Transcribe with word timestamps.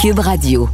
Cube 0.00 0.20
Radio. 0.20 0.66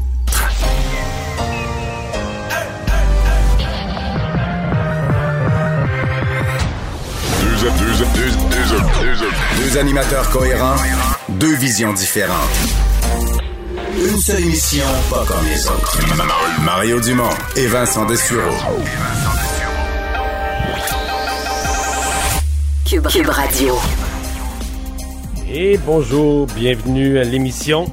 Deux, 9.58 9.78
animateurs 9.78 10.30
cohérents, 10.30 10.76
deux 11.28 11.56
visions 11.56 11.92
différentes. 11.92 12.36
Une 13.98 14.16
seule 14.18 14.44
émission, 14.44 14.84
pas 15.10 15.24
comme 15.26 15.44
les 15.44 15.66
autres. 15.66 15.98
Mario 16.62 17.00
Dumont 17.00 17.24
et 17.56 17.66
Vincent 17.66 18.06
Dessureau. 18.06 18.54
Cube, 22.84 23.08
Cube 23.08 23.28
Radio. 23.28 23.74
Et 25.50 25.78
bonjour, 25.78 26.46
bienvenue 26.54 27.18
à 27.18 27.24
l'émission. 27.24 27.86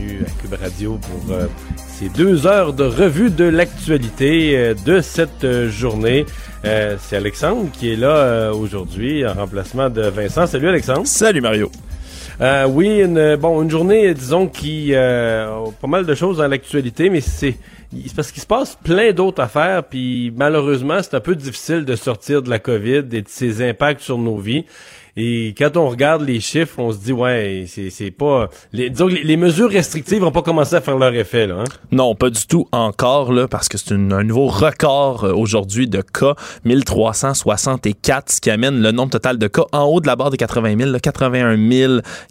Bienvenue 0.00 0.24
à 0.26 0.42
Cube 0.42 0.54
Radio 0.60 0.98
pour 0.98 1.34
euh, 1.34 1.46
ces 1.76 2.08
deux 2.08 2.46
heures 2.46 2.72
de 2.72 2.84
revue 2.84 3.30
de 3.30 3.44
l'actualité 3.44 4.56
euh, 4.56 4.74
de 4.86 5.00
cette 5.00 5.44
euh, 5.44 5.68
journée. 5.68 6.24
Euh, 6.64 6.96
c'est 6.98 7.16
Alexandre 7.16 7.70
qui 7.72 7.92
est 7.92 7.96
là 7.96 8.52
aujourd'hui 8.52 9.26
en 9.26 9.34
remplacement 9.34 9.90
de 9.90 10.02
Vincent. 10.02 10.46
Salut 10.46 10.68
Alexandre. 10.68 11.06
Salut 11.06 11.40
Mario. 11.40 11.70
Euh, 12.40 12.66
oui, 12.66 13.00
une, 13.00 13.36
bon, 13.36 13.60
une 13.62 13.70
journée, 13.70 14.14
disons, 14.14 14.46
qui 14.46 14.94
a 14.94 15.64
pas 15.80 15.88
mal 15.88 16.06
de 16.06 16.14
choses 16.14 16.38
dans 16.38 16.48
l'actualité, 16.48 17.10
mais 17.10 17.20
c'est 17.20 17.56
c'est 17.92 18.14
parce 18.14 18.30
qu'il 18.30 18.40
se 18.40 18.46
passe 18.46 18.78
plein 18.82 19.12
d'autres 19.12 19.42
affaires, 19.42 19.82
puis 19.82 20.32
malheureusement, 20.36 21.02
c'est 21.02 21.14
un 21.14 21.20
peu 21.20 21.34
difficile 21.34 21.84
de 21.84 21.96
sortir 21.96 22.40
de 22.40 22.48
la 22.48 22.60
COVID 22.60 22.98
et 22.98 23.22
de 23.22 23.28
ses 23.28 23.68
impacts 23.68 24.00
sur 24.00 24.16
nos 24.16 24.36
vies. 24.36 24.64
Et 25.16 25.54
quand 25.56 25.76
on 25.76 25.88
regarde 25.88 26.22
les 26.22 26.40
chiffres, 26.40 26.78
on 26.78 26.92
se 26.92 26.98
dit 26.98 27.12
ouais, 27.12 27.66
c'est 27.66 28.10
pas 28.10 28.48
les, 28.72 28.90
disons 28.90 29.06
les, 29.06 29.36
mesures 29.36 29.70
restrictives 29.70 30.20
n'ont 30.20 30.30
pas 30.30 30.42
commencé 30.42 30.74
à 30.74 30.80
faire 30.80 30.98
leur 30.98 31.14
effet 31.14 31.46
là. 31.46 31.60
Hein? 31.60 31.64
Non, 31.90 32.14
pas 32.14 32.30
du 32.30 32.46
tout 32.46 32.66
encore 32.72 33.32
là, 33.32 33.48
parce 33.48 33.68
que 33.68 33.78
c'est 33.78 33.92
un 33.92 34.22
nouveau 34.22 34.46
record 34.46 35.24
euh, 35.24 35.32
aujourd'hui 35.32 35.88
de 35.88 36.02
cas, 36.02 36.34
1364, 36.64 38.30
ce 38.30 38.40
qui 38.40 38.50
amène 38.50 38.80
le 38.82 38.92
nombre 38.92 39.10
total 39.10 39.38
de 39.38 39.48
cas 39.48 39.64
en 39.72 39.84
haut 39.84 40.00
de 40.00 40.06
la 40.06 40.16
barre 40.16 40.30
des 40.30 40.36
80 40.36 40.76
000, 40.78 40.90
là, 40.90 41.00
81 41.00 41.56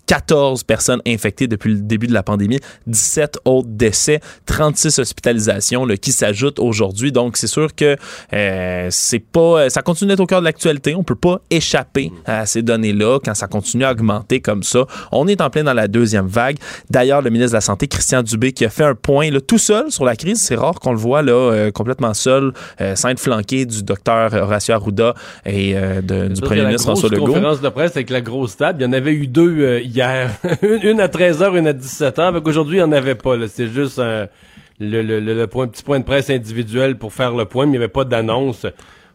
014 0.06 0.64
personnes 0.64 1.02
infectées 1.06 1.48
depuis 1.48 1.74
le 1.74 1.82
début 1.82 2.08
de 2.08 2.14
la 2.14 2.24
pandémie, 2.24 2.60
17 2.88 3.40
autres 3.46 3.70
décès, 3.70 4.20
36 4.46 5.00
hospitalisations 5.00 5.86
là, 5.86 5.98
qui 5.98 6.12
s'ajoutent 6.12 6.60
aujourd'hui. 6.60 7.12
Donc 7.12 7.38
c'est 7.38 7.48
sûr 7.48 7.74
que 7.76 7.96
euh, 8.34 8.88
c'est 8.90 9.20
pas, 9.20 9.70
ça 9.70 9.82
continue 9.82 10.10
d'être 10.10 10.20
au 10.20 10.26
cœur 10.26 10.40
de 10.40 10.46
l'actualité. 10.46 10.96
On 10.96 11.04
peut 11.04 11.16
pas 11.16 11.42
échapper 11.50 12.12
à 12.26 12.46
ces 12.46 12.62
données-là, 12.70 13.20
quand 13.24 13.34
ça 13.34 13.48
continue 13.48 13.84
à 13.84 13.92
augmenter 13.92 14.40
comme 14.40 14.64
ça. 14.64 14.86
On 15.12 15.28
est 15.28 15.42
en 15.42 15.50
plein 15.50 15.64
dans 15.64 15.74
la 15.74 15.88
deuxième 15.88 16.28
vague. 16.28 16.58
D'ailleurs, 16.90 17.22
le 17.22 17.30
ministre 17.30 17.52
de 17.52 17.58
la 17.58 17.62
Santé, 17.62 17.88
Christian 17.88 18.24
Dubé, 18.24 18.52
qui 18.52 18.66
a 18.66 18.70
fait 18.70 18.84
un 18.84 18.96
point 18.96 19.30
là, 19.32 19.42
tout 19.42 19.58
seul 19.58 19.92
sur 19.92 20.06
la 20.06 20.16
crise. 20.16 20.42
C'est 20.42 20.56
rare 20.56 20.80
qu'on 20.80 20.92
le 20.92 20.98
voit 20.98 21.22
là, 21.22 21.34
euh, 21.34 21.72
complètement 21.72 22.14
seul, 22.14 22.54
euh, 22.82 22.96
sans 22.96 23.10
être 23.10 23.20
flanqué 23.20 23.66
du 23.66 23.84
docteur 23.84 24.34
Horacio 24.34 24.74
Arruda 24.76 25.14
et 25.46 25.74
euh, 25.76 26.02
de, 26.02 26.28
du 26.28 26.42
premier 26.42 26.64
ministre 26.66 26.92
François 26.92 27.10
Legault. 27.10 27.26
conférence 27.26 27.62
de 27.62 27.70
presse 27.70 27.96
avec 27.96 28.10
la 28.10 28.22
grosse 28.22 28.56
table. 28.58 28.82
Il 28.82 28.86
y 28.86 28.88
en 28.88 28.94
avait 28.94 29.14
eu 29.14 29.28
deux 29.28 29.80
hier. 29.80 30.30
une 30.62 31.00
à 31.02 31.08
13h, 31.08 31.58
une 31.58 31.68
à 31.68 31.74
17h. 31.74 32.42
Aujourd'hui, 32.46 32.78
il 32.78 32.84
n'y 32.84 32.88
en 32.88 32.92
avait 32.92 33.16
pas. 33.16 33.36
C'est 33.48 33.68
juste 33.68 33.98
le, 33.98 34.28
le, 34.80 35.20
le, 35.20 35.34
le 35.34 35.48
point, 35.48 35.68
petit 35.68 35.84
point 35.84 36.00
de 36.00 36.06
presse 36.06 36.30
individuel 36.30 36.98
pour 36.98 37.14
faire 37.14 37.34
le 37.36 37.46
point, 37.46 37.66
mais 37.66 37.70
il 37.70 37.80
n'y 37.80 37.84
avait 37.84 37.88
pas 37.88 38.06
d'annonce 38.06 38.66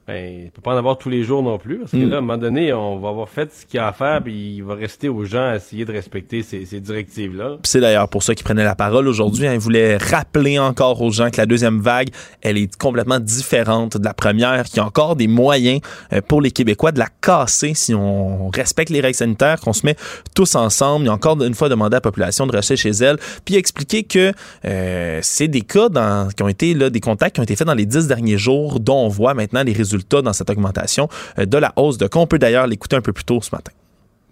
ben, 0.07 0.45
il 0.45 0.51
peut 0.51 0.61
pas 0.61 0.75
en 0.75 0.77
avoir 0.77 0.99
tous 0.99 1.09
les 1.09 1.23
jours 1.23 1.43
non 1.43 1.57
plus, 1.57 1.79
parce 1.79 1.93
que 1.93 1.97
mm. 1.97 2.11
là, 2.11 2.17
à 2.17 2.19
un 2.19 2.21
moment 2.21 2.37
donné, 2.37 2.73
on 2.75 2.99
va 2.99 3.09
avoir 3.09 3.29
fait 3.29 3.51
ce 3.53 3.65
qu'il 3.65 3.79
y 3.79 3.81
a 3.81 3.89
à 3.89 3.93
faire, 3.93 4.23
puis 4.23 4.57
il 4.57 4.63
va 4.63 4.75
rester 4.75 5.09
aux 5.09 5.25
gens 5.25 5.47
à 5.47 5.57
essayer 5.57 5.87
de 5.87 5.93
respecter 5.93 6.43
ces, 6.43 6.67
ces 6.67 6.79
directives-là. 6.79 7.57
C'est 7.63 7.81
d'ailleurs 7.81 8.09
pour 8.09 8.23
ça 8.23 8.35
qu'il 8.35 8.45
prenait 8.45 8.65
la 8.65 8.75
parole 8.75 9.09
aujourd'hui. 9.09 9.47
Hein. 9.47 9.55
Il 9.55 9.61
voulait 9.61 9.97
rappeler 9.97 10.59
encore 10.59 11.01
aux 11.01 11.11
gens 11.11 11.31
que 11.31 11.39
la 11.39 11.47
deuxième 11.47 11.81
vague, 11.81 12.11
elle 12.43 12.59
est 12.59 12.77
complètement 12.77 13.19
différente 13.19 13.97
de 13.97 14.05
la 14.05 14.13
première, 14.13 14.65
qu'il 14.65 14.77
y 14.77 14.81
a 14.81 14.85
encore 14.85 15.17
des 15.17 15.27
moyens 15.27 15.81
euh, 16.13 16.21
pour 16.21 16.43
les 16.43 16.51
Québécois 16.51 16.93
de 16.93 16.99
la 16.99 17.09
casser 17.23 17.73
si 17.75 17.95
on 17.95 18.51
respecte 18.51 18.91
les 18.91 19.01
règles 19.01 19.17
sanitaires, 19.17 19.59
qu'on 19.61 19.73
se 19.73 19.87
met 19.87 19.97
tous 20.35 20.55
ensemble. 20.55 21.07
Il 21.07 21.09
y 21.09 21.11
a 21.11 21.15
encore 21.15 21.43
une 21.43 21.55
fois 21.55 21.71
demandé 21.71 21.95
à 21.95 21.97
la 21.97 22.01
population 22.03 22.47
de 22.47 22.53
rester 22.53 22.77
chez 22.77 22.91
elle, 22.91 23.17
puis 23.47 23.57
expliquer 23.57 24.03
que 24.03 24.33
euh, 24.67 25.19
c'est 25.23 25.49
des 25.49 25.63
cas 25.63 25.89
dans, 25.89 26.29
qui 26.29 26.43
ont 26.43 26.49
été 26.49 26.75
là, 26.75 26.91
des 26.91 27.01
contacts 27.01 27.37
qui 27.37 27.41
ont 27.41 27.45
été 27.45 27.57
faits 27.57 27.67
dans 27.67 27.75
les 27.75 27.87
dix 27.87 28.07
derniers 28.07 28.37
jours, 28.37 28.81
dont 28.81 28.99
on 28.99 29.09
voit 29.09 29.33
maintenant 29.33 29.63
les 29.63 29.73
résultats 29.73 29.94
dans 30.23 30.33
cette 30.33 30.51
augmentation 30.51 31.09
euh, 31.39 31.47
de 31.47 31.59
la 31.59 31.73
hausse 31.77 31.99
de 31.99 32.07
cas. 32.07 32.19
On 32.19 32.27
peut 32.27 32.39
d'ailleurs 32.39 32.67
l'écouter 32.67 32.97
un 32.97 33.01
peu 33.01 33.13
plus 33.13 33.25
tôt 33.25 33.41
ce 33.41 33.55
matin. 33.55 33.73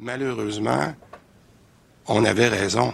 Malheureusement, 0.00 0.94
on 2.06 2.24
avait 2.24 2.48
raison. 2.48 2.92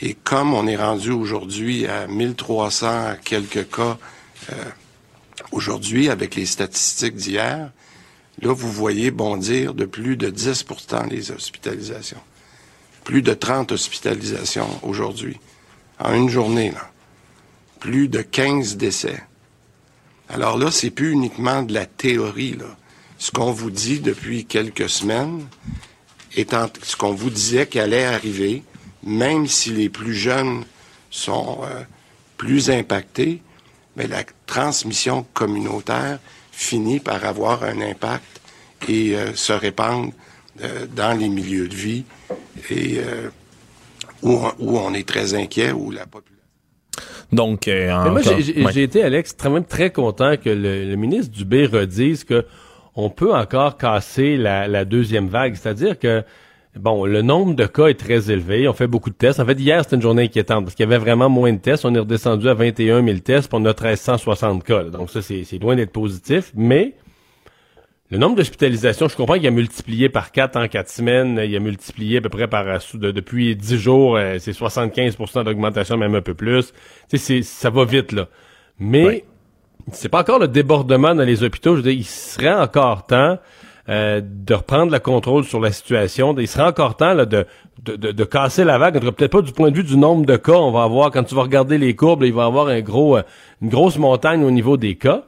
Et 0.00 0.14
comme 0.14 0.54
on 0.54 0.66
est 0.66 0.76
rendu 0.76 1.10
aujourd'hui 1.10 1.86
à 1.86 2.06
1300 2.06 3.16
quelques 3.24 3.68
cas 3.68 3.98
euh, 4.50 4.54
aujourd'hui 5.50 6.08
avec 6.08 6.36
les 6.36 6.46
statistiques 6.46 7.16
d'hier, 7.16 7.72
là, 8.40 8.52
vous 8.52 8.70
voyez 8.70 9.10
bondir 9.10 9.74
de 9.74 9.84
plus 9.84 10.16
de 10.16 10.30
10% 10.30 11.08
les 11.08 11.32
hospitalisations. 11.32 12.20
Plus 13.02 13.22
de 13.22 13.34
30 13.34 13.72
hospitalisations 13.72 14.68
aujourd'hui. 14.82 15.40
En 15.98 16.14
une 16.14 16.28
journée, 16.28 16.70
là. 16.70 16.90
Plus 17.80 18.08
de 18.08 18.22
15 18.22 18.76
décès. 18.76 19.22
Alors 20.28 20.58
là, 20.58 20.70
c'est 20.70 20.90
plus 20.90 21.12
uniquement 21.12 21.62
de 21.62 21.72
la 21.72 21.86
théorie. 21.86 22.52
Là. 22.52 22.76
Ce 23.18 23.30
qu'on 23.30 23.50
vous 23.50 23.70
dit 23.70 24.00
depuis 24.00 24.44
quelques 24.44 24.88
semaines, 24.88 25.46
étant 26.36 26.68
ce 26.82 26.96
qu'on 26.96 27.14
vous 27.14 27.30
disait 27.30 27.66
qu'allait 27.66 28.04
arriver, 28.04 28.62
même 29.02 29.46
si 29.46 29.70
les 29.70 29.88
plus 29.88 30.14
jeunes 30.14 30.64
sont 31.10 31.60
euh, 31.62 31.82
plus 32.36 32.70
impactés, 32.70 33.42
mais 33.96 34.06
la 34.06 34.22
transmission 34.46 35.26
communautaire 35.32 36.18
finit 36.52 37.00
par 37.00 37.24
avoir 37.24 37.64
un 37.64 37.80
impact 37.80 38.40
et 38.86 39.16
euh, 39.16 39.34
se 39.34 39.52
répandre 39.52 40.12
euh, 40.62 40.86
dans 40.94 41.18
les 41.18 41.28
milieux 41.28 41.68
de 41.68 41.74
vie 41.74 42.04
où 44.22 44.78
on 44.78 44.94
est 44.94 45.08
très 45.08 45.34
inquiet, 45.34 45.72
où 45.72 45.90
la 45.90 46.06
population 46.06 46.37
donc, 47.32 47.68
euh, 47.68 48.04
Mais 48.04 48.10
moi, 48.10 48.20
j'ai 48.22 48.64
ouais. 48.64 48.82
été, 48.82 49.02
Alex, 49.02 49.36
très, 49.36 49.50
même 49.50 49.64
très 49.64 49.90
content 49.90 50.36
que 50.42 50.48
le, 50.48 50.88
le 50.88 50.96
ministre 50.96 51.32
Dubé 51.36 51.66
redise 51.66 52.24
que 52.24 52.44
on 52.96 53.10
peut 53.10 53.32
encore 53.32 53.76
casser 53.76 54.36
la, 54.36 54.66
la 54.66 54.84
deuxième 54.84 55.28
vague. 55.28 55.54
C'est-à-dire 55.54 55.98
que, 55.98 56.24
bon, 56.74 57.04
le 57.04 57.22
nombre 57.22 57.54
de 57.54 57.66
cas 57.66 57.86
est 57.86 58.00
très 58.00 58.30
élevé. 58.30 58.66
On 58.66 58.72
fait 58.72 58.88
beaucoup 58.88 59.10
de 59.10 59.14
tests. 59.14 59.38
En 59.38 59.46
fait, 59.46 59.60
hier, 59.60 59.84
c'était 59.84 59.96
une 59.96 60.02
journée 60.02 60.24
inquiétante 60.24 60.64
parce 60.64 60.74
qu'il 60.74 60.84
y 60.84 60.86
avait 60.88 60.98
vraiment 60.98 61.28
moins 61.28 61.52
de 61.52 61.58
tests. 61.58 61.84
On 61.84 61.94
est 61.94 61.98
redescendu 62.00 62.48
à 62.48 62.54
21 62.54 63.04
000 63.04 63.18
tests 63.18 63.48
pour 63.48 63.60
notre 63.60 63.84
1360 63.84 64.64
cas. 64.64 64.82
Là. 64.82 64.90
Donc 64.90 65.10
ça, 65.10 65.22
c'est 65.22 65.58
loin 65.60 65.76
d'être 65.76 65.92
positif. 65.92 66.50
Mais 66.56 66.94
le 68.10 68.16
nombre 68.16 68.36
d'hospitalisations, 68.36 69.08
je 69.08 69.16
comprends 69.16 69.34
qu'il 69.34 69.46
a 69.46 69.50
multiplié 69.50 70.08
par 70.08 70.32
4 70.32 70.56
en 70.56 70.66
4 70.66 70.88
semaines. 70.88 71.40
Il 71.44 71.54
a 71.54 71.60
multiplié 71.60 72.18
à 72.18 72.20
peu 72.22 72.30
près 72.30 72.48
par 72.48 72.64
de, 72.64 73.10
depuis 73.10 73.54
10 73.54 73.76
jours, 73.76 74.16
euh, 74.16 74.36
c'est 74.38 74.52
75% 74.52 75.44
d'augmentation, 75.44 75.98
même 75.98 76.14
un 76.14 76.22
peu 76.22 76.32
plus. 76.32 76.72
Tu 77.10 77.18
sais, 77.18 77.42
ça 77.42 77.68
va 77.68 77.84
vite, 77.84 78.12
là. 78.12 78.28
Mais 78.78 79.06
oui. 79.06 79.24
c'est 79.92 80.08
pas 80.08 80.20
encore 80.20 80.38
le 80.38 80.48
débordement 80.48 81.14
dans 81.14 81.24
les 81.24 81.42
hôpitaux. 81.42 81.72
Je 81.72 81.82
veux 81.82 81.90
dire, 81.90 81.98
il 81.98 82.06
serait 82.06 82.54
encore 82.54 83.04
temps 83.04 83.36
euh, 83.90 84.22
de 84.24 84.54
reprendre 84.54 84.90
le 84.90 85.00
contrôle 85.00 85.44
sur 85.44 85.60
la 85.60 85.70
situation. 85.70 86.34
Il 86.38 86.48
serait 86.48 86.66
encore 86.66 86.96
temps 86.96 87.12
là, 87.12 87.26
de, 87.26 87.44
de, 87.82 87.96
de, 87.96 88.12
de 88.12 88.24
casser 88.24 88.64
la 88.64 88.78
vague. 88.78 88.98
Peut-être 89.00 89.32
pas 89.32 89.42
du 89.42 89.52
point 89.52 89.70
de 89.70 89.76
vue 89.76 89.84
du 89.84 89.98
nombre 89.98 90.24
de 90.24 90.36
cas. 90.36 90.56
On 90.56 90.70
va 90.70 90.84
avoir, 90.84 91.10
quand 91.10 91.24
tu 91.24 91.34
vas 91.34 91.42
regarder 91.42 91.76
les 91.76 91.94
courbes, 91.94 92.22
là, 92.22 92.28
il 92.28 92.32
va 92.32 92.44
y 92.44 92.46
avoir 92.46 92.68
un 92.68 92.80
gros, 92.80 93.18
une 93.60 93.68
grosse 93.68 93.98
montagne 93.98 94.42
au 94.44 94.50
niveau 94.50 94.78
des 94.78 94.94
cas. 94.94 95.24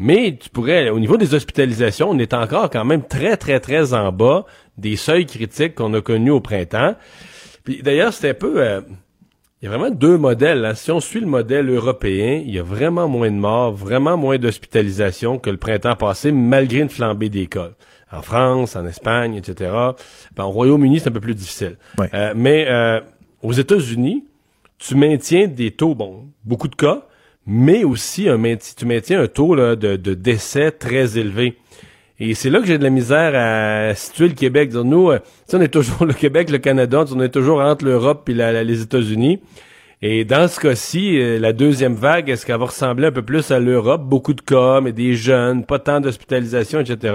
Mais 0.00 0.38
tu 0.40 0.48
pourrais, 0.48 0.88
au 0.88 0.98
niveau 0.98 1.18
des 1.18 1.34
hospitalisations, 1.34 2.08
on 2.08 2.18
est 2.18 2.32
encore 2.32 2.70
quand 2.70 2.86
même 2.86 3.06
très, 3.06 3.36
très, 3.36 3.60
très 3.60 3.92
en 3.92 4.10
bas 4.12 4.46
des 4.78 4.96
seuils 4.96 5.26
critiques 5.26 5.74
qu'on 5.74 5.92
a 5.92 6.00
connus 6.00 6.30
au 6.30 6.40
printemps. 6.40 6.96
Puis 7.64 7.82
d'ailleurs, 7.82 8.14
c'est 8.14 8.30
un 8.30 8.34
peu... 8.34 8.62
Euh, 8.62 8.80
il 9.60 9.66
y 9.66 9.68
a 9.68 9.76
vraiment 9.76 9.94
deux 9.94 10.16
modèles. 10.16 10.64
Hein. 10.64 10.74
Si 10.74 10.90
on 10.90 11.00
suit 11.00 11.20
le 11.20 11.26
modèle 11.26 11.68
européen, 11.68 12.42
il 12.42 12.50
y 12.50 12.58
a 12.58 12.62
vraiment 12.62 13.08
moins 13.08 13.30
de 13.30 13.36
morts, 13.36 13.72
vraiment 13.72 14.16
moins 14.16 14.38
d'hospitalisations 14.38 15.38
que 15.38 15.50
le 15.50 15.58
printemps 15.58 15.96
passé, 15.96 16.32
malgré 16.32 16.78
une 16.78 16.88
flambée 16.88 17.28
des 17.28 17.46
cas. 17.46 17.72
En 18.10 18.22
France, 18.22 18.76
en 18.76 18.86
Espagne, 18.86 19.34
etc. 19.34 19.70
Ben, 20.34 20.44
au 20.44 20.50
Royaume-Uni, 20.50 21.00
c'est 21.00 21.10
un 21.10 21.12
peu 21.12 21.20
plus 21.20 21.34
difficile. 21.34 21.76
Ouais. 21.98 22.08
Euh, 22.14 22.32
mais 22.34 22.66
euh, 22.70 23.00
aux 23.42 23.52
États-Unis, 23.52 24.24
tu 24.78 24.94
maintiens 24.94 25.46
des 25.46 25.72
taux, 25.72 25.94
bon, 25.94 26.24
beaucoup 26.42 26.68
de 26.68 26.74
cas, 26.74 27.02
mais 27.52 27.82
aussi 27.82 28.28
un 28.28 28.40
tu 28.76 28.86
maintiens 28.86 29.22
un 29.22 29.26
taux 29.26 29.56
là, 29.56 29.74
de, 29.74 29.96
de, 29.96 30.14
décès 30.14 30.70
très 30.70 31.18
élevé. 31.18 31.56
Et 32.20 32.34
c'est 32.34 32.48
là 32.48 32.60
que 32.60 32.66
j'ai 32.66 32.78
de 32.78 32.84
la 32.84 32.90
misère 32.90 33.32
à 33.34 33.92
situer 33.96 34.28
le 34.28 34.34
Québec. 34.34 34.72
Nous, 34.72 35.10
on 35.52 35.60
est 35.60 35.68
toujours 35.68 36.04
le 36.06 36.12
Québec, 36.12 36.48
le 36.50 36.58
Canada, 36.58 37.04
on 37.10 37.20
est 37.20 37.30
toujours 37.30 37.60
entre 37.60 37.84
l'Europe 37.84 38.28
et 38.28 38.34
les 38.34 38.82
États-Unis. 38.82 39.40
Et 40.00 40.24
dans 40.24 40.46
ce 40.46 40.60
cas-ci, 40.60 41.18
la 41.40 41.52
deuxième 41.52 41.94
vague, 41.94 42.30
est-ce 42.30 42.46
qu'elle 42.46 42.58
va 42.58 42.66
ressembler 42.66 43.08
un 43.08 43.12
peu 43.12 43.22
plus 43.22 43.50
à 43.50 43.58
l'Europe? 43.58 44.02
Beaucoup 44.02 44.32
de 44.32 44.42
cas, 44.42 44.80
mais 44.80 44.92
des 44.92 45.14
jeunes, 45.14 45.64
pas 45.64 45.80
tant 45.80 46.00
d'hospitalisation, 46.00 46.78
etc. 46.78 47.14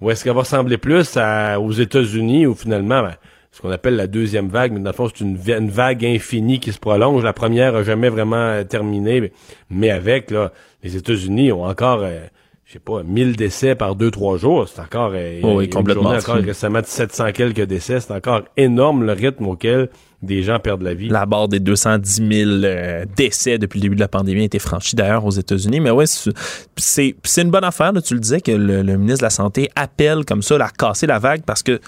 Ou 0.00 0.10
est-ce 0.10 0.24
qu'elle 0.24 0.34
va 0.34 0.40
ressembler 0.40 0.76
plus 0.76 1.16
à, 1.16 1.60
aux 1.60 1.70
États-Unis 1.70 2.46
où 2.46 2.56
finalement, 2.56 3.00
ben, 3.00 3.14
ce 3.56 3.62
qu'on 3.62 3.70
appelle 3.70 3.96
la 3.96 4.06
deuxième 4.06 4.48
vague, 4.48 4.72
mais 4.72 4.80
dans 4.80 4.90
le 4.90 4.94
fond, 4.94 5.08
c'est 5.08 5.24
une, 5.24 5.70
vague 5.70 6.04
infinie 6.04 6.60
qui 6.60 6.74
se 6.74 6.78
prolonge. 6.78 7.24
La 7.24 7.32
première 7.32 7.74
a 7.74 7.82
jamais 7.82 8.10
vraiment 8.10 8.36
euh, 8.36 8.64
terminé, 8.64 9.32
mais, 9.70 9.88
avec, 9.88 10.30
là, 10.30 10.52
les 10.82 10.94
États-Unis 10.94 11.52
ont 11.52 11.64
encore, 11.64 12.00
euh, 12.02 12.26
je 12.66 12.74
sais 12.74 12.78
pas, 12.78 13.02
1000 13.02 13.34
décès 13.34 13.74
par 13.74 13.96
deux, 13.96 14.10
trois 14.10 14.36
jours. 14.36 14.68
C'est 14.68 14.82
encore, 14.82 15.12
euh, 15.14 15.40
oui, 15.42 15.70
complètement. 15.70 16.10
encore 16.10 16.36
récemment 16.36 16.82
de 16.82 16.86
700 16.86 17.32
quelques 17.32 17.62
décès. 17.62 18.00
C'est 18.00 18.12
encore 18.12 18.42
énorme 18.58 19.04
le 19.04 19.12
rythme 19.12 19.46
auquel 19.46 19.88
des 20.22 20.42
gens 20.42 20.58
perdent 20.58 20.82
la 20.82 20.94
vie. 20.94 21.08
La 21.08 21.26
barre 21.26 21.48
des 21.48 21.60
210 21.60 22.28
000 22.28 22.50
euh, 22.64 23.04
décès 23.16 23.58
depuis 23.58 23.78
le 23.78 23.82
début 23.82 23.94
de 23.94 24.00
la 24.00 24.08
pandémie 24.08 24.42
a 24.42 24.44
été 24.44 24.58
franchie 24.58 24.96
d'ailleurs 24.96 25.24
aux 25.24 25.30
États-Unis. 25.30 25.80
Mais 25.80 25.90
ouais, 25.90 26.06
c'est 26.06 27.14
une 27.38 27.50
bonne 27.50 27.64
affaire. 27.64 27.92
tu 28.04 28.14
le 28.14 28.20
disais 28.20 28.40
que 28.40 28.52
le, 28.52 28.82
ministre 28.96 29.20
de 29.20 29.26
la 29.26 29.30
Santé 29.30 29.70
appelle 29.76 30.24
comme 30.24 30.42
ça 30.42 30.56
à 30.56 30.68
casser 30.68 31.06
la 31.06 31.18
vague 31.18 31.42
parce 31.46 31.62
que 31.62 31.80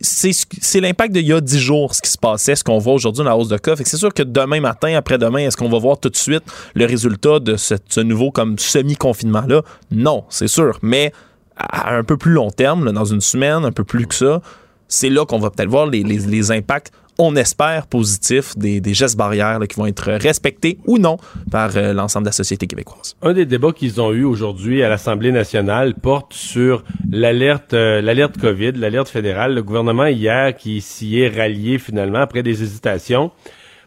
c'est 0.00 0.80
l'impact 0.80 1.12
d'il 1.12 1.26
y 1.26 1.32
a 1.32 1.40
10 1.40 1.58
jours, 1.58 1.94
ce 1.94 2.00
qui 2.00 2.10
se 2.10 2.18
passait, 2.18 2.56
ce 2.56 2.64
qu'on 2.64 2.78
voit 2.78 2.94
aujourd'hui 2.94 3.22
dans 3.22 3.30
la 3.30 3.36
hausse 3.36 3.48
de 3.48 3.58
cas. 3.58 3.76
C'est 3.76 3.96
sûr 3.96 4.12
que 4.14 4.22
demain 4.22 4.60
matin, 4.60 4.94
après-demain, 4.94 5.40
est-ce 5.40 5.56
qu'on 5.56 5.68
va 5.68 5.78
voir 5.78 5.98
tout 5.98 6.08
de 6.08 6.16
suite 6.16 6.42
le 6.74 6.86
résultat 6.86 7.38
de 7.38 7.56
ce, 7.56 8.00
nouveau 8.00 8.30
comme 8.30 8.58
semi-confinement-là? 8.58 9.62
Non, 9.90 10.24
c'est 10.28 10.48
sûr. 10.48 10.78
Mais 10.82 11.12
à 11.56 11.94
un 11.94 12.04
peu 12.04 12.16
plus 12.16 12.32
long 12.32 12.50
terme, 12.50 12.92
dans 12.92 13.04
une 13.04 13.20
semaine, 13.20 13.64
un 13.64 13.72
peu 13.72 13.84
plus 13.84 14.06
que 14.06 14.14
ça, 14.14 14.40
c'est 14.88 15.10
là 15.10 15.24
qu'on 15.24 15.38
va 15.38 15.50
peut-être 15.50 15.68
voir 15.68 15.86
les, 15.86 16.02
les, 16.02 16.50
impacts 16.50 16.90
on 17.20 17.36
espère, 17.36 17.86
positifs, 17.86 18.56
des, 18.56 18.82
gestes 18.94 19.16
barrières 19.16 19.60
qui 19.68 19.76
vont 19.76 19.86
être 19.86 20.10
respectés 20.12 20.78
ou 20.86 20.98
non 20.98 21.18
par 21.50 21.76
euh, 21.76 21.92
l'ensemble 21.92 22.24
de 22.24 22.28
la 22.28 22.32
société 22.32 22.66
québécoise. 22.66 23.14
Un 23.20 23.34
des 23.34 23.44
débats 23.44 23.72
qu'ils 23.72 24.00
ont 24.00 24.12
eu 24.12 24.24
aujourd'hui 24.24 24.82
à 24.82 24.88
l'Assemblée 24.88 25.30
nationale 25.30 25.94
porte 25.94 26.32
sur 26.32 26.82
l'alerte 27.10 27.74
euh, 27.74 28.00
l'alerte 28.00 28.38
COVID, 28.38 28.72
l'alerte 28.72 29.10
fédérale. 29.10 29.54
Le 29.54 29.62
gouvernement 29.62 30.06
hier 30.06 30.56
qui 30.56 30.80
s'y 30.80 31.20
est 31.20 31.28
rallié 31.28 31.78
finalement 31.78 32.20
après 32.20 32.42
des 32.42 32.62
hésitations. 32.62 33.30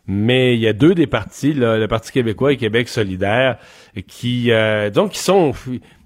Mais 0.06 0.53
il 0.53 0.59
y 0.59 0.68
a 0.68 0.74
deux 0.74 0.94
des 0.94 1.07
partis, 1.07 1.53
le 1.53 1.88
Parti 1.88 2.12
québécois 2.12 2.51
et 2.51 2.57
Québec 2.57 2.89
solidaire, 2.89 3.57
qui 4.06 4.51
euh, 4.51 4.89
donc 4.89 5.12
qui 5.12 5.19
sont 5.19 5.53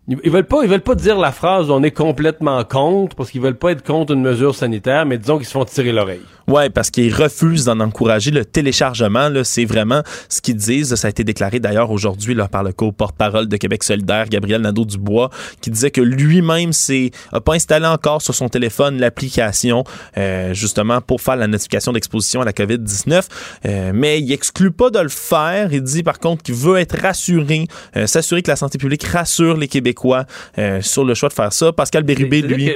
ils 0.09 0.31
veulent 0.31 0.45
pas, 0.45 0.63
ils 0.63 0.69
veulent 0.69 0.79
pas 0.79 0.95
dire 0.95 1.17
la 1.17 1.33
phrase 1.33 1.69
on 1.69 1.83
est 1.83 1.91
complètement 1.91 2.63
contre 2.63 3.15
parce 3.17 3.29
qu'ils 3.29 3.41
veulent 3.41 3.57
pas 3.57 3.71
être 3.71 3.83
contre 3.83 4.13
une 4.13 4.21
mesure 4.21 4.55
sanitaire, 4.55 5.05
mais 5.05 5.17
disons 5.17 5.37
qu'ils 5.37 5.47
se 5.47 5.51
font 5.51 5.65
tirer 5.65 5.91
l'oreille. 5.91 6.21
Ouais, 6.47 6.69
parce 6.69 6.89
qu'ils 6.89 7.13
refusent 7.13 7.65
d'en 7.65 7.81
encourager 7.81 8.31
le 8.31 8.45
téléchargement. 8.45 9.27
Là, 9.27 9.43
c'est 9.43 9.65
vraiment 9.65 10.01
ce 10.29 10.39
qu'ils 10.39 10.55
disent. 10.55 10.95
Ça 10.95 11.07
a 11.07 11.09
été 11.09 11.25
déclaré 11.25 11.59
d'ailleurs 11.59 11.91
aujourd'hui 11.91 12.35
là, 12.35 12.47
par 12.47 12.63
le 12.63 12.71
co-porte-parole 12.71 13.49
de 13.49 13.57
Québec 13.57 13.83
solidaire, 13.83 14.29
Gabriel 14.29 14.61
Nadeau-Dubois, 14.61 15.29
qui 15.59 15.71
disait 15.71 15.91
que 15.91 15.99
lui-même 15.99 16.71
c'est 16.71 17.11
a 17.33 17.41
pas 17.41 17.55
installé 17.55 17.85
encore 17.85 18.21
sur 18.21 18.33
son 18.33 18.47
téléphone 18.47 18.99
l'application 19.01 19.83
euh, 20.17 20.53
justement 20.53 21.01
pour 21.01 21.19
faire 21.19 21.35
la 21.35 21.47
notification 21.47 21.91
d'exposition 21.91 22.39
à 22.39 22.45
la 22.45 22.53
COVID-19. 22.53 23.25
Euh, 23.65 23.91
mais 23.93 24.21
il 24.21 24.31
exclut 24.31 24.71
pas 24.71 24.89
de 24.89 24.99
le 24.99 25.09
faire. 25.09 25.73
Il 25.73 25.83
dit 25.83 26.01
par 26.01 26.19
contre 26.19 26.43
qu'il 26.43 26.55
veut 26.55 26.77
être 26.77 26.97
rassuré, 26.97 27.67
euh, 27.97 28.07
s'assurer 28.07 28.41
que 28.41 28.49
la 28.49 28.55
santé 28.55 28.77
publique 28.77 29.03
rassure 29.03 29.57
les 29.57 29.67
Québécois 29.67 29.96
sur 30.81 31.03
le 31.03 31.13
choix 31.13 31.29
de 31.29 31.33
faire 31.33 31.53
ça. 31.53 31.71
Pascal 31.71 32.03
Bérubé, 32.03 32.41
lui, 32.41 32.75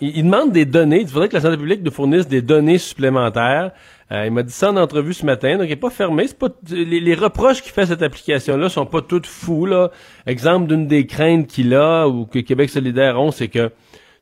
il, 0.00 0.24
demande 0.24 0.52
des 0.52 0.64
données. 0.64 1.00
Il 1.00 1.08
faudrait 1.08 1.28
que 1.28 1.34
la 1.34 1.40
santé 1.40 1.56
publique 1.56 1.82
nous 1.82 1.90
fournisse 1.90 2.26
des 2.28 2.42
données 2.42 2.78
supplémentaires. 2.78 3.72
Euh, 4.12 4.26
il 4.26 4.32
m'a 4.32 4.42
dit 4.42 4.52
ça 4.52 4.70
en 4.70 4.76
entrevue 4.76 5.14
ce 5.14 5.24
matin, 5.24 5.56
donc 5.56 5.66
il 5.66 5.70
n'est 5.70 5.76
pas 5.76 5.90
fermé. 5.90 6.26
C'est 6.26 6.38
pas 6.38 6.50
les, 6.70 7.14
reproches 7.14 7.62
qu'il 7.62 7.72
fait 7.72 7.82
à 7.82 7.86
cette 7.86 8.02
application-là 8.02 8.68
sont 8.68 8.84
pas 8.84 9.00
toutes 9.00 9.26
fous. 9.26 9.64
Là. 9.64 9.90
Exemple 10.26 10.66
d'une 10.66 10.86
des 10.86 11.06
craintes 11.06 11.46
qu'il 11.46 11.74
a 11.74 12.06
ou 12.06 12.26
que 12.26 12.40
Québec 12.40 12.68
solidaire 12.68 13.18
ont, 13.18 13.30
c'est 13.30 13.48
que 13.48 13.70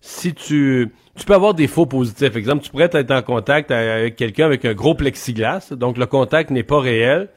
si 0.00 0.32
tu 0.32 0.93
tu 1.17 1.27
peux 1.27 1.35
avoir 1.35 1.55
des 1.55 1.67
faux 1.67 1.87
positifs. 1.87 2.37
Exemple, 2.37 2.62
tu 2.62 2.71
pourrais 2.71 2.88
être 2.93 3.11
en 3.11 3.21
contact 3.21 3.71
avec 3.71 4.17
quelqu'un 4.17 4.47
avec 4.47 4.65
un 4.65 4.75
gros 4.75 4.94
plexiglas, 4.94 5.73
donc 5.73 5.99
le 5.99 6.06
contact 6.06 6.50
n'est 6.50 6.62
pas 6.62 6.81
réel. 6.81 7.29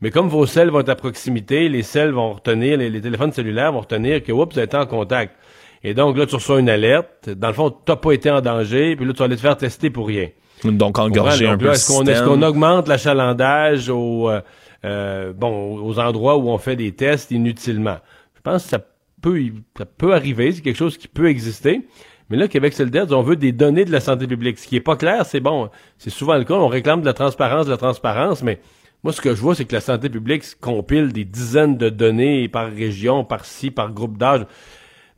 Mais 0.00 0.10
comme 0.10 0.28
vos 0.28 0.46
selles 0.46 0.70
vont 0.70 0.80
être 0.80 0.88
à 0.88 0.94
proximité, 0.94 1.68
les 1.68 1.82
selles 1.82 2.12
vont 2.12 2.34
retenir, 2.34 2.78
les, 2.78 3.00
téléphones 3.00 3.32
cellulaires 3.32 3.72
vont 3.72 3.80
retenir 3.80 4.22
que 4.22 4.30
oups, 4.30 4.54
vous 4.54 4.60
êtes 4.60 4.74
en 4.74 4.86
contact. 4.86 5.34
Et 5.82 5.94
donc 5.94 6.16
là, 6.16 6.26
tu 6.26 6.36
reçois 6.36 6.60
une 6.60 6.68
alerte. 6.68 7.30
Dans 7.30 7.48
le 7.48 7.54
fond, 7.54 7.70
tu 7.70 7.76
n'as 7.88 7.96
pas 7.96 8.12
été 8.12 8.30
en 8.30 8.40
danger, 8.40 8.96
puis 8.96 9.04
là, 9.04 9.12
tu 9.12 9.18
vas 9.18 9.24
aller 9.24 9.36
te 9.36 9.40
faire 9.40 9.56
tester 9.56 9.90
pour 9.90 10.06
rien. 10.06 10.28
Donc 10.64 10.98
engorger 10.98 11.46
un 11.46 11.56
peu 11.56 11.70
Est-ce 11.70 11.88
qu'on 11.88 12.40
est 12.42 12.44
augmente 12.44 12.88
l'achalandage 12.88 13.88
aux, 13.88 14.28
euh, 14.28 14.40
euh, 14.84 15.32
bon, 15.32 15.78
aux 15.78 15.98
endroits 15.98 16.36
où 16.36 16.48
on 16.48 16.58
fait 16.58 16.76
des 16.76 16.92
tests 16.92 17.30
inutilement? 17.30 17.98
Je 18.36 18.40
pense 18.40 18.64
que 18.64 18.70
ça 18.70 18.80
peut, 19.22 19.40
ça 19.76 19.84
peut 19.84 20.14
arriver, 20.14 20.52
c'est 20.52 20.62
quelque 20.62 20.76
chose 20.76 20.96
qui 20.96 21.08
peut 21.08 21.28
exister. 21.28 21.86
Mais 22.30 22.36
là, 22.36 22.48
Québec 22.48 22.74
solidaire, 22.74 23.06
on 23.10 23.22
veut 23.22 23.36
des 23.36 23.52
données 23.52 23.84
de 23.84 23.92
la 23.92 24.00
santé 24.00 24.26
publique. 24.26 24.58
Ce 24.58 24.66
qui 24.66 24.76
est 24.76 24.80
pas 24.80 24.96
clair, 24.96 25.24
c'est 25.24 25.40
bon, 25.40 25.70
c'est 25.96 26.10
souvent 26.10 26.36
le 26.36 26.44
cas, 26.44 26.54
on 26.54 26.68
réclame 26.68 27.00
de 27.00 27.06
la 27.06 27.14
transparence, 27.14 27.66
de 27.66 27.70
la 27.70 27.78
transparence, 27.78 28.42
mais 28.42 28.60
moi, 29.04 29.12
ce 29.12 29.20
que 29.20 29.34
je 29.34 29.40
vois, 29.40 29.54
c'est 29.54 29.64
que 29.64 29.74
la 29.74 29.80
santé 29.80 30.08
publique 30.08 30.42
compile 30.60 31.12
des 31.12 31.24
dizaines 31.24 31.76
de 31.76 31.88
données 31.88 32.48
par 32.48 32.70
région, 32.70 33.24
par 33.24 33.44
ci, 33.44 33.70
par 33.70 33.92
groupe 33.92 34.18
d'âge. 34.18 34.44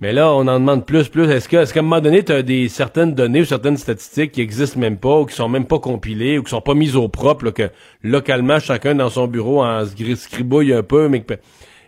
Mais 0.01 0.13
là, 0.13 0.33
on 0.33 0.49
en 0.49 0.61
demande 0.61 0.87
plus, 0.87 1.09
plus. 1.09 1.31
Est-ce 1.31 1.49
que, 1.49 1.59
est-ce 1.59 1.75
qu'à 1.75 1.81
un 1.81 1.83
moment 1.83 2.01
donné, 2.01 2.25
tu 2.25 2.33
as 2.33 2.43
des 2.43 2.69
certaines 2.69 3.15
données 3.15 3.43
ou 3.43 3.45
certaines 3.45 3.77
statistiques 3.77 4.33
qui 4.33 4.41
existent 4.41 4.79
même 4.81 4.97
pas, 4.97 5.21
ou 5.21 5.27
qui 5.27 5.35
sont 5.35 5.49
même 5.49 5.67
pas 5.67 5.79
compilées, 5.79 6.39
ou 6.39 6.43
qui 6.43 6.51
sont 6.51 6.61
pas 6.61 6.75
mises 6.75 6.97
au 6.97 7.09
propre, 7.09 7.51
que 7.51 7.71
localement, 8.03 8.59
chacun 8.59 8.95
dans 8.95 9.11
son 9.11 9.27
bureau 9.27 9.63
en 9.63 9.85
scribouille 9.85 10.73
un 10.73 10.83
peu, 10.83 11.09
mais 11.09 11.25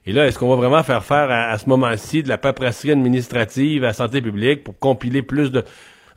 et 0.04 0.12
là, 0.12 0.26
est-ce 0.26 0.38
qu'on 0.38 0.48
va 0.48 0.56
vraiment 0.56 0.82
faire 0.82 1.04
faire 1.04 1.30
à, 1.30 1.56
ce 1.58 1.68
moment-ci 1.68 2.22
de 2.22 2.28
la 2.28 2.36
paperasserie 2.36 2.90
administrative 2.90 3.84
à 3.84 3.88
la 3.88 3.92
santé 3.92 4.20
publique 4.20 4.64
pour 4.64 4.76
compiler 4.78 5.22
plus 5.22 5.52
de... 5.52 5.60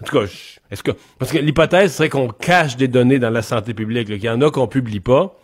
En 0.01 0.05
tout 0.05 0.19
cas, 0.19 0.25
est-ce 0.71 0.81
que... 0.81 0.91
Parce 1.19 1.31
que 1.31 1.37
l'hypothèse 1.37 1.93
serait 1.93 2.09
qu'on 2.09 2.29
cache 2.29 2.77
des 2.77 2.87
données 2.87 3.19
dans 3.19 3.29
la 3.29 3.43
santé 3.43 3.73
publique, 3.75 4.07
qu'il 4.07 4.23
y 4.23 4.29
en 4.29 4.41
a 4.41 4.49
qu'on 4.49 4.67
publie 4.67 5.01
pas. 5.01 5.37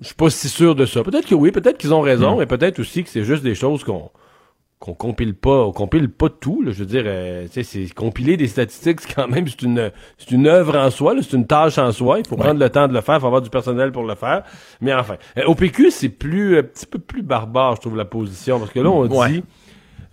Je 0.00 0.06
suis 0.06 0.14
pas 0.14 0.30
si 0.30 0.48
sûr 0.48 0.74
de 0.74 0.86
ça. 0.86 1.02
Peut-être 1.02 1.26
que 1.26 1.34
oui, 1.34 1.50
peut-être 1.50 1.78
qu'ils 1.78 1.94
ont 1.94 2.00
raison, 2.00 2.36
hmm. 2.36 2.38
mais 2.40 2.46
peut-être 2.46 2.78
aussi 2.78 3.04
que 3.04 3.10
c'est 3.10 3.24
juste 3.24 3.42
des 3.42 3.54
choses 3.54 3.84
qu'on 3.84 4.10
qu'on 4.78 4.94
compile 4.94 5.34
pas, 5.34 5.64
on 5.64 5.72
compile 5.72 6.08
pas 6.08 6.28
tout. 6.28 6.62
Là, 6.62 6.70
je 6.70 6.78
veux 6.78 6.86
dire, 6.86 7.02
euh, 7.04 7.48
c'est 7.50 7.92
compiler 7.94 8.36
des 8.36 8.46
statistiques, 8.46 9.00
c'est 9.00 9.12
quand 9.12 9.26
même 9.26 9.48
c'est 9.48 9.62
une 9.62 9.90
c'est 10.18 10.30
une 10.30 10.46
œuvre 10.46 10.76
en 10.76 10.90
soi, 10.90 11.14
c'est 11.20 11.36
une 11.36 11.46
tâche 11.46 11.78
en 11.78 11.90
soi. 11.90 12.20
Il 12.20 12.26
faut 12.26 12.36
prendre 12.36 12.60
le 12.60 12.70
temps 12.70 12.86
de 12.86 12.92
le 12.92 13.00
faire, 13.00 13.16
il 13.16 13.20
faut 13.20 13.26
avoir 13.26 13.42
du 13.42 13.50
personnel 13.50 13.90
pour 13.90 14.04
le 14.04 14.14
faire. 14.14 14.44
Mais 14.80 14.94
enfin, 14.94 15.16
euh, 15.36 15.44
au 15.46 15.54
PQ, 15.54 15.90
c'est 15.90 16.08
plus 16.08 16.58
un 16.58 16.62
petit 16.62 16.86
peu 16.86 17.00
plus 17.00 17.22
barbare, 17.22 17.76
je 17.76 17.80
trouve 17.80 17.96
la 17.96 18.04
position, 18.04 18.60
parce 18.60 18.70
que 18.70 18.80
là 18.80 18.90
on 18.90 19.06
dit. 19.06 19.42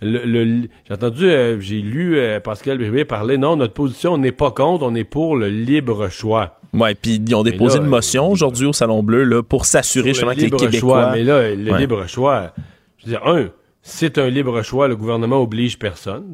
Le, 0.02 0.68
j'ai 0.86 0.94
entendu, 0.94 1.24
euh, 1.24 1.58
j'ai 1.58 1.80
lu 1.80 2.18
Pascal 2.44 2.78
Bébé 2.78 3.04
parler, 3.04 3.38
non, 3.38 3.56
notre 3.56 3.72
position, 3.72 4.12
on 4.12 4.18
n'est 4.18 4.32
pas 4.32 4.50
contre, 4.50 4.84
on 4.84 4.94
est 4.94 5.04
pour 5.04 5.36
le 5.36 5.48
libre 5.48 6.08
choix. 6.10 6.60
Ouais, 6.74 6.94
puis 6.94 7.14
ils 7.26 7.34
ont 7.34 7.42
déposé 7.42 7.78
une 7.78 7.86
motion 7.86 8.30
aujourd'hui 8.30 8.66
au 8.66 8.72
Salon 8.72 9.02
Bleu 9.02 9.24
là, 9.24 9.42
pour 9.42 9.64
s'assurer 9.64 10.10
justement 10.10 10.34
que 10.34 10.40
les 10.40 10.50
Québécois... 10.50 11.12
mais 11.12 11.24
là, 11.24 11.54
le 11.54 11.78
libre 11.78 12.06
choix, 12.06 12.52
je 12.98 13.06
veux 13.06 13.10
dire, 13.12 13.26
un, 13.26 13.46
c'est 13.80 14.18
un 14.18 14.28
libre 14.28 14.62
choix, 14.62 14.88
le 14.88 14.96
gouvernement 14.96 15.40
oblige 15.40 15.78
personne. 15.78 16.24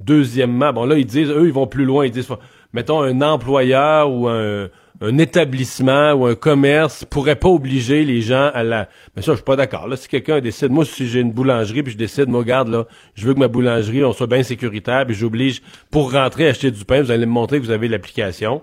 deuxièmement, 0.00 0.72
bon 0.72 0.84
là, 0.84 0.96
ils 0.96 1.06
disent, 1.06 1.30
eux, 1.30 1.46
ils 1.46 1.52
vont 1.52 1.66
plus 1.66 1.84
loin, 1.84 2.06
ils 2.06 2.10
disent, 2.10 2.28
mettons, 2.72 3.02
un 3.02 3.20
employeur 3.20 4.10
ou 4.10 4.26
un, 4.26 4.68
établissement 5.00 6.12
ou 6.12 6.26
un 6.26 6.34
commerce 6.34 7.04
pourrait 7.04 7.36
pas 7.36 7.48
obliger 7.48 8.04
les 8.04 8.20
gens 8.20 8.50
à 8.52 8.62
la... 8.62 8.88
Mais 9.14 9.22
ça, 9.22 9.32
je 9.32 9.36
suis 9.36 9.44
pas 9.44 9.56
d'accord. 9.56 9.86
Là, 9.86 9.96
si 9.96 10.08
quelqu'un 10.08 10.40
décide, 10.40 10.70
moi, 10.70 10.84
si 10.84 11.06
j'ai 11.06 11.20
une 11.20 11.32
boulangerie, 11.32 11.82
puis 11.82 11.92
je 11.92 11.98
décide, 11.98 12.28
moi, 12.28 12.40
regarde, 12.40 12.68
là, 12.68 12.86
je 13.14 13.26
veux 13.26 13.34
que 13.34 13.38
ma 13.38 13.48
boulangerie, 13.48 14.04
on 14.04 14.12
soit 14.12 14.26
bien 14.26 14.42
sécuritaire, 14.42 15.06
puis 15.06 15.14
j'oblige, 15.14 15.62
pour 15.90 16.12
rentrer, 16.12 16.48
acheter 16.48 16.70
du 16.70 16.84
pain, 16.84 17.02
vous 17.02 17.10
allez 17.10 17.26
me 17.26 17.32
montrer 17.32 17.58
vous 17.58 17.70
avez 17.70 17.88
l'application. 17.88 18.62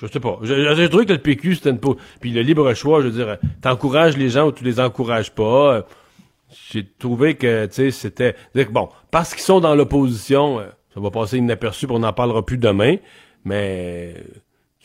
Je, 0.00 0.06
sais 0.06 0.20
pas. 0.20 0.38
J'ai 0.42 0.88
trouvé 0.88 1.06
que 1.06 1.12
le 1.12 1.18
PQ, 1.18 1.56
c'était 1.56 1.70
une... 1.70 1.80
Puis 2.20 2.30
le 2.30 2.42
libre 2.42 2.72
choix, 2.74 3.00
je 3.00 3.08
veux 3.08 3.12
dire, 3.12 3.36
t'encourages 3.60 4.16
les 4.16 4.28
gens 4.28 4.46
ou 4.46 4.52
tu 4.52 4.64
les 4.64 4.78
encourages 4.80 5.32
pas 5.32 5.84
j'ai 6.70 6.86
trouvé 6.98 7.34
que, 7.34 7.66
tu 7.66 7.72
sais, 7.72 7.90
c'était... 7.90 8.36
Bon, 8.70 8.88
parce 9.10 9.34
qu'ils 9.34 9.42
sont 9.42 9.60
dans 9.60 9.74
l'opposition, 9.74 10.60
euh, 10.60 10.66
ça 10.94 11.00
va 11.00 11.10
passer 11.10 11.38
inaperçu, 11.38 11.86
pour 11.86 11.96
on 11.96 12.00
n'en 12.00 12.12
parlera 12.12 12.44
plus 12.44 12.58
demain, 12.58 12.96
mais 13.44 14.14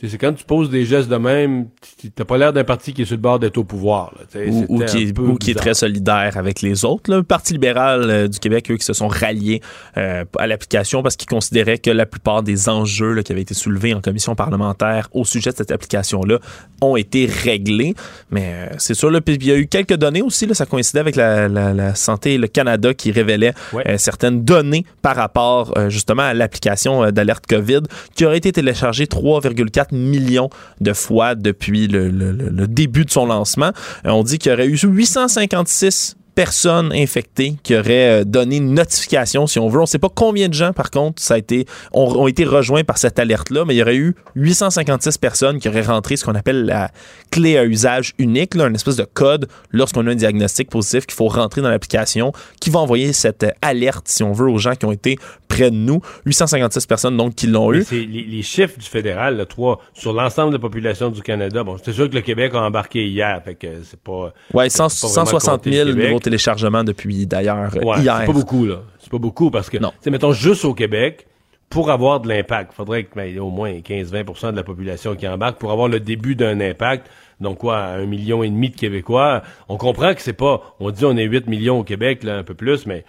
c'est 0.10 0.18
quand 0.18 0.34
tu 0.34 0.44
poses 0.46 0.70
des 0.70 0.84
gestes 0.84 1.10
de 1.10 1.16
même, 1.16 1.68
t'as 2.16 2.26
pas 2.26 2.38
l'air 2.38 2.54
d'un 2.54 2.64
parti 2.64 2.92
qui 2.94 3.04
est 3.04 3.06
sur 3.06 3.16
le 3.16 3.22
bord 3.22 3.38
d'être 3.38 3.58
au 3.58 3.64
pouvoir. 3.64 4.14
ou, 4.36 4.84
qui, 4.86 5.04
est, 5.04 5.38
qui, 5.40 5.52
est, 5.52 5.56
très 5.56 5.76
solidaire 5.76 6.38
avec 6.38 6.62
les 6.62 6.86
autres. 6.86 7.14
Le 7.14 7.22
Parti 7.22 7.54
libéral 7.54 8.10
euh, 8.10 8.28
du 8.28 8.40
Québec, 8.40 8.72
eux, 8.72 8.78
qui 8.78 8.86
se 8.86 8.94
sont 8.94 9.08
ralliés 9.08 9.62
euh, 9.98 10.26
à 10.40 10.48
l'application 10.48 11.04
parce 11.04 11.16
qu'ils 11.16 11.30
considéraient 11.30 11.78
que 11.78 11.92
la 11.92 12.08
plupart 12.08 12.42
des 12.42 12.68
enjeux 12.68 13.22
qui 13.22 13.32
avaient 13.32 13.42
été 13.42 13.54
soulevés 13.54 13.94
en 13.94 14.02
commission 14.02 14.34
parlementaire 14.34 15.08
au 15.12 15.24
sujet 15.24 15.52
de 15.52 15.58
cette 15.58 15.72
application-là 15.72 16.40
ont 16.82 16.96
été 16.96 17.28
réglés. 17.28 17.94
Mais 18.32 18.54
euh, 18.54 18.76
c'est 18.80 18.96
sûr, 18.96 19.12
là, 19.12 19.20
il 19.28 19.46
y 19.46 19.52
a 19.52 19.58
eu 19.58 19.68
quelques 19.68 19.98
données 19.98 20.24
aussi, 20.24 20.48
là, 20.48 20.56
ça 20.56 20.66
coïncidait 20.66 21.00
avec 21.00 21.16
la, 21.16 21.48
la, 21.48 21.94
santé 21.96 22.38
le 22.38 22.48
Canada 22.48 22.94
qui 22.94 23.12
révélait 23.12 23.54
certaines 23.98 24.44
données 24.44 24.86
par 25.02 25.16
rapport 25.16 25.74
justement 25.90 26.24
à 26.24 26.34
l'application 26.34 27.12
d'alerte 27.12 27.46
COVID 27.48 27.82
qui 28.16 28.26
aurait 28.26 28.38
été 28.38 28.52
téléchargée 28.52 29.06
3,4 29.06 29.91
millions 29.92 30.50
de 30.80 30.94
fois 30.94 31.36
depuis 31.36 31.88
le, 31.88 32.68
début 32.68 33.06
de 33.06 33.12
son 33.12 33.26
lancement. 33.26 33.72
Euh, 34.06 34.10
on 34.10 34.24
dit 34.24 34.38
qu'il 34.38 34.52
y 34.52 34.54
aurait 34.54 34.68
eu 34.68 34.78
856 34.78 36.16
personnes 36.42 36.92
infectées 36.92 37.54
qui 37.62 37.76
auraient 37.76 38.22
euh, 38.22 38.24
donné 38.24 38.56
une 38.58 38.74
notification, 38.74 39.46
si 39.46 39.60
on 39.60 39.70
veut. 39.70 39.78
On 39.78 39.82
ne 39.82 39.86
sait 39.86 40.00
pas 40.00 40.10
combien 40.10 40.50
de 40.50 40.56
gens, 40.56 40.74
par 40.74 40.90
contre, 40.90 41.22
ça 41.22 41.36
a 41.36 41.38
été, 41.38 41.68
ont, 41.94 42.28
été 42.28 42.46
rejoints 42.46 42.84
par 42.84 42.98
cette 42.98 43.20
alerte-là, 43.20 43.64
mais 43.64 43.76
il 43.76 43.78
y 43.78 43.84
aurait 43.84 43.96
eu 43.96 44.16
856 44.34 45.20
personnes 45.20 45.60
qui 45.60 45.70
auraient 45.70 45.84
rentré 45.84 46.18
ce 46.18 46.26
qu'on 46.26 46.34
appelle 46.34 46.66
la 46.66 46.90
clé 47.30 47.60
à 47.60 47.64
usage 47.64 48.14
unique, 48.18 48.56
là, 48.56 48.66
une 48.66 48.74
espèce 48.74 48.96
de 48.96 49.04
code 49.04 49.48
lorsqu'on 49.70 50.08
a 50.08 50.12
un 50.12 50.16
diagnostic 50.16 50.72
positif 50.72 51.06
qu'il 51.06 51.14
faut 51.14 51.28
rentrer 51.28 51.62
dans 51.62 51.70
l'application, 51.70 52.32
qui 52.60 52.72
va 52.72 52.80
envoyer 52.80 53.14
cette 53.14 53.46
alerte, 53.62 54.08
si 54.08 54.24
on 54.24 54.32
veut, 54.32 54.50
aux 54.50 54.58
gens 54.58 54.74
qui 54.74 54.86
ont 54.86 54.92
été 54.92 55.20
près 55.48 55.70
de 55.70 55.76
nous. 55.76 56.02
856 56.26 56.88
personnes, 56.88 57.18
donc, 57.18 57.36
qui 57.36 57.46
l'ont 57.46 57.72
eu. 57.72 57.86
Les, 57.92 58.06
les, 58.06 58.42
chiffres 58.42 58.80
du 58.80 58.86
fédéral, 58.86 59.46
trois, 59.48 59.80
sur 59.94 60.14
l'ensemble 60.14 60.50
de 60.50 60.56
la 60.56 60.62
population 60.62 61.12
du 61.12 61.22
Canada, 61.22 61.64
bon, 61.64 61.78
c'est 61.84 61.94
sûr 61.94 62.10
que 62.10 62.16
le 62.16 62.22
Québec 62.22 62.54
a 62.56 62.64
embarqué 62.64 63.06
hier, 63.06 63.40
fait 63.46 63.54
que 63.54 63.68
c'est 63.84 64.00
pas... 64.00 64.34
Ouais, 64.56 64.70
160 64.70 65.66
000 65.66 65.90
nouveaux 65.90 66.20
téléchargements 66.32 66.84
depuis, 66.84 67.28
d'ailleurs, 67.28 67.76
hier. 67.76 68.18
c'est 68.20 68.26
pas 68.26 68.34
beaucoup, 68.34 68.66
là. 68.66 68.82
C'est 69.00 69.12
pas 69.12 69.20
beaucoup, 69.20 69.52
parce 69.52 69.70
que, 69.70 69.78
tu 70.02 70.10
mettons, 70.10 70.32
juste 70.32 70.66
au 70.66 70.74
Québec, 70.74 71.28
pour 71.72 71.90
avoir 71.90 72.20
de 72.20 72.28
l'impact, 72.28 72.72
il 72.74 72.76
faudrait 72.76 73.06
qu'il 73.06 73.26
y 73.28 73.36
ait 73.36 73.40
au 73.40 73.50
moins 73.50 73.72
15-20% 73.72 74.52
de 74.52 74.58
la 74.58 74.64
population 74.64 75.16
qui 75.16 75.28
embarque 75.28 75.58
pour 75.58 75.72
avoir 75.72 75.88
le 75.88 76.00
début 76.00 76.36
d'un 76.36 76.60
impact. 76.60 77.10
Donc 77.40 77.60
quoi, 77.60 77.80
un 77.80 78.06
million 78.06 78.44
et 78.44 78.50
demi 78.50 78.70
de 78.70 78.76
Québécois. 78.76 79.42
On 79.68 79.78
comprend 79.78 80.14
que 80.14 80.22
c'est 80.22 80.34
pas, 80.34 80.76
on 80.80 80.92
dit 80.92 81.06
on 81.06 81.18
est 81.18 81.24
8 81.24 81.48
millions 81.48 81.80
au 81.80 81.84
Québec, 81.84 82.24
là, 82.24 82.38
un 82.38 82.44
peu 82.44 82.54
plus, 82.54 82.86
mais 82.86 83.04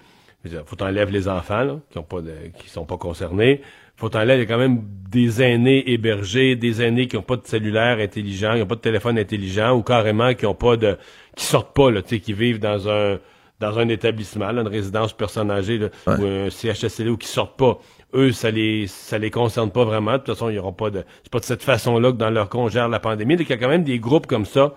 faut 0.65 0.83
enlèver 0.83 1.13
les 1.13 1.29
enfants 1.29 1.63
là, 1.63 1.79
qui 1.91 1.99
ont 1.99 2.05
pas 2.05 2.21
de, 2.21 2.33
qui 2.59 2.71
sont 2.71 2.85
pas 2.85 2.97
concernés. 2.97 3.61
Faut 3.97 4.17
enlèver 4.17 4.43
il 4.43 4.49
y 4.49 4.53
a 4.53 4.55
quand 4.55 4.59
même 4.61 4.83
des 5.11 5.43
aînés 5.43 5.93
hébergés, 5.93 6.57
des 6.57 6.83
aînés 6.83 7.09
qui 7.09 7.17
ont 7.17 7.23
pas 7.23 7.37
de 7.37 7.47
cellulaire 7.47 7.99
intelligent, 7.99 8.55
qui 8.55 8.63
ont 8.63 8.67
pas 8.67 8.77
de 8.77 8.81
téléphone 8.81 9.19
intelligent 9.19 9.77
ou 9.77 9.83
carrément 9.83 10.35
qui 10.35 10.47
ont 10.47 10.55
pas 10.55 10.77
de 10.77 10.97
qui 11.37 11.45
sortent 11.45 11.75
pas 11.75 11.91
là, 11.91 12.03
tu 12.03 12.11
sais 12.11 12.21
qui 12.21 12.33
vivent 12.33 12.59
dans 12.59 12.89
un 12.89 13.19
dans 13.63 13.79
un 13.79 13.89
établissement, 13.89 14.51
là, 14.51 14.63
une 14.63 14.69
résidence 14.69 15.13
personne 15.13 15.49
âgée 15.51 15.89
ou 16.07 16.11
un 16.11 16.51
CHSLD 16.51 17.11
ou 17.11 17.17
qui 17.17 17.29
sortent 17.29 17.57
pas. 17.57 17.79
Eux, 18.13 18.33
ça 18.33 18.51
les 18.51 18.89
ça 18.89 19.19
les 19.19 19.31
concerne 19.31 19.71
pas 19.71 19.85
vraiment. 19.85 20.13
De 20.13 20.17
toute 20.19 20.35
façon, 20.35 20.51
ils 20.51 20.59
auront 20.59 20.73
pas 20.73 20.91
de 20.91 21.05
c'est 21.23 21.31
pas 21.31 21.39
de 21.39 21.45
cette 21.45 21.63
façon-là 21.63 22.11
que 22.11 22.17
dans 22.17 22.31
leur 22.31 22.49
con 22.49 22.69
gère 22.69 22.89
la 22.89 22.99
pandémie. 22.99 23.37
Donc 23.37 23.47
il 23.49 23.51
y 23.51 23.53
a 23.55 23.59
quand 23.59 23.69
même 23.69 23.85
des 23.85 24.01
groupes 24.01 24.27
comme 24.27 24.47
ça 24.47 24.75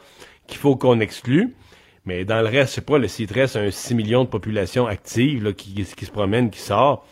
qu'il 0.47 0.57
faut 0.57 0.75
qu'on 0.75 0.99
exclue. 0.99 1.55
Mais 2.05 2.23
dans 2.23 2.39
le 2.41 2.47
reste, 2.47 2.69
je 2.69 2.75
sais 2.75 2.81
pas, 2.81 2.99
le 2.99 3.07
site 3.07 3.31
reste 3.31 3.55
un 3.55 3.71
6 3.71 3.95
millions 3.95 4.23
de 4.23 4.29
population 4.29 4.85
active 4.85 5.43
là, 5.43 5.53
qui, 5.53 5.73
qui 5.73 6.05
se 6.05 6.11
promène, 6.11 6.51
qui 6.51 6.59
sort. 6.59 7.05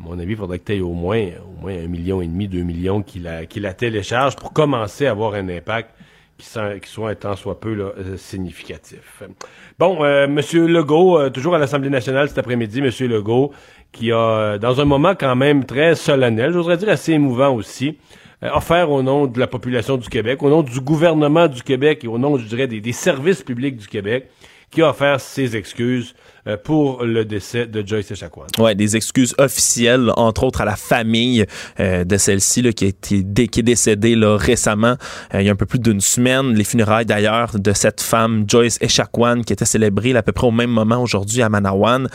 À 0.00 0.02
mon 0.02 0.18
avis, 0.18 0.32
il 0.32 0.36
faudrait 0.36 0.58
que 0.58 0.64
tu 0.64 0.76
aies 0.76 0.80
au 0.80 0.92
moins, 0.92 1.28
au 1.46 1.60
moins 1.60 1.72
un 1.72 1.86
million 1.86 2.20
et 2.20 2.26
demi, 2.26 2.48
deux 2.48 2.62
millions 2.62 3.02
qui 3.02 3.20
la, 3.20 3.46
qui 3.46 3.60
la 3.60 3.72
téléchargent 3.72 4.34
pour 4.34 4.52
commencer 4.52 5.06
à 5.06 5.12
avoir 5.12 5.34
un 5.34 5.48
impact 5.48 5.90
qui, 6.38 6.46
soit 6.46 7.36
soit 7.36 7.60
peu 7.60 7.70
euh, 7.70 8.16
significatif. 8.16 9.22
Bon, 9.78 10.04
euh, 10.04 10.26
Monsieur 10.26 10.66
Legault, 10.66 11.18
euh, 11.18 11.30
toujours 11.30 11.54
à 11.54 11.58
l'Assemblée 11.58 11.90
nationale 11.90 12.28
cet 12.28 12.38
après-midi, 12.38 12.82
Monsieur 12.82 13.08
Legault, 13.08 13.52
qui 13.92 14.12
a, 14.12 14.58
dans 14.58 14.80
un 14.80 14.84
moment 14.84 15.14
quand 15.14 15.36
même 15.36 15.64
très 15.64 15.94
solennel, 15.94 16.52
j'oserais 16.52 16.76
dire 16.76 16.90
assez 16.90 17.12
émouvant 17.12 17.54
aussi, 17.54 17.96
euh, 18.42 18.50
offert 18.52 18.90
au 18.90 19.02
nom 19.02 19.26
de 19.26 19.40
la 19.40 19.46
population 19.46 19.96
du 19.96 20.10
Québec, 20.10 20.42
au 20.42 20.50
nom 20.50 20.62
du 20.62 20.80
gouvernement 20.80 21.48
du 21.48 21.62
Québec 21.62 22.04
et 22.04 22.06
au 22.06 22.18
nom, 22.18 22.36
je 22.36 22.44
dirais, 22.46 22.66
des, 22.66 22.92
services 22.92 23.42
publics 23.42 23.76
du 23.76 23.88
Québec, 23.88 24.28
qui 24.70 24.82
a 24.82 24.90
offert 24.90 25.20
ses 25.20 25.56
excuses 25.56 26.14
euh, 26.14 26.25
pour 26.64 27.04
le 27.04 27.24
décès 27.24 27.66
de 27.66 27.86
Joyce 27.86 28.10
Echaquan. 28.10 28.46
Ouais, 28.58 28.74
des 28.74 28.96
excuses 28.96 29.34
officielles, 29.38 30.12
entre 30.16 30.44
autres 30.44 30.60
à 30.60 30.64
la 30.64 30.76
famille 30.76 31.44
euh, 31.80 32.04
de 32.04 32.16
celle-ci 32.16 32.62
là, 32.62 32.72
qui, 32.72 32.84
a 32.84 32.88
été, 32.88 33.48
qui 33.48 33.60
est 33.60 33.62
décédée 33.62 34.14
là, 34.14 34.36
récemment, 34.36 34.96
euh, 35.34 35.40
il 35.40 35.46
y 35.46 35.48
a 35.48 35.52
un 35.52 35.56
peu 35.56 35.66
plus 35.66 35.78
d'une 35.78 36.00
semaine. 36.00 36.54
Les 36.54 36.64
funérailles 36.64 37.06
d'ailleurs 37.06 37.58
de 37.58 37.72
cette 37.72 38.00
femme, 38.00 38.44
Joyce 38.46 38.78
Echaquan, 38.80 39.42
qui 39.42 39.52
était 39.52 39.64
célébrée 39.64 40.14
à 40.16 40.22
peu 40.22 40.32
près 40.32 40.46
au 40.46 40.52
même 40.52 40.70
moment 40.70 41.02
aujourd'hui 41.02 41.42
à 41.42 41.48
Manawan. 41.48 42.08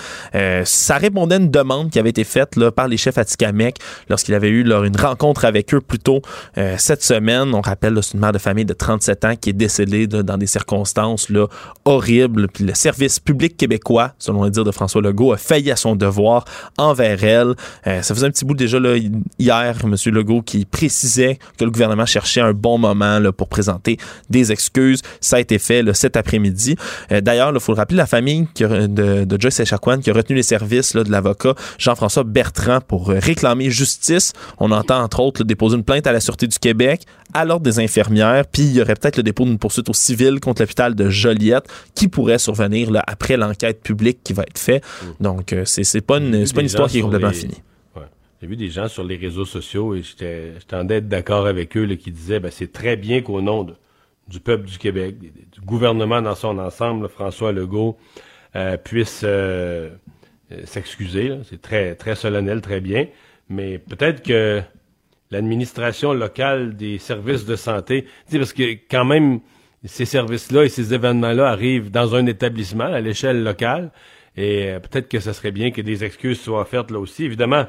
ça 0.64 0.98
répondait 0.98 1.36
à 1.36 1.38
une 1.40 1.52
demande 1.52 1.90
qui 1.90 2.00
avait 2.00 2.10
été 2.10 2.24
faite 2.24 2.56
là, 2.56 2.72
par 2.72 2.88
les 2.88 2.98
chefs 2.98 3.18
Atikamek 3.18 3.78
lorsqu'il 4.10 4.34
avait 4.34 4.50
eu 4.50 4.64
leur 4.64 4.84
une 4.84 4.98
rencontre 4.98 5.46
avec 5.46 5.74
eux 5.74 5.82
plus 5.82 6.00
tôt 6.00 6.22
cette 6.78 7.04
semaine. 7.04 7.54
On 7.54 7.62
rappelle, 7.62 8.02
c'est 8.02 8.14
une 8.14 8.20
mère 8.20 8.32
de 8.32 8.38
famille 8.38 8.66
de 8.66 8.74
37 8.74 9.26
ans 9.26 9.36
qui 9.36 9.52
est 9.52 9.54
décédée 9.54 10.08
dans 10.08 10.38
des 10.38 10.48
circonstances 10.48 11.30
là, 11.30 11.48
horribles. 11.86 12.48
Puis 12.48 12.64
le 12.64 12.74
service 12.74 13.20
public 13.20 13.58
québécois 13.58 14.14
selon 14.22 14.44
le 14.44 14.50
dire 14.50 14.63
de 14.63 14.72
François 14.72 15.01
Legault, 15.01 15.34
a 15.34 15.38
failli 15.38 15.72
à 15.72 15.75
son 15.75 15.96
devoir 15.96 16.46
envers 16.78 17.24
elle. 17.24 17.56
Euh, 17.88 18.01
ça 18.01 18.16
faisait 18.16 18.28
un 18.28 18.32
petit 18.32 18.46
bout 18.46 18.54
déjà 18.54 18.80
là, 18.80 18.96
hier, 19.40 19.78
M. 19.84 19.96
Legault, 20.06 20.42
qui 20.42 20.66
précisait 20.66 21.40
que 21.58 21.66
le 21.66 21.72
gouvernement 21.72 22.06
cherchait 22.06 22.42
un 22.42 22.54
bon 22.54 22.78
moment 22.78 23.20
là, 23.20 23.32
pour 23.32 23.50
présenter 23.50 23.98
des 24.30 24.51
excuses. 24.51 25.01
Ça 25.20 25.38
a 25.38 25.40
été 25.40 25.60
fait 25.60 25.84
cet 25.94 26.16
après-midi. 26.16 26.75
Euh, 27.12 27.22
d'ailleurs, 27.22 27.51
il 27.54 27.60
faut 27.60 27.74
le 27.74 27.78
rappeler, 27.78 27.98
la 27.98 28.06
famille 28.06 28.48
de, 28.60 29.25
de 29.25 29.42
Joyce 29.42 29.60
Echaquan 29.60 30.00
qui 30.00 30.10
a 30.10 30.13
retenu 30.13 30.36
les 30.36 30.44
services 30.44 30.96
de 30.96 31.12
l'avocat 31.12 31.56
Jean-François 31.78 32.24
Bertrand 32.24 32.80
pour 32.82 33.10
euh, 33.10 33.20
réclamer 33.20 33.70
justice. 33.70 34.34
On 34.60 34.72
entend 34.72 35.01
entre 35.01 35.20
autres 35.20 35.44
déposer 35.44 35.78
une 35.78 35.84
plainte 35.84 36.08
à 36.08 36.12
la 36.12 36.20
Sûreté 36.20 36.48
du 36.48 36.60
Québec, 36.60 37.06
à 37.34 37.46
l'ordre 37.46 37.63
des 37.63 37.80
infirmières, 37.80 38.46
puis 38.46 38.63
il 38.63 38.74
y 38.74 38.82
aurait 38.82 38.96
peut-être 38.96 39.18
le 39.18 39.24
dépôt 39.24 39.46
d'une 39.46 39.58
poursuite 39.58 39.90
au 39.90 39.94
civil 39.94 40.40
contre 40.40 40.62
l'hôpital 40.62 40.96
de 40.96 41.10
Joliette 41.10 41.66
qui 41.96 42.08
pourrait 42.08 42.40
survenir 42.40 42.90
après 43.08 43.38
l'enquête 43.38 43.82
publique 43.82 44.11
qui 44.13 44.34
va 44.34 44.44
être 44.44 44.60
faite. 44.60 44.84
Mm. 44.84 45.24
Donc, 45.24 45.53
euh, 45.53 45.65
c'est 45.65 46.01
pas 46.01 46.18
une, 46.18 46.32
pas 46.32 46.62
une 46.62 46.65
histoire 46.65 46.89
qui 46.89 47.00
est 47.00 47.01
complètement 47.01 47.32
finie. 47.32 47.62
J'ai 48.41 48.48
vu 48.48 48.56
des 48.56 48.70
gens 48.70 48.88
sur 48.88 49.03
les 49.03 49.18
réseaux 49.18 49.46
sociaux 49.46 49.94
et 49.94 50.01
j'étais 50.01 50.53
d'être 50.84 51.08
d'accord 51.08 51.46
avec 51.46 51.77
eux 51.77 51.86
là, 51.86 51.96
qui 51.96 52.12
disaient 52.12 52.39
ben, 52.39 52.50
c'est 52.50 52.72
très 52.72 52.96
bien 52.96 53.22
qu'au 53.22 53.39
nom 53.39 53.68
du 54.27 54.39
peuple 54.39 54.68
du 54.68 54.80
Québec, 54.80 55.15
du 55.20 55.62
gouvernement 55.62 56.24
dans 56.24 56.34
son 56.34 56.58
ensemble, 56.58 57.08
François 57.08 57.51
Legault 57.51 58.00
euh, 58.56 58.77
puisse 58.77 59.22
euh, 59.24 59.91
s'excuser. 60.63 61.38
C'est 61.48 61.62
très, 61.62 61.94
très 61.94 62.15
solennel, 62.15 62.62
très 62.62 62.82
bien. 62.82 63.06
Mais 63.48 63.77
peut-être 63.77 64.24
que 64.24 64.63
l'administration 65.32 66.13
locale 66.13 66.75
des 66.75 67.00
services 67.00 67.46
de 67.46 67.56
santé. 67.56 68.06
Parce 68.32 68.53
que 68.53 68.74
quand 68.89 69.06
même, 69.06 69.39
ces 69.84 70.06
services-là 70.06 70.64
et 70.66 70.70
ces 70.70 70.94
événements-là 70.94 71.50
arrivent 71.50 71.92
dans 71.92 72.16
un 72.16 72.26
établissement 72.26 72.86
à 72.86 73.00
l'échelle 73.00 73.44
locale. 73.44 73.92
Et 74.38 74.70
euh, 74.70 74.80
peut-être 74.80 75.10
que 75.10 75.20
ce 75.20 75.34
serait 75.34 75.52
bien 75.52 75.72
que 75.72 75.82
des 75.82 76.04
excuses 76.04 76.40
soient 76.40 76.66
faites 76.66 76.92
là 76.92 77.00
aussi. 77.00 77.26
Évidemment, 77.26 77.66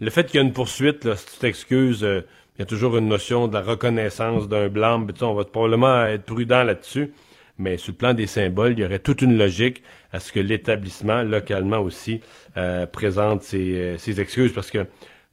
le 0.00 0.10
fait 0.10 0.26
qu'il 0.26 0.36
y 0.36 0.42
a 0.42 0.46
une 0.46 0.52
poursuite, 0.52 1.04
là, 1.04 1.16
si 1.16 1.38
euh, 1.72 2.22
il 2.56 2.60
y 2.60 2.62
a 2.62 2.66
toujours 2.66 2.96
une 2.96 3.08
notion 3.08 3.48
de 3.48 3.54
la 3.54 3.62
reconnaissance 3.62 4.48
d'un 4.48 4.68
blâme. 4.68 5.08
On 5.20 5.34
va 5.34 5.44
probablement 5.44 6.04
être 6.04 6.24
prudent 6.24 6.62
là-dessus. 6.62 7.12
Mais 7.58 7.78
sur 7.78 7.92
le 7.92 7.96
plan 7.96 8.14
des 8.14 8.26
symboles, 8.26 8.72
il 8.72 8.80
y 8.80 8.84
aurait 8.84 8.98
toute 8.98 9.22
une 9.22 9.38
logique 9.38 9.82
à 10.12 10.20
ce 10.20 10.30
que 10.30 10.40
l'établissement, 10.40 11.22
localement 11.22 11.78
aussi, 11.78 12.20
euh, 12.56 12.86
présente 12.86 13.42
ses, 13.42 13.96
ses 13.98 14.20
excuses. 14.20 14.52
Parce 14.52 14.70
que 14.70 14.86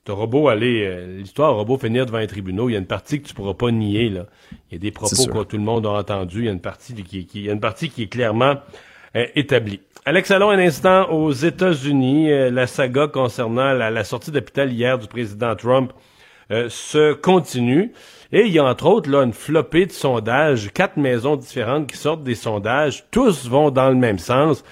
T'as 0.06 0.12
robot 0.12 0.50
aller, 0.50 0.84
euh, 0.86 1.20
l'histoire 1.20 1.56
robot 1.56 1.78
finir 1.78 2.06
devant 2.06 2.18
un 2.18 2.28
tribunal, 2.28 2.66
il 2.68 2.74
y 2.74 2.76
a 2.76 2.80
une 2.80 2.86
partie 2.86 3.22
que 3.22 3.28
tu 3.30 3.34
pourras 3.34 3.54
pas 3.54 3.72
nier, 3.72 4.10
là. 4.10 4.26
Il 4.70 4.74
y 4.74 4.76
a 4.76 4.80
des 4.80 4.92
propos 4.92 5.28
que 5.28 5.44
tout 5.44 5.56
le 5.56 5.64
monde 5.64 5.86
a 5.86 5.92
entendu, 5.92 6.40
il 6.40 6.46
y 6.46 6.50
a 6.50 6.52
une 6.52 6.60
partie 6.60 6.94
qui, 6.94 7.26
qui 7.26 7.40
il 7.40 7.46
y 7.46 7.50
a 7.50 7.54
une 7.54 7.62
partie 7.62 7.90
qui 7.90 8.04
est 8.04 8.08
clairement 8.08 8.56
euh, 9.16 9.26
établie. 9.36 9.80
Alex, 10.04 10.30
allons 10.32 10.50
un 10.50 10.60
instant 10.60 11.10
aux 11.10 11.32
États-Unis. 11.32 12.30
Euh, 12.34 12.50
la 12.50 12.68
saga 12.68 13.08
concernant 13.08 13.72
la, 13.72 14.04
sortie 14.04 14.32
d'hôpital 14.32 14.74
hier 14.74 15.00
du 15.00 15.08
président 15.08 15.56
Trump 15.56 15.94
se 16.50 17.14
continue. 17.14 17.94
Et 18.34 18.42
il 18.42 18.52
y 18.52 18.60
a 18.60 18.66
entre 18.66 18.88
autres 18.88 19.10
là 19.10 19.24
une 19.24 19.32
flopée 19.32 19.86
de 19.86 19.92
sondages, 19.92 20.70
quatre 20.74 20.98
maisons 20.98 21.38
différentes 21.38 21.88
qui 21.88 21.98
sortent 21.98 22.24
des 22.24 22.36
sondages, 22.36 23.06
tous 23.10 23.48
vont 23.48 23.72
dans 23.72 23.90
le 23.90 23.96
même 23.96 24.20
sens 24.20 24.64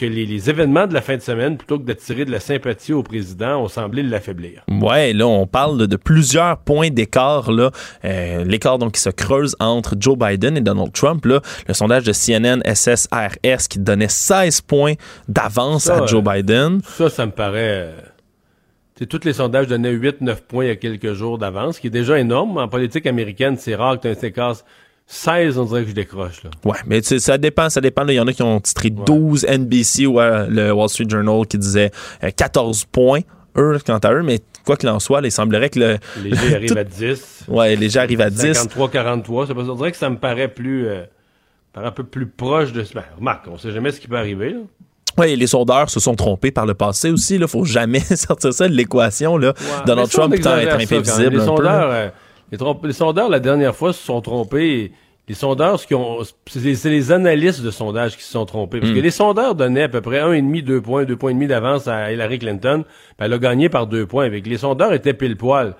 que 0.00 0.06
les, 0.06 0.48
événements 0.48 0.86
de 0.86 0.94
la 0.94 1.02
fin 1.02 1.16
de 1.16 1.20
semaine, 1.20 1.58
plutôt 1.58 1.78
que 1.78 1.84
d'attirer 1.84 2.24
de 2.24 2.30
la 2.30 2.40
sympathie 2.40 2.94
au 2.94 3.02
président, 3.02 3.62
ont 3.62 3.68
semblé 3.68 4.02
l'affaiblir. 4.02 4.64
Ouais, 4.70 5.12
là, 5.12 5.26
on 5.26 5.46
parle 5.46 5.86
de 5.86 5.96
plusieurs 5.96 6.56
points 6.56 6.88
d'écart, 6.88 7.52
là. 7.52 7.70
Euh, 8.06 8.42
l'écart, 8.44 8.78
donc, 8.78 8.92
qui 8.92 9.00
se 9.00 9.10
creuse 9.10 9.54
entre 9.60 9.96
Joe 9.98 10.16
Biden 10.16 10.56
et 10.56 10.62
Donald 10.62 10.92
Trump, 10.92 11.26
là. 11.26 11.42
Le 11.68 11.74
sondage 11.74 12.04
de 12.04 12.12
CNN 12.12 12.62
SSRS 12.64 13.68
qui 13.68 13.78
donnait 13.78 14.08
16 14.08 14.62
points 14.62 14.94
d'avance 15.28 15.90
à 15.90 16.06
Joe 16.06 16.24
Biden. 16.24 16.80
Ça, 16.84 17.10
ça 17.10 17.26
me 17.26 17.32
paraît... 17.32 17.94
C'est 18.96 19.04
euh, 19.04 19.18
tous 19.18 19.26
les 19.26 19.34
sondages 19.34 19.66
donnaient 19.66 19.92
8-9 19.92 20.36
points 20.48 20.64
il 20.64 20.68
y 20.68 20.70
a 20.70 20.76
quelques 20.76 21.12
jours 21.12 21.36
d'avance, 21.36 21.76
ce 21.76 21.80
qui 21.82 21.88
est 21.88 21.90
déjà 21.90 22.18
énorme. 22.18 22.56
En 22.56 22.68
politique 22.68 23.06
américaine, 23.06 23.56
c'est 23.58 23.74
rare 23.74 23.96
que 24.00 24.02
tu 24.02 24.08
aies 24.08 24.16
un 24.18 24.28
écart 24.28 24.56
16, 25.12 25.58
on 25.58 25.64
dirait 25.64 25.82
que 25.82 25.88
je 25.88 25.94
décroche. 25.94 26.44
Là. 26.44 26.50
Ouais, 26.64 26.78
mais 26.86 27.02
ça 27.02 27.36
dépend. 27.36 27.68
Ça 27.68 27.80
dépend. 27.80 28.06
Il 28.06 28.14
y 28.14 28.20
en 28.20 28.28
a 28.28 28.32
qui 28.32 28.44
ont 28.44 28.60
titré 28.60 28.90
12 28.90 29.44
NBC 29.44 30.06
ou 30.06 30.20
euh, 30.20 30.46
le 30.48 30.72
Wall 30.72 30.88
Street 30.88 31.06
Journal 31.08 31.44
qui 31.48 31.58
disait 31.58 31.90
14 32.36 32.82
euh, 32.82 32.86
points. 32.92 33.20
Eux, 33.56 33.76
quant 33.84 33.98
à 33.98 34.12
eux, 34.12 34.22
mais 34.22 34.38
quoi 34.64 34.76
qu'il 34.76 34.88
en 34.88 35.00
soit, 35.00 35.20
il 35.22 35.32
semblerait 35.32 35.68
que 35.68 35.80
le. 35.80 35.98
Léger 36.22 36.54
arrive 36.54 36.78
à 36.78 36.84
10. 36.84 37.46
Ouais, 37.48 37.74
léger 37.74 37.98
arrive 37.98 38.20
à 38.20 38.30
10. 38.30 38.68
53-43. 38.76 39.52
On 39.52 39.74
dirait 39.74 39.90
que 39.90 39.98
ça 39.98 40.08
me 40.08 40.16
paraît 40.16 40.46
plus. 40.46 40.86
Euh, 40.86 41.02
un 41.74 41.90
peu 41.90 42.04
plus 42.04 42.26
proche 42.26 42.72
de. 42.72 42.84
Ben, 42.94 43.02
remarque, 43.18 43.48
on 43.48 43.58
sait 43.58 43.72
jamais 43.72 43.90
ce 43.90 43.98
qui 43.98 44.06
peut 44.06 44.16
arriver. 44.16 44.50
Là. 44.50 44.60
Oui, 45.18 45.34
les 45.34 45.48
sondeurs 45.48 45.90
se 45.90 45.98
sont 45.98 46.14
trompés 46.14 46.52
par 46.52 46.66
le 46.66 46.74
passé 46.74 47.10
aussi. 47.10 47.34
Il 47.34 47.48
faut 47.48 47.64
jamais 47.64 47.98
sortir 48.14 48.54
ça 48.54 48.68
de 48.68 48.74
l'équation. 48.74 49.36
Là. 49.36 49.54
Donald 49.86 50.08
Trump 50.08 50.32
peut 50.32 50.40
être 50.40 50.74
imprévisible. 50.80 51.36
Les 51.36 51.44
sondeurs, 51.44 52.12
les, 52.50 52.92
sondeurs, 52.92 53.28
la 53.28 53.40
dernière 53.40 53.74
fois, 53.74 53.92
se 53.92 54.02
sont 54.02 54.20
trompés. 54.20 54.92
les 55.28 55.34
sondeurs, 55.34 55.78
ce 55.78 55.86
qui 55.86 55.94
ont, 55.94 56.18
c'est 56.46 56.90
les 56.90 57.12
analystes 57.12 57.62
de 57.62 57.70
sondage 57.70 58.16
qui 58.16 58.22
se 58.22 58.32
sont 58.32 58.46
trompés. 58.46 58.80
Parce 58.80 58.92
que 58.92 58.98
hmm. 58.98 59.02
les 59.02 59.10
sondeurs 59.10 59.54
donnaient 59.54 59.84
à 59.84 59.88
peu 59.88 60.00
près 60.00 60.20
un 60.20 60.32
et 60.32 60.42
demi, 60.42 60.62
deux 60.62 60.80
points, 60.80 61.04
deux 61.04 61.16
points 61.16 61.30
et 61.30 61.34
demi 61.34 61.46
d'avance 61.46 61.88
à 61.88 62.12
Hillary 62.12 62.38
Clinton. 62.38 62.84
elle 63.18 63.32
a 63.32 63.38
gagné 63.38 63.68
par 63.68 63.86
deux 63.86 64.06
points. 64.06 64.24
Avec 64.24 64.46
les 64.46 64.58
sondeurs 64.58 64.92
étaient 64.92 65.14
pile 65.14 65.36
poil. 65.36 65.74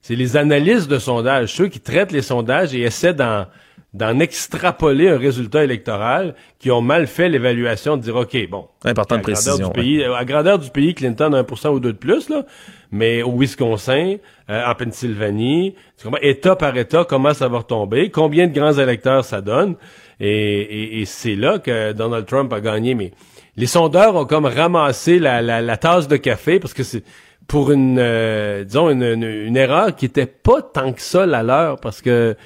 C'est 0.00 0.16
les 0.16 0.36
analystes 0.36 0.88
de 0.88 0.98
sondage, 0.98 1.54
ceux 1.54 1.68
qui 1.68 1.78
traitent 1.78 2.10
les 2.10 2.22
sondages 2.22 2.74
et 2.74 2.80
essaient 2.80 3.14
d'en, 3.14 3.46
d'en 3.94 4.18
extrapoler 4.18 5.08
un 5.08 5.18
résultat 5.18 5.64
électoral 5.64 6.34
qui 6.58 6.70
ont 6.70 6.80
mal 6.80 7.06
fait 7.06 7.28
l'évaluation 7.28 7.96
de 7.96 8.02
dire 8.02 8.16
OK, 8.16 8.36
bon, 8.50 8.66
importante 8.84 9.22
précision. 9.22 9.68
Du 9.68 9.72
pays, 9.72 10.02
À 10.04 10.24
grandeur 10.24 10.58
du 10.58 10.70
pays, 10.70 10.94
Clinton 10.94 11.32
a 11.34 11.42
1% 11.42 11.68
ou 11.68 11.80
deux 11.80 11.92
de 11.92 11.98
plus 11.98 12.28
là, 12.30 12.44
mais 12.92 13.22
au 13.22 13.32
Wisconsin, 13.32 14.16
euh, 14.50 14.64
en 14.64 14.74
Pennsylvanie, 14.74 15.74
État 16.20 16.54
par 16.54 16.76
État, 16.76 17.04
comment 17.08 17.34
ça 17.34 17.48
va 17.48 17.58
retomber, 17.58 18.10
combien 18.10 18.46
de 18.46 18.52
grands 18.52 18.74
électeurs 18.74 19.24
ça 19.24 19.40
donne, 19.40 19.76
et, 20.20 21.02
c'est 21.06 21.34
là 21.34 21.58
que 21.58 21.92
Donald 21.92 22.26
Trump 22.26 22.52
a 22.52 22.60
gagné. 22.60 22.94
Mais 22.94 23.10
les 23.56 23.66
sondeurs 23.66 24.14
ont 24.14 24.24
comme 24.24 24.46
ramassé 24.46 25.18
la, 25.18 25.42
la, 25.42 25.76
tasse 25.76 26.06
de 26.06 26.16
café 26.16 26.60
parce 26.60 26.74
que 26.74 26.84
c'est 26.84 27.02
pour 27.48 27.72
une, 27.72 27.98
euh, 27.98 28.62
disons, 28.62 28.88
une, 28.90 29.02
une, 29.02 29.56
erreur 29.56 29.96
qui 29.96 30.04
était 30.04 30.26
pas 30.26 30.62
tant 30.62 30.92
que 30.92 31.00
ça 31.00 31.26
la 31.26 31.42
leur, 31.42 31.80
parce 31.80 32.00
que 32.00 32.36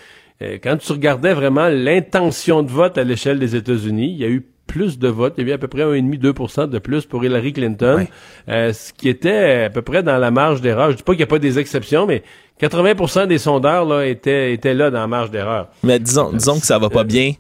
euh, 0.43 0.59
quand 0.63 0.77
tu 0.79 0.93
regardais 0.93 1.35
vraiment 1.35 1.69
l'intention 1.69 2.63
de 2.63 2.71
vote 2.71 2.97
à 2.99 3.05
l'échelle 3.05 3.39
des 3.39 3.57
États-Unis, 3.57 4.11
il 4.11 4.17
y 4.17 4.25
a 4.25 4.29
eu 4.29 4.47
plus 4.67 4.99
de 4.99 5.09
votes. 5.09 5.35
Il 5.39 5.47
y 5.47 5.47
a 5.49 5.51
eu 5.51 5.55
à 5.55 5.59
peu 5.59 5.69
près 5.69 5.83
1,5-2% 5.83 6.69
de 6.69 6.79
plus 6.79 7.07
pour 7.07 7.25
Hillary 7.25 7.53
Clinton, 7.53 8.07
euh, 8.49 8.73
ce 8.73 8.93
qui 8.93 9.09
était 9.09 9.65
à 9.65 9.71
peu 9.71 9.83
près 9.83 10.03
dans 10.03 10.19
la 10.19 10.31
marge 10.31 10.61
d'erreur. 10.61 10.91
Je 10.91 10.97
dis 10.97 11.03
pas 11.03 11.13
qu'il 11.13 11.21
n'y 11.21 11.25
a 11.25 11.29
pas 11.29 11.39
des 11.39 11.59
exceptions, 11.59 12.07
mais 12.07 12.23
80% 12.61 13.27
des 13.27 13.39
sondeurs 13.39 13.85
là, 13.85 14.07
étaient, 14.07 14.53
étaient 14.53 14.75
là 14.75 14.91
dans 14.91 15.01
la 15.01 15.07
marge 15.07 15.31
d'erreur. 15.31 15.69
Mais 15.83 15.99
disons, 15.99 16.33
disons 16.33 16.59
que 16.59 16.67
ça 16.67 16.79
va 16.79 16.91
pas 16.91 17.05
bien 17.05 17.33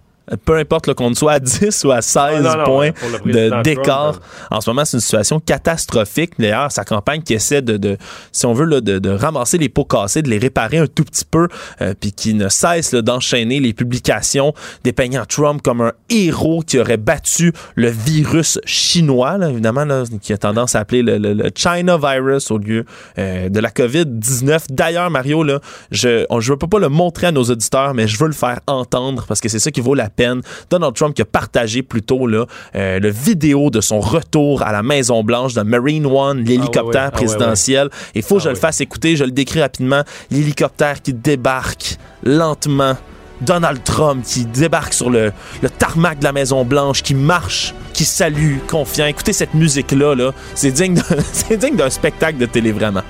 peu 0.44 0.56
importe 0.56 0.92
qu'on 0.94 1.14
soit 1.14 1.32
à 1.32 1.40
10 1.40 1.84
ou 1.84 1.90
à 1.92 2.02
16 2.02 2.46
points 2.64 2.90
de 3.24 3.62
d'écart. 3.62 4.20
En 4.50 4.60
ce 4.60 4.70
moment, 4.70 4.84
c'est 4.84 4.96
une 4.96 5.00
situation 5.00 5.40
catastrophique. 5.40 6.32
D'ailleurs, 6.38 6.72
sa 6.72 6.84
campagne 6.84 7.22
qui 7.22 7.34
essaie 7.34 7.62
de, 7.62 7.76
de 7.76 7.96
si 8.32 8.46
on 8.46 8.52
veut, 8.52 8.64
là, 8.64 8.80
de, 8.80 8.98
de, 8.98 9.10
ramasser 9.10 9.58
les 9.58 9.68
pots 9.68 9.84
cassés, 9.84 10.22
de 10.22 10.28
les 10.28 10.38
réparer 10.38 10.78
un 10.78 10.86
tout 10.86 11.04
petit 11.04 11.24
peu, 11.24 11.48
euh, 11.80 11.94
puis 11.98 12.12
qui 12.12 12.34
ne 12.34 12.48
cesse 12.48 12.94
d'enchaîner 12.94 13.60
les 13.60 13.72
publications 13.72 14.52
dépeignant 14.84 15.24
Trump 15.26 15.62
comme 15.62 15.80
un 15.80 15.92
héros 16.10 16.62
qui 16.66 16.78
aurait 16.78 16.96
battu 16.96 17.52
le 17.74 17.88
virus 17.88 18.58
chinois, 18.64 19.38
là, 19.38 19.50
évidemment, 19.50 19.84
là, 19.84 20.04
qui 20.20 20.32
a 20.32 20.38
tendance 20.38 20.74
à 20.74 20.80
appeler 20.80 21.02
le, 21.02 21.18
le, 21.18 21.50
China 21.54 21.98
virus 21.98 22.50
au 22.50 22.58
lieu 22.58 22.84
euh, 23.18 23.48
de 23.48 23.60
la 23.60 23.70
COVID-19. 23.70 24.66
D'ailleurs, 24.70 25.10
Mario, 25.10 25.42
là, 25.42 25.60
je 25.90 26.26
ne 26.30 26.40
veux 26.50 26.56
pas, 26.56 26.66
pas 26.66 26.78
le 26.78 26.88
montrer 26.88 27.28
à 27.28 27.32
nos 27.32 27.44
auditeurs, 27.44 27.94
mais 27.94 28.08
je 28.08 28.18
veux 28.18 28.26
le 28.26 28.32
faire 28.32 28.60
entendre 28.66 29.24
parce 29.26 29.40
que 29.40 29.48
c'est 29.48 29.58
ça 29.58 29.70
qui 29.70 29.80
vaut 29.80 29.94
la 29.94 30.08
peine. 30.16 30.40
Donald 30.70 30.94
Trump 30.94 31.14
qui 31.14 31.22
a 31.22 31.26
partagé 31.26 31.82
plutôt 31.82 32.26
là, 32.26 32.46
euh, 32.74 32.98
le 32.98 33.10
vidéo 33.10 33.70
de 33.70 33.80
son 33.80 34.00
retour 34.00 34.62
à 34.62 34.72
la 34.72 34.82
Maison 34.82 35.22
Blanche 35.22 35.54
de 35.54 35.62
Marine 35.62 36.06
One, 36.06 36.44
l'hélicoptère 36.44 37.02
ah 37.02 37.10
ah 37.12 37.16
présidentiel. 37.16 37.90
Il 38.14 38.22
faut 38.22 38.36
que 38.36 38.42
je 38.42 38.48
ah 38.48 38.52
le 38.52 38.58
fasse 38.58 38.80
écouter, 38.80 39.16
je 39.16 39.24
le 39.24 39.30
décris 39.30 39.60
rapidement. 39.60 40.02
L'hélicoptère 40.30 41.02
qui 41.02 41.12
débarque 41.12 41.96
lentement. 42.22 42.96
Donald 43.42 43.84
Trump 43.84 44.24
qui 44.24 44.46
débarque 44.46 44.94
sur 44.94 45.10
le, 45.10 45.30
le 45.60 45.68
tarmac 45.68 46.18
de 46.20 46.24
la 46.24 46.32
Maison 46.32 46.64
Blanche, 46.64 47.02
qui 47.02 47.14
marche, 47.14 47.74
qui 47.92 48.06
salue, 48.06 48.56
confiant. 48.66 49.04
Écoutez 49.04 49.34
cette 49.34 49.52
musique-là, 49.52 50.14
-là, 50.14 50.32
c'est 50.54 50.70
digne 50.72 50.96
d'un 51.76 51.90
spectacle 51.90 52.38
de 52.38 52.46
télé 52.46 52.72
vraiment. 52.72 53.02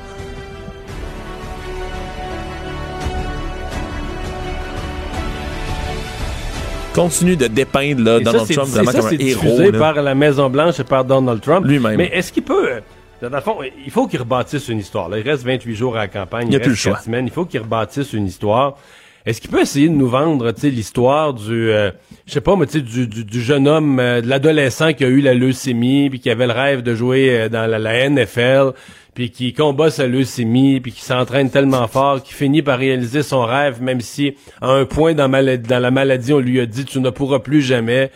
Continue 6.97 7.37
de 7.37 7.47
dépeindre 7.47 8.03
là, 8.03 8.21
Donald 8.21 8.49
Trump 8.51 8.69
vraiment 8.69 8.93
comme 8.93 9.07
un 9.07 9.19
héros. 9.19 9.73
par 9.79 9.95
la 9.95 10.15
Maison 10.15 10.51
Blanche 10.51 10.81
et 10.81 10.85
par 10.85 11.05
Donald 11.05 11.41
Trump. 11.41 11.67
Lui-même. 11.67 11.97
Mais 11.97 12.11
est-ce 12.13 12.33
qu'il 12.33 12.43
peut 12.43 12.71
euh, 12.71 12.81
dans 13.23 13.37
le 13.37 13.41
fond, 13.41 13.57
il 13.85 13.91
faut 13.91 14.07
qu'il 14.07 14.21
rebâtisse 14.21 14.69
une 14.69 14.79
histoire. 14.79 15.09
il 15.17 15.27
reste 15.27 15.43
28 15.45 15.75
jours 15.75 15.97
à 15.97 16.01
la 16.01 16.09
campagne. 16.09 16.49
Il 16.49 16.51
n'y 16.51 16.57
a 16.57 16.61
plus 16.61 16.71
le 16.71 16.75
choix. 16.75 16.99
Semaines. 16.99 17.27
Il 17.27 17.33
faut 17.33 17.47
qu'il 17.47 17.61
rebâtisse 17.61 18.13
une 18.13 18.27
histoire. 18.27 18.77
Est-ce 19.25 19.41
qu'il 19.41 19.51
peut 19.51 19.61
essayer 19.63 19.89
de 19.89 19.95
nous 19.95 20.09
vendre 20.09 20.53
l'histoire 20.63 21.33
du, 21.33 21.71
euh, 21.71 21.91
je 22.27 22.33
sais 22.35 22.41
pas, 22.43 22.57
mais 22.57 22.67
du, 22.67 23.07
du, 23.07 23.25
du 23.25 23.41
jeune 23.41 23.67
homme, 23.67 23.99
euh, 23.99 24.21
de 24.21 24.29
l'adolescent 24.29 24.93
qui 24.93 25.05
a 25.05 25.09
eu 25.09 25.21
la 25.21 25.35
leucémie, 25.35 26.11
puis 26.11 26.21
qui 26.21 26.31
avait 26.31 26.47
le 26.47 26.53
rêve 26.53 26.83
de 26.83 26.95
jouer 26.95 27.49
dans 27.51 27.67
la, 27.67 27.79
la 27.79 28.09
NFL, 28.09 28.73
puis 29.17 29.31
qui 29.31 29.55
combat 29.55 29.91
sa 29.91 30.07
leucémie, 30.07 30.79
puis 30.79 30.93
qui 30.93 31.01
s'entraîne 31.01 31.49
tellement 31.49 31.89
fort, 31.89 32.23
qu'il 32.23 32.37
finit 32.37 32.61
par 32.61 32.79
réaliser 32.79 33.23
son 33.23 33.47
rêve, 33.47 33.81
même 33.81 34.03
si 34.03 34.37
à 34.61 34.69
un 34.69 34.85
point 34.85 35.15
dans, 35.15 35.27
la 35.27 35.91
maladie, 35.91 36.35
on 36.35 36.39
lui 36.39 36.61
a 36.61 36.67
dit 36.67 36.85
tu 36.85 37.01
ne 37.01 37.09
pourras 37.09 37.39
plus 37.39 37.63
jamais. 37.63 38.13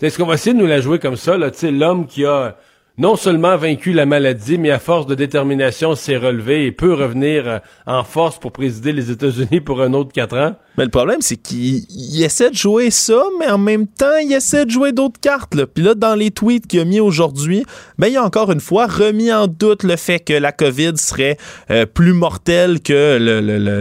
Est-ce 0.00 0.16
qu'on 0.16 0.26
va 0.26 0.34
essayer 0.34 0.54
de 0.54 0.60
nous 0.60 0.68
la 0.68 0.80
jouer 0.80 1.00
comme 1.00 1.16
ça, 1.16 1.36
là, 1.36 1.50
l'homme 1.64 2.06
qui 2.06 2.24
a 2.24 2.56
non 2.98 3.16
seulement 3.16 3.56
vaincu 3.56 3.92
la 3.92 4.06
maladie, 4.06 4.56
mais 4.56 4.70
à 4.70 4.78
force 4.78 5.06
de 5.06 5.16
détermination 5.16 5.96
s'est 5.96 6.16
relevé 6.16 6.66
et 6.66 6.70
peut 6.70 6.94
revenir 6.94 7.48
euh, 7.48 7.58
en 7.86 8.04
force 8.04 8.38
pour 8.38 8.52
présider 8.52 8.92
les 8.92 9.10
États-Unis 9.10 9.60
pour 9.60 9.82
un 9.82 9.92
autre 9.92 10.12
quatre 10.12 10.38
ans? 10.38 10.54
Mais 10.76 10.84
le 10.84 10.90
problème, 10.90 11.20
c'est 11.20 11.36
qu'il 11.36 11.84
essaie 12.22 12.50
de 12.50 12.56
jouer 12.56 12.90
ça, 12.90 13.22
mais 13.38 13.48
en 13.48 13.58
même 13.58 13.86
temps, 13.86 14.16
il 14.22 14.32
essaie 14.32 14.64
de 14.64 14.70
jouer 14.70 14.92
d'autres 14.92 15.20
cartes. 15.20 15.54
Là. 15.54 15.66
Puis 15.66 15.84
là, 15.84 15.94
dans 15.94 16.14
les 16.14 16.30
tweets 16.30 16.66
qu'il 16.66 16.80
a 16.80 16.84
mis 16.84 16.98
aujourd'hui, 16.98 17.64
ben, 17.98 18.08
il 18.08 18.16
a 18.16 18.24
encore 18.24 18.50
une 18.50 18.60
fois 18.60 18.86
remis 18.86 19.32
en 19.32 19.46
doute 19.46 19.84
le 19.84 19.96
fait 19.96 20.18
que 20.18 20.32
la 20.32 20.50
COVID 20.50 20.96
serait 20.96 21.36
euh, 21.70 21.86
plus 21.86 22.12
mortelle 22.12 22.80
que 22.80 23.18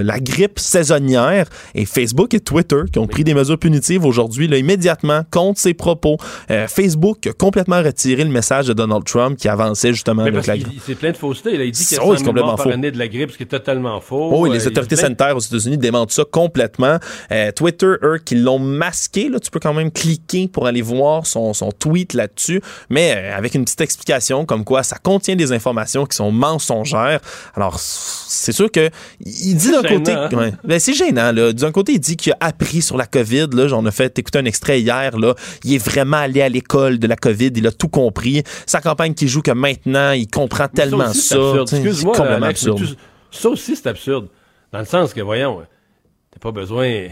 la 0.04 0.20
grippe 0.20 0.60
saisonnière. 0.60 1.48
Et 1.74 1.86
Facebook 1.86 2.34
et 2.36 2.40
Twitter, 2.40 2.82
qui 2.92 3.00
ont 3.00 3.08
pris 3.08 3.24
des 3.24 3.34
mesures 3.34 3.58
punitives 3.58 4.06
aujourd'hui, 4.06 4.48
là, 4.48 4.58
immédiatement, 4.58 5.24
contre 5.32 5.60
ses 5.60 5.74
propos. 5.74 6.18
Euh, 6.52 6.68
Facebook 6.68 7.26
a 7.26 7.34
complètement 7.34 7.82
retiré 7.82 8.24
le 8.24 8.30
message 8.30 8.68
de 8.68 8.74
Donald 8.74 9.04
Trump 9.04 9.38
qui 9.38 9.50
avançait 9.50 9.94
justement 9.94 10.24
avec 10.24 10.46
la 10.46 10.58
grippe. 10.58 10.82
C'est 10.86 10.96
plein 10.96 11.12
de 11.12 11.18
fausseté. 11.18 11.54
Il, 11.54 11.72
dit 11.72 11.86
qu'il 11.86 11.98
y 11.98 12.00
a 12.00 12.04
oh, 12.04 12.16
complètement 12.24 12.58
faux. 12.58 12.70
de 12.70 12.98
la 12.98 13.08
grippe, 13.08 13.32
ce 13.32 13.38
qui 13.38 13.44
est 13.44 13.48
totalement 13.48 14.00
faux. 14.00 14.30
Oh, 14.32 14.46
les 14.46 14.66
euh, 14.66 14.70
autorités 14.70 14.96
sanitaires 14.96 15.36
aux 15.36 15.40
États-Unis 15.40 15.78
démentent 15.78 16.12
ça 16.12 16.24
complètement 16.30 16.83
euh, 17.32 17.52
Twitter, 17.52 17.94
eux, 18.04 18.20
qui 18.24 18.36
l'ont 18.36 18.60
masqué, 18.60 19.30
là, 19.30 19.40
tu 19.40 19.52
peux 19.52 19.60
quand 19.60 19.74
même 19.74 19.92
cliquer 19.92 20.48
pour 20.48 20.68
aller 20.68 20.82
voir 20.82 21.26
son, 21.26 21.54
son 21.54 21.72
tweet 21.72 22.14
là-dessus, 22.14 22.62
mais 22.90 23.16
euh, 23.16 23.38
avec 23.38 23.56
une 23.56 23.64
petite 23.66 23.82
explication 23.82 24.46
comme 24.46 24.64
quoi 24.64 24.84
ça 24.84 24.98
contient 25.02 25.36
des 25.36 25.52
informations 25.52 26.06
qui 26.06 26.16
sont 26.16 26.32
mensongères. 26.32 27.20
Alors, 27.56 27.80
c'est 27.80 28.52
sûr 28.52 28.72
que 28.72 28.90
il 29.22 29.56
dit 29.56 29.72
d'un 29.72 29.84
côté, 29.84 30.12
hein? 30.12 30.30
ben, 30.64 30.80
c'est 30.80 30.94
gênant. 30.94 31.32
Là. 31.32 31.54
D'un 31.54 31.72
côté, 31.72 31.94
il 31.94 32.00
dit 32.00 32.18
qu'il 32.18 32.34
a 32.34 32.38
appris 32.40 32.82
sur 32.82 32.98
la 32.98 33.06
COVID. 33.06 33.48
Là, 33.54 33.68
j'en 33.68 33.86
ai 33.86 33.92
fait 33.92 34.18
écouter 34.20 34.40
un 34.40 34.46
extrait 34.46 34.82
hier. 34.82 35.18
Là, 35.18 35.36
il 35.64 35.74
est 35.74 35.84
vraiment 35.84 36.18
allé 36.18 36.42
à 36.42 36.50
l'école 36.50 37.00
de 37.00 37.08
la 37.08 37.16
COVID. 37.16 37.52
Il 37.56 37.68
a 37.68 37.72
tout 37.72 37.88
compris. 37.88 38.44
Sa 38.66 38.82
campagne 38.82 39.14
qui 39.14 39.28
joue 39.28 39.42
que 39.42 39.52
maintenant, 39.52 40.12
il 40.12 40.28
comprend 40.28 40.68
tellement 40.68 41.14
ça. 41.14 41.38
C'est 41.68 42.04
complètement 42.04 42.48
absurde. 42.48 42.98
ça 43.32 43.50
aussi, 43.50 43.76
c'est 43.76 43.88
absurde. 43.88 44.28
Dans 44.72 44.80
le 44.80 44.86
sens 44.86 45.14
que, 45.14 45.22
voyons, 45.22 45.62
pas 46.44 46.52
besoin. 46.52 47.08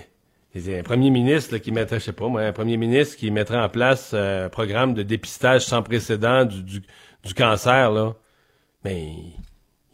Un 0.53 0.83
premier 0.83 1.09
ministre 1.09 1.57
qui 1.57 1.71
mettrait, 1.71 1.99
je 1.99 2.05
sais 2.05 2.11
pas 2.11 2.27
moi, 2.27 2.41
un 2.41 2.51
premier 2.51 2.75
ministre 2.75 3.15
qui 3.15 3.31
mettrait 3.31 3.57
en 3.57 3.69
place 3.69 4.11
euh, 4.13 4.47
un 4.47 4.49
programme 4.49 4.93
de 4.93 5.01
dépistage 5.01 5.61
sans 5.61 5.81
précédent 5.81 6.43
du, 6.43 6.81
du, 7.23 7.33
cancer, 7.33 7.89
là. 7.89 8.13
Mais 8.83 9.13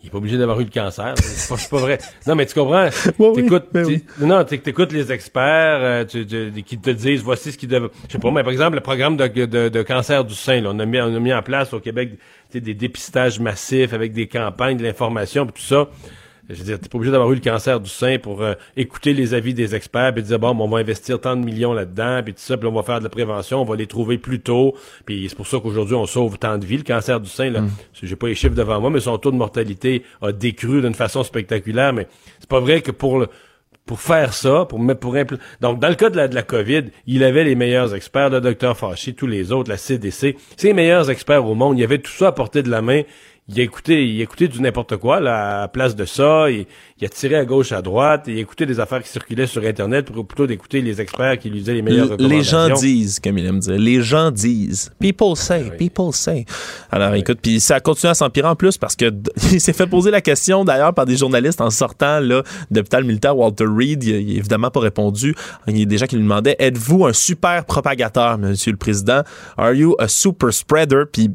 il 0.02 0.08
est 0.08 0.10
pas 0.10 0.18
obligé 0.18 0.40
d'avoir 0.40 0.60
eu 0.60 0.64
le 0.64 0.72
cancer. 0.72 1.14
C'est 1.18 1.70
pas, 1.70 1.78
vrai. 1.78 2.00
Non, 2.26 2.34
mais 2.34 2.48
tu 2.48 2.56
comprends? 2.56 2.90
t'écoutes, 3.36 3.68
ben 3.72 4.02
non, 4.20 4.44
t'écoutes 4.44 4.92
les 4.92 5.12
experts 5.12 5.80
euh, 5.82 6.06
tu, 6.06 6.26
qui 6.64 6.80
te 6.80 6.90
disent 6.90 7.22
voici 7.22 7.52
ce 7.52 7.58
qui 7.60 7.68
devrait. 7.68 7.92
Je 8.08 8.14
sais 8.14 8.20
pas, 8.20 8.32
mais 8.32 8.42
par 8.42 8.52
exemple, 8.52 8.78
le 8.78 8.82
programme 8.82 9.16
de, 9.16 9.28
de, 9.28 9.70
de 9.70 9.82
cancer 9.84 10.26
du 10.26 10.34
sein, 10.34 10.62
là, 10.62 10.72
on 10.74 10.80
a 10.80 10.86
mis, 10.88 11.00
on 11.00 11.16
a 11.16 11.20
mis 11.20 11.34
en 11.34 11.44
place 11.44 11.72
au 11.74 11.80
Québec 11.80 12.18
des 12.52 12.74
dépistages 12.74 13.40
massifs 13.40 13.94
avec 13.94 14.14
des 14.14 14.28
campagnes, 14.28 14.78
de 14.78 14.84
l'information, 14.84 15.46
tout 15.46 15.62
ça. 15.62 15.88
Je 16.50 16.56
veux 16.56 16.64
dire, 16.64 16.80
t'es 16.80 16.88
pas 16.88 16.98
obligé 16.98 17.12
d'avoir 17.12 17.32
eu 17.32 17.36
le 17.36 17.42
cancer 17.42 17.80
du 17.80 17.90
sein 17.90 18.20
pour 18.20 18.42
euh, 18.42 18.54
écouter 18.78 19.14
les 19.14 19.34
avis 19.34 19.54
des 19.54 19.76
experts 19.76 20.14
puis 20.14 20.24
dire 20.24 20.40
bon, 20.40 20.56
on 20.58 20.68
va 20.68 20.80
investir 20.80 21.20
tant 21.20 21.36
de 21.36 21.44
millions 21.44 21.74
là-dedans 21.74 22.22
puis 22.24 22.34
tout 22.34 22.42
ça, 22.42 22.58
puis 22.58 22.68
on 22.68 22.74
va 22.74 22.84
faire 22.84 23.00
de 23.00 23.04
la 23.04 23.10
prévention, 23.10 23.62
on 23.62 23.66
va 23.66 23.76
les 23.76 23.88
trouver 23.88 24.18
plus 24.18 24.40
tôt. 24.40 24.76
Puis 25.06 25.28
c'est 25.30 25.36
pour 25.36 25.48
ça 25.48 25.60
qu'aujourd'hui 25.60 25.96
on 25.96 26.06
sauve 26.06 26.38
tant 26.38 26.58
de 26.58 26.66
vies. 26.66 26.78
Le 26.78 26.84
cancer 26.84 27.20
du 27.20 27.30
sein, 27.30 27.50
là, 27.50 27.62
mm. 27.62 27.70
j'ai 28.02 28.16
pas 28.16 28.28
les 28.28 28.36
chiffres 28.36 28.56
devant 28.56 28.80
moi, 28.80 28.90
mais 28.90 29.02
son 29.02 29.18
taux 29.18 29.32
de 29.32 29.38
mortalité 29.38 30.04
a 30.22 30.32
décru 30.32 30.82
d'une 30.82 30.94
façon 30.94 31.24
spectaculaire. 31.24 31.92
Mais 31.92 32.08
c'est 32.40 32.50
pas 32.50 32.62
vrai 32.62 32.82
que 32.82 32.92
pour 32.92 33.20
le, 33.20 33.28
pour 33.88 34.00
faire 34.00 34.34
ça, 34.34 34.66
pour 34.66 34.80
pour 35.00 35.16
donc 35.62 35.80
dans 35.80 35.90
le 35.90 35.96
cas 35.96 36.10
de 36.10 36.18
la, 36.18 36.28
de 36.28 36.36
la 36.36 36.44
COVID, 36.44 36.84
il 37.08 37.24
avait 37.24 37.46
les 37.46 37.56
meilleurs 37.56 37.96
experts, 37.96 38.30
le 38.30 38.42
docteur 38.42 38.78
Fauci, 38.78 39.16
tous 39.16 39.28
les 39.28 39.52
autres, 39.52 39.70
la 39.70 39.78
CDC, 39.78 40.36
c'est 40.56 40.68
les 40.68 40.74
meilleurs 40.74 41.10
experts 41.10 41.46
au 41.46 41.56
monde. 41.56 41.78
Il 41.78 41.82
y 41.82 41.86
avait 41.86 41.98
tout 41.98 42.12
ça 42.12 42.28
à 42.28 42.32
portée 42.32 42.62
de 42.62 42.70
la 42.70 42.82
main 42.82 43.02
il 43.50 43.62
a 43.62 43.64
écouté, 43.64 44.06
il 44.06 44.20
a 44.20 44.24
écouté 44.24 44.50
du 44.50 44.62
n'importe 44.62 44.98
quoi 44.98 45.22
là, 45.22 45.64
à 45.64 45.68
place 45.70 45.96
de 45.96 46.04
ça. 46.04 46.52
Il, 46.52 46.66
il, 47.00 47.06
a 47.06 47.10
tiré 47.10 47.36
à 47.36 47.46
gauche, 47.46 47.72
à 47.72 47.82
droite. 47.82 48.26
Il 48.28 48.38
a 48.38 48.42
écouté 48.42 48.66
des 48.66 48.82
affaires 48.82 49.02
qui 49.02 49.08
circulaient 49.08 49.48
sur 49.48 49.64
Internet 49.64 50.12
plutôt 50.12 50.48
d'écouter 50.48 50.82
les 50.82 51.00
experts 51.00 51.40
qui 51.40 51.50
lui 51.50 51.60
disaient 51.60 51.76
les 51.76 51.82
meilleures 51.82 52.10
recommandations. 52.10 52.38
Les 52.38 52.44
gens 52.44 52.76
disent, 52.76 53.20
comme 53.22 53.38
il 53.38 53.46
aime 53.46 53.60
dire. 53.60 53.78
Les 53.78 54.02
gens 54.02 54.32
disent. 54.32 54.92
People 55.00 55.38
say, 55.38 55.72
people 55.78 56.12
say. 56.12 56.44
Alors 56.92 57.14
écoute, 57.14 57.40
puis 57.42 57.62
ça 57.62 57.76
a 57.76 57.80
continué 57.80 58.12
à 58.12 58.16
s'empirer 58.16 58.50
en 58.50 58.58
plus 58.58 58.78
parce 58.78 58.98
que 58.98 59.06
il 59.54 59.62
s'est 59.62 59.74
fait 59.74 59.88
poser 59.88 60.12
la 60.12 60.22
question 60.22 60.66
d'ailleurs 60.66 60.94
par 60.94 61.06
des 61.06 61.16
journalistes 61.16 61.62
en 61.62 61.70
sortant 61.70 62.20
là 62.20 62.44
d'hôpital 62.70 63.06
militaire 63.06 63.38
Walter 63.38 63.66
Reed. 63.66 64.04
Il, 64.04 64.10
il 64.10 64.36
a 64.36 64.40
évidemment 64.40 64.72
pas 64.72 64.82
répondu. 64.82 65.36
Il 65.68 65.80
y 65.80 65.84
a 65.84 65.86
des 65.86 65.98
gens 65.98 66.06
qui 66.06 66.16
lui 66.18 66.24
demandaient 66.24 66.58
êtes-vous 66.60 67.06
un 67.06 67.14
super 67.14 67.64
propagateur, 67.64 68.38
Monsieur 68.38 68.72
le 68.72 68.78
Président? 68.78 69.22
Are 69.56 69.74
you 69.74 69.96
a 70.00 70.10
super 70.10 70.52
spreader? 70.52 71.04
Puis 71.10 71.32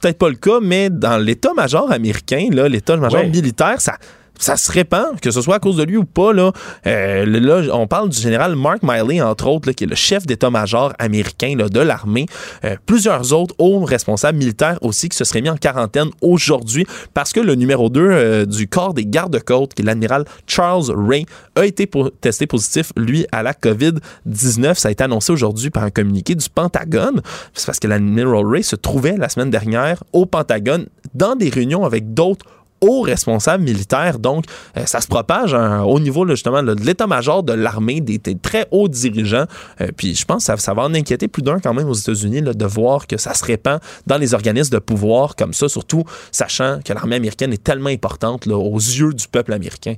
peut-être 0.00 0.18
pas 0.18 0.28
le 0.28 0.36
cas, 0.36 0.58
mais 0.60 0.90
dans 0.90 1.18
l'état-major 1.18 1.90
américain, 1.90 2.48
l'état-major 2.50 3.24
militaire, 3.24 3.80
ça 3.80 3.96
ça 4.38 4.56
se 4.56 4.70
répand, 4.70 5.18
que 5.20 5.30
ce 5.30 5.40
soit 5.40 5.56
à 5.56 5.58
cause 5.58 5.76
de 5.76 5.84
lui 5.84 5.96
ou 5.96 6.04
pas. 6.04 6.32
Là, 6.32 6.52
euh, 6.86 7.24
là 7.26 7.74
on 7.74 7.86
parle 7.86 8.08
du 8.08 8.20
général 8.20 8.56
Mark 8.56 8.80
Miley, 8.82 9.20
entre 9.20 9.46
autres, 9.46 9.70
qui 9.72 9.84
est 9.84 9.86
le 9.86 9.94
chef 9.94 10.26
d'état-major 10.26 10.92
américain 10.98 11.54
de 11.56 11.80
l'armée. 11.80 12.26
Euh, 12.64 12.76
plusieurs 12.86 13.32
autres 13.32 13.54
hauts 13.58 13.84
responsables 13.84 14.38
militaires 14.38 14.78
aussi 14.82 15.08
qui 15.08 15.16
se 15.16 15.24
seraient 15.24 15.40
mis 15.40 15.50
en 15.50 15.56
quarantaine 15.56 16.10
aujourd'hui 16.20 16.86
parce 17.14 17.32
que 17.32 17.40
le 17.40 17.54
numéro 17.54 17.88
2 17.88 18.00
euh, 18.00 18.46
du 18.46 18.68
corps 18.68 18.94
des 18.94 19.06
gardes-côtes, 19.06 19.74
qui 19.74 19.82
est 19.82 19.84
l'admiral 19.84 20.24
Charles 20.46 20.92
Ray, 20.94 21.26
a 21.54 21.64
été 21.64 21.88
testé 22.20 22.46
positif, 22.46 22.92
lui, 22.96 23.26
à 23.32 23.42
la 23.42 23.52
COVID-19. 23.52 24.74
Ça 24.74 24.88
a 24.88 24.90
été 24.90 25.04
annoncé 25.04 25.32
aujourd'hui 25.32 25.70
par 25.70 25.84
un 25.84 25.90
communiqué 25.90 26.34
du 26.34 26.48
Pentagone. 26.48 27.22
C'est 27.54 27.66
parce 27.66 27.78
que 27.78 27.86
l'admiral 27.86 28.44
Ray 28.46 28.64
se 28.64 28.76
trouvait 28.76 29.16
la 29.16 29.28
semaine 29.28 29.50
dernière 29.50 30.02
au 30.12 30.26
Pentagone 30.26 30.86
dans 31.14 31.36
des 31.36 31.48
réunions 31.48 31.84
avec 31.84 32.14
d'autres 32.14 32.44
hauts 32.84 33.00
responsables 33.00 33.64
militaires. 33.64 34.18
Donc, 34.18 34.44
euh, 34.76 34.84
ça 34.86 35.00
se 35.00 35.08
propage 35.08 35.54
au 35.54 36.00
niveau 36.00 36.26
justement 36.28 36.62
de 36.62 36.74
l'état-major 36.74 37.42
de 37.42 37.52
l'armée, 37.52 38.00
des, 38.00 38.18
très 38.18 38.66
hauts 38.70 38.88
dirigeants. 38.88 39.46
Euh, 39.80 39.88
puis 39.96 40.14
je 40.14 40.24
pense 40.24 40.46
que 40.46 40.60
ça, 40.60 40.74
va 40.74 40.82
en 40.82 40.94
inquiéter 40.94 41.28
plus 41.28 41.42
d'un 41.42 41.58
quand 41.58 41.74
même 41.74 41.88
aux 41.88 41.94
États-Unis 41.94 42.42
de 42.42 42.66
voir 42.66 43.06
que 43.06 43.16
ça 43.16 43.34
se 43.34 43.44
répand 43.44 43.80
dans 44.06 44.18
les 44.18 44.34
organismes 44.34 44.74
de 44.74 44.78
pouvoir 44.78 45.36
comme 45.36 45.54
ça, 45.54 45.68
surtout 45.68 46.04
sachant 46.30 46.80
que 46.84 46.92
l'armée 46.92 47.16
américaine 47.16 47.52
est 47.52 47.62
tellement 47.62 47.90
importante 47.90 48.46
aux 48.46 48.76
yeux 48.76 49.12
du 49.12 49.28
peuple 49.28 49.52
américain. 49.52 49.94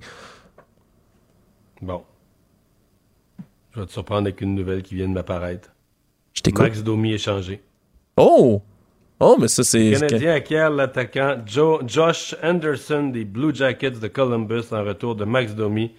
Bon. 1.82 2.02
Je 3.74 3.80
vais 3.80 3.86
te 3.86 3.92
surprendre 3.92 4.22
avec 4.22 4.40
une 4.40 4.54
nouvelle 4.54 4.82
qui 4.82 4.94
vient 4.94 5.08
de 5.08 5.12
m'apparaître. 5.12 5.70
Je 6.32 6.42
t'écoute. 6.42 6.64
Max 6.64 6.82
Domi 6.82 7.12
est 7.12 7.18
changé. 7.18 7.62
Oh! 8.16 8.62
Oh, 9.18 9.36
mais 9.40 9.48
ça, 9.48 9.64
c'est. 9.64 9.90
Le 9.90 9.98
Canadien 9.98 10.34
acquiert 10.34 10.70
l'attaquant 10.70 11.36
Josh 11.46 12.34
Anderson 12.42 13.10
des 13.12 13.24
Blue 13.24 13.54
Jackets 13.54 13.92
de 13.92 14.08
Columbus 14.08 14.64
en 14.72 14.84
retour 14.84 15.14
de 15.14 15.24
Max 15.24 15.54
Domi 15.54 15.92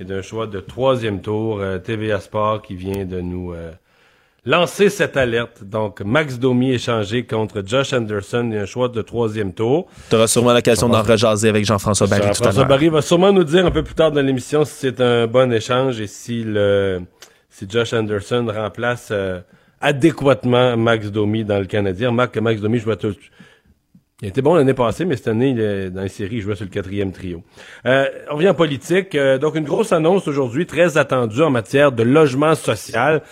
et 0.00 0.04
d'un 0.04 0.22
choix 0.22 0.46
de 0.46 0.58
troisième 0.58 1.20
tour. 1.20 1.60
Euh, 1.60 1.78
TVA 1.78 2.18
Sport 2.18 2.62
qui 2.62 2.74
vient 2.74 3.04
de 3.04 3.20
nous 3.20 3.52
euh, 3.52 3.70
lancer 4.44 4.90
cette 4.90 5.16
alerte. 5.16 5.62
Donc, 5.62 6.00
Max 6.00 6.40
Domi 6.40 6.72
échangé 6.72 7.24
contre 7.24 7.62
Josh 7.64 7.92
Anderson 7.92 8.50
et 8.52 8.58
un 8.58 8.66
choix 8.66 8.88
de 8.88 9.02
troisième 9.02 9.52
tour. 9.52 9.86
Tu 10.10 10.16
auras 10.16 10.26
sûrement 10.26 10.52
l'occasion 10.52 10.88
d'en 10.88 11.02
rejaser 11.02 11.48
avec 11.48 11.64
Jean-François 11.64 12.08
Barry 12.08 12.26
Jean 12.26 12.34
françois 12.34 12.64
Barry 12.64 12.88
va 12.88 13.02
sûrement 13.02 13.32
nous 13.32 13.44
dire 13.44 13.64
un 13.64 13.70
peu 13.70 13.84
plus 13.84 13.94
tard 13.94 14.10
dans 14.10 14.20
l'émission 14.22 14.64
si 14.64 14.74
c'est 14.74 15.00
un 15.00 15.28
bon 15.28 15.52
échange 15.52 16.00
et 16.00 16.08
si, 16.08 16.42
le, 16.42 17.02
si 17.50 17.66
Josh 17.70 17.92
Anderson 17.92 18.48
remplace. 18.52 19.10
Euh, 19.12 19.40
adéquatement 19.84 20.76
Max 20.78 21.10
Domi 21.12 21.44
dans 21.44 21.58
le 21.58 21.66
Canadien. 21.66 22.10
Marc 22.10 22.36
Max 22.38 22.60
Domi 22.60 22.78
jouait 22.78 22.96
tout. 22.96 23.14
Il 24.22 24.28
était 24.28 24.40
bon 24.40 24.54
l'année 24.54 24.72
passée, 24.72 25.04
mais 25.04 25.16
cette 25.16 25.28
année, 25.28 25.52
dans 25.90 26.02
les 26.02 26.08
séries, 26.08 26.36
il 26.36 26.40
jouait 26.40 26.54
sur 26.54 26.64
le 26.64 26.70
quatrième 26.70 27.12
trio. 27.12 27.42
Euh, 27.84 28.06
on 28.30 28.36
revient 28.36 28.48
en 28.48 28.54
politique. 28.54 29.14
Euh, 29.14 29.36
donc, 29.36 29.56
une 29.56 29.64
grosse 29.64 29.92
annonce 29.92 30.26
aujourd'hui, 30.26 30.64
très 30.64 30.96
attendue 30.96 31.42
en 31.42 31.50
matière 31.50 31.92
de 31.92 32.02
logement 32.02 32.54
social. 32.54 33.22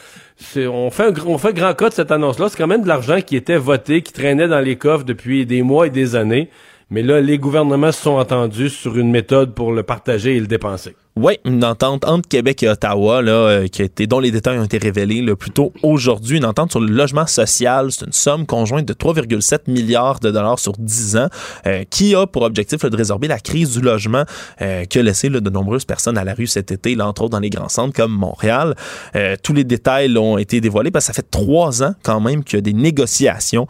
On 0.56 0.90
fait, 0.90 1.04
un, 1.04 1.14
on 1.26 1.38
fait 1.38 1.54
grand 1.54 1.72
cas 1.72 1.88
de 1.88 1.94
cette 1.94 2.10
annonce-là. 2.10 2.48
C'est 2.50 2.58
quand 2.58 2.66
même 2.66 2.82
de 2.82 2.88
l'argent 2.88 3.20
qui 3.22 3.36
était 3.36 3.56
voté, 3.56 4.02
qui 4.02 4.12
traînait 4.12 4.48
dans 4.48 4.60
les 4.60 4.76
coffres 4.76 5.04
depuis 5.04 5.46
des 5.46 5.62
mois 5.62 5.86
et 5.86 5.90
des 5.90 6.16
années. 6.16 6.50
Mais 6.90 7.02
là, 7.02 7.22
les 7.22 7.38
gouvernements 7.38 7.92
se 7.92 8.02
sont 8.02 8.16
entendus 8.16 8.68
sur 8.68 8.98
une 8.98 9.10
méthode 9.10 9.54
pour 9.54 9.72
le 9.72 9.84
partager 9.84 10.36
et 10.36 10.40
le 10.40 10.46
dépenser. 10.46 10.94
Oui, 11.14 11.34
une 11.44 11.62
entente 11.62 12.06
entre 12.06 12.26
Québec 12.26 12.62
et 12.62 12.70
Ottawa, 12.70 13.20
là, 13.20 13.32
euh, 13.32 13.68
qui 13.68 13.82
a 13.82 13.84
été, 13.84 14.06
dont 14.06 14.18
les 14.18 14.30
détails 14.30 14.58
ont 14.58 14.64
été 14.64 14.78
révélés 14.78 15.20
là, 15.20 15.36
plus 15.36 15.50
tôt 15.50 15.74
aujourd'hui. 15.82 16.38
Une 16.38 16.46
entente 16.46 16.70
sur 16.70 16.80
le 16.80 16.90
logement 16.90 17.26
social. 17.26 17.92
C'est 17.92 18.06
une 18.06 18.12
somme 18.12 18.46
conjointe 18.46 18.86
de 18.86 18.94
3,7 18.94 19.70
milliards 19.70 20.20
de 20.20 20.30
dollars 20.30 20.58
sur 20.58 20.72
10 20.72 21.16
ans 21.18 21.28
euh, 21.66 21.84
qui 21.90 22.14
a 22.14 22.26
pour 22.26 22.42
objectif 22.42 22.82
de 22.86 22.96
résorber 22.96 23.28
la 23.28 23.38
crise 23.38 23.72
du 23.72 23.82
logement 23.82 24.24
euh, 24.62 24.84
qui 24.84 25.02
de 25.02 25.50
nombreuses 25.50 25.84
personnes 25.84 26.16
à 26.16 26.24
la 26.24 26.32
rue 26.32 26.46
cet 26.46 26.72
été, 26.72 26.94
là, 26.94 27.06
entre 27.06 27.22
autres 27.22 27.32
dans 27.32 27.40
les 27.40 27.50
grands 27.50 27.68
centres 27.68 27.94
comme 27.94 28.12
Montréal. 28.12 28.74
tous 29.42 29.52
les 29.52 29.64
détails 29.64 30.16
ont 30.16 30.38
été 30.38 30.60
dévoilés 30.60 30.90
parce 30.90 31.06
que 31.06 31.12
ça 31.12 31.12
fait 31.12 31.28
trois 31.30 31.82
ans 31.82 31.94
quand 32.02 32.20
même 32.20 32.44
qu'il 32.44 32.56
y 32.56 32.58
a 32.58 32.62
des 32.62 32.72
négociations 32.72 33.66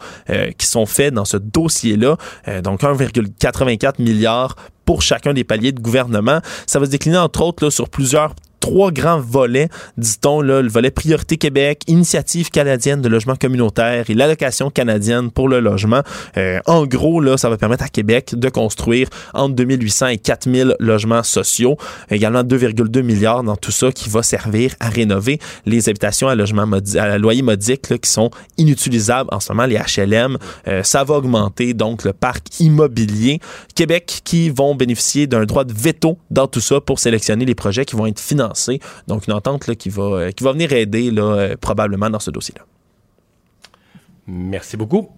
qui 0.57 0.67
sont 0.67 0.85
faites 0.85 1.13
dans 1.13 1.25
ce 1.25 1.37
dossier-là. 1.37 2.17
donc 2.61 2.81
1,84 2.81 4.01
milliards 4.01 4.55
pour 4.85 5.01
chacun 5.01 5.33
des 5.33 5.43
paliers 5.43 5.71
de 5.71 5.79
gouvernement. 5.79 6.39
Ça 6.67 6.79
va 6.79 6.85
se 6.85 6.91
décliner 6.91 7.17
entre 7.17 7.41
autres 7.41 7.69
sur 7.69 7.89
plusieurs 7.89 8.35
trois 8.63 8.91
grands 8.91 9.19
volets, 9.19 9.67
dit-on, 9.97 10.39
le 10.39 10.65
volet 10.69 10.89
priorité 10.89 11.35
Québec, 11.35 11.81
initiative 11.87 12.49
canadienne 12.49 13.01
de 13.01 13.09
logement 13.09 13.35
communautaire 13.35 14.09
et 14.09 14.13
l'allocation 14.13 14.69
canadienne 14.69 15.31
pour 15.31 15.49
le 15.49 15.59
logement. 15.59 16.01
Euh, 16.37 16.61
en 16.65 16.85
gros, 16.85 17.19
là, 17.19 17.35
ça 17.35 17.49
va 17.49 17.57
permettre 17.57 17.83
à 17.83 17.89
Québec 17.89 18.35
de 18.35 18.47
construire 18.47 19.09
entre 19.33 19.55
2800 19.55 20.07
et 20.07 20.17
4000 20.17 20.77
logements 20.79 21.23
sociaux. 21.23 21.75
Également 22.09 22.41
2,2 22.43 23.01
milliards 23.01 23.43
dans 23.43 23.57
tout 23.57 23.73
ça 23.73 23.91
qui 23.91 24.07
va 24.07 24.23
servir 24.23 24.75
à 24.79 24.87
rénover 24.87 25.39
les 25.65 25.89
habitations 25.89 26.29
à 26.29 26.35
logement 26.35 26.65
à 26.97 27.17
loyer 27.17 27.41
modique 27.41 27.89
là, 27.89 27.97
qui 27.97 28.09
sont 28.09 28.31
inutilisables 28.57 29.29
en 29.33 29.41
ce 29.41 29.51
moment, 29.51 29.65
les 29.65 29.75
HLM. 29.75 30.37
Euh, 30.69 30.83
ça 30.83 31.03
va 31.03 31.15
augmenter 31.15 31.73
donc 31.73 32.05
le 32.05 32.13
parc 32.13 32.61
immobilier. 32.61 33.41
Québec 33.75 34.21
qui 34.23 34.49
vont 34.49 34.73
bénéficier 34.73 35.27
d'un 35.27 35.43
droit 35.43 35.65
de 35.65 35.73
veto 35.73 36.17
dans 36.31 36.47
tout 36.47 36.61
ça 36.61 36.79
pour 36.79 36.99
sélectionner 36.99 37.43
les 37.43 37.55
projets 37.55 37.83
qui 37.83 37.97
vont 37.97 38.05
être 38.05 38.21
financés 38.21 38.52
donc, 39.07 39.27
une 39.27 39.33
entente 39.33 39.67
là, 39.67 39.75
qui, 39.75 39.89
va, 39.89 40.03
euh, 40.03 40.31
qui 40.31 40.43
va 40.43 40.51
venir 40.51 40.71
aider 40.71 41.11
là, 41.11 41.23
euh, 41.23 41.55
probablement 41.59 42.09
dans 42.09 42.19
ce 42.19 42.31
dossier-là. 42.31 42.65
Merci 44.27 44.77
beaucoup. 44.77 45.09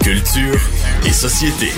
Culture 0.00 0.60
et 1.04 1.12
société. 1.12 1.70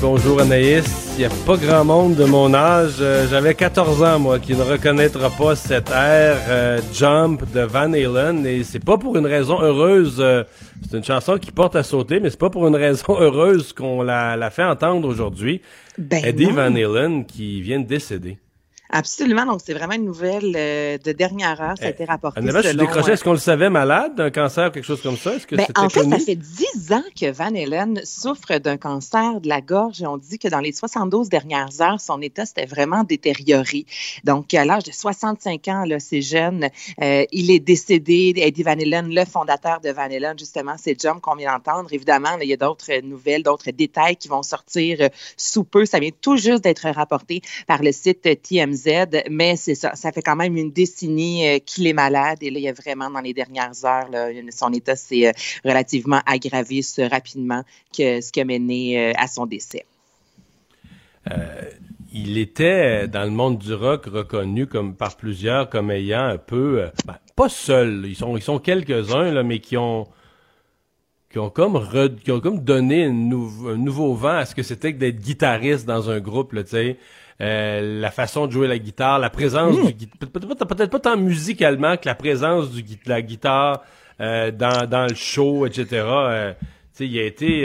Bonjour 0.00 0.40
Anaïs. 0.40 1.14
Il 1.16 1.20
n'y 1.20 1.24
a 1.24 1.30
pas 1.46 1.56
grand 1.56 1.84
monde 1.84 2.14
de 2.14 2.24
mon 2.24 2.54
âge. 2.54 2.96
Euh, 3.00 3.26
j'avais 3.28 3.54
14 3.54 4.02
ans, 4.02 4.18
moi, 4.18 4.38
qui 4.38 4.54
ne 4.54 4.62
reconnaîtra 4.62 5.30
pas 5.30 5.56
cette 5.56 5.90
air 5.90 6.36
euh, 6.48 6.80
Jump 6.92 7.42
de 7.52 7.60
Van 7.60 7.92
Halen. 7.92 8.46
Et 8.46 8.62
c'est 8.64 8.84
pas 8.84 8.98
pour 8.98 9.16
une 9.16 9.26
raison 9.26 9.60
heureuse. 9.60 10.16
Euh, 10.20 10.44
c'est 10.88 10.96
une 10.96 11.04
chanson 11.04 11.38
qui 11.38 11.50
porte 11.50 11.76
à 11.76 11.82
sauter, 11.82 12.20
mais 12.20 12.30
c'est 12.30 12.38
pas 12.38 12.50
pour 12.50 12.66
une 12.68 12.76
raison 12.76 13.16
heureuse 13.20 13.72
qu'on 13.72 14.02
la, 14.02 14.36
la 14.36 14.50
fait 14.50 14.64
entendre 14.64 15.08
aujourd'hui. 15.08 15.60
Ben 15.96 16.24
Eddie 16.24 16.46
Van 16.46 16.74
Halen 16.74 17.24
qui 17.24 17.60
vient 17.60 17.80
de 17.80 17.86
décéder. 17.86 18.38
Absolument. 18.90 19.44
Donc, 19.44 19.60
c'est 19.64 19.74
vraiment 19.74 19.94
une 19.94 20.04
nouvelle 20.04 20.54
euh, 20.56 20.96
de 20.98 21.12
dernière 21.12 21.60
heure. 21.60 21.76
Ça 21.78 21.84
a 21.84 21.88
eh, 21.88 21.90
été 21.90 22.04
rapporté. 22.04 22.40
Est-ce 22.40 23.22
qu'on 23.22 23.32
le 23.32 23.38
savait 23.38 23.68
malade 23.68 24.14
d'un 24.14 24.30
cancer, 24.30 24.72
quelque 24.72 24.84
chose 24.84 25.02
comme 25.02 25.16
ça? 25.16 25.34
Est-ce 25.34 25.46
que 25.46 25.56
ben, 25.56 25.66
en 25.76 25.88
fait, 25.90 26.08
ça 26.08 26.18
fait 26.18 26.36
dix 26.36 26.92
ans 26.92 27.04
que 27.18 27.30
Van 27.30 27.54
Halen 27.54 28.00
souffre 28.04 28.58
d'un 28.58 28.78
cancer 28.78 29.40
de 29.40 29.48
la 29.48 29.60
gorge 29.60 30.00
et 30.00 30.06
on 30.06 30.16
dit 30.16 30.38
que 30.38 30.48
dans 30.48 30.60
les 30.60 30.72
72 30.72 31.28
dernières 31.28 31.80
heures, 31.82 32.00
son 32.00 32.22
état 32.22 32.46
s'était 32.46 32.64
vraiment 32.64 33.04
détérioré. 33.04 33.84
Donc, 34.24 34.54
à 34.54 34.64
l'âge 34.64 34.84
de 34.84 34.92
65 34.92 35.68
ans, 35.68 35.84
là, 35.84 36.00
c'est 36.00 36.22
jeune. 36.22 36.68
Euh, 37.02 37.24
il 37.30 37.50
est 37.50 37.60
décédé. 37.60 38.32
Eddie 38.36 38.62
Van 38.62 38.72
Halen, 38.72 39.14
le 39.14 39.24
fondateur 39.26 39.80
de 39.80 39.90
Van 39.90 40.02
Halen, 40.02 40.38
justement, 40.38 40.76
c'est 40.78 40.98
John 40.98 41.20
qu'on 41.20 41.34
vient 41.34 41.52
d'entendre. 41.52 41.92
Évidemment, 41.92 42.38
il 42.40 42.48
y 42.48 42.54
a 42.54 42.56
d'autres 42.56 43.02
nouvelles, 43.02 43.42
d'autres 43.42 43.70
détails 43.70 44.16
qui 44.16 44.28
vont 44.28 44.42
sortir 44.42 44.98
euh, 45.00 45.08
sous 45.36 45.64
peu. 45.64 45.84
Ça 45.84 45.98
vient 45.98 46.10
tout 46.22 46.38
juste 46.38 46.64
d'être 46.64 46.88
rapporté 46.88 47.42
par 47.66 47.82
le 47.82 47.92
site 47.92 48.22
TMZ 48.42 48.77
mais 49.30 49.56
ça, 49.56 50.12
fait 50.12 50.22
quand 50.22 50.36
même 50.36 50.56
une 50.56 50.72
décennie 50.72 51.48
euh, 51.48 51.58
qu'il 51.58 51.86
est 51.86 51.92
malade 51.92 52.38
et 52.42 52.50
là, 52.50 52.58
il 52.58 52.62
y 52.62 52.68
a 52.68 52.72
vraiment 52.72 53.10
dans 53.10 53.20
les 53.20 53.34
dernières 53.34 53.84
heures, 53.84 54.08
son 54.50 54.72
état 54.72 54.96
s'est 54.96 55.28
euh, 55.28 55.32
relativement 55.64 56.20
aggravé 56.26 56.80
rapidement 57.10 57.62
que 57.96 58.20
ce 58.20 58.32
qui 58.32 58.40
a 58.40 58.44
mené 58.44 59.10
euh, 59.10 59.12
à 59.16 59.26
son 59.26 59.46
décès. 59.46 59.84
il 62.12 62.38
était 62.38 63.06
dans 63.08 63.24
le 63.24 63.30
monde 63.30 63.58
du 63.58 63.74
rock 63.74 64.06
reconnu 64.06 64.66
comme 64.66 64.94
par 64.94 65.16
plusieurs 65.16 65.68
comme 65.68 65.90
ayant 65.90 66.24
un 66.24 66.38
peu, 66.38 66.88
ben, 67.06 67.16
pas 67.36 67.48
seul, 67.48 68.04
ils 68.06 68.16
sont 68.16 68.36
ils 68.36 68.42
sont 68.42 68.58
quelques 68.58 69.12
uns 69.12 69.30
là, 69.32 69.42
mais 69.42 69.60
qui 69.60 69.76
ont 69.76 70.08
qui 71.30 71.38
ont 71.38 71.50
comme 71.50 71.78
qui 72.22 72.32
ont 72.32 72.40
comme 72.40 72.60
donné 72.64 73.04
un, 73.04 73.12
nouveau 73.12 74.14
vent 74.14 74.38
à 74.38 74.46
ce 74.46 74.54
que 74.54 74.62
c'était 74.62 74.94
que 74.94 74.98
d'être 74.98 75.20
guitariste 75.20 75.86
dans 75.86 76.10
un 76.10 76.20
groupe. 76.20 76.52
Euh, 77.40 78.00
la 78.00 78.10
façon 78.10 78.46
de 78.48 78.52
jouer 78.52 78.66
la 78.66 78.78
guitare, 78.78 79.20
la 79.20 79.30
présence 79.30 79.76
hmm. 79.76 79.92
du 79.92 80.06
peut-être 80.08 80.90
pas 80.90 80.98
tant 80.98 81.16
musicalement 81.16 81.96
que 81.96 82.06
la 82.06 82.16
présence 82.16 82.72
du, 82.72 82.82
de 82.82 82.96
la 83.06 83.22
guitare 83.22 83.82
euh, 84.20 84.50
dans, 84.50 84.88
dans 84.88 85.06
le 85.06 85.14
show, 85.14 85.64
etc. 85.64 85.86
Euh, 85.92 86.52
il 86.98 87.16
a 87.16 87.22
été 87.22 87.62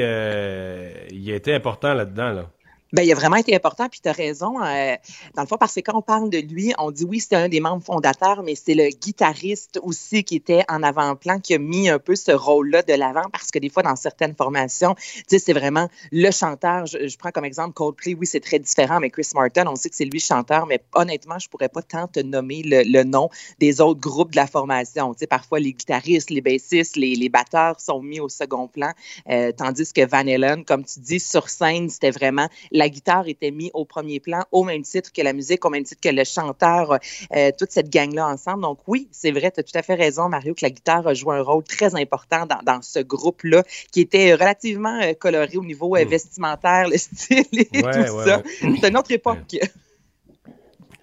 il 1.11 1.31
a 1.31 1.35
été 1.35 1.55
important 1.55 1.95
là-dedans 1.95 2.33
là. 2.33 2.45
Ben, 2.93 3.01
il 3.01 3.11
a 3.11 3.15
vraiment 3.15 3.37
été 3.37 3.55
important, 3.55 3.89
puis 3.89 3.99
tu 4.01 4.07
as 4.07 4.11
raison. 4.11 4.63
Euh, 4.63 4.95
dans 5.35 5.41
le 5.41 5.47
fond, 5.47 5.57
parce 5.57 5.73
que 5.73 5.79
quand 5.79 5.97
on 5.97 6.03
parle 6.03 6.29
de 6.29 6.37
lui, 6.37 6.73
on 6.77 6.91
dit 6.91 7.05
oui, 7.05 7.19
c'est 7.19 7.35
un 7.35 7.49
des 7.49 7.59
membres 7.59 7.83
fondateurs, 7.83 8.43
mais 8.43 8.53
c'est 8.53 8.75
le 8.75 8.89
guitariste 8.89 9.79
aussi 9.81 10.23
qui 10.23 10.35
était 10.35 10.63
en 10.69 10.83
avant-plan, 10.83 11.39
qui 11.39 11.55
a 11.55 11.57
mis 11.57 11.89
un 11.89 11.97
peu 11.97 12.15
ce 12.15 12.31
rôle-là 12.31 12.83
de 12.83 12.93
l'avant, 12.93 13.23
parce 13.31 13.49
que 13.49 13.57
des 13.57 13.69
fois, 13.69 13.81
dans 13.81 13.95
certaines 13.95 14.35
formations, 14.35 14.93
tu 14.93 15.23
sais, 15.27 15.39
c'est 15.39 15.53
vraiment 15.53 15.89
le 16.11 16.29
chanteur. 16.29 16.85
Je, 16.85 17.17
prends 17.17 17.31
comme 17.31 17.45
exemple 17.45 17.73
Coldplay, 17.73 18.13
oui, 18.13 18.27
c'est 18.27 18.39
très 18.39 18.59
différent, 18.59 18.99
mais 18.99 19.09
Chris 19.09 19.29
Martin, 19.33 19.65
on 19.65 19.75
sait 19.75 19.89
que 19.89 19.95
c'est 19.95 20.05
lui 20.05 20.19
chanteur, 20.19 20.67
mais 20.67 20.79
honnêtement, 20.93 21.39
je 21.39 21.49
pourrais 21.49 21.69
pas 21.69 21.81
tant 21.81 22.07
te 22.07 22.19
nommer 22.19 22.61
le, 22.63 23.03
nom 23.03 23.29
des 23.59 23.81
autres 23.81 24.01
groupes 24.01 24.31
de 24.31 24.35
la 24.35 24.45
formation. 24.45 25.13
Tu 25.13 25.21
sais, 25.21 25.27
parfois, 25.27 25.59
les 25.59 25.73
guitaristes, 25.73 26.29
les 26.29 26.41
bassistes, 26.41 26.95
les, 26.95 27.15
les 27.15 27.29
batteurs 27.29 27.81
sont 27.81 28.03
mis 28.03 28.19
au 28.19 28.29
second 28.29 28.67
plan, 28.67 28.91
euh, 29.31 29.51
tandis 29.51 29.91
que 29.91 30.05
Van 30.05 30.27
Halen, 30.27 30.63
comme 30.63 30.85
tu 30.85 30.99
dis, 30.99 31.19
sur 31.19 31.49
scène, 31.49 31.89
c'était 31.89 32.11
vraiment 32.11 32.47
la 32.71 32.82
guitare 32.89 33.27
était 33.27 33.51
mise 33.51 33.71
au 33.73 33.85
premier 33.85 34.19
plan, 34.19 34.43
au 34.51 34.63
même 34.63 34.83
titre 34.83 35.11
que 35.11 35.21
la 35.21 35.33
musique, 35.33 35.63
au 35.65 35.69
même 35.69 35.83
titre 35.83 36.01
que 36.01 36.13
le 36.13 36.23
chanteur, 36.23 36.99
euh, 37.35 37.51
toute 37.57 37.71
cette 37.71 37.89
gang-là 37.89 38.27
ensemble. 38.27 38.63
Donc 38.63 38.79
oui, 38.87 39.07
c'est 39.11 39.31
vrai, 39.31 39.51
tu 39.51 39.59
as 39.59 39.63
tout 39.63 39.77
à 39.77 39.81
fait 39.81 39.95
raison, 39.95 40.29
Mario, 40.29 40.53
que 40.53 40.63
la 40.63 40.69
guitare 40.69 41.07
a 41.07 41.13
joué 41.13 41.35
un 41.35 41.41
rôle 41.41 41.63
très 41.63 41.95
important 41.95 42.45
dans, 42.45 42.81
ce 42.81 42.99
groupe-là, 42.99 43.63
qui 43.91 44.01
était 44.01 44.33
relativement 44.33 44.99
euh, 45.01 45.13
coloré 45.13 45.57
au 45.57 45.63
niveau 45.63 45.95
euh, 45.95 46.05
hmm. 46.05 46.09
vestimentaire, 46.09 46.87
le 46.89 46.97
style 46.97 47.45
et 47.53 47.65
tout 47.65 47.81
ça. 48.25 48.41
C'est 48.59 48.87
une 48.87 48.97
autre 48.97 49.11
époque. 49.11 49.57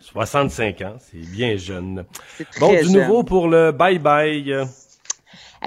65 0.00 0.80
ans, 0.82 0.96
c'est 0.98 1.18
bien 1.18 1.56
jeune. 1.56 2.04
Bon, 2.58 2.72
du 2.72 2.90
nouveau 2.90 3.22
pour 3.22 3.48
le 3.48 3.70
bye-bye 3.70 4.66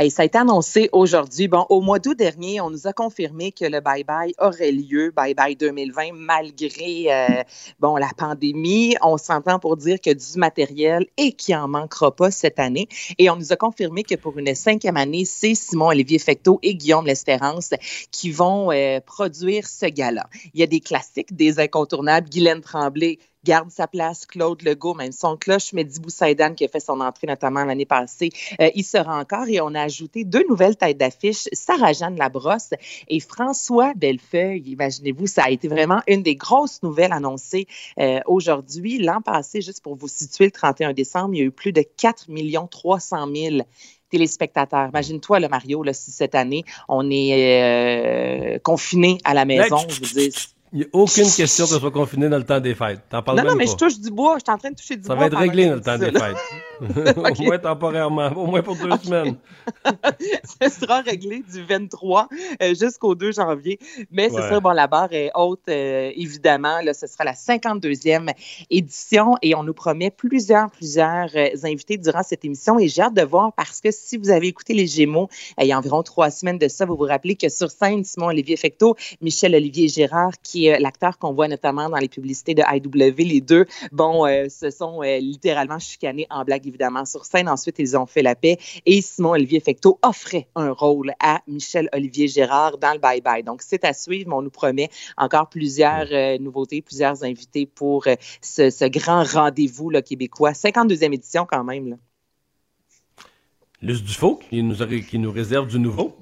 ça 0.10 0.24
a 0.24 0.26
été 0.26 0.38
annoncé 0.38 0.90
aujourd'hui. 0.92 1.48
Bon, 1.48 1.66
au 1.70 1.82
mois 1.82 2.00
d'août 2.00 2.18
dernier, 2.18 2.62
on 2.62 2.70
nous 2.70 2.88
a 2.88 2.94
confirmé 2.94 3.52
que 3.52 3.66
le 3.66 3.80
bye-bye 3.80 4.34
aurait 4.40 4.72
lieu, 4.72 5.12
bye-bye 5.16 5.58
2020, 5.58 6.14
malgré 6.14 7.14
euh, 7.14 7.44
bon 7.80 7.96
la 7.98 8.10
pandémie. 8.18 8.96
On 9.02 9.18
s'entend 9.18 9.60
pour 9.60 9.78
dire 9.78 10.02
que 10.02 10.12
du 10.12 10.38
matériel 10.40 11.06
et 11.18 11.32
qu'il 11.34 11.56
en 11.56 11.68
manquera 11.68 12.16
pas 12.16 12.32
cette 12.32 12.60
année. 12.60 12.88
Et 13.18 13.30
on 13.30 13.36
nous 13.36 13.54
a 13.54 13.56
confirmé 13.56 14.04
que 14.04 14.16
pour 14.16 14.38
une 14.38 14.54
cinquième 14.56 14.98
année, 14.98 15.26
c'est 15.26 15.56
Simon-Olivier 15.56 16.20
Fecteau 16.20 16.60
et 16.64 16.76
Guillaume 16.76 17.06
L'Espérance 17.06 17.72
qui 18.12 18.32
vont 18.32 18.72
euh, 18.72 19.00
produire 19.00 19.68
ce 19.68 19.86
gala. 19.86 20.28
Il 20.54 20.60
y 20.60 20.64
a 20.64 20.68
des 20.68 20.80
classiques, 20.80 21.36
des 21.36 21.60
incontournables. 21.60 22.30
Guylaine 22.30 22.62
Tremblay 22.62 23.20
garde 23.44 23.70
sa 23.72 23.88
place. 23.88 24.26
Claude 24.26 24.62
Legault, 24.62 24.94
même 24.94 25.12
son 25.12 25.38
cloche, 25.38 25.74
Mehdi 25.74 26.00
Boussaïdan, 26.00 26.54
qui 26.54 26.66
a 26.66 26.68
fait 26.68 26.80
son 26.80 27.00
entrée 27.00 27.28
notamment 27.28 27.64
l'année 27.66 27.86
passée, 27.86 28.30
euh, 28.62 28.70
il 28.76 28.84
sera 28.84 29.20
encore. 29.20 29.48
Et 29.48 29.62
on 29.62 29.74
a 29.76 29.82
ajouté 29.82 30.24
deux 30.24 30.46
nouvelles 30.48 30.76
têtes 30.76 30.98
d'affiche, 30.98 31.48
Sarah-Jeanne 31.52 32.18
Labrosse 32.18 32.72
et 33.08 33.20
François 33.20 33.94
Bellefeuille. 33.96 34.64
Imaginez-vous, 34.66 35.28
ça 35.28 35.44
a 35.44 35.50
été 35.50 35.68
vraiment 35.68 36.02
une 36.08 36.24
des 36.24 36.36
grosses 36.36 36.82
nouvelles 36.84 37.14
annoncées 37.14 37.68
euh, 38.00 38.20
aujourd'hui. 38.26 39.00
L'an 39.00 39.22
passé, 39.22 39.62
juste 39.62 39.82
pour 39.82 39.96
vous 39.96 40.08
situer, 40.08 40.46
le 40.46 40.52
31 40.52 40.94
décembre, 40.94 41.34
il 41.34 41.38
y 41.40 41.42
a 41.42 41.46
eu 41.46 41.52
plus 41.52 41.72
de 41.72 41.84
4 41.98 42.28
300 42.70 43.28
000 43.34 43.58
téléspectateurs. 44.10 44.90
Imagine-toi, 44.90 45.40
le 45.40 45.50
Mario, 45.50 45.84
là, 45.84 45.94
si 45.94 46.12
cette 46.12 46.36
année, 46.36 46.64
on 46.88 47.10
est 47.10 48.56
euh, 48.56 48.60
confiné 48.60 49.18
à 49.24 49.34
la 49.34 49.46
maison. 49.46 49.78
je 49.90 50.00
vous 50.00 50.14
dis, 50.14 50.32
il 50.74 50.80
n'y 50.80 50.86
a 50.86 50.88
aucune 50.92 51.30
question 51.30 51.66
que 51.66 51.70
ce 51.70 51.80
soit 51.80 51.92
confiné 51.92 52.28
dans 52.30 52.40
le 52.40 52.44
temps 52.44 52.60
des 52.60 52.74
fêtes. 52.74 53.02
T'en 53.08 53.22
parles 53.22 53.38
non, 53.38 53.52
non, 53.52 53.56
mais 53.56 53.68
je 53.68 53.76
touche 53.76 54.00
du 54.00 54.10
bois. 54.10 54.38
Je 54.40 54.44
suis 54.44 54.52
en 54.52 54.58
train 54.58 54.72
de 54.72 54.76
toucher 54.76 54.96
du 54.96 55.04
bois. 55.04 55.16
Ça 55.16 55.20
va 55.20 55.28
être 55.28 55.38
réglé 55.38 55.68
dans 55.68 55.76
le 55.76 55.82
temps 55.82 56.00
des 56.00 56.12
fêtes. 56.12 56.36
Au 57.40 57.44
moins 57.44 57.60
temporairement. 57.60 58.32
Au 58.36 58.48
moins 58.48 58.64
pour 58.64 58.76
deux 58.76 58.90
semaines. 59.04 59.36
ça 60.60 60.70
sera 60.72 61.02
réglé 61.02 61.44
du 61.48 61.64
23 61.64 62.28
euh, 62.62 62.74
jusqu'au 62.74 63.14
2 63.14 63.34
janvier. 63.34 63.78
Mais 64.12 64.30
c'est 64.30 64.42
ça, 64.42 64.60
bon, 64.60 64.72
la 64.72 64.88
barre 64.88 65.14
est 65.14 65.30
haute, 65.36 65.62
euh, 65.70 66.12
évidemment. 66.16 66.82
Là, 66.82 66.96
ce 66.96 67.06
sera 67.06 67.24
la 67.24 67.34
52e 67.34 68.34
édition 68.72 69.36
et 69.44 69.54
on 69.54 69.62
nous 69.62 69.76
promet 69.76 70.10
plusieurs, 70.10 70.72
plusieurs 70.72 71.30
euh, 71.36 71.50
invités 71.66 71.98
durant 71.98 72.24
cette 72.24 72.44
émission. 72.46 72.80
Et 72.80 72.88
j'ai 72.88 73.04
hâte 73.04 73.14
de 73.14 73.22
voir 73.22 73.54
parce 73.54 73.80
que 73.80 73.90
si 73.92 74.18
vous 74.18 74.32
avez 74.32 74.48
écouté 74.48 74.74
Les 74.74 74.88
Gémeaux, 74.88 75.30
il 75.62 75.68
y 75.68 75.72
a 75.72 75.78
environ 75.78 76.02
trois 76.02 76.32
semaines 76.32 76.58
de 76.58 76.68
ça, 76.68 76.86
vous 76.86 76.96
vous 76.96 77.04
rappelez 77.04 77.36
que 77.36 77.50
sur 77.50 77.70
scène, 77.70 78.04
Simon-Olivier 78.04 78.58
Fecteau, 78.58 78.96
Michel-Olivier 79.22 79.88
Gérard, 79.88 80.32
qui 80.42 80.63
euh, 80.72 80.78
l'acteur 80.80 81.18
qu'on 81.18 81.34
voit 81.34 81.48
notamment 81.48 81.90
dans 81.90 81.98
les 81.98 82.08
publicités 82.08 82.54
de 82.54 82.62
IW. 82.62 83.16
Les 83.18 83.42
deux, 83.42 83.66
bon, 83.92 84.26
euh, 84.26 84.48
se 84.50 84.70
sont 84.70 85.02
euh, 85.04 85.20
littéralement 85.20 85.80
chicanés 85.80 86.28
en 86.30 86.44
blague, 86.44 86.68
évidemment, 86.68 87.06
sur 87.06 87.26
scène. 87.26 87.50
Ensuite, 87.50 87.80
ils 87.80 87.98
ont 87.98 88.06
fait 88.06 88.22
la 88.22 88.36
paix 88.36 88.58
et 88.86 89.02
Simon-Olivier 89.02 89.60
Fecteau 89.60 90.00
offrait 90.02 90.48
un 90.56 90.72
rôle 90.72 91.14
à 91.20 91.42
Michel-Olivier 91.48 92.28
Gérard 92.28 92.78
dans 92.78 92.94
le 92.94 93.00
Bye 93.00 93.22
Bye. 93.22 93.44
Donc, 93.44 93.62
c'est 93.62 93.84
à 93.86 93.94
suivre, 93.94 94.30
mais 94.30 94.36
on 94.36 94.42
nous 94.42 94.50
promet 94.50 94.90
encore 95.18 95.50
plusieurs 95.50 96.08
nouveautés, 96.40 96.82
plusieurs 96.82 97.24
invités 97.24 97.66
pour 97.66 98.06
ce, 98.42 98.88
grand 98.90 99.24
rendez-vous 99.24 99.92
québécois. 100.06 100.52
52e 100.52 101.14
édition 101.14 101.46
quand 101.50 101.64
même. 101.64 101.90
Là. 101.90 101.96
Luce 103.84 104.02
Dufaux, 104.02 104.40
qui 104.50 104.64
nous, 104.64 104.76
qui 105.10 105.20
nous 105.20 105.32
réserve 105.32 105.68
du 105.68 105.78
nouveau. 105.78 106.16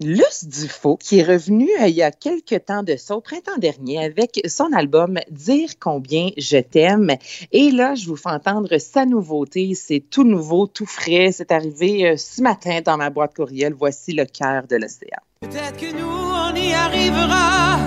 Luce 0.00 0.44
Dufaux, 0.44 0.96
qui 0.96 1.18
est 1.18 1.24
revenu 1.24 1.68
euh, 1.80 1.88
il 1.88 1.96
y 1.96 2.04
a 2.04 2.12
quelques 2.12 2.66
temps 2.66 2.84
de 2.84 2.94
ça, 2.94 3.16
printemps 3.20 3.58
dernier, 3.58 4.04
avec 4.04 4.40
son 4.46 4.72
album 4.72 5.18
Dire 5.28 5.70
combien 5.80 6.28
je 6.36 6.58
t'aime. 6.58 7.10
Et 7.50 7.72
là, 7.72 7.96
je 7.96 8.06
vous 8.06 8.14
fais 8.14 8.30
entendre 8.30 8.78
sa 8.78 9.06
nouveauté. 9.06 9.74
C'est 9.74 9.98
tout 10.08 10.22
nouveau, 10.22 10.68
tout 10.68 10.86
frais. 10.86 11.30
C'est 11.32 11.50
arrivé 11.50 12.10
euh, 12.10 12.16
ce 12.16 12.40
matin 12.42 12.78
dans 12.84 12.96
ma 12.96 13.10
boîte 13.10 13.34
courriel. 13.34 13.74
Voici 13.76 14.12
le 14.12 14.24
cœur 14.24 14.68
de 14.68 14.76
l'océan. 14.76 15.18
Peut-être 15.40 15.76
que 15.76 15.90
nous, 15.92 16.06
on 16.06 16.54
y 16.54 16.72
arrivera 16.72 17.78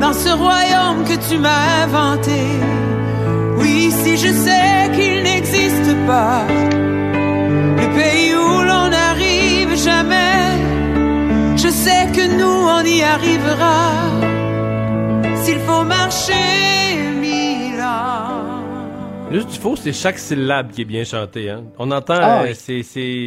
dans 0.00 0.12
ce 0.12 0.36
royaume 0.36 1.04
que 1.04 1.30
tu 1.30 1.38
m'as 1.38 1.84
inventé. 1.84 2.42
Oui, 3.56 3.90
si 3.90 4.18
je 4.18 4.30
sais 4.34 4.90
qu'il 4.94 5.22
n'existe 5.22 6.06
pas, 6.06 6.46
le 6.46 7.94
pays 7.96 8.34
où 8.34 8.60
l'on 8.60 8.90
n'arrive 8.90 9.74
jamais 9.82 10.33
on 12.64 12.84
y 12.84 13.02
arrivera. 13.02 13.92
S'il 15.36 15.58
faut 15.60 15.84
marcher 15.84 16.96
mille 17.20 17.80
ans. 17.80 18.54
Juste 19.30 19.50
du 19.50 19.58
faux, 19.58 19.76
c'est 19.76 19.92
chaque 19.92 20.18
syllabe 20.18 20.70
qui 20.70 20.82
est 20.82 20.84
bien 20.84 21.04
chantée. 21.04 21.50
Hein? 21.50 21.64
On 21.78 21.90
entend, 21.90 22.18
ah 22.20 22.42
euh, 22.44 22.52
c'est 22.54 22.82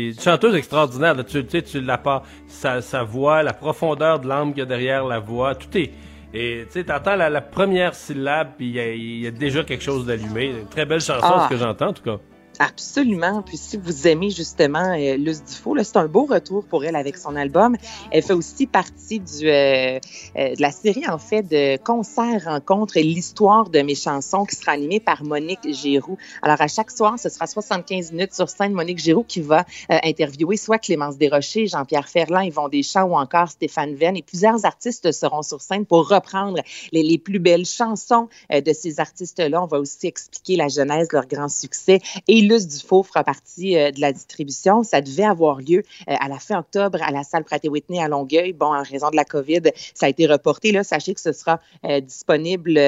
une 0.10 0.20
chanteuse 0.20 0.56
extraordinaire. 0.56 1.16
Tu 1.26 1.44
sais, 1.50 1.62
tu 1.62 1.82
la 1.82 1.98
pas, 1.98 2.24
sa, 2.48 2.82
sa 2.82 3.04
voix, 3.04 3.44
la 3.44 3.54
profondeur 3.54 4.20
de 4.20 4.28
l'âme 4.28 4.50
qu'il 4.50 4.60
y 4.60 4.62
a 4.62 4.66
derrière 4.66 5.06
la 5.06 5.20
voix, 5.20 5.56
tout 5.56 5.76
est. 5.78 5.92
Et 6.34 6.66
tu 6.68 6.74
sais, 6.74 6.84
t'entends 6.84 7.16
la, 7.16 7.30
la 7.30 7.42
première 7.42 7.96
syllabe, 7.96 8.50
puis 8.58 8.68
il 8.68 9.22
y, 9.22 9.28
a 9.28 9.32
déjà 9.32 9.64
quelque 9.64 9.84
chose 9.84 10.06
d'allumé. 10.06 10.54
Très 10.70 10.86
belle 10.86 11.02
chanson, 11.02 11.22
ah. 11.24 11.48
ce 11.50 11.56
que 11.56 11.60
j'entends 11.60 11.88
en 11.88 11.94
tout 11.94 12.04
cas. 12.04 12.18
Absolument. 12.60 13.44
Puis 13.44 13.58
si 13.58 13.78
vous 13.78 14.08
aimez 14.08 14.32
justement 14.32 14.96
euh, 14.98 15.16
Luce 15.18 15.44
Dufault, 15.44 15.78
c'est 15.84 15.98
un 15.98 16.08
beau 16.08 16.26
retour 16.26 16.66
pour 16.66 16.84
elle 16.86 16.96
avec 16.96 17.18
son 17.18 17.36
album. 17.36 17.78
Elle 18.12 18.24
fait 18.24 18.34
aussi 18.34 18.66
partie 18.66 19.20
du, 19.20 19.48
euh, 19.48 20.00
euh, 20.38 20.56
de 20.56 20.62
la 20.62 20.72
série 20.72 21.08
en 21.08 21.20
fait 21.20 21.44
de 21.44 21.78
concerts 21.78 22.46
rencontres 22.46 22.98
et 22.98 23.04
l'histoire 23.04 23.70
de 23.70 23.80
mes 23.82 23.94
chansons 23.94 24.46
qui 24.46 24.56
sera 24.56 24.72
animée 24.72 25.00
par 25.00 25.24
Monique 25.24 25.72
Giroux. 25.72 26.18
Alors 26.42 26.60
à 26.60 26.68
chaque 26.68 26.90
soir, 26.90 27.20
ce 27.20 27.30
sera 27.30 27.46
75 27.46 28.12
minutes 28.12 28.34
sur 28.34 28.50
scène. 28.50 28.74
Monique 28.74 29.00
Giroux 29.00 29.26
qui 29.28 29.42
va 29.42 29.66
interviewer 29.90 30.58
soit 30.58 30.80
Clémence 30.80 31.18
Desrochers, 31.18 31.68
Jean-Pierre 31.68 32.08
Ferland, 32.08 32.44
Yvon 32.44 32.70
Deschamps 32.70 33.06
ou 33.06 33.16
encore 33.16 33.50
Stéphane 33.50 33.96
Venn. 33.96 34.18
Et 34.18 34.24
plusieurs 34.24 34.66
artistes 34.66 35.12
seront 35.12 35.44
sur 35.44 35.62
scène 35.62 35.86
pour 35.86 36.10
reprendre 36.10 36.60
les, 36.92 37.04
les 37.04 37.18
plus 37.18 37.40
belles 37.40 37.66
chansons 37.66 38.30
de 38.52 38.74
ces 38.74 39.00
artistes-là. 39.00 39.62
On 39.62 39.68
va 39.68 39.80
aussi 39.80 40.08
expliquer 40.08 40.56
la 40.56 40.68
genèse, 40.68 41.10
leur 41.12 41.28
grand 41.28 41.50
succès 41.50 42.00
Luce 42.48 42.68
Dufault 42.68 43.04
fera 43.04 43.24
partie 43.24 43.74
de 43.74 44.00
la 44.00 44.14
distribution. 44.14 44.84
Ça 44.84 45.02
devait 45.02 45.26
avoir 45.26 45.60
lieu 45.60 45.84
à 46.08 46.28
la 46.28 46.40
fin 46.40 46.60
octobre 46.60 47.00
à 47.02 47.12
la 47.12 47.24
salle 47.24 47.44
Pratt 47.44 47.64
Whitney 47.66 48.02
à 48.02 48.08
Longueuil. 48.08 48.54
Bon, 48.54 48.74
en 48.74 48.84
raison 48.84 49.10
de 49.10 49.16
la 49.16 49.26
COVID, 49.26 49.62
ça 49.94 50.06
a 50.06 50.10
été 50.10 50.28
reporté. 50.28 50.72
Là, 50.72 50.84
sachez 50.84 51.14
que 51.14 51.22
ce 51.22 51.32
sera 51.34 51.60
disponible 52.02 52.80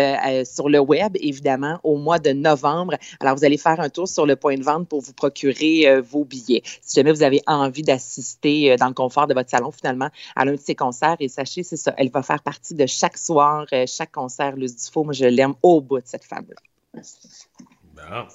sur 0.45 0.69
le 0.69 0.80
web, 0.80 1.17
évidemment, 1.19 1.80
au 1.84 1.98
mois 1.98 2.19
de 2.19 2.32
novembre. 2.32 2.95
Alors, 3.19 3.36
vous 3.36 3.43
allez 3.43 3.58
faire 3.58 3.80
un 3.80 3.89
tour 3.89 4.08
sur 4.08 4.26
le 4.26 4.36
point 4.36 4.56
de 4.56 4.63
vente 4.63 4.88
pour 4.88 5.02
vous 5.02 5.13
procurer 5.13 6.00
vos 6.02 6.24
billets. 6.24 6.63
Si 6.82 6.95
jamais 6.95 7.12
vous 7.12 7.24
avez 7.24 7.41
envie 7.45 7.84
d'assister 7.84 8.76
dans 8.78 8.88
le 8.88 8.93
confort 8.93 9.28
de 9.28 9.34
votre 9.34 9.50
salon, 9.50 9.72
finalement, 9.72 10.10
à 10.36 10.45
l'un 10.45 10.54
de 10.54 10.60
ces 10.60 10.76
concerts, 10.76 11.17
et 11.19 11.28
sachez, 11.28 11.63
c'est 11.63 11.78
ça, 11.78 11.93
elle 11.98 12.10
va 12.10 12.24
faire 12.24 12.41
partie 12.41 12.76
de 12.76 12.86
chaque 12.86 13.17
soir, 13.17 13.65
chaque 13.88 14.12
concert, 14.12 14.56
Luce 14.56 14.76
Dufault. 14.76 15.04
Moi, 15.04 15.13
je 15.13 15.26
l'aime 15.26 15.56
au 15.62 15.82
bout 15.82 16.00
de 16.00 16.06
cette 16.06 16.24
femme-là. 16.24 17.02
Bon. 17.95 18.28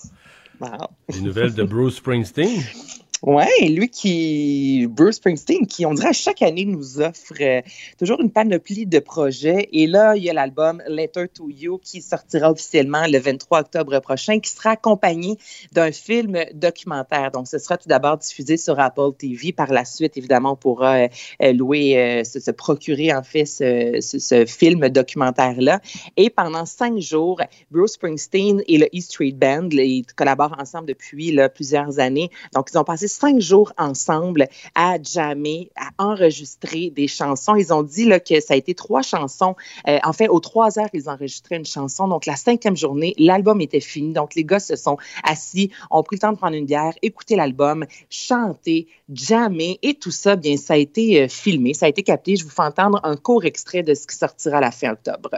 Les 1.09 1.21
nouvelles 1.21 1.55
de 1.55 1.65
Bruce 1.65 1.97
Springsteen? 1.97 2.63
Oui, 3.27 3.47
lui 3.71 3.89
qui, 3.89 4.87
Bruce 4.87 5.17
Springsteen, 5.17 5.67
qui, 5.67 5.87
on 5.87 5.95
dirait, 5.95 6.13
chaque 6.13 6.43
année 6.43 6.67
nous 6.67 7.01
offre 7.01 7.33
euh, 7.41 7.63
toujours 7.99 8.21
une 8.21 8.31
panoplie 8.31 8.85
de 8.85 8.99
projets. 8.99 9.67
Et 9.73 9.87
là, 9.87 10.15
il 10.15 10.25
y 10.25 10.29
a 10.29 10.35
l'album 10.35 10.83
Letter 10.87 11.29
to 11.33 11.49
You 11.49 11.79
qui 11.83 12.03
sortira 12.03 12.51
officiellement 12.51 13.07
le 13.09 13.19
23 13.19 13.61
octobre 13.61 13.99
prochain, 14.01 14.41
qui 14.41 14.51
sera 14.51 14.73
accompagné 14.73 15.39
d'un 15.73 15.91
film 15.91 16.39
documentaire. 16.53 17.31
Donc, 17.31 17.49
ce 17.49 17.57
sera 17.57 17.79
tout 17.79 17.89
d'abord 17.89 18.19
diffusé 18.19 18.59
sur 18.59 18.79
Apple 18.79 19.13
TV. 19.17 19.55
Par 19.55 19.73
la 19.73 19.87
suite, 19.87 20.19
évidemment, 20.19 20.53
on 20.53 20.57
pourra 20.57 21.07
euh, 21.41 21.53
louer, 21.55 21.97
euh, 21.97 22.25
se, 22.25 22.51
procurer, 22.51 23.15
en 23.15 23.23
fait, 23.23 23.47
ce, 23.47 24.45
film 24.47 24.91
documentaire-là. 24.91 25.81
Et 26.19 26.29
pendant 26.29 26.67
cinq 26.67 26.99
jours, 26.99 27.41
Bruce 27.71 27.93
Springsteen 27.93 28.63
et 28.67 28.77
le 28.77 28.87
E 28.95 29.01
Street 29.01 29.33
Band, 29.33 29.71
ils 29.71 30.05
collaborent 30.15 30.57
ensemble 30.59 30.89
depuis 30.89 31.35
plusieurs 31.55 31.99
années. 31.99 32.29
Donc, 32.53 32.69
ils 32.71 32.77
ont 32.77 32.85
passé 32.85 33.09
cinq 33.15 33.41
jours 33.41 33.73
ensemble 33.79 34.49
à 34.75 34.97
jammer, 35.03 35.71
à 35.77 35.91
enregistrer 36.03 36.91
des 36.91 37.09
chansons. 37.09 37.55
Ils 37.55 37.73
ont 37.73 37.83
dit 37.83 38.05
là, 38.05 38.21
que 38.21 38.41
ça 38.41 38.55
a 38.55 38.57
été 38.57 38.75
trois 38.75 39.03
chansons. 39.03 39.55
Euh, 39.89 39.99
en 40.03 40.13
fait, 40.13 40.29
aux 40.29 40.41
trois 40.41 40.79
heures, 40.79 40.89
ils 40.93 41.09
enregistraient 41.09 41.57
une 41.57 41.65
chanson. 41.65 42.09
Donc, 42.09 42.27
la 42.27 42.37
cinquième 42.37 42.77
journée, 42.77 43.15
l'album 43.19 43.61
était 43.61 43.81
fini. 43.81 44.13
Donc, 44.13 44.35
les 44.35 44.45
gars 44.45 44.61
se 44.61 44.77
sont 44.77 44.97
assis, 45.23 45.71
ont 45.91 46.03
pris 46.03 46.17
le 46.17 46.21
temps 46.21 46.33
de 46.33 46.39
prendre 46.39 46.57
une 46.57 46.67
bière, 46.67 46.95
écouter 47.03 47.37
l'album, 47.37 47.87
chanter, 48.11 48.89
jammer. 49.13 49.79
Et 49.83 49.95
tout 49.95 50.11
ça, 50.11 50.37
bien, 50.37 50.57
ça 50.57 50.75
a 50.75 50.77
été 50.77 51.23
euh, 51.23 51.29
filmé, 51.29 51.75
ça 51.75 51.87
a 51.87 51.89
été 51.89 52.03
capté. 52.03 52.37
Je 52.37 52.45
vous 52.45 52.51
fais 52.51 52.63
entendre 52.63 53.01
un 53.05 53.17
court 53.17 53.45
extrait 53.45 53.83
de 53.83 53.95
ce 53.95 54.07
qui 54.07 54.17
sortira 54.17 54.59
à 54.59 54.61
la 54.61 54.71
fin 54.71 54.93
octobre. 54.93 55.31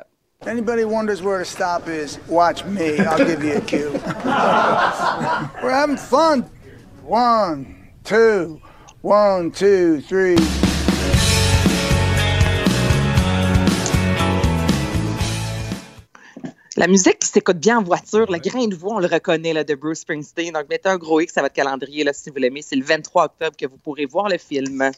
Anybody 0.47 0.85
wonders 0.85 1.23
where 1.23 1.39
to 1.39 1.45
stop 1.45 1.89
is, 1.89 2.19
watch 2.29 2.65
me. 2.67 3.01
I'll 3.01 3.17
give 3.19 3.43
you 3.43 3.57
a 3.57 3.61
cue. 3.61 3.91
We're 5.63 5.73
having 5.73 5.97
fun. 5.97 6.45
One, 7.07 7.93
two, 8.03 8.61
one, 9.01 9.53
two, 9.53 10.01
three. 10.01 10.35
La 16.77 16.89
musique 16.89 17.21
qui 17.21 17.29
s'écoute 17.29 17.59
bien 17.59 17.79
en 17.79 17.85
voiture, 17.85 18.27
le 18.29 18.39
grain 18.39 18.67
de 18.67 18.75
voix, 18.75 18.97
on 18.97 18.99
le 18.99 19.07
reconnaît 19.07 19.53
là, 19.53 19.63
de 19.63 19.77
Bruce 19.77 20.01
Springsteen. 20.01 20.53
Donc, 20.53 20.69
mettez 20.69 20.89
un 20.89 20.99
gros 20.99 21.21
X 21.21 21.39
à 21.39 21.43
votre 21.43 21.55
calendrier 21.55 22.03
là, 22.03 22.13
si 22.13 22.29
vous 22.29 22.39
l'aimez. 22.39 22.63
C'est 22.63 22.75
le 22.75 22.85
23 22.85 23.27
octobre 23.27 23.57
que 23.57 23.67
vous 23.67 23.79
pourrez 23.79 24.07
voir 24.07 24.29
le 24.29 24.39
film. 24.39 24.91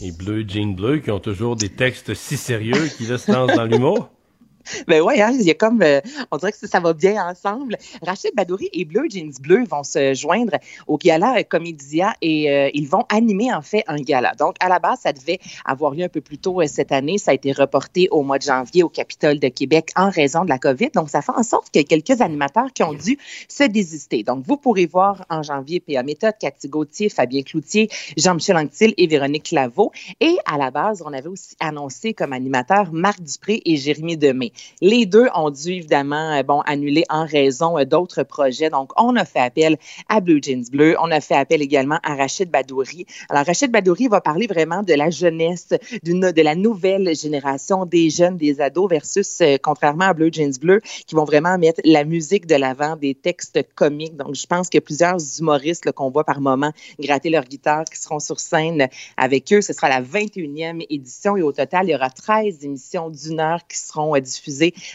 Et 0.00 0.12
Bleu, 0.12 0.44
Jean 0.46 0.74
Bleu, 0.76 1.00
qui 1.00 1.10
ont 1.10 1.18
toujours 1.18 1.56
des 1.56 1.70
textes 1.70 2.14
si 2.14 2.36
sérieux 2.36 2.86
qui 2.96 3.06
laissent 3.06 3.26
dans 3.28 3.64
l'humour. 3.64 4.10
Ben 4.88 5.02
oui, 5.02 5.20
hein, 5.20 5.30
il 5.32 5.42
y 5.42 5.50
a 5.50 5.54
comme, 5.54 5.82
euh, 5.82 6.00
on 6.30 6.36
dirait 6.36 6.52
que 6.52 6.66
ça, 6.66 6.80
va 6.80 6.92
bien 6.92 7.24
ensemble. 7.26 7.76
Rachid 8.02 8.34
Badouri 8.34 8.68
et 8.72 8.84
Bleu 8.84 9.04
Jeans 9.08 9.32
Bleu 9.40 9.64
vont 9.68 9.84
se 9.84 10.14
joindre 10.14 10.58
au 10.86 10.98
gala 10.98 11.44
Comédia 11.44 12.14
et 12.20 12.50
euh, 12.50 12.70
ils 12.74 12.88
vont 12.88 13.04
animer 13.08 13.52
en 13.52 13.62
fait 13.62 13.84
un 13.86 13.96
gala. 13.96 14.34
Donc, 14.34 14.56
à 14.60 14.68
la 14.68 14.78
base, 14.78 15.00
ça 15.02 15.12
devait 15.12 15.38
avoir 15.64 15.92
lieu 15.92 16.04
un 16.04 16.08
peu 16.08 16.20
plus 16.20 16.38
tôt 16.38 16.60
euh, 16.60 16.66
cette 16.66 16.92
année. 16.92 17.18
Ça 17.18 17.30
a 17.30 17.34
été 17.34 17.52
reporté 17.52 18.08
au 18.10 18.22
mois 18.22 18.38
de 18.38 18.44
janvier 18.44 18.82
au 18.82 18.88
Capitole 18.88 19.38
de 19.38 19.48
Québec 19.48 19.90
en 19.96 20.10
raison 20.10 20.44
de 20.44 20.48
la 20.48 20.58
COVID. 20.58 20.90
Donc, 20.94 21.10
ça 21.10 21.22
fait 21.22 21.32
en 21.32 21.42
sorte 21.42 21.70
qu'il 21.70 21.82
y 21.82 21.84
a 21.84 21.88
quelques 21.88 22.20
animateurs 22.20 22.72
qui 22.72 22.82
ont 22.82 22.94
dû 22.94 23.18
se 23.48 23.64
désister. 23.64 24.22
Donc, 24.22 24.44
vous 24.46 24.56
pourrez 24.56 24.86
voir 24.86 25.24
en 25.30 25.42
janvier 25.42 25.80
P.A. 25.80 26.02
Méthode, 26.02 26.34
Cathy 26.40 26.68
Gauthier, 26.68 27.08
Fabien 27.08 27.42
Cloutier, 27.42 27.88
Jean-Michel 28.16 28.56
Anctil 28.56 28.94
et 28.96 29.06
Véronique 29.06 29.50
Laveau. 29.52 29.92
Et 30.20 30.36
à 30.46 30.58
la 30.58 30.70
base, 30.70 31.02
on 31.06 31.12
avait 31.12 31.28
aussi 31.28 31.54
annoncé 31.60 32.14
comme 32.14 32.32
animateurs 32.32 32.92
Marc 32.92 33.20
Dupré 33.22 33.62
et 33.64 33.76
Jérémy 33.76 34.16
Demé. 34.16 34.51
Les 34.80 35.06
deux 35.06 35.28
ont 35.34 35.50
dû 35.50 35.72
évidemment 35.72 36.32
euh, 36.32 36.42
bon, 36.42 36.60
annuler 36.62 37.04
en 37.08 37.24
raison 37.24 37.78
euh, 37.78 37.84
d'autres 37.84 38.22
projets. 38.22 38.70
Donc, 38.70 38.90
on 39.00 39.16
a 39.16 39.24
fait 39.24 39.40
appel 39.40 39.76
à 40.08 40.20
Blue 40.20 40.40
Jeans 40.42 40.64
Bleu. 40.70 40.96
On 41.00 41.10
a 41.10 41.20
fait 41.20 41.34
appel 41.34 41.62
également 41.62 41.98
à 42.02 42.14
Rachid 42.14 42.50
Badouri. 42.50 43.06
Alors, 43.28 43.44
Rachid 43.44 43.70
Badouri 43.70 44.08
va 44.08 44.20
parler 44.20 44.46
vraiment 44.46 44.82
de 44.82 44.94
la 44.94 45.10
jeunesse, 45.10 45.68
de 46.02 46.42
la 46.42 46.54
nouvelle 46.54 47.14
génération 47.14 47.86
des 47.86 48.10
jeunes, 48.10 48.36
des 48.36 48.60
ados 48.60 48.88
versus, 48.88 49.40
euh, 49.40 49.56
contrairement 49.62 50.06
à 50.06 50.14
Blue 50.14 50.30
Jeans 50.32 50.58
Bleu, 50.60 50.80
qui 51.06 51.14
vont 51.14 51.24
vraiment 51.24 51.58
mettre 51.58 51.80
la 51.84 52.04
musique 52.04 52.46
de 52.46 52.54
l'avant, 52.54 52.96
des 52.96 53.14
textes 53.14 53.60
comiques. 53.74 54.16
Donc, 54.16 54.34
je 54.34 54.46
pense 54.46 54.68
a 54.74 54.80
plusieurs 54.80 55.18
humoristes 55.38 55.92
qu'on 55.92 56.10
voit 56.10 56.24
par 56.24 56.40
moment 56.40 56.72
gratter 56.98 57.30
leur 57.30 57.44
guitare 57.44 57.84
qui 57.84 58.00
seront 58.00 58.20
sur 58.20 58.40
scène 58.40 58.88
avec 59.16 59.52
eux. 59.52 59.60
Ce 59.60 59.72
sera 59.72 59.88
la 59.88 60.02
21e 60.02 60.84
édition 60.88 61.36
et 61.36 61.42
au 61.42 61.52
total, 61.52 61.86
il 61.86 61.92
y 61.92 61.94
aura 61.94 62.10
13 62.10 62.64
émissions 62.64 63.10
d'une 63.10 63.40
heure 63.40 63.66
qui 63.66 63.78
seront 63.78 64.16
diffusées 64.18 64.41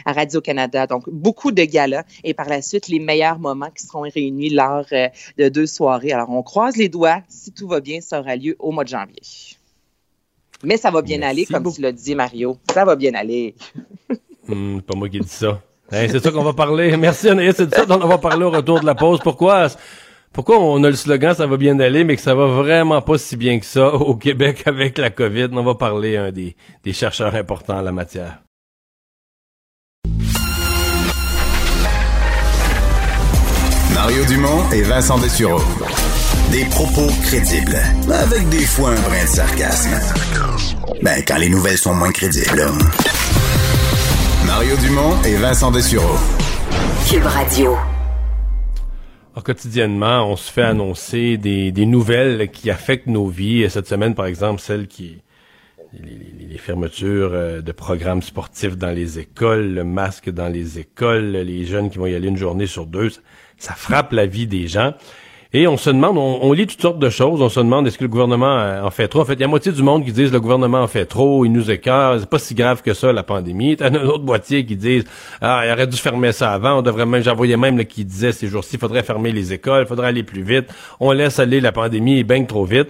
à 0.06 0.14
Radio-Canada. 0.14 0.88
Donc, 0.88 1.10
beaucoup 1.10 1.52
de 1.52 1.64
galas 1.64 2.04
et 2.24 2.34
par 2.34 2.48
la 2.48 2.62
suite, 2.62 2.88
les 2.88 3.00
meilleurs 3.00 3.40
moments 3.40 3.70
qui 3.76 3.86
seront 3.86 4.02
réunis 4.02 4.50
lors 4.50 4.86
euh, 4.92 5.08
de 5.38 5.50
deux 5.50 5.66
soirées. 5.66 6.12
Alors, 6.12 6.30
on 6.30 6.44
croise 6.44 6.76
les 6.78 6.90
doigts. 6.90 7.22
Si 7.28 7.52
tout 7.52 7.68
va 7.68 7.80
bien, 7.80 8.02
ça 8.02 8.20
aura 8.20 8.36
lieu 8.36 8.56
au 8.60 8.72
mois 8.72 8.84
de 8.84 8.90
janvier. 8.90 9.22
Mais 10.64 10.78
ça 10.78 10.90
va 10.90 11.02
bien 11.02 11.22
aller, 11.22 11.46
comme 11.46 11.72
tu 11.72 11.82
l'as 11.82 11.92
dit, 11.92 12.16
Mario. 12.16 12.58
Ça 12.74 12.86
va 12.86 12.96
bien 12.96 13.14
aller. 13.14 13.56
Hmm, 14.50 14.80
pas 14.80 14.96
moi 14.96 15.10
qui 15.10 15.20
dis 15.20 15.28
ça. 15.28 15.62
c'est 15.92 16.24
ça 16.24 16.32
qu'on 16.32 16.42
va 16.42 16.54
parler. 16.54 16.96
Merci, 16.96 17.28
Anaïs. 17.28 17.54
C'est 17.58 17.76
ça 17.76 17.86
dont 17.86 18.00
on 18.02 18.08
va 18.08 18.18
parler 18.18 18.46
au 18.46 18.50
retour 18.50 18.80
de 18.80 18.86
la 18.86 18.96
pause. 18.96 19.20
Pourquoi? 19.22 19.68
Pourquoi 20.32 20.60
on 20.60 20.84
a 20.84 20.90
le 20.90 20.96
slogan 20.96 21.34
ça 21.34 21.48
va 21.48 21.58
bien 21.58 21.80
aller, 21.80 22.04
mais 22.04 22.16
que 22.16 22.22
ça 22.22 22.36
va 22.36 22.46
vraiment 22.46 23.02
pas 23.02 23.18
si 23.18 23.36
bien 23.36 23.60
que 23.60 23.66
ça 23.66 23.94
au 23.94 24.16
Québec 24.16 24.64
avec 24.66 24.98
la 24.98 25.10
COVID? 25.10 25.50
On 25.52 25.64
va 25.64 25.76
parler 25.76 26.16
un 26.16 26.32
des, 26.32 26.56
des 26.84 26.94
chercheurs 26.94 27.36
importants 27.36 27.80
en 27.80 27.82
la 27.82 27.92
matière. 27.92 28.40
Mario 33.94 34.24
Dumont 34.26 34.70
et 34.72 34.84
Vincent 34.84 35.18
Dessureau. 35.20 35.62
Des 36.52 36.64
propos 36.66 37.08
crédibles, 37.24 37.78
avec 38.10 38.48
des 38.50 38.66
fois 38.66 38.92
un 38.92 39.02
brin 39.02 39.24
de 39.24 39.28
sarcasme. 39.28 39.90
Ben, 41.02 41.22
quand 41.28 41.38
les 41.38 41.50
nouvelles 41.50 41.78
sont 41.78 41.94
moins 41.94 42.12
crédibles. 42.12 42.72
Mario 44.46 44.78
Dumont 44.78 45.22
et 45.24 45.36
Vincent 45.36 45.72
Dessureau. 45.72 46.18
Cube 47.10 47.26
Radio. 47.26 47.76
quotidiennement, 49.44 50.32
on 50.32 50.36
se 50.38 50.52
fait 50.52 50.64
annoncer 50.64 51.38
des, 51.38 51.72
des, 51.72 51.86
nouvelles 51.86 52.50
qui 52.50 52.70
affectent 52.70 53.08
nos 53.08 53.28
vies. 53.28 53.70
Cette 53.70 53.88
semaine, 53.88 54.16
par 54.16 54.28
exemple, 54.28 54.62
celle 54.62 54.88
qui 54.88 55.18
les, 55.94 56.58
fermetures 56.58 57.32
euh, 57.34 57.62
de 57.62 57.72
programmes 57.72 58.22
sportifs 58.22 58.78
dans 58.78 58.92
les 58.92 59.20
écoles, 59.20 59.74
le 59.74 59.84
masque 59.84 60.30
dans 60.30 60.48
les 60.48 60.80
écoles, 60.80 61.32
les 61.32 61.66
jeunes 61.66 61.90
qui 61.90 61.98
vont 61.98 62.08
y 62.08 62.16
aller 62.16 62.28
une 62.28 62.38
journée 62.38 62.66
sur 62.66 62.86
deux 62.86 63.12
ça 63.58 63.74
frappe 63.74 64.12
la 64.12 64.26
vie 64.26 64.48
des 64.48 64.68
gens. 64.68 64.94
Et 65.54 65.66
on 65.66 65.78
se 65.78 65.90
demande, 65.90 66.18
on, 66.18 66.52
lit 66.52 66.68
toutes 66.68 66.82
sortes 66.82 67.00
de 67.00 67.10
choses. 67.10 67.42
On 67.42 67.48
se 67.48 67.62
demande 67.62 67.88
est-ce 67.88 67.98
que 67.98 68.04
le 68.04 68.10
gouvernement 68.10 68.60
euh, 68.60 68.84
en 68.84 68.92
fait 68.92 69.08
trop? 69.08 69.22
En 69.22 69.26
fait, 69.26 69.36
il 69.36 69.40
y 69.40 69.44
a 69.46 69.48
moitié 69.48 69.72
du 69.72 69.82
monde 69.82 70.04
qui 70.04 70.12
disent 70.12 70.32
le 70.32 70.42
gouvernement 70.42 70.82
en 70.82 70.88
fait 70.88 71.06
trop, 71.06 71.46
il 71.46 71.52
nous 71.54 71.72
écœure, 71.72 72.20
c'est 72.20 72.30
pas 72.30 72.38
si 72.38 72.54
grave 72.54 72.82
que 72.82 72.94
ça 72.94 73.14
la 73.14 73.24
pandémie. 73.24 73.78
T'as 73.78 73.88
un 73.88 73.96
autre 74.06 74.26
moitié 74.26 74.66
qui 74.66 74.76
disent 74.76 75.06
ah 75.40 75.64
il 75.66 75.72
aurait 75.72 75.88
dû 75.88 75.96
fermer 75.96 76.34
ça 76.34 76.52
avant. 76.52 76.80
On 76.80 76.82
devrait 76.82 77.06
même, 77.06 77.24
j'en 77.24 77.34
voyais 77.34 77.56
même 77.56 77.78
là, 77.78 77.86
qui 77.86 78.04
disait 78.04 78.34
ces 78.34 78.48
jours-ci, 78.48 78.78
faudrait 78.78 79.04
fermer 79.04 79.32
les 79.32 79.54
écoles, 79.54 79.84
il 79.84 79.88
faudrait 79.88 80.08
aller 80.08 80.24
plus 80.24 80.44
vite. 80.44 80.66
On 81.00 81.14
laisse 81.14 81.40
aller 81.40 81.62
la 81.62 81.72
pandémie, 81.72 82.20
il 82.20 82.46
trop 82.46 82.66
vite. 82.66 82.90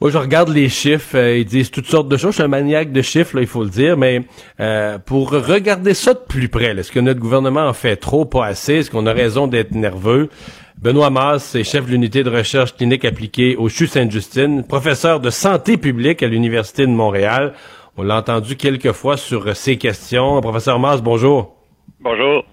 Moi, 0.00 0.10
je 0.10 0.18
regarde 0.18 0.48
les 0.48 0.68
chiffres, 0.68 1.16
euh, 1.16 1.38
ils 1.38 1.44
disent 1.44 1.70
toutes 1.70 1.86
sortes 1.86 2.08
de 2.08 2.16
choses. 2.16 2.32
Je 2.32 2.36
suis 2.36 2.42
un 2.42 2.48
maniaque 2.48 2.90
de 2.90 3.00
chiffres, 3.00 3.38
il 3.38 3.46
faut 3.46 3.62
le 3.62 3.70
dire, 3.70 3.96
mais 3.96 4.22
euh, 4.58 4.98
pour 4.98 5.30
regarder 5.30 5.94
ça 5.94 6.14
de 6.14 6.18
plus 6.18 6.48
près, 6.48 6.76
est-ce 6.76 6.90
que 6.90 6.98
notre 6.98 7.20
gouvernement 7.20 7.66
en 7.66 7.72
fait 7.72 7.96
trop, 7.96 8.24
pas 8.24 8.46
assez? 8.46 8.74
Est-ce 8.74 8.90
qu'on 8.90 9.06
a 9.06 9.12
raison 9.12 9.46
d'être 9.46 9.70
nerveux? 9.70 10.30
Benoît 10.76 11.10
Maas 11.10 11.54
est 11.54 11.62
chef 11.62 11.86
de 11.86 11.92
l'unité 11.92 12.24
de 12.24 12.30
recherche 12.30 12.74
clinique 12.74 13.04
appliquée 13.04 13.54
au 13.56 13.68
CHU 13.68 13.86
Sainte-Justine, 13.86 14.64
professeur 14.64 15.20
de 15.20 15.30
santé 15.30 15.76
publique 15.76 16.24
à 16.24 16.26
l'Université 16.26 16.86
de 16.86 16.92
Montréal. 16.92 17.54
On 17.96 18.02
l'a 18.02 18.18
entendu 18.18 18.56
quelques 18.56 18.92
fois 18.92 19.16
sur 19.16 19.56
ces 19.56 19.78
questions. 19.78 20.40
Professeur 20.40 20.80
Maas, 20.80 20.98
bonjour. 20.98 21.54
Bonjour. 22.00 22.44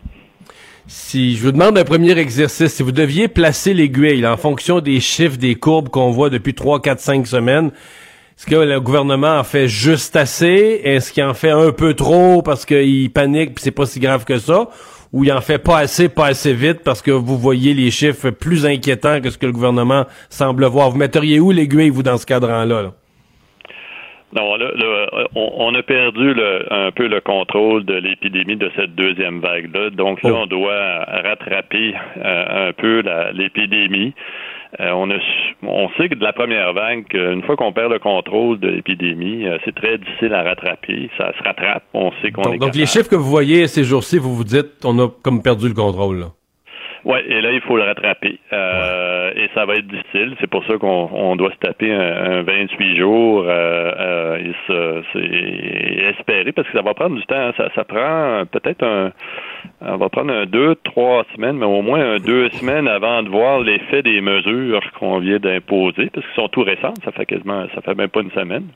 Si 0.94 1.38
je 1.38 1.44
vous 1.44 1.54
demande 1.54 1.78
un 1.78 1.86
premier 1.86 2.18
exercice, 2.18 2.74
si 2.74 2.84
vous 2.84 2.92
deviez 2.92 3.30
placer 3.30 3.74
l'aiguille 3.74 4.28
en 4.28 4.36
fonction 4.36 4.82
des 4.82 5.00
chiffres, 5.00 5.38
des 5.38 5.56
courbes 5.56 5.88
qu'on 5.88 6.12
voit 6.12 6.30
depuis 6.30 6.54
3, 6.54 6.82
4, 6.82 7.00
5 7.00 7.28
semaines, 7.28 7.72
est-ce 8.38 8.46
que 8.46 8.56
le 8.56 8.82
gouvernement 8.82 9.40
en 9.40 9.46
fait 9.46 9.70
juste 9.70 10.18
assez? 10.18 10.82
Est-ce 10.84 11.14
qu'il 11.14 11.24
en 11.24 11.34
fait 11.34 11.52
un 11.52 11.72
peu 11.72 11.94
trop 11.94 12.42
parce 12.42 12.66
qu'il 12.66 13.10
panique 13.10 13.52
et 13.52 13.54
c'est 13.62 13.72
pas 13.72 13.86
si 13.86 14.02
grave 14.02 14.26
que 14.26 14.38
ça? 14.38 14.68
ou 15.14 15.24
il 15.24 15.32
en 15.32 15.40
fait 15.40 15.60
pas 15.60 15.78
assez, 15.78 16.10
pas 16.10 16.28
assez 16.28 16.54
vite 16.54 16.82
parce 16.84 17.02
que 17.02 17.12
vous 17.12 17.38
voyez 17.38 17.74
les 17.74 17.90
chiffres 17.90 18.30
plus 18.30 18.66
inquiétants 18.66 19.22
que 19.22 19.30
ce 19.30 19.38
que 19.38 19.46
le 19.46 19.54
gouvernement 19.54 20.06
semble 20.30 20.66
voir? 20.66 20.92
Vous 20.92 20.98
metteriez 20.98 21.40
où 21.40 21.52
l'aiguille, 21.52 21.90
vous, 21.90 22.04
dans 22.04 22.18
ce 22.18 22.26
cadran-là? 22.26 22.82
Là? 22.82 22.94
Non, 24.34 24.56
là, 24.56 24.72
on, 25.36 25.74
a 25.76 25.84
perdu 25.84 26.34
un 26.70 26.92
peu 26.92 27.08
le 27.08 27.20
contrôle 27.20 27.84
de 27.86 27.96
l'épidémie 27.96 28.56
de 28.56 28.72
cette 28.76 28.96
deuxième 28.96 29.42
vague-là. 29.42 29.90
Donc 29.90 30.24
là, 30.24 30.32
oh. 30.34 30.40
on 30.44 30.46
doit 30.46 31.04
rattraper 31.06 31.94
euh, 32.18 32.70
un 32.70 32.74
peu 32.74 33.04
l'épidémie. 33.34 34.14
Euh, 34.80 34.92
on, 34.92 35.10
a, 35.12 35.16
on 35.64 35.90
sait 35.98 36.08
que 36.08 36.16
de 36.16 36.24
la 36.24 36.32
première 36.32 36.72
vague, 36.72 37.06
une 37.14 37.44
fois 37.44 37.58
qu'on 37.58 37.74
perd 37.74 37.92
le 37.92 38.00
contrôle 38.00 38.58
de 38.60 38.70
l'épidémie, 38.70 39.46
euh, 39.46 39.58
c'est 39.66 39.76
très 39.76 39.98
difficile 39.98 40.34
à 40.34 40.44
rattraper. 40.44 41.10
Ça 41.18 41.34
se 41.38 41.44
rattrape. 41.44 41.84
On 41.94 42.12
sait 42.22 42.32
qu'on 42.32 42.44
donc, 42.44 42.56
est 42.56 42.58
Donc 42.58 42.76
les 42.76 42.86
chiffres 42.86 43.10
que 43.10 43.18
vous 43.18 43.30
voyez 43.30 43.68
ces 43.68 43.84
jours-ci, 43.84 44.18
vous 44.18 44.34
vous 44.34 44.46
dites, 44.46 44.86
on 44.86 44.98
a 45.00 45.10
comme 45.22 45.42
perdu 45.42 45.68
le 45.68 45.74
contrôle. 45.74 46.20
Là. 46.20 46.28
Oui, 47.04 47.18
et 47.28 47.42
là, 47.42 47.52
il 47.52 47.62
faut 47.62 47.78
le 47.78 47.84
rattraper. 47.84 48.40
Euh, 48.54 49.32
Et 49.36 49.50
ça 49.56 49.66
va 49.66 49.76
être 49.76 49.88
difficile. 49.88 50.36
C'est 50.40 50.50
pour 50.50 50.64
ça 50.66 50.78
qu'on 50.78 51.10
on 51.12 51.36
doit 51.36 51.52
se 51.52 51.58
taper 51.58 51.92
un, 51.92 52.44
28 52.44 52.98
jours 52.98 53.44
euh, 53.48 53.92
euh, 54.00 54.38
et, 54.38 54.54
se, 54.68 56.10
espérer, 56.12 56.52
parce 56.52 56.68
que 56.68 56.78
ça 56.78 56.84
va 56.84 56.94
prendre 56.94 57.16
du 57.16 57.26
temps. 57.26 57.52
Ça, 57.58 57.70
ça 57.76 57.84
prend 57.84 58.44
peut-être 58.52 58.84
un... 58.84 59.12
On 59.82 59.98
va 59.98 60.10
prendre 60.10 60.34
un 60.34 60.46
deux, 60.46 60.76
trois 60.84 61.26
semaines, 61.36 61.58
mais 61.58 61.66
au 61.66 61.82
moins 61.82 62.16
un 62.16 62.18
deux 62.18 62.50
semaines 62.52 62.88
avant 62.88 63.24
de 63.24 63.30
voir 63.30 63.60
l'effet 63.60 64.04
des 64.04 64.22
mesures 64.22 64.82
qu'on 65.00 65.20
vient 65.20 65.40
d'imposer, 65.40 66.10
parce 66.14 66.26
qu'elles 66.26 66.36
sont 66.36 66.50
tout 66.50 66.64
récentes. 66.64 67.04
Ça 67.04 67.12
fait 67.12 67.26
quasiment, 67.26 67.66
ça 67.74 67.82
fait 67.82 67.96
même 67.96 68.10
pas 68.10 68.22
une 68.22 68.32
semaine. 68.32 68.68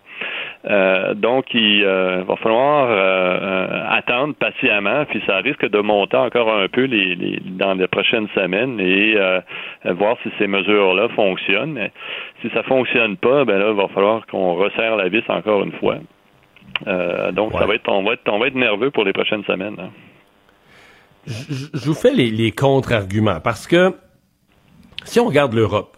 Euh, 0.67 1.13
donc, 1.13 1.53
il 1.53 1.83
euh, 1.83 2.23
va 2.27 2.35
falloir 2.37 2.87
euh, 2.89 3.83
attendre 3.89 4.33
patiemment, 4.35 5.05
puis 5.05 5.21
ça 5.27 5.37
risque 5.37 5.69
de 5.69 5.79
monter 5.79 6.17
encore 6.17 6.51
un 6.51 6.67
peu 6.67 6.85
les, 6.85 7.39
dans 7.45 7.73
les 7.73 7.87
prochaines 7.87 8.27
semaines 8.35 8.79
et 8.79 9.15
voir 9.91 10.17
si 10.23 10.29
ces 10.39 10.47
mesures-là 10.47 11.09
fonctionnent. 11.09 11.79
Si 12.41 12.49
ça 12.49 12.63
fonctionne 12.63 13.17
pas, 13.17 13.45
ben 13.45 13.59
là, 13.59 13.69
il 13.69 13.75
va 13.75 13.87
falloir 13.89 14.25
qu'on 14.27 14.55
resserre 14.55 14.95
la 14.95 15.09
vis 15.09 15.23
encore 15.29 15.63
une 15.63 15.73
fois. 15.73 15.97
donc, 17.31 17.53
ça 17.53 17.65
va 17.65 17.75
être, 17.75 17.89
on 17.89 18.03
va 18.03 18.13
être, 18.13 18.27
on 18.31 18.39
va 18.39 18.47
être 18.47 18.55
nerveux 18.55 18.91
pour 18.91 19.03
les 19.03 19.13
prochaines 19.13 19.43
semaines. 19.43 19.77
Hein. 19.79 19.89
Je, 21.27 21.67
vous 21.73 21.93
fais 21.93 22.13
les, 22.13 22.29
les 22.29 22.51
contre-arguments 22.51 23.39
parce 23.39 23.67
que 23.67 23.95
si 25.03 25.19
on 25.19 25.25
regarde 25.25 25.53
l'Europe, 25.53 25.95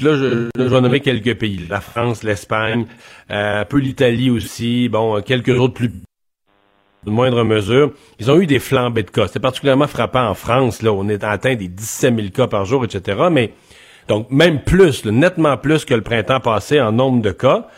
Là, 0.00 0.14
je, 0.14 0.50
je, 0.54 0.62
vais 0.62 0.80
nommer 0.82 1.00
quelques 1.00 1.38
pays. 1.38 1.66
La 1.68 1.80
France, 1.80 2.22
l'Espagne, 2.22 2.84
euh, 3.30 3.62
un 3.62 3.64
peu 3.64 3.78
l'Italie 3.78 4.28
aussi, 4.28 4.90
bon, 4.90 5.22
quelques 5.22 5.58
autres 5.58 5.72
plus 5.72 5.90
de 7.04 7.10
moindre 7.10 7.44
mesure. 7.44 7.92
Ils 8.18 8.30
ont 8.30 8.38
eu 8.38 8.46
des 8.46 8.58
flambées 8.58 9.04
de 9.04 9.10
cas. 9.10 9.26
C'est 9.28 9.40
particulièrement 9.40 9.86
frappant 9.86 10.28
en 10.28 10.34
France. 10.34 10.82
Là, 10.82 10.92
on 10.92 11.08
est 11.08 11.24
atteint 11.24 11.54
des 11.54 11.68
17 11.68 12.14
000 12.14 12.28
cas 12.28 12.46
par 12.46 12.66
jour, 12.66 12.84
etc. 12.84 13.28
Mais 13.30 13.54
donc 14.06 14.30
même 14.30 14.62
plus, 14.62 15.06
nettement 15.06 15.56
plus 15.56 15.86
que 15.86 15.94
le 15.94 16.02
printemps 16.02 16.40
passé 16.40 16.78
en 16.80 16.92
nombre 16.92 17.22
de 17.22 17.30
cas. 17.30 17.68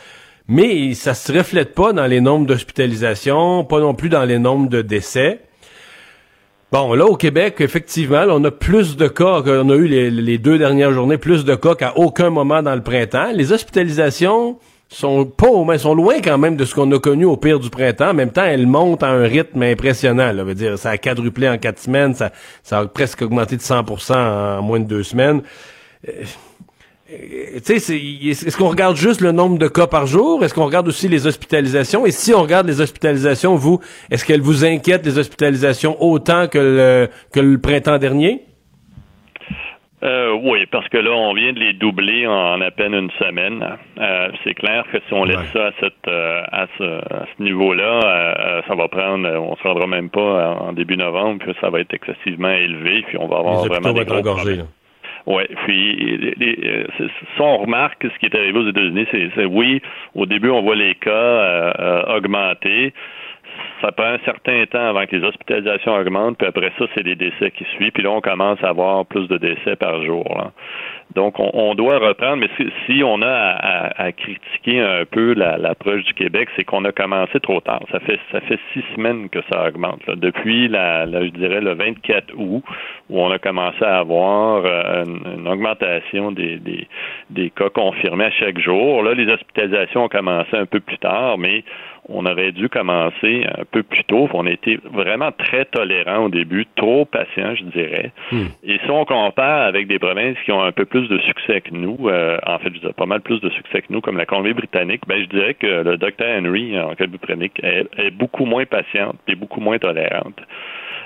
Mais 0.49 0.95
ça 0.95 1.15
se 1.15 1.33
reflète 1.33 1.75
pas 1.75 1.93
dans 1.93 2.07
les 2.07 2.21
nombres 2.21 2.47
d'hospitalisations, 2.47 3.65
pas 3.65 3.81
non 3.81 3.95
plus 3.95 4.09
dans 4.09 4.25
les 4.25 4.39
nombres 4.39 4.69
de 4.69 4.83
décès. 4.83 5.41
Bon, 6.73 6.95
là, 6.95 7.05
au 7.05 7.17
Québec, 7.17 7.57
effectivement, 7.61 8.25
on 8.29 8.43
a 8.45 8.51
plus 8.51 8.97
de 8.97 9.07
cas 9.07 9.43
qu'on 9.43 9.69
a 9.69 9.75
eu 9.75 9.87
les, 9.87 10.39
deux 10.39 10.57
dernières 10.57 10.93
journées, 10.93 11.19
plus 11.19 11.45
de 11.45 11.55
cas 11.55 11.75
qu'à 11.75 11.99
aucun 11.99 12.31
moment 12.31 12.63
dans 12.63 12.75
le 12.75 12.83
printemps. 12.83 13.31
Les 13.35 13.53
hospitalisations 13.53 14.59
sont 14.89 15.27
pas 15.27 15.49
mais 15.67 15.79
sont 15.79 15.95
loin 15.95 16.21
quand 16.23 16.39
même 16.39 16.57
de 16.57 16.65
ce 16.65 16.75
qu'on 16.75 16.91
a 16.93 16.99
connu 16.99 17.27
au 17.27 17.37
pire 17.37 17.61
du 17.61 17.69
printemps. 17.69 18.11
En 18.11 18.15
même 18.15 18.31
temps, 18.31 18.45
elles 18.45 18.67
montent 18.67 19.03
à 19.03 19.09
un 19.09 19.25
rythme 19.25 19.63
impressionnant. 19.63 20.33
Là. 20.33 20.45
Veut 20.45 20.55
dire, 20.55 20.79
ça 20.79 20.91
a 20.91 20.97
quadruplé 20.97 21.47
en 21.47 21.59
quatre 21.59 21.79
semaines, 21.79 22.15
ça, 22.15 22.33
ça 22.63 22.79
a 22.79 22.87
presque 22.87 23.21
augmenté 23.21 23.57
de 23.57 23.63
100% 23.63 24.15
en 24.15 24.63
moins 24.63 24.81
de 24.81 24.87
deux 24.87 25.03
semaines. 25.03 25.43
Euh, 26.09 26.13
euh, 27.13 27.59
est-ce 27.59 28.57
qu'on 28.57 28.69
regarde 28.69 28.97
juste 28.97 29.21
le 29.21 29.33
nombre 29.33 29.59
de 29.59 29.69
cas 29.69 29.87
par 29.87 30.07
jour? 30.07 30.45
Est-ce 30.45 30.55
qu'on 30.55 30.65
regarde 30.65 30.89
aussi 30.89 31.09
les 31.09 31.27
hospitalisations? 31.27 32.07
Et 32.07 32.11
si 32.11 32.33
on 32.35 32.43
regarde 32.43 32.67
les 32.67 32.81
hospitalisations, 32.81 33.55
vous, 33.55 33.81
est-ce 34.11 34.25
qu'elles 34.25 34.41
vous 34.41 34.65
inquiètent, 34.65 35.05
les 35.05 35.19
hospitalisations, 35.19 35.97
autant 36.03 36.49
que 36.49 36.59
le, 36.59 37.09
que 37.33 37.41
le 37.41 37.61
printemps 37.61 37.99
dernier? 37.99 38.43
Euh, 40.03 40.37
oui, 40.43 40.67
parce 40.73 40.89
que 40.89 40.99
là, 40.99 41.13
on 41.13 41.33
vient 41.33 41.53
de 41.53 41.61
les 41.61 41.75
doubler 41.75 42.27
en 42.27 42.61
à 42.61 42.71
peine 42.73 42.93
une 42.93 43.11
semaine. 43.21 43.65
Euh, 43.99 44.29
c'est 44.43 44.55
clair 44.55 44.85
que 44.91 44.99
si 45.07 45.15
on 45.15 45.23
laisse 45.23 45.47
ça 45.53 45.67
à, 45.67 45.71
cette, 45.79 46.09
à 46.09 46.67
ce, 46.77 47.43
niveau-là, 47.43 48.63
ça 48.67 48.75
va 48.75 48.89
prendre, 48.89 49.29
on 49.29 49.55
se 49.55 49.63
rendra 49.63 49.87
même 49.87 50.11
pas 50.11 50.57
en 50.61 50.73
début 50.73 50.97
novembre, 50.97 51.45
puis 51.45 51.55
ça 51.61 51.71
va 51.71 51.79
être 51.79 51.95
excessivement 51.95 52.51
élevé, 52.51 53.05
puis 53.07 53.17
on 53.17 53.29
va 53.29 53.39
avoir 53.39 53.65
vraiment 53.65 53.93
des 53.93 54.05
gros 54.05 54.23
oui, 55.27 55.45
puis 55.65 55.97
les, 56.37 56.87
si 56.99 57.41
on 57.41 57.59
remarque 57.59 58.03
ce 58.03 58.19
qui 58.19 58.27
est 58.27 58.35
arrivé 58.35 58.59
aux 58.59 58.69
États-Unis, 58.69 59.07
c'est 59.13 59.45
oui, 59.45 59.81
au 60.15 60.27
début 60.27 60.51
on 60.51 60.63
voit 60.63 60.77
les 60.77 60.95
cas 60.97 61.11
euh, 61.11 61.73
euh, 61.79 62.17
augmenter. 62.17 62.93
Ça 63.81 63.93
prend 63.93 64.07
un 64.07 64.19
certain 64.25 64.65
temps 64.67 64.89
avant 64.91 65.07
que 65.07 65.17
les 65.17 65.25
hospitalisations 65.25 65.95
augmentent, 65.95 66.39
puis 66.39 66.47
après 66.47 66.73
ça, 66.79 66.87
c'est 66.95 67.03
les 67.03 67.17
décès 67.17 67.51
qui 67.51 67.65
suivent, 67.77 67.93
puis 67.93 68.03
là, 68.03 68.11
on 68.11 68.21
commence 68.21 68.63
à 68.63 68.69
avoir 68.69 69.05
plus 69.07 69.29
de 69.29 69.39
décès 69.39 69.77
par 69.77 70.03
jour. 70.03 70.25
Là. 70.37 70.53
Donc, 71.15 71.35
on, 71.39 71.75
doit 71.75 71.99
reprendre, 71.99 72.37
mais 72.37 72.49
si, 72.87 73.03
on 73.05 73.21
a 73.23 73.29
à, 73.29 74.13
critiquer 74.13 74.81
un 74.81 75.05
peu 75.05 75.35
l'approche 75.35 76.05
du 76.05 76.15
Québec, 76.15 76.49
c'est 76.57 76.65
qu'on 76.65 76.85
a 76.85 76.93
commencé 76.93 77.39
trop 77.41 77.61
tard. 77.61 77.83
Ça 77.91 78.01
fait 78.01 78.19
ça 78.31 78.41
fait 78.41 78.59
six 78.73 78.83
semaines 78.95 79.29
que 79.29 79.41
ça 79.51 79.69
augmente. 79.69 80.01
Depuis, 80.09 80.69
la, 80.69 81.07
je 81.07 81.29
dirais, 81.31 81.61
le 81.61 81.75
24 81.75 82.33
août, 82.37 82.63
où 83.11 83.21
on 83.21 83.31
a 83.31 83.39
commencé 83.39 83.85
à 83.85 83.99
avoir 83.99 84.65
euh, 84.65 85.05
une, 85.05 85.47
augmentation 85.47 86.33
des, 86.33 86.57
des, 86.57 86.87
des 87.31 87.51
cas 87.51 87.69
confirmés 87.69 88.27
à 88.27 88.31
chaque 88.31 88.59
jour. 88.59 89.03
Là, 89.03 89.13
les 89.13 89.31
hospitalisations 89.31 90.05
ont 90.05 90.09
commencé 90.09 90.57
un 90.57 90.67
peu 90.67 90.81
plus 90.81 90.99
tard, 90.99 91.37
mais 91.37 91.63
on 92.09 92.27
aurait 92.27 92.51
dû 92.51 92.69
commencer 92.69 93.45
un 93.47 93.65
peu 93.71 93.83
plus 93.85 94.03
tôt. 94.05 94.29
On 94.35 94.47
a 94.47 94.51
été 94.51 94.81
vraiment 94.93 95.31
très 95.31 95.65
tolérant 95.67 96.25
au 96.25 96.29
début, 96.29 96.67
trop 96.75 97.05
patient, 97.05 97.55
je 97.55 97.65
dirais. 97.65 98.13
Hmm. 98.33 98.47
Et 98.65 98.79
si 98.85 98.91
on 98.91 99.05
compare 99.05 99.63
avec 99.63 99.87
des 99.87 100.01
provinces 100.01 100.37
qui 100.45 100.51
ont 100.51 100.63
un 100.63 100.73
peu 100.73 100.85
plus 100.85 101.09
de 101.09 101.19
succès 101.21 101.61
que 101.61 101.73
nous, 101.73 102.09
euh, 102.09 102.39
en 102.45 102.59
fait, 102.59 102.75
je 102.75 102.81
dirais 102.81 102.93
pas 102.93 103.07
mal 103.07 103.21
plus 103.21 103.41
de 103.41 103.51
succès 103.51 103.83
que 103.83 103.93
nous, 103.93 104.01
comme 104.01 104.17
la 104.17 104.27
Colombie-Britannique, 104.27 105.03
ben, 105.07 105.23
je 105.23 105.29
dirais 105.29 105.55
que 105.55 105.67
le 105.67 105.97
docteur 105.97 106.41
Henry 106.41 106.79
en 106.79 106.95
Colombie-Britannique 106.97 107.61
est, 107.63 108.11
beaucoup 108.11 108.47
moins 108.47 108.67
patiente 108.67 109.17
et 109.29 109.37
beaucoup 109.37 109.61
moins 109.61 109.79
tolérante. 109.79 110.41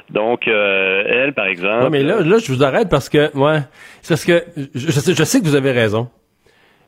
Donc, 0.09 0.49
euh, 0.49 1.05
elle, 1.07 1.35
par 1.35 1.47
exemple. 1.47 1.85
Non, 1.85 1.91
mais 1.91 2.03
là, 2.03 2.21
là, 2.21 2.39
je 2.39 2.53
vous 2.53 2.65
arrête 2.65 2.89
parce 2.89 3.09
que, 3.09 3.37
ouais, 3.37 3.61
c'est 4.01 4.15
parce 4.15 4.25
que 4.25 4.45
je, 4.75 4.91
sais, 4.91 5.15
je 5.15 5.25
sais 5.25 5.41
que 5.41 5.45
vous 5.45 5.57
avez 5.57 5.73
raison, 5.73 6.09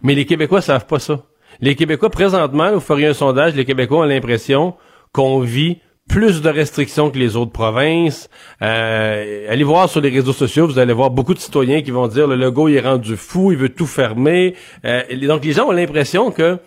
mais 0.03 0.15
les 0.15 0.25
Québécois 0.25 0.63
savent 0.63 0.87
pas 0.87 0.99
ça. 0.99 1.19
Les 1.61 1.75
Québécois, 1.75 2.11
présentement, 2.11 2.73
vous 2.73 2.81
feriez 2.81 3.09
un 3.09 3.15
sondage, 3.15 3.57
les 3.57 3.65
Québécois 3.65 3.99
ont 3.99 4.05
l'impression 4.05 4.75
qu'on 5.13 5.41
vit 5.41 5.79
plus 6.09 6.41
de 6.41 6.49
restrictions 6.49 7.11
que 7.11 7.19
les 7.19 7.37
autres 7.37 7.51
provinces. 7.51 8.31
Euh, 8.63 9.47
allez 9.51 9.65
voir 9.65 9.89
sur 9.89 10.01
les 10.01 10.09
réseaux 10.09 10.33
sociaux, 10.33 10.69
vous 10.69 10.79
allez 10.79 10.93
voir 10.93 11.11
beaucoup 11.11 11.35
de 11.35 11.41
citoyens 11.41 11.83
qui 11.83 11.91
vont 11.91 12.07
dire 12.07 12.29
le 12.29 12.37
logo 12.37 12.69
il 12.69 12.77
est 12.77 12.81
rendu 12.81 13.17
fou, 13.17 13.51
il 13.51 13.59
veut 13.59 13.69
tout 13.71 13.87
fermer. 13.87 14.55
Euh, 14.85 15.03
donc 15.27 15.45
les 15.45 15.53
gens 15.53 15.67
ont 15.67 15.73
l'impression 15.73 16.31
que 16.31 16.59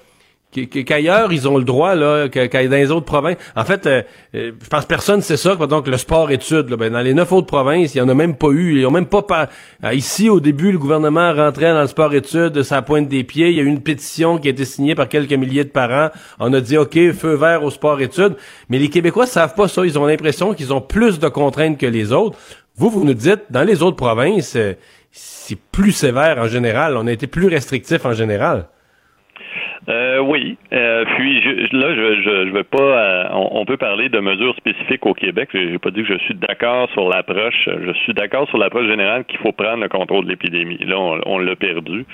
qu'ailleurs 0.51 1.31
ils 1.31 1.47
ont 1.47 1.57
le 1.57 1.63
droit 1.63 1.95
là 1.95 2.27
dans 2.27 2.69
les 2.71 2.91
autres 2.91 3.05
provinces. 3.05 3.37
En 3.55 3.63
fait 3.63 3.85
euh, 3.85 4.01
euh, 4.35 4.51
je 4.61 4.69
pense 4.69 4.85
personne 4.85 5.21
c'est 5.21 5.37
ça 5.37 5.55
donc 5.55 5.87
le 5.87 5.97
sport 5.97 6.31
études 6.31 6.69
là, 6.69 6.77
ben, 6.77 6.91
dans 6.91 6.99
les 6.99 7.13
neuf 7.13 7.31
autres 7.31 7.47
provinces 7.47 7.95
il 7.95 7.99
y 7.99 8.01
en 8.01 8.09
a 8.09 8.13
même 8.13 8.35
pas 8.35 8.49
eu. 8.49 8.79
Ils 8.79 8.85
ont 8.85 8.91
même 8.91 9.05
pas 9.05 9.49
euh, 9.83 9.93
ici 9.93 10.29
au 10.29 10.39
début 10.39 10.71
le 10.71 10.77
gouvernement 10.77 11.33
rentrait 11.33 11.71
dans 11.71 11.81
le 11.81 11.87
sport 11.87 12.13
études 12.13 12.63
ça 12.63 12.81
pointe 12.81 13.07
des 13.07 13.23
pieds. 13.23 13.49
Il 13.49 13.55
y 13.55 13.59
a 13.59 13.63
eu 13.63 13.67
une 13.67 13.81
pétition 13.81 14.37
qui 14.37 14.47
a 14.47 14.51
été 14.51 14.65
signée 14.65 14.95
par 14.95 15.07
quelques 15.07 15.33
milliers 15.33 15.63
de 15.63 15.69
parents. 15.69 16.09
On 16.39 16.51
a 16.53 16.59
dit 16.59 16.77
ok 16.77 17.11
feu 17.13 17.35
vert 17.35 17.63
au 17.63 17.69
sport 17.69 18.01
études 18.01 18.35
mais 18.69 18.77
les 18.77 18.89
Québécois 18.89 19.27
savent 19.27 19.55
pas 19.55 19.67
ça. 19.67 19.85
Ils 19.85 19.97
ont 19.97 20.05
l'impression 20.05 20.53
qu'ils 20.53 20.73
ont 20.73 20.81
plus 20.81 21.19
de 21.19 21.29
contraintes 21.29 21.77
que 21.77 21.85
les 21.85 22.11
autres. 22.11 22.37
Vous 22.75 22.89
vous 22.89 23.03
nous 23.03 23.13
dites 23.13 23.43
dans 23.49 23.63
les 23.63 23.81
autres 23.81 23.97
provinces 23.97 24.57
c'est 25.13 25.57
plus 25.71 25.91
sévère 25.91 26.37
en 26.39 26.47
général. 26.47 26.97
On 26.97 27.07
a 27.07 27.11
été 27.11 27.27
plus 27.27 27.47
restrictif 27.47 28.05
en 28.05 28.13
général 28.13 28.67
euh, 29.89 30.19
oui. 30.19 30.57
Euh, 30.73 31.05
puis 31.17 31.41
je, 31.41 31.75
là, 31.75 31.95
je, 31.95 32.21
je, 32.21 32.47
je 32.47 32.51
veux 32.51 32.63
pas. 32.63 32.81
Euh, 32.81 33.29
on, 33.33 33.65
peut 33.65 33.77
parler 33.77 34.09
de 34.09 34.19
mesures 34.19 34.55
spécifiques 34.55 35.05
au 35.05 35.13
Québec. 35.13 35.49
J'ai 35.53 35.77
pas 35.79 35.89
dit 35.89 36.03
que 36.03 36.13
je 36.13 36.19
suis 36.19 36.35
d'accord 36.35 36.89
sur 36.91 37.09
l'approche. 37.09 37.67
Je 37.67 37.91
suis 38.03 38.13
d'accord 38.13 38.47
sur 38.49 38.57
l'approche 38.57 38.87
générale 38.87 39.25
qu'il 39.25 39.39
faut 39.39 39.51
prendre 39.51 39.81
le 39.81 39.89
contrôle 39.89 40.25
de 40.25 40.29
l'épidémie. 40.29 40.77
Là, 40.85 40.97
on, 41.25 41.39
l'a 41.39 41.55
perdu. 41.55 42.05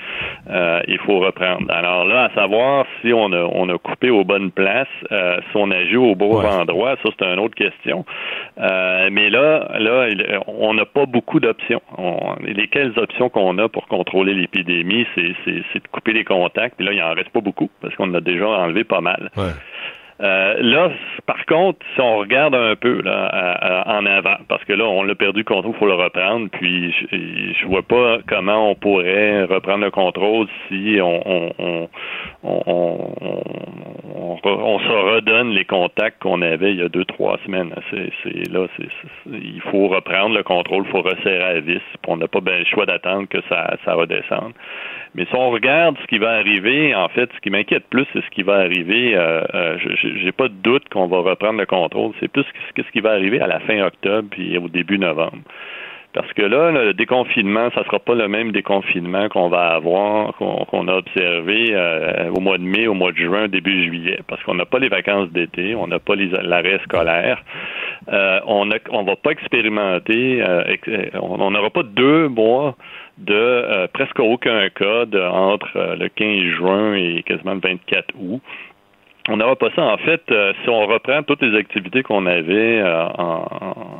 Euh, 0.48 0.80
il 0.88 0.98
faut 0.98 1.18
reprendre. 1.18 1.70
Alors 1.70 2.06
là, 2.06 2.24
à 2.24 2.34
savoir 2.34 2.86
si 3.02 3.12
on 3.12 3.32
a, 3.32 3.42
on 3.42 3.68
a 3.68 3.76
coupé 3.78 4.08
aux 4.10 4.24
bonnes 4.24 4.50
places, 4.50 4.88
si 5.10 5.56
on 5.56 5.70
agit 5.70 5.96
au 5.96 6.14
bon 6.14 6.42
endroit, 6.44 6.96
ça 7.02 7.10
c'est 7.18 7.26
une 7.26 7.38
autre 7.38 7.54
question. 7.54 8.04
mais 8.56 9.28
là, 9.30 9.68
là, 9.78 10.06
on 10.46 10.72
n'a 10.74 10.86
pas 10.86 11.06
beaucoup 11.06 11.40
d'options. 11.40 11.82
Lesquelles 12.40 12.92
options 12.96 13.28
qu'on 13.28 13.58
a 13.58 13.68
pour 13.68 13.88
contrôler 13.88 14.34
l'épidémie, 14.34 15.06
c'est 15.14 15.22
de 15.22 15.88
couper 15.90 16.12
les 16.12 16.24
contacts. 16.24 16.76
Puis 16.76 16.86
là, 16.86 16.92
il 16.92 17.02
en 17.02 17.12
reste 17.12 17.30
pas 17.30 17.40
beaucoup 17.40 17.57
parce 17.80 17.94
qu'on 17.96 18.12
a 18.14 18.20
déjà 18.20 18.46
enlevé 18.46 18.84
pas 18.84 19.00
mal. 19.00 19.30
Euh, 20.20 20.56
là, 20.60 20.90
par 21.26 21.46
contre, 21.46 21.78
si 21.94 22.00
on 22.00 22.18
regarde 22.18 22.54
un 22.54 22.74
peu 22.74 23.02
là, 23.02 23.84
en 23.86 24.04
avant, 24.04 24.36
parce 24.48 24.64
que 24.64 24.72
là, 24.72 24.84
on 24.84 25.02
l'a 25.04 25.14
perdu 25.14 25.40
le 25.40 25.44
contrôle, 25.44 25.72
il 25.74 25.78
faut 25.78 25.86
le 25.86 25.94
reprendre, 25.94 26.48
puis 26.50 26.92
je, 26.92 27.16
je 27.60 27.66
vois 27.66 27.82
pas 27.82 28.18
comment 28.26 28.70
on 28.70 28.74
pourrait 28.74 29.44
reprendre 29.44 29.84
le 29.84 29.90
contrôle 29.90 30.46
si 30.66 30.98
on, 31.00 31.22
on, 31.24 31.88
on, 32.42 32.58
on, 34.12 34.38
on 34.44 34.78
se 34.78 35.14
redonne 35.14 35.50
les 35.50 35.64
contacts 35.64 36.20
qu'on 36.20 36.42
avait 36.42 36.72
il 36.72 36.78
y 36.78 36.82
a 36.82 36.88
deux, 36.88 37.04
trois 37.04 37.38
semaines. 37.44 37.72
C'est 37.90 38.52
là, 38.52 38.66
c'est 38.76 38.88
il 39.26 39.60
faut 39.70 39.88
reprendre 39.88 40.34
le 40.34 40.42
contrôle, 40.42 40.84
il 40.86 40.90
faut 40.90 41.02
resserrer 41.02 41.38
la 41.38 41.60
vis, 41.60 41.80
puis 42.02 42.08
on 42.08 42.16
n'a 42.16 42.28
pas 42.28 42.40
bien 42.40 42.58
le 42.58 42.64
choix 42.64 42.86
d'attendre 42.86 43.28
que 43.28 43.38
ça, 43.48 43.76
ça 43.84 43.94
redescende. 43.94 44.52
Mais 45.14 45.24
si 45.24 45.34
on 45.34 45.50
regarde 45.50 45.96
ce 46.02 46.06
qui 46.06 46.18
va 46.18 46.32
arriver, 46.32 46.94
en 46.94 47.08
fait, 47.08 47.30
ce 47.34 47.40
qui 47.40 47.50
m'inquiète 47.50 47.84
plus, 47.88 48.06
c'est 48.12 48.22
ce 48.22 48.30
qui 48.30 48.42
va 48.42 48.56
arriver. 48.56 49.16
Euh, 49.16 49.42
euh, 49.54 49.78
J'ai 50.16 50.32
pas 50.32 50.48
de 50.48 50.54
doute 50.54 50.88
qu'on 50.90 51.06
va 51.06 51.18
reprendre 51.20 51.58
le 51.58 51.66
contrôle. 51.66 52.12
C'est 52.20 52.28
plus 52.28 52.44
ce 52.76 52.82
qui 52.92 53.00
va 53.00 53.12
arriver 53.12 53.40
à 53.40 53.46
la 53.46 53.60
fin 53.60 53.80
octobre 53.82 54.28
puis 54.30 54.56
au 54.58 54.68
début 54.68 54.98
novembre. 54.98 55.42
Parce 56.14 56.32
que 56.32 56.42
là, 56.42 56.70
le 56.70 56.94
déconfinement, 56.94 57.68
ça 57.74 57.84
sera 57.84 57.98
pas 57.98 58.14
le 58.14 58.28
même 58.28 58.50
déconfinement 58.50 59.28
qu'on 59.28 59.50
va 59.50 59.74
avoir, 59.74 60.34
qu'on 60.36 60.88
a 60.88 60.94
observé 60.94 61.68
euh, 61.72 62.30
au 62.34 62.40
mois 62.40 62.56
de 62.56 62.62
mai, 62.62 62.86
au 62.86 62.94
mois 62.94 63.12
de 63.12 63.18
juin, 63.18 63.46
début 63.46 63.84
juillet. 63.84 64.20
Parce 64.26 64.42
qu'on 64.42 64.54
n'a 64.54 64.64
pas 64.64 64.78
les 64.78 64.88
vacances 64.88 65.30
d'été, 65.30 65.74
on 65.74 65.86
n'a 65.86 65.98
pas 65.98 66.14
l'arrêt 66.16 66.80
scolaire. 66.84 67.42
Euh, 68.10 68.40
on 68.46 68.64
ne 68.64 69.06
va 69.06 69.16
pas 69.16 69.32
expérimenter, 69.32 70.42
euh, 70.42 70.64
on 71.20 71.50
n'aura 71.50 71.70
pas 71.70 71.82
deux 71.82 72.28
mois 72.28 72.74
de 73.18 73.86
presque 73.92 74.20
aucun 74.20 74.68
cas 74.70 75.04
de, 75.04 75.20
entre 75.20 75.96
le 75.98 76.08
15 76.08 76.56
juin 76.56 76.94
et 76.94 77.22
quasiment 77.24 77.54
le 77.54 77.60
24 77.60 78.14
août. 78.18 78.40
On 79.28 79.36
n'aura 79.36 79.56
pas 79.56 79.70
ça. 79.76 79.82
En 79.82 79.98
fait, 79.98 80.22
si 80.62 80.68
on 80.68 80.86
reprend 80.86 81.22
toutes 81.22 81.42
les 81.42 81.56
activités 81.56 82.02
qu'on 82.02 82.26
avait 82.26 82.82
en, 82.82 83.44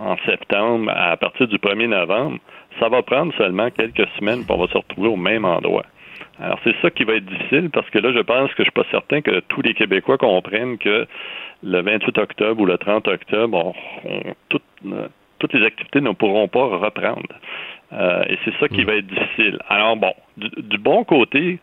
en, 0.06 0.16
septembre 0.24 0.90
à 0.94 1.16
partir 1.16 1.46
du 1.46 1.56
1er 1.56 1.88
novembre, 1.88 2.38
ça 2.80 2.88
va 2.88 3.02
prendre 3.02 3.32
seulement 3.36 3.70
quelques 3.70 4.08
semaines 4.18 4.44
pour 4.46 4.58
on 4.58 4.62
va 4.62 4.72
se 4.72 4.78
retrouver 4.78 5.08
au 5.08 5.16
même 5.16 5.44
endroit. 5.44 5.84
Alors 6.40 6.58
c'est 6.62 6.74
ça 6.80 6.90
qui 6.90 7.04
va 7.04 7.14
être 7.14 7.26
difficile 7.26 7.70
parce 7.70 7.88
que 7.90 7.98
là, 7.98 8.12
je 8.12 8.20
pense 8.20 8.50
que 8.54 8.58
je 8.58 8.64
suis 8.64 8.70
pas 8.70 8.86
certain 8.90 9.20
que 9.20 9.40
tous 9.48 9.62
les 9.62 9.74
Québécois 9.74 10.18
comprennent 10.18 10.78
que 10.78 11.06
le 11.62 11.80
28 11.82 12.18
octobre 12.18 12.60
ou 12.60 12.66
le 12.66 12.78
30 12.78 13.08
octobre, 13.08 13.74
toutes, 14.48 14.62
euh, 14.86 15.08
toutes 15.38 15.52
les 15.52 15.66
activités 15.66 16.00
ne 16.00 16.12
pourront 16.12 16.46
pas 16.46 16.64
reprendre. 16.64 17.34
Euh, 17.92 18.22
et 18.28 18.38
c'est 18.44 18.54
ça 18.60 18.68
qui 18.68 18.82
mm. 18.82 18.84
va 18.84 18.94
être 18.94 19.06
difficile. 19.06 19.58
Alors 19.68 19.96
bon, 19.96 20.12
du, 20.36 20.78
bon 20.78 21.02
côté, 21.04 21.58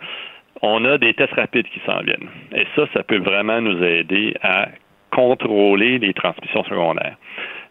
on 0.62 0.86
a 0.86 0.97
des 0.97 1.14
tests 1.14 1.34
rapides 1.34 1.68
qui 1.68 1.82
s'en 1.86 1.99
viennent. 2.01 2.30
Et 2.53 2.66
ça, 2.76 2.88
ça 2.93 3.03
peut 3.03 3.20
vraiment 3.20 3.62
nous 3.62 3.84
aider 3.84 4.34
à 4.41 4.70
contrôler 5.12 5.99
les 5.99 6.14
transmissions 6.14 6.64
secondaires. 6.66 7.18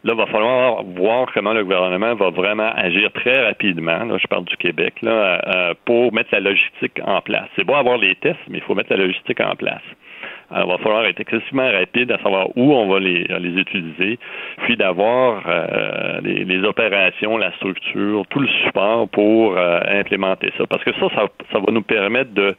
Là, 0.05 0.12
il 0.12 0.18
va 0.18 0.26
falloir 0.26 0.85
voir 0.85 1.32
comment 1.32 1.55
le 1.55 1.64
gouvernement 1.64 2.14
va 2.14 2.28
vraiment 2.28 2.70
agir 2.74 3.11
très 3.12 3.47
rapidement, 3.47 4.05
là, 4.05 4.18
je 4.18 4.26
parle 4.26 4.45
du 4.45 4.57
Québec, 4.59 4.95
là, 5.01 5.41
euh, 5.47 5.74
pour 5.87 6.12
mettre 6.12 6.28
la 6.32 6.41
logistique 6.41 7.01
en 7.07 7.22
place. 7.22 7.49
C'est 7.57 7.64
bon 7.64 7.74
avoir 7.74 7.97
les 7.97 8.14
tests, 8.16 8.39
mais 8.49 8.59
il 8.59 8.64
faut 8.64 8.74
mettre 8.74 8.91
la 8.91 8.99
logistique 8.99 9.41
en 9.41 9.57
place. 9.57 9.82
Il 10.51 10.66
va 10.66 10.78
falloir 10.78 11.05
être 11.07 11.20
excessivement 11.20 11.70
rapide 11.70 12.12
à 12.12 12.18
savoir 12.18 12.49
où 12.57 12.72
on 12.72 12.88
va 12.88 13.01
les, 13.01 13.24
les 13.24 13.61
utiliser, 13.61 14.18
puis 14.64 14.76
d'avoir 14.76 15.42
euh, 15.47 16.20
les, 16.22 16.64
opérations, 16.64 17.36
la 17.36 17.53
structure, 17.53 18.24
tout 18.30 18.40
le 18.40 18.49
support 18.64 19.09
pour 19.09 19.57
euh, 19.57 19.80
implémenter 19.86 20.51
ça. 20.59 20.66
Parce 20.66 20.84
que 20.84 20.92
ça, 20.92 21.09
ça, 21.14 21.28
ça 21.53 21.59
va 21.59 21.72
nous 21.72 21.82
permettre 21.82 22.32
de 22.32 22.55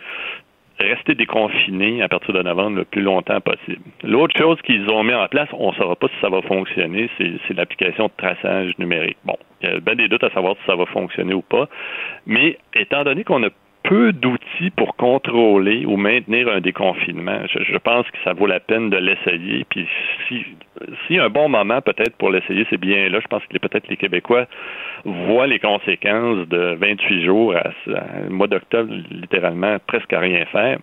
rester 0.79 1.15
déconfinés 1.15 2.01
à 2.01 2.09
partir 2.09 2.33
de 2.33 2.41
novembre 2.41 2.77
le 2.77 2.85
plus 2.85 3.01
longtemps 3.01 3.39
possible. 3.39 3.81
L'autre 4.03 4.37
chose 4.37 4.61
qu'ils 4.63 4.89
ont 4.89 5.03
mis 5.03 5.13
en 5.13 5.27
place, 5.27 5.47
on 5.53 5.71
ne 5.71 5.75
saura 5.75 5.95
pas 5.95 6.07
si 6.07 6.15
ça 6.21 6.29
va 6.29 6.41
fonctionner, 6.41 7.09
c'est 7.17 7.53
l'application 7.55 8.07
de 8.07 8.11
traçage 8.17 8.77
numérique. 8.77 9.17
Bon, 9.23 9.37
il 9.61 9.69
y 9.69 9.71
a 9.71 9.79
bien 9.79 9.95
des 9.95 10.07
doutes 10.07 10.23
à 10.23 10.29
savoir 10.31 10.55
si 10.57 10.65
ça 10.65 10.75
va 10.75 10.85
fonctionner 10.87 11.33
ou 11.33 11.41
pas, 11.41 11.67
mais 12.25 12.57
étant 12.73 13.03
donné 13.03 13.23
qu'on 13.23 13.43
a 13.43 13.49
peu 13.87 14.11
d'outils 14.11 14.71
pour 14.75 14.95
contrôler 14.95 15.85
ou 15.85 15.97
maintenir 15.97 16.49
un 16.49 16.59
déconfinement. 16.59 17.39
Je, 17.47 17.77
pense 17.77 18.05
que 18.09 18.17
ça 18.23 18.33
vaut 18.33 18.47
la 18.47 18.59
peine 18.59 18.89
de 18.89 18.97
l'essayer. 18.97 19.65
Puis 19.69 19.87
si, 20.27 20.43
si 21.07 21.17
un 21.17 21.29
bon 21.29 21.49
moment 21.49 21.81
peut-être 21.81 22.15
pour 22.17 22.31
l'essayer, 22.31 22.65
c'est 22.69 22.79
bien 22.79 23.09
là. 23.09 23.19
Je 23.21 23.27
pense 23.27 23.43
que 23.45 23.57
peut-être 23.57 23.87
les 23.87 23.97
Québécois 23.97 24.45
voient 25.05 25.47
les 25.47 25.59
conséquences 25.59 26.47
de 26.47 26.75
28 26.79 27.25
jours 27.25 27.55
à, 27.55 27.69
un 28.25 28.29
mois 28.29 28.47
d'octobre, 28.47 28.91
littéralement 29.11 29.77
presque 29.85 30.11
à 30.13 30.19
rien 30.19 30.45
faire. 30.45 30.79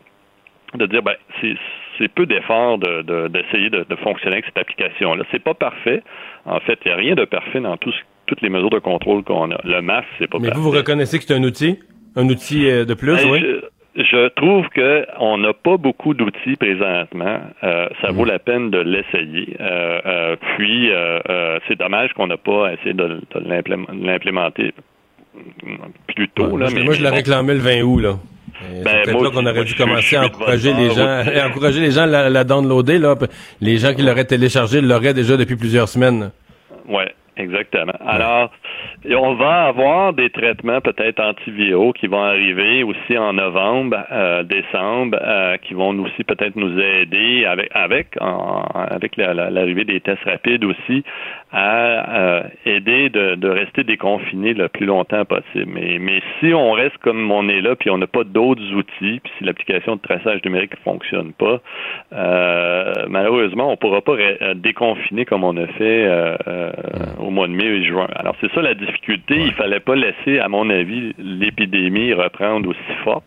De 0.74 0.86
dire 0.86 1.02
ben 1.02 1.14
c'est 1.98 2.08
peu 2.14 2.24
d'efforts 2.24 2.78
d'essayer 2.78 3.68
de, 3.68 3.84
de, 3.86 3.96
fonctionner 3.96 4.36
avec 4.36 4.46
cette 4.46 4.56
application-là. 4.56 5.24
C'est 5.30 5.42
pas 5.42 5.52
parfait. 5.54 6.02
En 6.46 6.60
fait, 6.60 6.78
il 6.84 6.88
n'y 6.88 6.92
a 6.92 6.96
rien 6.96 7.14
de 7.14 7.26
parfait 7.26 7.60
dans 7.60 7.76
toutes 7.76 8.40
les 8.40 8.48
mesures 8.48 8.70
de 8.70 8.78
contrôle 8.78 9.22
qu'on 9.22 9.50
a. 9.50 9.60
Le 9.64 9.82
masque, 9.82 10.08
c'est 10.18 10.30
pas 10.30 10.38
Mais 10.38 10.48
parfait. 10.48 10.60
vous, 10.60 10.70
vous 10.70 10.76
reconnaissez 10.76 11.18
que 11.18 11.24
c'est 11.24 11.34
un 11.34 11.42
outil? 11.42 11.78
Un 12.16 12.28
outil 12.28 12.68
euh, 12.68 12.84
de 12.84 12.94
plus, 12.94 13.14
ben, 13.14 13.30
oui? 13.30 13.44
Je, 13.94 14.28
trouve 14.28 14.66
qu'on 14.70 15.38
n'a 15.38 15.52
pas 15.52 15.76
beaucoup 15.76 16.14
d'outils 16.14 16.56
présentement. 16.56 17.40
Euh, 17.62 17.88
ça 18.00 18.10
vaut 18.10 18.22
mhm. 18.22 18.28
la 18.28 18.38
peine 18.38 18.70
de 18.70 18.78
l'essayer. 18.78 19.56
Euh, 19.60 20.36
puis, 20.56 20.90
c'est 21.68 21.78
dommage 21.78 22.12
qu'on 22.14 22.26
n'a 22.26 22.38
pas 22.38 22.72
essayé 22.72 22.94
de, 22.94 23.20
l'implémenter 23.44 24.72
plus 26.14 26.28
tôt. 26.28 26.56
là, 26.56 26.68
moi, 26.84 26.94
je 26.94 27.02
l'ai 27.02 27.08
réclamé 27.10 27.54
le 27.54 27.60
20 27.60 27.82
août. 27.82 27.98
Là. 27.98 28.18
Ben, 28.84 29.02
peut-être 29.02 29.22
là 29.24 29.30
qu'on 29.30 29.46
aurait 29.46 29.64
dû 29.64 29.74
commencer 29.74 30.16
à 30.16 30.24
encourager 30.24 30.72
les 30.72 30.90
gens, 30.90 31.22
encourager 31.46 31.80
les 31.80 31.90
gens 31.90 32.02
à 32.02 32.06
la, 32.06 32.30
la 32.30 32.44
downloader. 32.44 32.98
Là. 32.98 33.14
Les 33.60 33.76
gens 33.78 33.94
qui 33.94 34.02
l'auraient 34.02 34.24
téléchargé 34.24 34.80
l'auraient 34.80 35.14
déjà 35.14 35.36
depuis 35.36 35.56
plusieurs 35.56 35.88
semaines. 35.88 36.30
Oui, 36.88 37.04
exactement. 37.36 37.92
Alors, 38.06 38.50
on 39.10 39.34
va 39.34 39.66
avoir 39.66 40.12
des 40.12 40.30
traitements 40.30 40.80
peut-être 40.80 41.20
antiviraux 41.20 41.92
qui 41.92 42.06
vont 42.06 42.22
arriver 42.22 42.82
aussi 42.82 43.16
en 43.16 43.32
novembre, 43.32 43.96
euh, 44.10 44.42
décembre, 44.42 45.18
euh, 45.20 45.56
qui 45.58 45.74
vont 45.74 45.98
aussi 46.00 46.24
peut-être 46.24 46.56
nous 46.56 46.78
aider 46.78 47.44
avec 47.44 47.70
avec 47.74 48.08
avec 48.20 49.16
l'arrivée 49.16 49.84
des 49.84 50.00
tests 50.00 50.24
rapides 50.24 50.64
aussi 50.64 51.04
à 51.52 52.18
euh, 52.18 52.42
aider 52.64 53.10
de, 53.10 53.34
de, 53.34 53.48
rester 53.48 53.84
déconfiné 53.84 54.54
le 54.54 54.68
plus 54.68 54.86
longtemps 54.86 55.24
possible. 55.24 55.66
Mais, 55.66 55.98
mais 55.98 56.22
si 56.40 56.54
on 56.54 56.72
reste 56.72 56.96
comme 56.98 57.30
on 57.30 57.48
est 57.48 57.60
là, 57.60 57.76
puis 57.76 57.90
on 57.90 57.98
n'a 57.98 58.06
pas 58.06 58.24
d'autres 58.24 58.62
outils, 58.74 59.20
puis 59.20 59.32
si 59.38 59.44
l'application 59.44 59.96
de 59.96 60.00
traçage 60.00 60.42
numérique 60.44 60.72
ne 60.78 60.82
fonctionne 60.82 61.32
pas, 61.32 61.60
malheureusement, 63.08 63.68
on 63.68 63.72
ne 63.72 63.76
pourra 63.76 64.00
pas 64.00 64.16
déconfiner 64.54 65.24
comme 65.24 65.44
on 65.44 65.56
a 65.56 65.66
fait 65.66 66.08
au 67.18 67.30
mois 67.30 67.46
de 67.46 67.52
mai 67.52 67.64
et 67.64 67.84
juin. 67.84 68.08
Alors 68.16 68.34
c'est 68.40 68.50
ça 68.52 68.62
la 68.62 68.74
difficulté. 68.74 69.34
Il 69.36 69.52
fallait 69.52 69.80
pas 69.80 69.94
laisser, 69.94 70.38
à 70.38 70.48
mon 70.48 70.70
avis, 70.70 71.12
l'épidémie 71.18 72.12
reprendre 72.12 72.68
aussi 72.70 72.94
forte. 73.04 73.24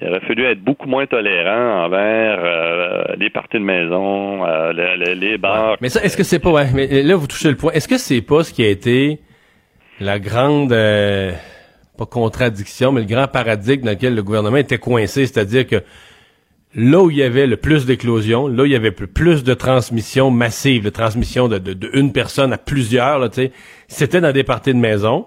Il 0.00 0.08
aurait 0.08 0.20
fallu 0.20 0.44
être 0.44 0.62
beaucoup 0.62 0.88
moins 0.88 1.06
tolérant 1.06 1.84
envers 1.84 2.38
euh, 2.40 3.04
les 3.18 3.30
parties 3.30 3.58
de 3.58 3.64
maison, 3.64 4.44
euh, 4.46 4.72
les, 5.14 5.38
bars. 5.38 5.76
Mais 5.80 5.88
ça, 5.88 6.02
est-ce 6.02 6.16
que 6.16 6.22
c'est 6.22 6.38
pas, 6.38 6.50
ouais, 6.50 6.68
mais 6.72 7.02
là, 7.02 7.16
vous 7.16 7.26
touchez 7.26 7.50
le 7.50 7.56
point. 7.56 7.72
Est-ce 7.72 7.88
que 7.88 7.98
c'est 7.98 8.22
pas 8.22 8.44
ce 8.44 8.52
qui 8.52 8.62
a 8.62 8.68
été 8.68 9.18
la 9.98 10.20
grande, 10.20 10.72
euh, 10.72 11.32
pas 11.96 12.06
contradiction, 12.06 12.92
mais 12.92 13.00
le 13.00 13.06
grand 13.06 13.26
paradigme 13.26 13.84
dans 13.84 13.90
lequel 13.90 14.14
le 14.14 14.22
gouvernement 14.22 14.58
était 14.58 14.78
coincé, 14.78 15.26
c'est-à-dire 15.26 15.66
que 15.66 15.82
là 16.74 17.00
où 17.00 17.10
il 17.10 17.16
y 17.16 17.22
avait 17.24 17.48
le 17.48 17.56
plus 17.56 17.84
d'éclosions, 17.84 18.46
là 18.46 18.62
où 18.62 18.66
il 18.66 18.72
y 18.72 18.76
avait 18.76 18.92
plus 18.92 19.42
de 19.42 19.54
transmission 19.54 20.30
massive, 20.30 20.84
de 20.84 20.90
transmission 20.90 21.48
de, 21.48 21.58
de, 21.58 21.90
une 21.94 22.12
personne 22.12 22.52
à 22.52 22.58
plusieurs, 22.58 23.18
là, 23.18 23.28
c'était 23.88 24.20
dans 24.20 24.32
des 24.32 24.44
parties 24.44 24.74
de 24.74 24.78
maison. 24.78 25.26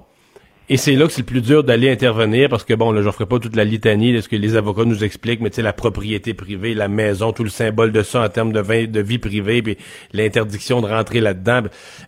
Et 0.72 0.78
c'est 0.78 0.94
là 0.94 1.06
que 1.06 1.12
c'est 1.12 1.24
le 1.24 1.26
plus 1.26 1.42
dur 1.42 1.66
d'aller 1.66 1.92
intervenir 1.92 2.48
parce 2.48 2.64
que 2.64 2.74
bon, 2.74 2.94
là, 2.94 3.02
j'offre 3.02 3.26
pas 3.26 3.40
toute 3.40 3.58
la 3.58 3.66
litanie 3.66 4.14
de 4.14 4.22
ce 4.22 4.30
que 4.30 4.38
les 4.38 4.56
avocats 4.56 4.86
nous 4.86 5.04
expliquent, 5.04 5.42
mais 5.42 5.50
tu 5.50 5.58
sais, 5.58 5.62
la 5.62 5.74
propriété 5.74 6.34
privée, 6.34 6.74
la 6.74 6.88
maison, 6.88 7.34
tout 7.34 7.44
le 7.44 7.50
symbole 7.50 7.92
de 7.92 8.02
ça 8.04 8.22
en 8.22 8.30
termes 8.30 8.54
de, 8.54 8.62
vie, 8.62 8.88
de 8.88 9.02
vie 9.02 9.18
privée, 9.18 9.62
puis 9.62 9.78
l'interdiction 10.14 10.80
de 10.80 10.88
rentrer 10.88 11.20
là-dedans. 11.20 11.64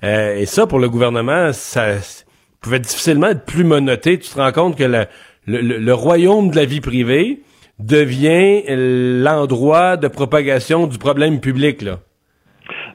Euh, 0.05 0.37
et 0.37 0.45
ça, 0.45 0.65
pour 0.65 0.79
le 0.79 0.87
gouvernement, 0.87 1.51
ça 1.51 1.95
pouvait 2.61 2.79
difficilement 2.79 3.31
être 3.31 3.43
plus 3.43 3.65
monoté. 3.65 4.17
Tu 4.17 4.29
te 4.29 4.39
rends 4.39 4.53
compte 4.53 4.77
que 4.77 4.85
le, 4.85 5.07
le 5.45 5.93
royaume 5.93 6.49
de 6.49 6.55
la 6.55 6.63
vie 6.63 6.79
privée 6.79 7.41
devient 7.79 8.63
l'endroit 8.69 9.97
de 9.97 10.07
propagation 10.07 10.87
du 10.87 10.99
problème 10.99 11.41
public, 11.41 11.81
là. 11.81 11.99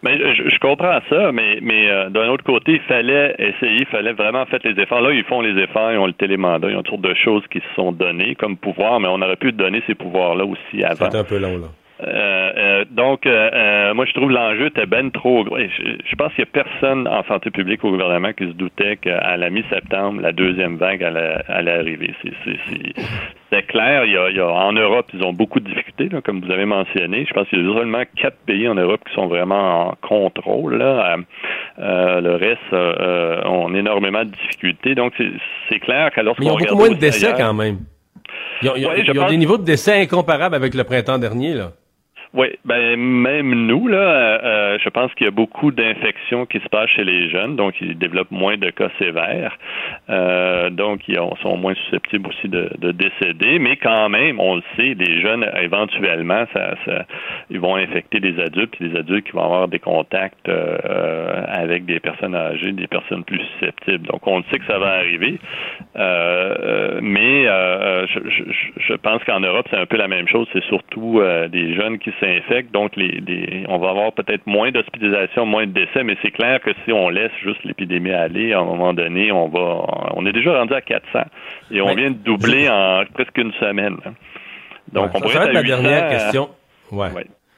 Mais 0.03 0.19
je, 0.35 0.59
comprends 0.59 1.01
ça, 1.09 1.33
mais, 1.33 1.59
mais 1.63 1.91
euh, 1.91 2.09
d'un 2.11 2.29
autre 2.29 2.45
côté, 2.45 2.73
il 2.73 2.81
fallait 2.81 3.35
essayer, 3.39 3.81
il 3.81 3.87
fallait 3.87 4.13
vraiment 4.13 4.47
faire 4.47 4.61
les 4.65 4.81
efforts. 4.81 5.01
Là, 5.01 5.13
ils 5.13 5.25
font 5.25 5.41
les 5.41 5.61
efforts, 5.63 5.93
ils 5.93 5.99
ont 5.99 6.07
le 6.07 6.13
télémandat, 6.13 6.71
ils 6.71 6.77
ont 6.77 6.83
toutes 6.83 7.03
sortes 7.03 7.09
de 7.09 7.15
choses 7.15 7.43
qui 7.51 7.59
se 7.59 7.75
sont 7.75 7.93
données 7.93 8.35
comme 8.35 8.57
pouvoir, 8.57 9.01
mais 9.01 9.09
on 9.09 9.21
aurait 9.21 9.37
pu 9.37 9.53
donner 9.53 9.83
ces 9.87 9.95
pouvoirs-là 9.95 10.45
aussi 10.45 10.85
avant. 10.85 11.11
C'est 11.11 11.19
un 11.19 11.25
peu 11.25 11.39
long, 11.39 11.59
là. 11.59 11.69
Euh, 12.01 12.85
donc, 12.91 13.25
moi, 13.25 14.05
je 14.07 14.13
trouve 14.13 14.31
l'enjeu 14.31 14.67
était 14.67 14.87
ben 14.87 15.11
trop 15.11 15.45
gros. 15.45 15.59
Je, 15.59 16.17
pense 16.17 16.33
qu'il 16.35 16.45
n'y 16.45 16.51
a 16.51 16.65
personne 16.65 17.09
en 17.09 17.25
santé 17.25 17.51
publique 17.51 17.85
au 17.85 17.91
gouvernement 17.91 18.33
qui 18.33 18.45
se 18.45 18.53
doutait 18.53 18.97
qu'à 18.97 19.37
la 19.37 19.51
mi-septembre, 19.51 20.21
la 20.21 20.33
deuxième 20.33 20.77
vague 20.77 21.03
allait, 21.03 21.39
allait 21.49 21.73
arriver. 21.73 22.15
C'est 23.51 23.63
clair. 23.67 24.05
Il 24.05 24.13
y, 24.13 24.41
a, 24.41 24.47
en 24.47 24.73
Europe, 24.73 25.07
ils 25.15 25.23
ont 25.25 25.33
beaucoup 25.33 25.61
de 25.61 25.69
difficultés, 25.69 26.09
comme 26.25 26.41
vous 26.41 26.51
avez 26.53 26.67
mentionné. 26.67 27.25
Je 27.29 27.35
pense 27.35 27.49
qu'il 27.49 27.67
y 27.67 27.71
a 27.71 27.75
seulement 27.75 28.03
quatre 28.17 28.39
pays 28.47 28.69
en 28.69 28.75
Europe 28.75 29.01
qui 29.09 29.15
sont 29.15 29.27
vraiment 29.27 29.89
en 29.89 29.95
contrôle. 30.01 30.77
Là. 30.77 31.17
le 31.79 32.35
reste 32.37 33.47
ont 33.47 33.75
énormément 33.75 34.25
de 34.25 34.31
difficultés. 34.31 34.95
Donc, 34.95 35.15
c'est 35.69 35.81
clair 35.81 36.11
que 36.13 36.21
lorsqu'on 36.21 36.45
regarde... 36.45 36.61
Il 36.61 36.65
y 36.65 36.69
a 36.69 36.71
beaucoup 36.71 36.85
moins 36.87 36.95
de 36.95 37.01
décès 37.01 37.33
quand 37.37 37.55
même. 37.55 37.79
Ils 38.63 39.19
ont, 39.21 39.29
des 39.29 39.37
niveaux 39.37 39.59
de 39.59 39.65
décès 39.65 40.01
incomparables 40.01 40.55
avec 40.55 40.75
le 40.75 40.85
printemps 40.85 41.19
dernier, 41.19 41.55
là. 41.55 41.73
Oui, 42.35 42.49
ben 42.67 42.97
même 42.97 43.67
nous 43.67 43.89
là, 43.89 43.97
euh, 43.97 44.39
euh, 44.45 44.79
je 44.85 44.89
pense 44.91 45.13
qu'il 45.15 45.25
y 45.25 45.29
a 45.29 45.33
beaucoup 45.33 45.71
d'infections 45.71 46.45
qui 46.45 46.59
se 46.61 46.69
passent 46.69 46.91
chez 46.91 47.05
les 47.05 47.31
jeunes, 47.31 47.57
donc 47.57 47.81
ils 47.81 47.97
développent 47.97 48.31
moins 48.31 48.59
de 48.59 48.69
cas 48.69 48.91
sévères, 48.99 49.57
euh, 50.11 50.69
donc 50.69 51.09
ils 51.09 51.19
sont 51.41 51.57
moins 51.57 51.73
susceptibles 51.75 52.29
aussi 52.29 52.49
de, 52.49 52.69
décéder. 52.93 53.59
Mais 53.59 53.77
quand 53.77 54.11
même, 54.11 54.41
on 54.41 54.57
le 54.57 54.63
sait, 54.77 54.95
les 54.95 55.23
jeunes 55.23 55.47
éventuellement, 55.63 56.45
ça, 56.53 56.75
ils 57.49 57.61
vont 57.61 57.77
infecter 57.77 58.21
des 58.21 58.39
adultes, 58.41 58.77
puis 58.77 58.91
des 58.91 58.99
adultes 58.99 59.25
qui 59.25 59.33
vont 59.33 59.45
avoir 59.45 59.69
des 59.69 59.79
contacts 59.79 60.51
avec 61.49 61.87
des 61.87 61.99
personnes 61.99 62.35
âgées, 62.35 62.73
des 62.73 62.89
personnes 62.89 63.25
plus 63.25 63.41
susceptibles. 63.55 64.07
Donc 64.07 64.27
on 64.27 64.39
le 64.39 64.45
sait 64.51 64.59
que 64.59 64.67
ça 64.67 64.79
va 64.79 64.97
arriver, 64.99 65.39
mais 67.01 67.45
je, 67.45 68.21
je, 68.29 68.43
je, 68.77 68.95
pense 68.95 69.25
qu'en 69.25 69.41
Europe 69.41 69.67
c'est 69.71 69.79
un 69.79 69.87
peu 69.87 69.97
la 69.97 70.09
même 70.09 70.29
chose. 70.29 70.47
C'est 70.53 70.65
surtout 70.65 71.23
des 71.51 71.75
jeunes 71.75 71.99
qui 71.99 72.13
s'infectent, 72.21 72.28
donc 72.73 72.97
les, 72.97 73.65
on 73.69 73.79
va 73.79 73.91
avoir 73.91 74.13
peut-être 74.13 74.47
moins 74.47 74.71
d'hospitalisation, 74.71 75.47
moins 75.47 75.67
de 75.67 75.73
décès, 75.73 76.03
mais 76.05 76.17
c'est 76.23 76.31
clair 76.31 76.61
que 76.61 76.71
si 76.85 76.93
on 76.93 77.09
laisse 77.09 77.33
juste 77.43 77.63
l'épidémie 77.65 78.13
aller, 78.13 78.53
à 78.53 78.61
un 78.61 78.65
moment 78.65 78.93
donné, 78.95 79.33
on 79.33 79.49
va, 79.49 79.85
on 80.15 80.27
est 80.27 80.33
déjà 80.33 80.59
rendu 80.59 80.75
à 80.75 80.81
400 80.81 81.21
et 81.71 81.81
on 81.81 81.95
vient 81.95 82.11
de 82.11 82.17
doubler 82.17 82.69
en 82.69 83.05
presque 83.13 83.37
une 83.39 83.53
semaine. 83.55 83.97
Donc, 84.93 85.11
on 85.15 85.21
pourrait 85.21 85.35
ça 85.35 85.47
être 85.47 85.53
la 85.53 85.63
dernière 85.63 86.09
question. 86.09 86.49
Ouais. 86.91 87.09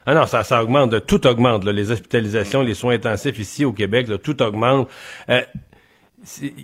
Ah 0.05 0.15
non, 0.15 0.25
ça, 0.25 0.43
ça 0.43 0.63
augmente, 0.63 1.05
tout 1.05 1.25
augmente, 1.27 1.63
les 1.65 1.91
hospitalisations, 1.91 2.63
les 2.63 2.73
soins 2.73 2.95
intensifs 2.95 3.37
ici 3.37 3.65
au 3.65 3.71
Québec, 3.71 4.07
tout 4.23 4.41
augmente. 4.41 4.89
Euh, 5.29 5.41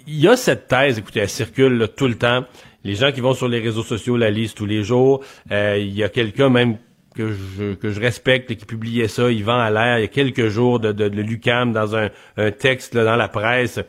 il 0.08 0.20
y 0.20 0.28
a 0.28 0.36
cette 0.36 0.68
thèse, 0.68 1.00
écoutez, 1.00 1.20
elle 1.22 1.30
circule 1.30 1.88
tout 1.96 2.08
le 2.08 2.16
temps. 2.16 2.46
Les 2.84 2.96
gens 2.96 3.12
qui 3.12 3.22
vont 3.22 3.34
sur 3.34 3.48
les 3.48 3.60
réseaux 3.60 3.84
sociaux 3.84 4.18
la 4.18 4.30
lisent 4.30 4.54
tous 4.54 4.66
les 4.66 4.84
jours. 4.84 5.24
Euh, 5.52 5.78
il 5.78 5.94
y 5.94 6.04
a 6.04 6.10
quelqu'un 6.10 6.50
même 6.50 6.78
que 7.18 7.32
je, 7.32 7.74
que 7.74 7.90
je 7.90 8.00
respecte 8.00 8.56
qui 8.56 8.66
publiait 8.66 9.08
ça, 9.08 9.32
Yvan 9.32 9.70
l'air 9.70 9.98
il 9.98 10.02
y 10.02 10.06
a 10.06 10.08
quelques 10.08 10.48
jours 10.48 10.80
de, 10.80 10.92
de, 10.92 11.10
de 11.10 11.22
Lucam 11.22 11.74
dans 11.74 11.96
un, 11.96 12.10
un 12.38 12.52
texte 12.52 12.96
dans 12.96 13.16
la 13.16 13.28
presse 13.28 13.80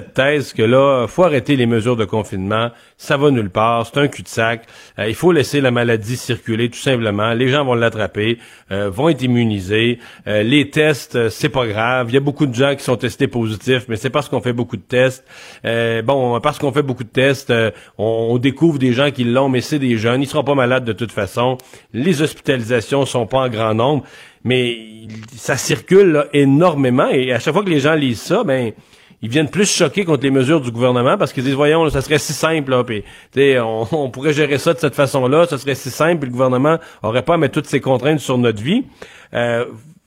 thèse 0.00 0.52
que 0.52 0.62
là, 0.62 1.06
faut 1.06 1.22
arrêter 1.22 1.56
les 1.56 1.66
mesures 1.66 1.96
de 1.96 2.04
confinement, 2.04 2.70
ça 2.96 3.16
va 3.16 3.30
nulle 3.30 3.50
part, 3.50 3.86
c'est 3.86 4.00
un 4.00 4.08
cul-de-sac. 4.08 4.66
Euh, 4.98 5.08
il 5.08 5.14
faut 5.14 5.32
laisser 5.32 5.60
la 5.60 5.70
maladie 5.70 6.16
circuler 6.16 6.68
tout 6.68 6.78
simplement. 6.78 7.32
Les 7.32 7.48
gens 7.48 7.64
vont 7.64 7.74
l'attraper, 7.74 8.38
euh, 8.72 8.90
vont 8.90 9.08
être 9.08 9.22
immunisés. 9.22 9.98
Euh, 10.26 10.42
les 10.42 10.70
tests, 10.70 11.28
c'est 11.28 11.48
pas 11.48 11.66
grave. 11.66 12.08
Il 12.10 12.14
y 12.14 12.16
a 12.16 12.20
beaucoup 12.20 12.46
de 12.46 12.54
gens 12.54 12.74
qui 12.74 12.82
sont 12.82 12.96
testés 12.96 13.28
positifs, 13.28 13.84
mais 13.88 13.96
c'est 13.96 14.10
parce 14.10 14.28
qu'on 14.28 14.40
fait 14.40 14.52
beaucoup 14.52 14.76
de 14.76 14.82
tests. 14.82 15.24
bon, 16.04 16.40
parce 16.40 16.58
qu'on 16.58 16.72
fait 16.72 16.82
beaucoup 16.82 17.04
de 17.04 17.08
tests, 17.08 17.52
on, 17.98 18.38
découvre 18.38 18.78
des 18.78 18.92
gens 18.92 19.10
qui 19.10 19.24
l'ont, 19.24 19.48
mais 19.48 19.60
c'est 19.60 19.78
des 19.78 19.96
jeunes. 19.96 20.22
Ils 20.22 20.26
seront 20.26 20.44
pas 20.44 20.54
malades 20.54 20.84
de 20.84 20.92
toute 20.92 21.12
façon. 21.12 21.56
Les 21.92 22.20
hospitalisations 22.20 23.06
sont 23.06 23.26
pas 23.26 23.38
en 23.38 23.48
grand 23.48 23.74
nombre, 23.74 24.04
mais 24.42 24.76
ça 25.36 25.56
circule 25.56 26.26
énormément. 26.32 27.08
Et 27.08 27.32
à 27.32 27.38
chaque 27.38 27.54
fois 27.54 27.62
que 27.62 27.70
les 27.70 27.80
gens 27.80 27.94
lisent 27.94 28.20
ça, 28.20 28.44
ben 28.44 28.72
ils 29.24 29.30
viennent 29.30 29.48
plus 29.48 29.64
choquer 29.64 30.04
contre 30.04 30.22
les 30.22 30.30
mesures 30.30 30.60
du 30.60 30.70
gouvernement 30.70 31.16
parce 31.16 31.32
qu'ils 31.32 31.44
disent 31.44 31.54
voyons 31.54 31.88
ça 31.88 32.02
serait 32.02 32.18
si 32.18 32.34
simple 32.34 32.72
là 32.72 32.84
on, 33.64 34.10
pourrait 34.10 34.34
gérer 34.34 34.58
ça 34.58 34.74
de 34.74 34.78
cette 34.78 34.94
façon-là 34.94 35.46
ça 35.46 35.56
serait 35.56 35.74
si 35.74 35.88
simple 35.90 36.18
puis 36.18 36.28
le 36.28 36.32
gouvernement 36.32 36.76
aurait 37.02 37.22
pas 37.22 37.34
à 37.34 37.36
mettre 37.38 37.54
toutes 37.54 37.66
ces 37.66 37.80
contraintes 37.80 38.20
sur 38.20 38.36
notre 38.36 38.62
vie. 38.62 38.84
Euh, 39.32 39.64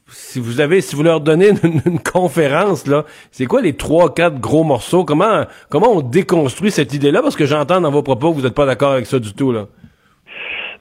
si 0.07 0.39
vous 0.39 0.61
avez 0.61 0.81
si 0.81 0.95
vous 0.95 1.01
leur 1.01 1.19
donnez 1.19 1.49
une, 1.63 1.99
conférence 2.11 2.85
là 2.85 3.05
c'est 3.31 3.47
quoi 3.47 3.61
les 3.61 3.75
trois 3.75 4.13
quatre 4.13 4.39
gros 4.39 4.63
morceaux? 4.63 5.03
Comment 5.03 5.45
comment 5.69 5.93
on 5.93 6.01
déconstruit 6.01 6.69
cette 6.69 6.93
idée 6.93 7.09
là 7.09 7.23
parce 7.23 7.35
que 7.35 7.47
j'entends 7.47 7.81
dans 7.81 7.91
vos 7.91 8.03
propos 8.03 8.29
que 8.29 8.35
vous 8.35 8.43
n'êtes 8.43 8.53
pas 8.53 8.67
d'accord 8.67 8.91
avec 8.91 9.07
ça 9.07 9.17
du 9.17 9.33
tout 9.33 9.51
là 9.51 9.65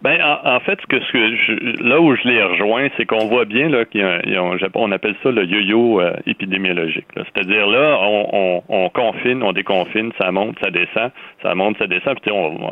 ben, 0.02 0.20
en, 0.44 0.60
fait, 0.60 0.78
ce 0.80 0.86
que, 0.86 1.00
ce 1.00 1.12
que 1.12 1.36
je, 1.36 1.82
là 1.82 2.00
où 2.00 2.14
je 2.14 2.28
les 2.28 2.42
rejoins, 2.42 2.88
c'est 2.96 3.06
qu'on 3.06 3.26
voit 3.26 3.44
bien 3.44 3.68
là 3.68 3.84
qu'il 3.84 4.00
y 4.00 4.36
a, 4.36 4.42
on 4.74 4.92
appelle 4.92 5.14
ça 5.22 5.30
le 5.30 5.44
yo-yo 5.44 6.00
euh, 6.00 6.12
épidémiologique. 6.26 7.06
C'est-à-dire 7.14 7.66
là, 7.66 7.98
on, 8.00 8.28
on, 8.32 8.62
on, 8.68 8.88
confine, 8.90 9.42
on 9.42 9.52
déconfine, 9.52 10.12
ça 10.20 10.30
monte, 10.32 10.58
ça 10.62 10.70
descend, 10.70 11.10
ça 11.42 11.54
monte, 11.54 11.78
ça 11.78 11.86
descend. 11.86 12.18
Puis 12.20 12.30
on, 12.30 12.70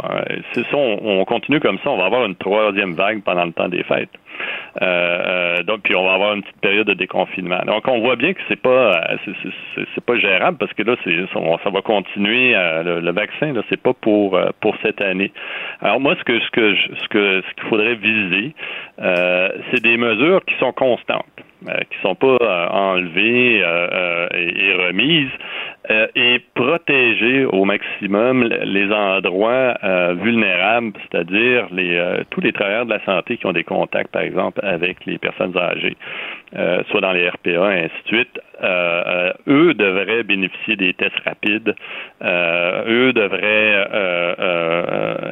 c'est 0.52 0.64
ça, 0.66 0.76
on, 0.76 1.24
continue 1.24 1.60
comme 1.60 1.78
ça, 1.78 1.90
on 1.90 1.96
va 1.96 2.06
avoir 2.06 2.26
une 2.26 2.36
troisième 2.36 2.94
vague 2.94 3.22
pendant 3.22 3.44
le 3.44 3.52
temps 3.52 3.68
des 3.68 3.82
fêtes. 3.84 4.10
Euh, 4.82 4.84
euh, 4.84 5.62
donc, 5.62 5.82
puis 5.82 5.94
on 5.94 6.04
va 6.04 6.14
avoir 6.14 6.34
une 6.34 6.42
petite 6.42 6.60
période 6.60 6.86
de 6.86 6.94
déconfinement. 6.94 7.60
Donc, 7.66 7.86
on 7.86 8.00
voit 8.00 8.16
bien 8.16 8.32
que 8.32 8.40
c'est 8.48 8.60
pas 8.60 9.00
c'est 9.94 10.04
pas 10.04 10.16
gérable 10.16 10.58
parce 10.58 10.72
que 10.72 10.82
là, 10.82 10.96
c'est 11.04 11.12
ça 11.32 11.70
va 11.70 11.82
continuer. 11.82 12.52
le, 12.52 13.00
le, 13.00 13.12
vaccin, 13.12 13.52
là, 13.52 13.62
c'est 13.68 13.80
pas 13.80 13.94
pour 13.94 14.38
pour 14.60 14.76
cette 14.82 15.00
année. 15.00 15.32
Alors 15.80 16.00
moi, 16.00 16.14
ce 16.18 16.24
que 16.24 16.38
ce 16.40 16.50
que 16.50 16.74
ce 16.74 17.08
que 17.08 17.42
ce 17.42 17.54
qu'il 17.54 17.68
faudrait 17.68 17.96
viser, 17.96 18.54
c'est 18.98 19.82
des 19.82 19.96
mesures 19.96 20.44
qui 20.44 20.54
sont 20.58 20.72
constantes. 20.72 21.24
Euh, 21.66 21.78
qui 21.90 21.98
sont 22.02 22.14
pas 22.14 22.36
euh, 22.42 22.68
enlevées 22.68 23.62
euh, 23.64 24.28
et, 24.34 24.74
remises, 24.86 25.30
et 25.88 26.40
protéger 26.54 27.44
au 27.44 27.64
maximum 27.64 28.44
les 28.44 28.90
endroits 28.92 29.74
vulnérables, 30.14 30.92
c'est-à-dire 31.02 31.66
les, 31.72 32.22
tous 32.30 32.40
les 32.40 32.52
travailleurs 32.52 32.86
de 32.86 32.90
la 32.90 33.04
santé 33.04 33.36
qui 33.36 33.46
ont 33.46 33.52
des 33.52 33.64
contacts, 33.64 34.10
par 34.10 34.22
exemple, 34.22 34.60
avec 34.62 35.04
les 35.06 35.18
personnes 35.18 35.56
âgées, 35.56 35.96
soit 36.90 37.00
dans 37.00 37.12
les 37.12 37.28
RPA, 37.28 37.76
et 37.76 37.84
ainsi 37.84 38.02
de 38.04 38.16
suite. 38.16 38.40
eux 39.46 39.74
devraient 39.74 40.22
bénéficier 40.22 40.76
des 40.76 40.94
tests 40.94 41.18
rapides. 41.24 41.74
eux 42.22 43.12
devraient 43.12 43.86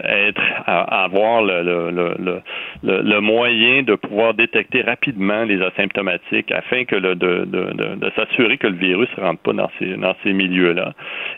être 0.05 0.43
avoir 0.67 1.43
le, 1.43 3.21
moyen 3.21 3.83
de 3.83 3.95
pouvoir 3.95 4.35
détecter 4.35 4.83
rapidement 4.83 5.45
les 5.45 5.61
asymptomatiques 5.63 6.51
afin 6.53 6.85
que 6.85 6.97
le, 6.97 7.15
de, 7.15 7.45
de, 7.45 8.11
s'assurer 8.17 8.59
que 8.59 8.67
le 8.67 8.77
virus 8.77 9.09
ne 9.17 9.23
rentre 9.23 9.43
pas 9.43 9.53
dans 9.53 9.71
ces, 9.79 9.97
dans 9.97 10.15
milieux-là 10.49 10.95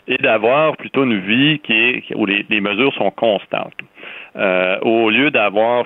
et 0.07 0.17
d'avoir 0.17 0.75
plutôt 0.77 1.03
une 1.03 1.19
vie 1.19 1.59
qui 1.59 1.73
est 1.73 2.15
où 2.15 2.25
les, 2.25 2.45
les 2.49 2.61
mesures 2.61 2.93
sont 2.95 3.11
constantes. 3.11 3.73
Euh, 4.35 4.77
au 4.81 5.09
lieu 5.09 5.31
d'avoir 5.31 5.85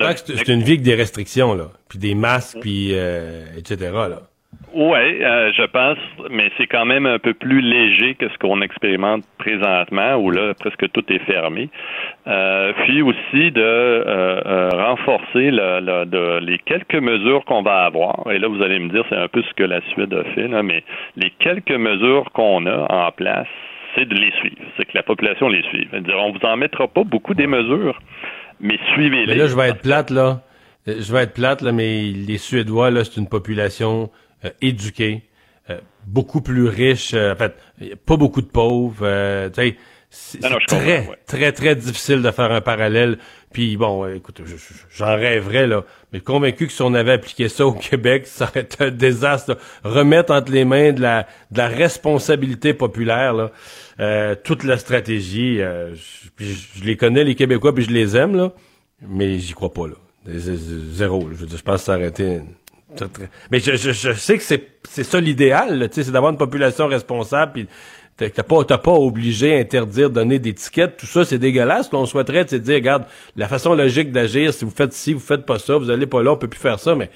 a... 0.00 0.14
C'est 0.16 0.48
une 0.48 0.62
vie 0.62 0.72
avec 0.72 0.82
des 0.82 0.94
restrictions, 0.94 1.54
là, 1.54 1.68
puis 1.88 1.98
des 1.98 2.14
masques, 2.14 2.58
puis 2.60 2.90
euh, 2.92 3.46
etc. 3.56 3.90
Là. 3.92 4.20
Oui, 4.74 5.22
euh, 5.22 5.50
je 5.56 5.64
pense, 5.64 5.98
mais 6.30 6.50
c'est 6.58 6.66
quand 6.66 6.84
même 6.84 7.06
un 7.06 7.18
peu 7.18 7.32
plus 7.32 7.60
léger 7.62 8.14
que 8.14 8.28
ce 8.28 8.36
qu'on 8.38 8.60
expérimente 8.60 9.24
présentement, 9.38 10.16
où 10.16 10.30
là, 10.30 10.52
presque 10.54 10.90
tout 10.92 11.04
est 11.10 11.18
fermé. 11.20 11.70
Euh, 12.26 12.72
puis 12.84 13.00
aussi 13.00 13.50
de 13.50 13.60
euh, 13.62 14.68
renforcer 14.70 15.50
le, 15.50 16.38
les 16.40 16.58
quelques 16.58 16.94
mesures 16.94 17.44
qu'on 17.46 17.62
va 17.62 17.84
avoir. 17.84 18.30
Et 18.30 18.38
là, 18.38 18.48
vous 18.48 18.62
allez 18.62 18.78
me 18.78 18.90
dire, 18.90 19.04
c'est 19.08 19.16
un 19.16 19.28
peu 19.28 19.42
ce 19.42 19.54
que 19.54 19.64
la 19.64 19.80
Suède 19.92 20.12
a 20.12 20.24
fait, 20.34 20.48
là, 20.48 20.62
mais 20.62 20.84
les 21.16 21.30
quelques 21.38 21.70
mesures 21.70 22.30
qu'on 22.32 22.66
a 22.66 22.92
en 22.92 23.10
place, 23.12 23.48
c'est 23.94 24.06
de 24.06 24.14
les 24.14 24.32
suivre. 24.32 24.56
C'est 24.76 24.84
que 24.84 24.92
la 24.94 25.02
population 25.02 25.48
les 25.48 25.62
suive. 25.62 25.88
Dire, 25.92 26.16
on 26.18 26.32
vous 26.32 26.46
en 26.46 26.56
mettra 26.58 26.88
pas 26.88 27.04
beaucoup 27.04 27.34
des 27.34 27.46
mesures, 27.46 27.98
mais 28.60 28.78
suivez-les. 28.92 29.26
Mais 29.26 29.34
là, 29.34 29.46
je 29.46 29.56
vais 29.56 29.70
être 29.70 29.82
plate, 29.82 30.10
là. 30.10 30.40
Je 30.86 31.12
vais 31.12 31.22
être 31.22 31.34
plate, 31.34 31.62
là, 31.62 31.72
mais 31.72 32.02
les 32.02 32.38
Suédois, 32.38 32.90
là, 32.90 33.04
c'est 33.04 33.18
une 33.18 33.28
population 33.28 34.04
euh, 34.04 34.27
éduqués, 34.60 35.22
euh, 35.70 35.78
beaucoup 36.06 36.40
plus 36.40 36.66
riches, 36.68 37.12
euh, 37.14 37.34
en 37.34 37.36
fait, 37.36 37.54
pas 38.06 38.16
beaucoup 38.16 38.40
de 38.40 38.46
pauvres. 38.46 39.06
c'est 40.10 40.40
très, 40.66 41.18
très, 41.26 41.52
très 41.52 41.76
difficile 41.76 42.22
de 42.22 42.30
faire 42.30 42.50
un 42.50 42.62
parallèle. 42.62 43.18
Puis 43.52 43.76
bon, 43.76 44.06
écoute, 44.06 44.42
j'en 44.90 45.16
rêverais 45.16 45.66
là, 45.66 45.84
mais 46.12 46.20
convaincu 46.20 46.66
que 46.66 46.72
si 46.72 46.82
on 46.82 46.94
avait 46.94 47.12
appliqué 47.12 47.48
ça 47.48 47.66
au 47.66 47.72
Québec, 47.72 48.26
ça 48.26 48.46
aurait 48.46 48.60
été 48.60 48.84
un 48.84 48.90
désastre. 48.90 49.58
Remettre 49.84 50.32
entre 50.32 50.52
les 50.52 50.64
mains 50.64 50.92
de 50.92 51.02
la, 51.02 51.26
de 51.50 51.58
la 51.58 51.68
responsabilité 51.68 52.74
populaire 52.74 53.34
là, 53.34 54.36
toute 54.36 54.64
la 54.64 54.78
stratégie. 54.78 55.58
je, 55.58 55.94
je, 56.38 56.84
les 56.84 56.96
connais 56.96 57.24
les 57.24 57.34
Québécois, 57.34 57.74
puis 57.74 57.84
je 57.84 57.90
les 57.90 58.16
aime 58.16 58.36
là, 58.36 58.52
mais 59.06 59.38
j'y 59.38 59.52
crois 59.52 59.72
pas 59.72 59.88
là. 59.88 59.94
Zéro. 60.26 61.28
Je 61.30 61.36
veux 61.36 61.46
dire, 61.46 61.58
je 61.58 61.62
pense 61.62 61.80
que 61.80 61.86
ça 61.86 61.96
aurait 61.96 62.08
été 62.08 62.40
mais 63.50 63.60
je, 63.60 63.76
je, 63.76 64.12
sais 64.12 64.38
que 64.38 64.44
c'est 64.44 65.04
ça 65.04 65.20
l'idéal, 65.20 65.88
c'est 65.92 66.10
d'avoir 66.10 66.32
une 66.32 66.38
population 66.38 66.86
responsable 66.86 67.52
puis 67.52 67.68
T'as 68.18 68.42
pas, 68.42 68.64
t'as 68.64 68.78
pas 68.78 68.90
obligé, 68.90 69.60
interdire, 69.60 70.10
donner 70.10 70.40
des 70.40 70.52
tickets. 70.52 70.96
Tout 70.96 71.06
ça, 71.06 71.24
c'est 71.24 71.38
dégueulasse. 71.38 71.86
Ce 71.86 71.90
qu'on 71.90 72.04
souhaiterait, 72.04 72.44
c'est 72.48 72.58
dire, 72.58 72.74
regarde, 72.74 73.04
la 73.36 73.46
façon 73.46 73.76
logique 73.76 74.10
d'agir, 74.10 74.52
si 74.52 74.64
vous 74.64 74.72
faites 74.72 74.92
ci, 74.92 75.12
vous 75.12 75.20
faites 75.20 75.46
pas 75.46 75.60
ça, 75.60 75.76
vous 75.76 75.88
allez 75.88 76.06
pas 76.06 76.20
là, 76.20 76.32
on 76.32 76.36
peut 76.36 76.48
plus 76.48 76.58
faire 76.58 76.80
ça, 76.80 76.96
mais 76.96 77.10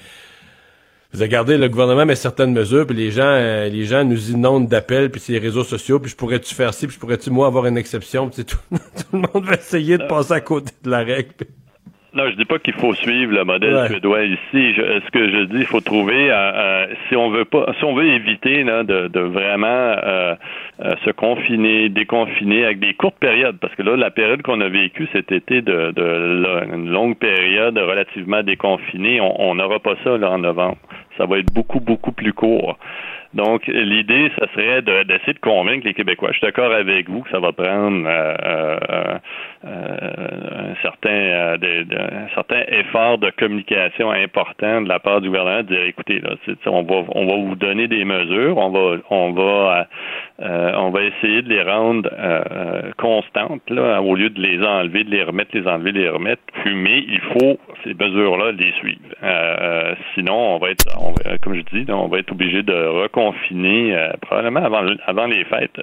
vous 1.11 1.19
regardez, 1.19 1.57
le 1.57 1.67
gouvernement 1.67 2.05
met 2.05 2.15
certaines 2.15 2.53
mesures, 2.53 2.87
puis 2.87 2.95
les 2.95 3.11
gens, 3.11 3.21
euh, 3.23 3.67
les 3.67 3.83
gens 3.83 4.05
nous 4.05 4.31
inondent 4.31 4.69
d'appels, 4.69 5.11
puis 5.11 5.19
c'est 5.19 5.33
les 5.33 5.39
réseaux 5.39 5.65
sociaux, 5.65 5.99
puis 5.99 6.09
je 6.09 6.15
pourrais-tu 6.15 6.55
faire 6.55 6.73
ci, 6.73 6.87
puis 6.87 6.95
je 6.95 6.99
pourrais-tu 6.99 7.29
moi 7.31 7.47
avoir 7.47 7.65
une 7.65 7.77
exception, 7.77 8.29
puis 8.29 8.45
tout, 8.45 8.57
tout 8.71 9.03
le 9.11 9.19
monde 9.19 9.43
va 9.43 9.55
essayer 9.55 9.97
de 9.97 10.07
passer 10.07 10.31
à 10.31 10.41
côté 10.41 10.71
de 10.83 10.89
la 10.89 10.99
règle. 10.99 11.33
Non, 12.15 12.29
je 12.29 12.35
dis 12.35 12.45
pas 12.45 12.59
qu'il 12.59 12.73
faut 12.73 12.93
suivre 12.93 13.33
le 13.33 13.43
modèle 13.43 13.87
suédois 13.87 14.23
ici. 14.23 14.37
ce 14.53 15.09
que 15.11 15.29
je 15.31 15.43
dis, 15.45 15.61
il 15.61 15.65
faut 15.65 15.81
trouver, 15.81 16.29
euh, 16.29 16.35
euh, 16.35 16.85
si 17.07 17.15
on 17.15 17.29
veut 17.31 17.45
pas, 17.45 17.73
si 17.79 17.83
on 17.85 17.95
veut 17.95 18.07
éviter 18.07 18.63
là, 18.63 18.83
de, 18.83 19.07
de 19.07 19.19
vraiment 19.19 19.65
euh, 19.67 20.35
se 21.03 21.09
confiner, 21.09 21.89
déconfiner 21.89 22.65
avec 22.65 22.79
des 22.79 22.93
courtes 22.93 23.17
périodes, 23.19 23.57
parce 23.59 23.73
que 23.73 23.81
là, 23.81 23.95
la 23.95 24.11
période 24.11 24.43
qu'on 24.43 24.61
a 24.61 24.69
vécue 24.69 25.07
cet 25.11 25.31
été 25.31 25.63
de, 25.63 25.91
de 25.91 26.75
une 26.75 26.91
longue 26.91 27.17
période 27.17 27.79
relativement 27.79 28.43
déconfinée, 28.43 29.19
on 29.19 29.55
n'aura 29.55 29.79
pas 29.79 29.95
ça 30.03 30.15
là 30.15 30.29
en 30.29 30.37
novembre. 30.37 30.77
Ça 31.17 31.25
va 31.25 31.39
être 31.39 31.51
beaucoup 31.51 31.79
beaucoup 31.79 32.11
plus 32.11 32.33
court. 32.33 32.77
Donc, 33.33 33.65
l'idée, 33.65 34.31
ça 34.37 34.45
serait 34.53 34.83
d'essayer 34.83 35.33
de, 35.33 35.39
convaincre 35.39 35.87
les 35.87 35.95
Québécois. 35.95 36.29
Je 36.33 36.37
suis 36.37 36.45
d'accord 36.45 36.71
avec 36.71 37.09
vous 37.09 37.21
que 37.21 37.31
ça 37.31 37.39
va 37.39 37.51
prendre 37.51 38.05
euh, 38.07 38.35
euh, 38.45 38.77
euh, 39.65 40.71
un, 40.71 40.75
certain, 40.83 41.57
un 41.57 42.27
certain 42.35 42.61
effort 42.67 43.17
de 43.17 43.31
communication 43.31 44.11
important 44.11 44.81
de 44.81 44.87
la 44.87 44.99
part 44.99 45.21
du 45.21 45.29
gouvernement 45.29 45.63
de 45.63 45.75
dire, 45.75 45.83
écoutez, 45.83 46.19
là, 46.19 46.35
on 46.67 46.83
va, 46.83 47.03
on 47.09 47.25
va 47.25 47.35
vous 47.37 47.55
donner 47.55 47.87
des 47.87 48.05
mesures, 48.05 48.57
on 48.57 48.69
va, 48.69 48.97
on 49.09 49.31
va, 49.31 49.87
on 50.39 50.89
va 50.91 51.01
essayer 51.01 51.41
de 51.41 51.49
les 51.49 51.63
rendre 51.63 52.09
constantes, 52.97 53.67
là, 53.69 53.99
au 54.01 54.13
lieu 54.15 54.29
de 54.29 54.39
les 54.39 54.63
enlever, 54.63 55.05
de 55.05 55.09
les 55.09 55.23
remettre, 55.23 55.57
les 55.57 55.67
enlever, 55.67 55.91
les 55.91 56.09
remettre. 56.09 56.41
Puis, 56.63 56.75
mais 56.75 56.99
il 56.99 57.21
faut 57.21 57.57
ces 57.83 57.95
mesures-là 57.95 58.51
les 58.51 58.71
suivre. 58.73 58.99
sinon, 60.13 60.55
on 60.55 60.57
va 60.59 60.69
être, 60.69 60.85
comme 61.41 61.55
je 61.55 61.61
dis, 61.73 61.91
on 61.91 62.07
va 62.07 62.19
être 62.19 62.31
obligé 62.31 62.61
de 62.61 62.73
recommencer 62.73 63.22
euh, 63.27 64.11
probablement 64.21 64.63
avant, 64.63 64.83
avant 65.05 65.25
les 65.25 65.43
fêtes. 65.45 65.79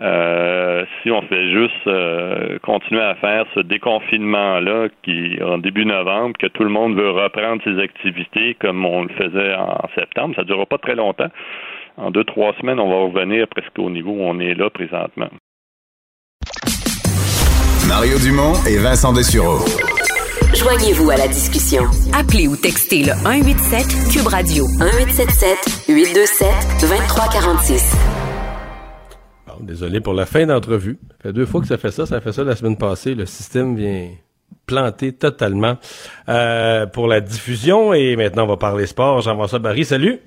Euh, 0.00 0.84
si 1.02 1.10
on 1.10 1.22
fait 1.22 1.50
juste 1.50 1.86
euh, 1.86 2.58
continuer 2.62 3.02
à 3.02 3.14
faire 3.16 3.44
ce 3.54 3.60
déconfinement-là 3.60 4.88
qui 5.02 5.38
en 5.42 5.58
début 5.58 5.84
novembre, 5.84 6.36
que 6.38 6.46
tout 6.46 6.64
le 6.64 6.70
monde 6.70 6.96
veut 6.96 7.10
reprendre 7.10 7.62
ses 7.64 7.78
activités 7.80 8.56
comme 8.60 8.84
on 8.84 9.04
le 9.04 9.10
faisait 9.10 9.54
en 9.54 9.88
septembre, 9.94 10.34
ça 10.34 10.42
ne 10.42 10.46
durera 10.46 10.66
pas 10.66 10.78
très 10.78 10.94
longtemps. 10.94 11.30
En 11.96 12.10
deux, 12.10 12.24
trois 12.24 12.54
semaines, 12.60 12.80
on 12.80 12.90
va 12.90 13.06
revenir 13.06 13.46
presque 13.48 13.78
au 13.78 13.90
niveau 13.90 14.10
où 14.10 14.22
on 14.22 14.40
est 14.40 14.54
là 14.54 14.68
présentement. 14.70 15.30
Mario 17.88 18.18
Dumont 18.18 18.54
et 18.66 18.78
Vincent 18.78 19.12
Dessureau. 19.12 19.93
Joignez-vous 20.54 21.10
à 21.10 21.16
la 21.16 21.26
discussion. 21.26 21.82
Appelez 22.12 22.46
ou 22.46 22.54
textez 22.54 23.02
le 23.02 23.12
187 23.24 24.12
Cube 24.12 24.26
Radio 24.28 24.68
1877 24.68 25.88
827 25.88 26.48
2346. 26.80 27.96
désolé 29.62 30.00
pour 30.00 30.14
la 30.14 30.26
fin 30.26 30.46
d'entrevue. 30.46 31.00
Ça 31.10 31.16
fait 31.22 31.32
deux 31.32 31.44
fois 31.44 31.60
que 31.60 31.66
ça 31.66 31.76
fait 31.76 31.90
ça. 31.90 32.06
Ça 32.06 32.20
fait 32.20 32.32
ça 32.32 32.44
la 32.44 32.54
semaine 32.54 32.76
passée. 32.76 33.16
Le 33.16 33.26
système 33.26 33.74
vient 33.74 34.10
planter 34.66 35.12
totalement 35.12 35.76
euh, 36.28 36.86
pour 36.86 37.08
la 37.08 37.20
diffusion. 37.20 37.92
Et 37.92 38.14
maintenant, 38.14 38.44
on 38.44 38.48
va 38.48 38.56
parler 38.56 38.86
sport. 38.86 39.22
Jean-François 39.22 39.58
Barry, 39.58 39.84
salut. 39.84 40.20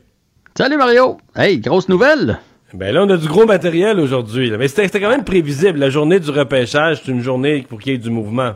Salut 0.57 0.75
Mario. 0.75 1.17
Hey, 1.37 1.59
grosse 1.59 1.87
nouvelle. 1.87 2.39
Ben 2.73 2.93
là, 2.93 3.03
on 3.03 3.09
a 3.09 3.15
du 3.15 3.29
gros 3.29 3.45
matériel 3.45 3.97
aujourd'hui. 3.97 4.51
Mais 4.59 4.67
c'était 4.67 4.99
quand 4.99 5.09
même 5.09 5.23
prévisible. 5.23 5.79
La 5.79 5.89
journée 5.89 6.19
du 6.19 6.31
repêchage, 6.31 7.01
c'est 7.01 7.11
une 7.11 7.21
journée 7.21 7.65
pour 7.69 7.79
qu'il 7.79 7.93
y 7.93 7.95
ait 7.95 7.99
du 7.99 8.09
mouvement. 8.09 8.55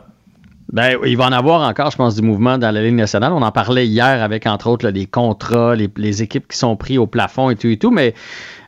Ben, 0.72 0.96
il 1.04 1.18
va 1.18 1.26
en 1.26 1.32
avoir 1.32 1.68
encore, 1.68 1.90
je 1.90 1.98
pense, 1.98 2.14
du 2.14 2.22
mouvement 2.22 2.56
dans 2.56 2.70
la 2.70 2.82
Ligue 2.82 2.94
nationale. 2.94 3.32
On 3.34 3.42
en 3.42 3.52
parlait 3.52 3.86
hier 3.86 4.22
avec, 4.22 4.46
entre 4.46 4.68
autres, 4.68 4.88
les 4.88 5.04
contrats, 5.04 5.74
les, 5.74 6.22
équipes 6.22 6.48
qui 6.48 6.56
sont 6.56 6.76
prises 6.76 6.96
au 6.96 7.06
plafond 7.06 7.50
et 7.50 7.56
tout 7.56 7.66
et 7.66 7.76
tout, 7.76 7.90
mais 7.90 8.14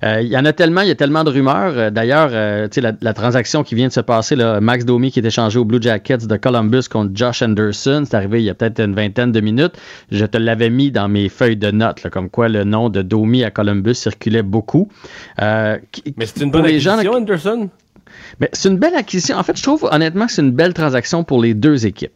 euh, 0.02 0.20
il 0.20 0.28
y 0.28 0.36
en 0.36 0.44
a 0.44 0.52
tellement, 0.52 0.82
il 0.82 0.88
y 0.88 0.90
a 0.90 0.96
tellement 0.96 1.24
de 1.24 1.30
rumeurs. 1.30 1.72
Euh, 1.78 1.90
d'ailleurs, 1.90 2.28
euh, 2.32 2.68
tu 2.68 2.82
sais, 2.82 2.94
la, 3.00 3.14
transaction 3.14 3.62
qui 3.62 3.74
vient 3.74 3.88
de 3.88 3.92
se 3.92 4.00
passer, 4.00 4.36
là, 4.36 4.60
Max 4.60 4.84
Domi 4.84 5.10
qui 5.10 5.20
est 5.20 5.24
échangé 5.26 5.58
aux 5.58 5.64
Blue 5.64 5.80
Jackets 5.80 6.26
de 6.26 6.36
Columbus 6.36 6.88
contre 6.90 7.12
Josh 7.14 7.40
Anderson, 7.40 8.02
c'est 8.04 8.14
arrivé 8.14 8.42
il 8.42 8.44
y 8.44 8.50
a 8.50 8.54
peut-être 8.54 8.80
une 8.80 8.94
vingtaine 8.94 9.32
de 9.32 9.40
minutes. 9.40 9.74
Je 10.10 10.26
te 10.26 10.36
l'avais 10.36 10.68
mis 10.68 10.90
dans 10.90 11.08
mes 11.08 11.30
feuilles 11.30 11.56
de 11.56 11.70
notes, 11.70 12.06
comme 12.10 12.28
quoi 12.28 12.50
le 12.50 12.64
nom 12.64 12.90
de 12.90 13.00
Domi 13.00 13.44
à 13.44 13.50
Columbus 13.50 13.94
circulait 13.94 14.42
beaucoup. 14.42 14.90
mais 15.38 15.80
c'est 16.26 16.42
une 16.42 16.50
bonne 16.50 16.66
acquisition, 16.66 17.14
Anderson? 17.14 17.70
Mais 18.40 18.48
c'est 18.52 18.68
une 18.68 18.78
belle 18.78 18.94
acquisition. 18.94 19.36
En 19.36 19.42
fait, 19.42 19.56
je 19.56 19.62
trouve 19.62 19.88
honnêtement 19.90 20.26
que 20.26 20.32
c'est 20.32 20.42
une 20.42 20.52
belle 20.52 20.74
transaction 20.74 21.24
pour 21.24 21.42
les 21.42 21.54
deux 21.54 21.86
équipes. 21.86 22.12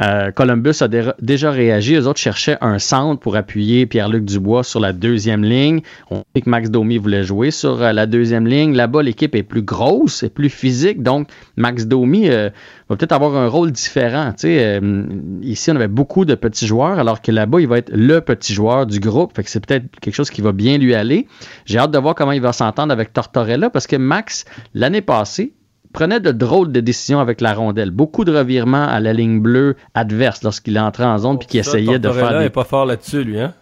Euh, 0.00 0.30
Columbus 0.30 0.76
a 0.80 0.88
déjà 0.88 1.50
réagi. 1.50 1.94
Eux 1.94 2.06
autres 2.06 2.20
cherchaient 2.20 2.56
un 2.60 2.78
centre 2.78 3.20
pour 3.20 3.36
appuyer 3.36 3.86
Pierre-Luc 3.86 4.24
Dubois 4.24 4.64
sur 4.64 4.80
la 4.80 4.92
deuxième 4.92 5.44
ligne. 5.44 5.82
On 6.10 6.22
sait 6.34 6.40
que 6.42 6.48
Max 6.48 6.70
Domi 6.70 6.96
voulait 6.96 7.24
jouer 7.24 7.50
sur 7.50 7.82
euh, 7.82 7.92
la 7.92 8.06
deuxième 8.06 8.46
ligne. 8.46 8.74
Là-bas, 8.74 9.02
l'équipe 9.02 9.34
est 9.34 9.42
plus 9.42 9.62
grosse, 9.62 10.22
et 10.22 10.30
plus 10.30 10.48
physique. 10.48 11.02
Donc, 11.02 11.28
Max 11.56 11.86
Domi 11.86 12.28
euh, 12.28 12.48
va 12.88 12.96
peut-être 12.96 13.12
avoir 13.12 13.36
un 13.36 13.48
rôle 13.48 13.72
différent. 13.72 14.32
ici, 15.42 15.70
on 15.70 15.76
avait 15.76 15.88
beaucoup 15.88 16.24
de 16.24 16.34
petits 16.34 16.66
joueurs, 16.66 16.98
alors 16.98 17.20
que 17.20 17.30
là-bas, 17.30 17.60
il 17.60 17.68
va 17.68 17.78
être 17.78 17.90
le 17.94 18.20
petit 18.20 18.54
joueur 18.54 18.86
du 18.86 19.00
groupe. 19.00 19.36
Fait 19.36 19.46
c'est 19.46 19.64
peut-être 19.64 19.86
quelque 20.00 20.14
chose 20.14 20.30
qui 20.30 20.40
va 20.40 20.52
bien 20.52 20.78
lui 20.78 20.94
aller. 20.94 21.26
J'ai 21.66 21.78
hâte 21.78 21.90
de 21.90 21.98
voir 21.98 22.14
comment 22.14 22.32
il 22.32 22.40
va 22.40 22.52
s'entendre 22.52 22.92
avec 22.92 23.12
Tortorella 23.12 23.68
parce 23.68 23.86
que 23.86 23.96
Max, 23.96 24.44
l'année 24.74 25.02
passée, 25.02 25.52
prenait 25.92 26.20
de 26.20 26.30
drôles 26.30 26.72
de 26.72 26.80
décisions 26.80 27.20
avec 27.20 27.40
la 27.40 27.54
rondelle. 27.54 27.90
Beaucoup 27.90 28.24
de 28.24 28.36
revirements 28.36 28.86
à 28.86 29.00
la 29.00 29.12
ligne 29.12 29.40
bleue 29.40 29.76
adverse 29.94 30.42
lorsqu'il 30.42 30.76
est 30.76 30.80
entré 30.80 31.04
en 31.04 31.18
zone 31.18 31.38
puis 31.38 31.48
qu'il 31.48 31.60
essayait 31.60 31.98
de 31.98 32.10
faire. 32.10 32.38
Des... 32.38 32.46
est 32.46 32.50
pas 32.50 32.64
fort 32.64 32.86
là-dessus, 32.86 33.24
lui, 33.24 33.40
hein? 33.40 33.54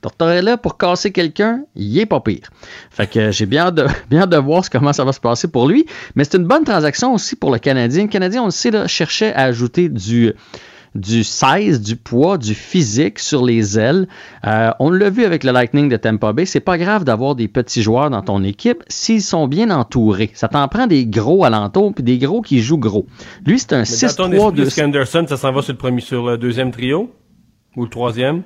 Tortorella, 0.00 0.56
pour 0.56 0.76
casser 0.76 1.10
quelqu'un, 1.10 1.64
il 1.74 1.98
est 1.98 2.06
pas 2.06 2.20
pire. 2.20 2.50
Fait 2.90 3.06
que 3.06 3.30
j'ai 3.30 3.46
bien 3.46 3.70
de, 3.70 3.86
bien 4.10 4.26
de 4.26 4.36
voir 4.36 4.62
comment 4.70 4.92
ça 4.92 5.04
va 5.04 5.12
se 5.12 5.20
passer 5.20 5.48
pour 5.48 5.66
lui. 5.68 5.86
Mais 6.14 6.24
c'est 6.24 6.36
une 6.36 6.44
bonne 6.44 6.64
transaction 6.64 7.14
aussi 7.14 7.34
pour 7.34 7.50
le 7.50 7.58
Canadien. 7.58 8.04
Le 8.04 8.08
Canadien, 8.08 8.42
on 8.42 8.46
le 8.46 8.50
sait, 8.50 8.70
là, 8.70 8.86
cherchait 8.86 9.32
à 9.34 9.44
ajouter 9.44 9.88
du, 9.88 10.32
du 10.96 11.24
size, 11.24 11.80
du 11.80 11.96
poids, 11.96 12.38
du 12.38 12.54
physique 12.54 13.18
sur 13.18 13.44
les 13.44 13.78
ailes. 13.78 14.08
Euh, 14.46 14.70
on 14.78 14.90
l'a 14.90 15.10
vu 15.10 15.24
avec 15.24 15.44
le 15.44 15.52
Lightning 15.52 15.88
de 15.88 15.96
Tampa 15.96 16.32
Bay. 16.32 16.46
C'est 16.46 16.60
pas 16.60 16.78
grave 16.78 17.04
d'avoir 17.04 17.34
des 17.34 17.48
petits 17.48 17.82
joueurs 17.82 18.10
dans 18.10 18.22
ton 18.22 18.42
équipe 18.42 18.82
s'ils 18.88 19.22
sont 19.22 19.46
bien 19.46 19.70
entourés. 19.70 20.30
Ça 20.34 20.48
t'en 20.48 20.66
prend 20.68 20.86
des 20.86 21.06
gros 21.06 21.44
alentours 21.44 21.94
puis 21.94 22.04
des 22.04 22.18
gros 22.18 22.42
qui 22.42 22.60
jouent 22.60 22.78
gros. 22.78 23.06
Lui, 23.44 23.58
c'est 23.58 23.72
un 23.72 23.82
6-3 23.82 24.52
de 24.54 24.64
Skanderson, 24.64 25.26
ça 25.28 25.36
s'en 25.36 25.52
va 25.52 25.62
sur 25.62 25.72
le 25.72 25.78
premier, 25.78 26.00
sur 26.00 26.26
le 26.26 26.38
deuxième 26.38 26.70
trio? 26.70 27.10
Ou 27.76 27.84
le 27.84 27.90
troisième? 27.90 28.42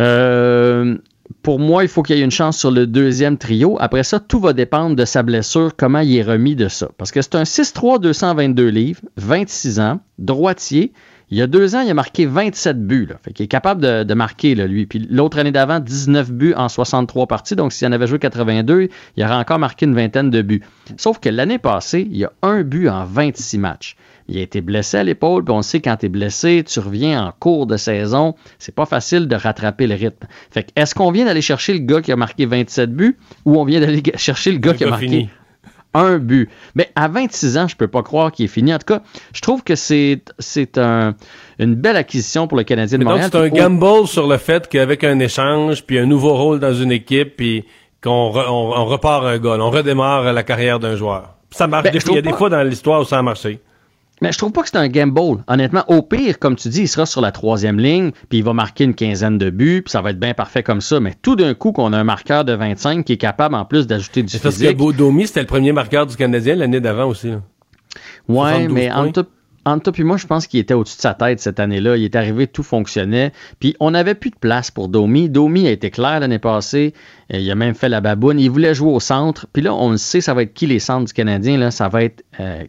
Euh, 0.00 0.96
pour 1.42 1.58
moi, 1.58 1.84
il 1.84 1.88
faut 1.88 2.02
qu'il 2.02 2.16
y 2.16 2.20
ait 2.20 2.24
une 2.24 2.30
chance 2.30 2.58
sur 2.58 2.70
le 2.70 2.86
deuxième 2.86 3.38
trio. 3.38 3.76
Après 3.80 4.02
ça, 4.02 4.20
tout 4.20 4.40
va 4.40 4.52
dépendre 4.52 4.96
de 4.96 5.04
sa 5.04 5.22
blessure, 5.22 5.72
comment 5.76 6.00
il 6.00 6.16
est 6.16 6.22
remis 6.22 6.56
de 6.56 6.68
ça. 6.68 6.88
Parce 6.96 7.12
que 7.12 7.22
c'est 7.22 7.34
un 7.34 7.42
6-3, 7.44 8.00
222 8.00 8.68
livres, 8.68 9.00
26 9.16 9.80
ans, 9.80 10.00
droitier. 10.18 10.92
Il 11.30 11.38
y 11.38 11.42
a 11.42 11.46
deux 11.46 11.74
ans, 11.74 11.80
il 11.80 11.90
a 11.90 11.94
marqué 11.94 12.26
27 12.26 12.86
buts. 12.86 13.06
Là. 13.06 13.16
Fait 13.22 13.32
qu'il 13.32 13.44
est 13.44 13.48
capable 13.48 13.80
de, 13.80 14.14
marquer, 14.14 14.54
là, 14.54 14.66
lui. 14.66 14.86
Puis 14.86 15.06
l'autre 15.10 15.38
année 15.38 15.52
d'avant, 15.52 15.80
19 15.80 16.32
buts 16.32 16.54
en 16.56 16.68
63 16.68 17.26
parties. 17.26 17.56
Donc, 17.56 17.72
s'il 17.72 17.88
en 17.88 17.92
avait 17.92 18.06
joué 18.06 18.18
82, 18.18 18.88
il 19.16 19.24
aurait 19.24 19.34
encore 19.34 19.58
marqué 19.58 19.86
une 19.86 19.94
vingtaine 19.94 20.30
de 20.30 20.42
buts. 20.42 20.62
Sauf 20.96 21.18
que 21.18 21.28
l'année 21.28 21.58
passée, 21.58 22.06
il 22.10 22.16
y 22.16 22.24
a 22.24 22.32
un 22.42 22.62
but 22.62 22.88
en 22.88 23.04
26 23.04 23.58
matchs. 23.58 23.96
Il 24.28 24.38
a 24.38 24.40
été 24.40 24.60
blessé 24.60 24.98
à 24.98 25.04
l'épaule, 25.04 25.44
puis 25.44 25.54
on 25.54 25.62
sait 25.62 25.80
quand 25.80 25.96
tu 25.96 26.06
es 26.06 26.08
blessé, 26.08 26.64
tu 26.66 26.80
reviens 26.80 27.26
en 27.26 27.32
cours 27.32 27.66
de 27.66 27.76
saison, 27.76 28.34
c'est 28.58 28.74
pas 28.74 28.86
facile 28.86 29.28
de 29.28 29.36
rattraper 29.36 29.86
le 29.86 29.94
rythme. 29.94 30.26
Fait 30.50 30.62
que 30.62 30.70
est-ce 30.76 30.94
qu'on 30.94 31.10
vient 31.10 31.26
d'aller 31.26 31.42
chercher 31.42 31.74
le 31.74 31.80
gars 31.80 32.00
qui 32.00 32.10
a 32.10 32.16
marqué 32.16 32.46
27 32.46 32.90
buts 32.90 33.18
ou 33.44 33.60
on 33.60 33.64
vient 33.64 33.80
d'aller 33.80 34.02
chercher 34.16 34.52
le 34.52 34.58
gars 34.58 34.72
qui 34.72 34.84
a 34.84 34.90
marqué 34.90 35.28
un 35.94 36.18
but. 36.18 36.50
Mais 36.74 36.90
à 36.96 37.08
26 37.08 37.58
ans, 37.58 37.68
je 37.68 37.76
peux 37.76 37.88
pas 37.88 38.02
croire 38.02 38.32
qu'il 38.32 38.44
est 38.44 38.48
fini. 38.48 38.74
En 38.74 38.78
tout 38.78 38.86
cas, 38.86 39.02
je 39.32 39.40
trouve 39.40 39.62
que 39.62 39.76
c'est 39.76 40.22
c'est 40.38 40.78
un, 40.78 41.14
une 41.58 41.74
belle 41.74 41.96
acquisition 41.96 42.46
pour 42.46 42.58
le 42.58 42.64
Canadien 42.64 42.98
de 42.98 43.04
Montréal. 43.04 43.30
C'est 43.32 43.38
un 43.38 43.48
gamble 43.48 44.06
sur 44.06 44.26
le 44.26 44.36
fait 44.36 44.68
qu'avec 44.68 45.04
un 45.04 45.18
échange, 45.20 45.84
puis 45.84 45.98
un 45.98 46.06
nouveau 46.06 46.34
rôle 46.34 46.60
dans 46.60 46.74
une 46.74 46.92
équipe, 46.92 47.36
puis 47.36 47.64
qu'on 48.02 48.32
on, 48.34 48.84
repart 48.84 49.24
un 49.24 49.38
goal, 49.38 49.60
on 49.60 49.70
redémarre 49.70 50.32
la 50.32 50.42
carrière 50.42 50.78
d'un 50.78 50.96
joueur. 50.96 51.30
Ça 51.50 51.66
marche. 51.66 51.84
Ben, 51.84 51.94
il 51.94 52.14
y 52.14 52.18
a 52.18 52.22
des 52.22 52.32
fois 52.32 52.50
dans 52.50 52.62
l'histoire 52.62 53.00
où 53.00 53.04
ça 53.04 53.18
a 53.18 53.22
marché. 53.22 53.60
Mais 54.22 54.32
je 54.32 54.38
trouve 54.38 54.52
pas 54.52 54.62
que 54.62 54.68
c'est 54.68 54.76
un 54.76 54.88
gamble. 54.88 55.42
Honnêtement, 55.48 55.84
au 55.88 56.02
pire, 56.02 56.38
comme 56.38 56.56
tu 56.56 56.68
dis, 56.68 56.82
il 56.82 56.88
sera 56.88 57.04
sur 57.04 57.20
la 57.20 57.32
troisième 57.32 57.78
ligne, 57.78 58.12
puis 58.28 58.38
il 58.38 58.44
va 58.44 58.52
marquer 58.52 58.84
une 58.84 58.94
quinzaine 58.94 59.38
de 59.38 59.50
buts, 59.50 59.82
puis 59.84 59.90
ça 59.90 60.02
va 60.02 60.10
être 60.10 60.20
bien 60.20 60.34
parfait 60.34 60.62
comme 60.62 60.80
ça. 60.80 61.00
Mais 61.00 61.14
tout 61.20 61.36
d'un 61.36 61.54
coup, 61.54 61.72
qu'on 61.72 61.92
a 61.92 61.98
un 61.98 62.04
marqueur 62.04 62.44
de 62.44 62.52
25 62.52 63.04
qui 63.04 63.14
est 63.14 63.16
capable 63.16 63.54
en 63.54 63.64
plus 63.64 63.86
d'ajouter 63.86 64.22
du 64.22 64.28
physique. 64.28 64.42
Parce 64.42 64.54
que 64.56 65.26
c'était 65.26 65.40
le 65.40 65.46
premier 65.46 65.72
marqueur 65.72 66.06
du 66.06 66.16
Canadien 66.16 66.54
l'année 66.54 66.80
d'avant 66.80 67.06
aussi. 67.08 67.32
Oui, 68.28 68.68
mais 68.68 68.90
en 68.90 69.10
tout 69.12 69.26
en 69.64 69.78
toi 69.78 69.92
puis 69.92 70.04
moi, 70.04 70.16
je 70.16 70.26
pense 70.26 70.46
qu'il 70.46 70.60
était 70.60 70.74
au-dessus 70.74 70.96
de 70.96 71.02
sa 71.02 71.14
tête 71.14 71.40
cette 71.40 71.60
année-là. 71.60 71.96
Il 71.96 72.04
est 72.04 72.16
arrivé, 72.16 72.46
tout 72.46 72.62
fonctionnait. 72.62 73.32
Puis 73.60 73.76
on 73.80 73.92
n'avait 73.92 74.14
plus 74.14 74.30
de 74.30 74.36
place 74.36 74.70
pour 74.70 74.88
Domi. 74.88 75.28
Domi 75.28 75.66
a 75.66 75.70
été 75.70 75.90
clair 75.90 76.20
l'année 76.20 76.38
passée. 76.38 76.94
Euh, 77.32 77.38
il 77.38 77.50
a 77.50 77.54
même 77.54 77.74
fait 77.74 77.88
la 77.88 78.00
baboune. 78.00 78.38
Il 78.38 78.50
voulait 78.50 78.74
jouer 78.74 78.92
au 78.92 79.00
centre. 79.00 79.46
Puis 79.52 79.62
là, 79.62 79.74
on 79.74 79.90
le 79.90 79.96
sait, 79.96 80.20
ça 80.20 80.34
va 80.34 80.42
être 80.42 80.52
qui 80.52 80.66
les 80.66 80.78
centres 80.78 81.06
du 81.06 81.12
Canadien. 81.12 81.56
Là? 81.56 81.70
Ça 81.70 81.88
va 81.88 82.02
être 82.04 82.24
euh, 82.40 82.64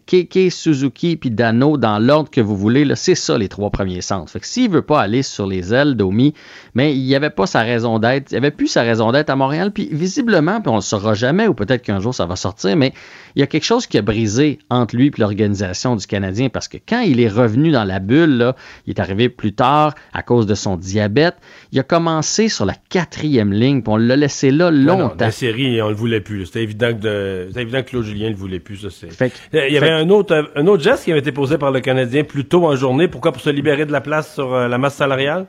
Suzuki 0.50 1.16
puis 1.16 1.30
Dano 1.30 1.76
dans 1.76 1.98
l'ordre 1.98 2.30
que 2.30 2.40
vous 2.40 2.56
voulez. 2.56 2.86
C'est 2.94 3.14
ça, 3.14 3.36
les 3.36 3.48
trois 3.48 3.70
premiers 3.70 4.00
centres. 4.00 4.30
Fait 4.30 4.40
que 4.40 4.46
s'il 4.46 4.70
veut 4.70 4.82
pas 4.82 5.00
aller 5.00 5.22
sur 5.22 5.46
les 5.46 5.74
ailes, 5.74 5.96
Domi, 5.96 6.34
mais 6.74 6.94
il 6.94 7.04
n'y 7.04 7.14
avait 7.14 7.30
pas 7.30 7.46
sa 7.46 7.62
raison 7.62 7.98
d'être. 7.98 8.30
Il 8.30 8.34
n'y 8.34 8.38
avait 8.38 8.50
plus 8.50 8.68
sa 8.68 8.82
raison 8.82 9.12
d'être 9.12 9.30
à 9.30 9.36
Montréal. 9.36 9.72
Puis 9.72 9.88
visiblement, 9.92 10.60
on 10.66 10.76
le 10.76 10.80
saura 10.80 11.14
jamais, 11.14 11.48
ou 11.48 11.54
peut-être 11.54 11.82
qu'un 11.82 12.00
jour 12.00 12.14
ça 12.14 12.26
va 12.26 12.36
sortir, 12.36 12.76
mais 12.76 12.92
il 13.34 13.40
y 13.40 13.42
a 13.42 13.46
quelque 13.46 13.64
chose 13.64 13.86
qui 13.86 13.98
a 13.98 14.02
brisé 14.02 14.58
entre 14.70 14.96
lui 14.96 15.08
et 15.08 15.12
l'organisation 15.18 15.96
du 15.96 16.06
Canadien 16.06 16.48
parce 16.48 16.68
que 16.68 16.78
quand 16.88 17.00
il 17.00 17.20
est 17.20 17.28
revenu 17.28 17.70
dans 17.70 17.84
la 17.84 17.98
bulle, 17.98 18.36
là, 18.36 18.56
il 18.86 18.90
est 18.90 19.00
arrivé 19.00 19.28
plus 19.28 19.52
tard 19.52 19.94
à 20.12 20.22
cause 20.22 20.46
de 20.46 20.54
son 20.54 20.76
diabète. 20.76 21.36
Il 21.72 21.80
a 21.80 21.82
commencé 21.82 22.48
sur 22.48 22.64
la 22.64 22.74
quatrième 22.88 23.52
ligne, 23.52 23.82
puis 23.82 23.92
on 23.92 23.96
l'a 23.96 24.16
laissé 24.16 24.50
là 24.50 24.70
longtemps. 24.70 25.16
la 25.18 25.30
série, 25.30 25.80
on 25.82 25.88
le 25.88 25.94
voulait 25.94 26.20
plus. 26.20 26.46
C'était 26.46 26.62
évident 26.62 26.92
que 26.94 27.48
évident 27.58 27.82
que 27.82 27.90
Claude 27.90 28.04
Julien 28.04 28.28
le 28.30 28.36
voulait 28.36 28.60
plus. 28.60 28.88
Ça, 28.88 29.26
il 29.52 29.72
y 29.72 29.76
avait 29.76 29.90
un 29.90 30.08
autre 30.10 30.50
un 30.54 30.66
autre 30.66 30.82
geste 30.82 31.04
qui 31.04 31.10
avait 31.10 31.20
été 31.20 31.32
posé 31.32 31.58
par 31.58 31.70
le 31.70 31.80
Canadien 31.80 32.24
plus 32.24 32.44
tôt 32.44 32.66
en 32.66 32.76
journée. 32.76 33.08
Pourquoi? 33.08 33.32
Pour 33.32 33.42
se 33.42 33.50
libérer 33.50 33.86
de 33.86 33.92
la 33.92 34.00
place 34.00 34.34
sur 34.34 34.54
euh, 34.54 34.68
la 34.68 34.78
masse 34.78 34.94
salariale? 34.94 35.46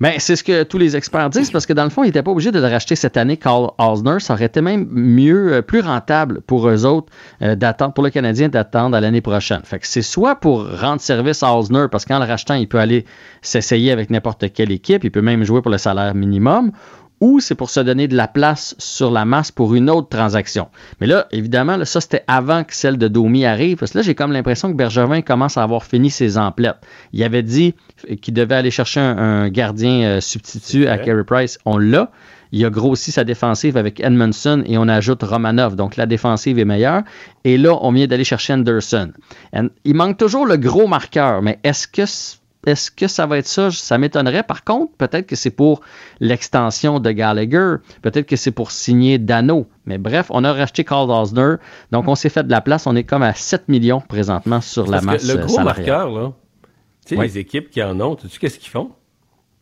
Mais 0.00 0.18
c'est 0.18 0.34
ce 0.34 0.42
que 0.42 0.62
tous 0.62 0.78
les 0.78 0.96
experts 0.96 1.28
disent 1.28 1.50
parce 1.50 1.66
que 1.66 1.74
dans 1.74 1.84
le 1.84 1.90
fond, 1.90 2.02
ils 2.02 2.06
n'étaient 2.06 2.22
pas 2.22 2.30
obligés 2.30 2.52
de 2.52 2.58
le 2.58 2.66
racheter 2.66 2.96
cette 2.96 3.18
année. 3.18 3.36
Carl 3.36 3.70
Osner, 3.78 4.18
ça 4.18 4.32
aurait 4.32 4.46
été 4.46 4.62
même 4.62 4.88
mieux, 4.90 5.52
euh, 5.52 5.62
plus 5.62 5.80
rentable 5.80 6.40
pour 6.40 6.68
eux 6.68 6.86
autres 6.86 7.12
euh, 7.42 7.54
d'attendre, 7.54 7.92
pour 7.92 8.02
le 8.02 8.08
Canadien 8.08 8.48
d'attendre 8.48 8.96
à 8.96 9.00
l'année 9.00 9.20
prochaine. 9.20 9.60
Fait 9.64 9.78
que 9.78 9.86
c'est 9.86 10.02
soit 10.02 10.36
pour 10.36 10.66
rendre 10.80 11.02
service 11.02 11.42
à 11.42 11.54
Osner 11.54 11.86
parce 11.90 12.06
qu'en 12.06 12.18
le 12.18 12.24
rachetant, 12.24 12.54
il 12.54 12.66
peut 12.66 12.78
aller 12.78 13.04
s'essayer 13.42 13.92
avec 13.92 14.08
n'importe 14.08 14.50
quelle 14.54 14.72
équipe, 14.72 15.04
il 15.04 15.10
peut 15.10 15.20
même 15.20 15.44
jouer 15.44 15.60
pour 15.60 15.70
le 15.70 15.78
salaire 15.78 16.14
minimum, 16.14 16.72
ou 17.20 17.40
c'est 17.40 17.54
pour 17.54 17.70
se 17.70 17.80
donner 17.80 18.08
de 18.08 18.16
la 18.16 18.28
place 18.28 18.74
sur 18.78 19.10
la 19.10 19.24
masse 19.24 19.50
pour 19.50 19.74
une 19.74 19.90
autre 19.90 20.08
transaction. 20.08 20.68
Mais 21.00 21.06
là, 21.06 21.26
évidemment, 21.32 21.84
ça, 21.84 22.00
c'était 22.00 22.24
avant 22.26 22.64
que 22.64 22.74
celle 22.74 22.96
de 22.96 23.08
Domi 23.08 23.44
arrive, 23.44 23.76
parce 23.76 23.92
que 23.92 23.98
là, 23.98 24.02
j'ai 24.02 24.14
comme 24.14 24.32
l'impression 24.32 24.70
que 24.70 24.76
Bergevin 24.76 25.20
commence 25.20 25.58
à 25.58 25.62
avoir 25.62 25.84
fini 25.84 26.10
ses 26.10 26.38
emplettes. 26.38 26.78
Il 27.12 27.22
avait 27.22 27.42
dit 27.42 27.74
qu'il 28.22 28.34
devait 28.34 28.54
aller 28.54 28.70
chercher 28.70 29.00
un, 29.00 29.48
gardien 29.48 30.02
euh, 30.02 30.20
substitut 30.20 30.86
à 30.86 30.98
Carey 30.98 31.24
Price. 31.24 31.58
On 31.64 31.78
l'a. 31.78 32.10
Il 32.52 32.64
a 32.64 32.70
grossi 32.70 33.12
sa 33.12 33.22
défensive 33.22 33.76
avec 33.76 34.00
Edmondson 34.00 34.64
et 34.66 34.76
on 34.76 34.88
ajoute 34.88 35.22
Romanov. 35.22 35.76
Donc 35.76 35.96
la 35.96 36.06
défensive 36.06 36.58
est 36.58 36.64
meilleure. 36.64 37.02
Et 37.44 37.56
là, 37.58 37.78
on 37.80 37.92
vient 37.92 38.06
d'aller 38.06 38.24
chercher 38.24 38.54
Anderson. 38.54 39.12
il 39.84 39.94
manque 39.94 40.16
toujours 40.16 40.46
le 40.46 40.56
gros 40.56 40.88
marqueur, 40.88 41.42
mais 41.42 41.60
est-ce 41.62 41.86
que 41.86 42.06
est-ce 42.66 42.90
que 42.90 43.06
ça 43.06 43.26
va 43.26 43.38
être 43.38 43.46
ça? 43.46 43.70
Ça 43.70 43.96
m'étonnerait. 43.96 44.42
Par 44.42 44.64
contre, 44.64 44.92
peut-être 44.96 45.26
que 45.26 45.36
c'est 45.36 45.50
pour 45.50 45.80
l'extension 46.20 47.00
de 47.00 47.10
Gallagher. 47.10 47.76
Peut-être 48.02 48.26
que 48.26 48.36
c'est 48.36 48.50
pour 48.50 48.70
signer 48.70 49.18
Dano. 49.18 49.66
Mais 49.86 49.96
bref, 49.96 50.26
on 50.30 50.44
a 50.44 50.52
racheté 50.52 50.84
Carl 50.84 51.10
Osner. 51.10 51.54
Donc, 51.90 52.06
on 52.06 52.14
s'est 52.14 52.28
fait 52.28 52.44
de 52.44 52.50
la 52.50 52.60
place. 52.60 52.86
On 52.86 52.94
est 52.96 53.04
comme 53.04 53.22
à 53.22 53.32
7 53.32 53.68
millions 53.68 54.00
présentement 54.00 54.60
sur 54.60 54.86
la 54.86 55.00
masse 55.00 55.26
Le 55.26 55.46
gros 55.46 55.60
marqueur, 55.60 56.10
là, 56.10 56.32
tu 57.06 57.16
sais, 57.16 57.22
les 57.22 57.38
équipes 57.38 57.70
qui 57.70 57.82
en 57.82 57.98
ont, 58.00 58.14
tu 58.14 58.28
sais 58.28 58.38
qu'est-ce 58.38 58.58
qu'ils 58.58 58.70
font? 58.70 58.90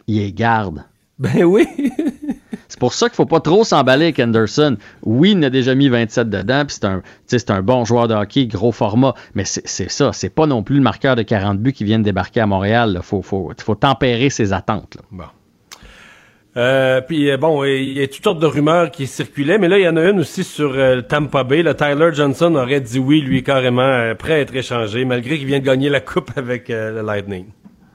Ils 0.09 0.19
les 0.19 0.33
gardent. 0.33 0.85
Ben 1.19 1.45
oui! 1.45 1.67
C'est 2.79 2.81
pour 2.81 2.95
ça 2.95 3.07
qu'il 3.09 3.15
ne 3.15 3.17
faut 3.17 3.27
pas 3.27 3.41
trop 3.41 3.65
s'emballer 3.65 4.05
avec 4.05 4.21
Anderson. 4.21 4.77
Oui, 5.03 5.33
il 5.37 5.45
a 5.45 5.51
déjà 5.51 5.75
mis 5.75 5.89
27 5.89 6.31
dedans, 6.31 6.65
puis 6.65 6.77
c'est 7.27 7.51
un, 7.51 7.57
un 7.57 7.63
bon 7.63 7.85
joueur 7.85 8.07
de 8.07 8.15
hockey, 8.15 8.47
gros 8.47 8.71
format, 8.71 9.15
mais 9.35 9.43
c'est 9.45 9.91
ça. 9.91 10.13
C'est 10.13 10.29
pas 10.29 10.47
non 10.47 10.63
plus 10.63 10.77
le 10.77 10.83
marqueur 10.83 11.17
de 11.17 11.23
40 11.23 11.59
buts 11.59 11.73
qui 11.73 11.83
vient 11.83 11.99
de 11.99 12.05
débarquer 12.05 12.39
à 12.39 12.47
Montréal. 12.47 13.01
Il 13.03 13.03
faut, 13.03 13.75
tempérer 13.75 14.31
ses 14.31 14.53
attentes. 14.53 14.97
Bon. 15.11 15.25
Euh, 16.57 17.01
puis 17.01 17.33
euh, 17.33 17.37
bon, 17.37 17.65
il 17.65 17.95
y 17.95 18.01
a 18.01 18.07
toutes 18.07 18.23
sortes 18.23 18.39
de 18.39 18.47
rumeurs 18.47 18.93
qui 18.93 19.09
circulaient, 19.09 19.59
mais 19.59 19.67
là, 19.67 19.79
il 19.81 19.85
y 19.85 19.89
en 19.89 19.97
a 19.97 20.05
une 20.05 20.21
aussi 20.21 20.45
sur 20.45 20.75
euh, 20.77 21.01
Tampa 21.01 21.43
Bay. 21.43 21.65
Le 21.65 21.75
Tyler 21.75 22.11
Johnson 22.13 22.55
aurait 22.55 22.81
dit 22.81 23.01
oui, 23.01 23.23
lui, 23.23 23.43
carrément, 23.43 24.15
prêt 24.17 24.35
à 24.35 24.39
être 24.39 24.55
échangé, 24.55 25.05
malgré 25.05 25.37
qu'il 25.37 25.49
vient 25.49 25.59
de 25.59 25.65
gagner 25.65 25.89
la 25.89 26.01
coupe 26.01 26.31
avec 26.37 26.69
le 26.69 27.03
Lightning. 27.03 27.47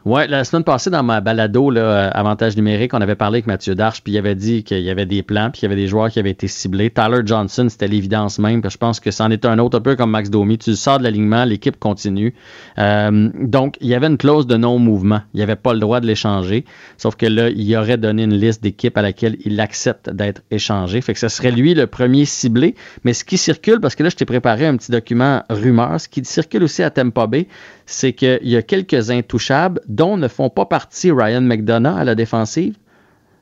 Oui, 0.05 0.23
la 0.27 0.43
semaine 0.43 0.65
passée, 0.65 0.89
dans 0.89 1.01
ma 1.01 1.21
balado, 1.21 1.69
là, 1.69 1.81
euh, 1.81 2.09
Avantage 2.11 2.57
numérique, 2.57 2.93
on 2.93 2.99
avait 2.99 3.15
parlé 3.15 3.37
avec 3.37 3.47
Mathieu 3.47 3.73
Darche, 3.73 4.03
puis 4.03 4.11
il 4.11 4.17
avait 4.17 4.35
dit 4.35 4.65
qu'il 4.65 4.81
y 4.81 4.89
avait 4.89 5.05
des 5.05 5.23
plans, 5.23 5.49
puis 5.49 5.61
il 5.61 5.63
y 5.63 5.65
avait 5.67 5.77
des 5.77 5.87
joueurs 5.87 6.09
qui 6.09 6.19
avaient 6.19 6.31
été 6.31 6.49
ciblés. 6.49 6.89
Tyler 6.89 7.21
Johnson, 7.25 7.67
c'était 7.69 7.87
l'évidence 7.87 8.37
même, 8.37 8.61
puis 8.61 8.69
je 8.69 8.77
pense 8.77 8.99
que 8.99 9.11
c'en 9.11 9.31
est 9.31 9.45
un 9.45 9.59
autre, 9.59 9.77
un 9.77 9.81
peu 9.81 9.95
comme 9.95 10.11
Max 10.11 10.29
Domi. 10.29 10.57
Tu 10.57 10.75
sors 10.75 10.97
de 10.97 11.03
l'alignement, 11.03 11.45
l'équipe 11.45 11.79
continue. 11.79 12.35
Euh, 12.79 13.29
donc, 13.39 13.77
il 13.79 13.87
y 13.87 13.95
avait 13.95 14.07
une 14.07 14.17
clause 14.17 14.45
de 14.45 14.57
non-mouvement. 14.57 15.21
Il 15.33 15.37
n'y 15.37 15.43
avait 15.43 15.55
pas 15.55 15.71
le 15.71 15.79
droit 15.79 16.01
de 16.01 16.05
l'échanger, 16.05 16.65
sauf 16.97 17.15
que 17.15 17.25
là, 17.25 17.47
il 17.47 17.73
aurait 17.77 17.95
donné 17.95 18.23
une 18.23 18.35
liste 18.35 18.61
d'équipes 18.61 18.97
à 18.97 19.01
laquelle 19.03 19.37
il 19.45 19.57
accepte 19.61 20.09
d'être 20.09 20.41
échangé. 20.51 20.99
Fait 20.99 21.13
que 21.13 21.19
ce 21.19 21.29
serait 21.29 21.51
lui 21.51 21.75
le 21.75 21.87
premier 21.87 22.25
ciblé. 22.25 22.75
Mais 23.05 23.13
ce 23.13 23.23
qui 23.23 23.37
circule, 23.37 23.79
parce 23.79 23.95
que 23.95 24.03
là, 24.03 24.09
je 24.09 24.17
t'ai 24.17 24.25
préparé 24.25 24.67
un 24.67 24.75
petit 24.75 24.91
document 24.91 25.43
rumeur, 25.49 26.01
ce 26.01 26.09
qui 26.09 26.25
circule 26.25 26.63
aussi 26.63 26.83
à 26.83 26.89
Tampa 26.89 27.25
Bay, 27.25 27.47
c'est 27.85 28.13
qu'il 28.13 28.39
y 28.43 28.55
a 28.55 28.61
quelques 28.61 29.09
intouchables 29.09 29.81
dont 29.87 30.17
ne 30.17 30.27
font 30.27 30.49
pas 30.49 30.65
partie 30.65 31.11
Ryan 31.11 31.41
McDonough 31.41 31.97
à 31.97 32.03
la 32.03 32.15
défensive, 32.15 32.75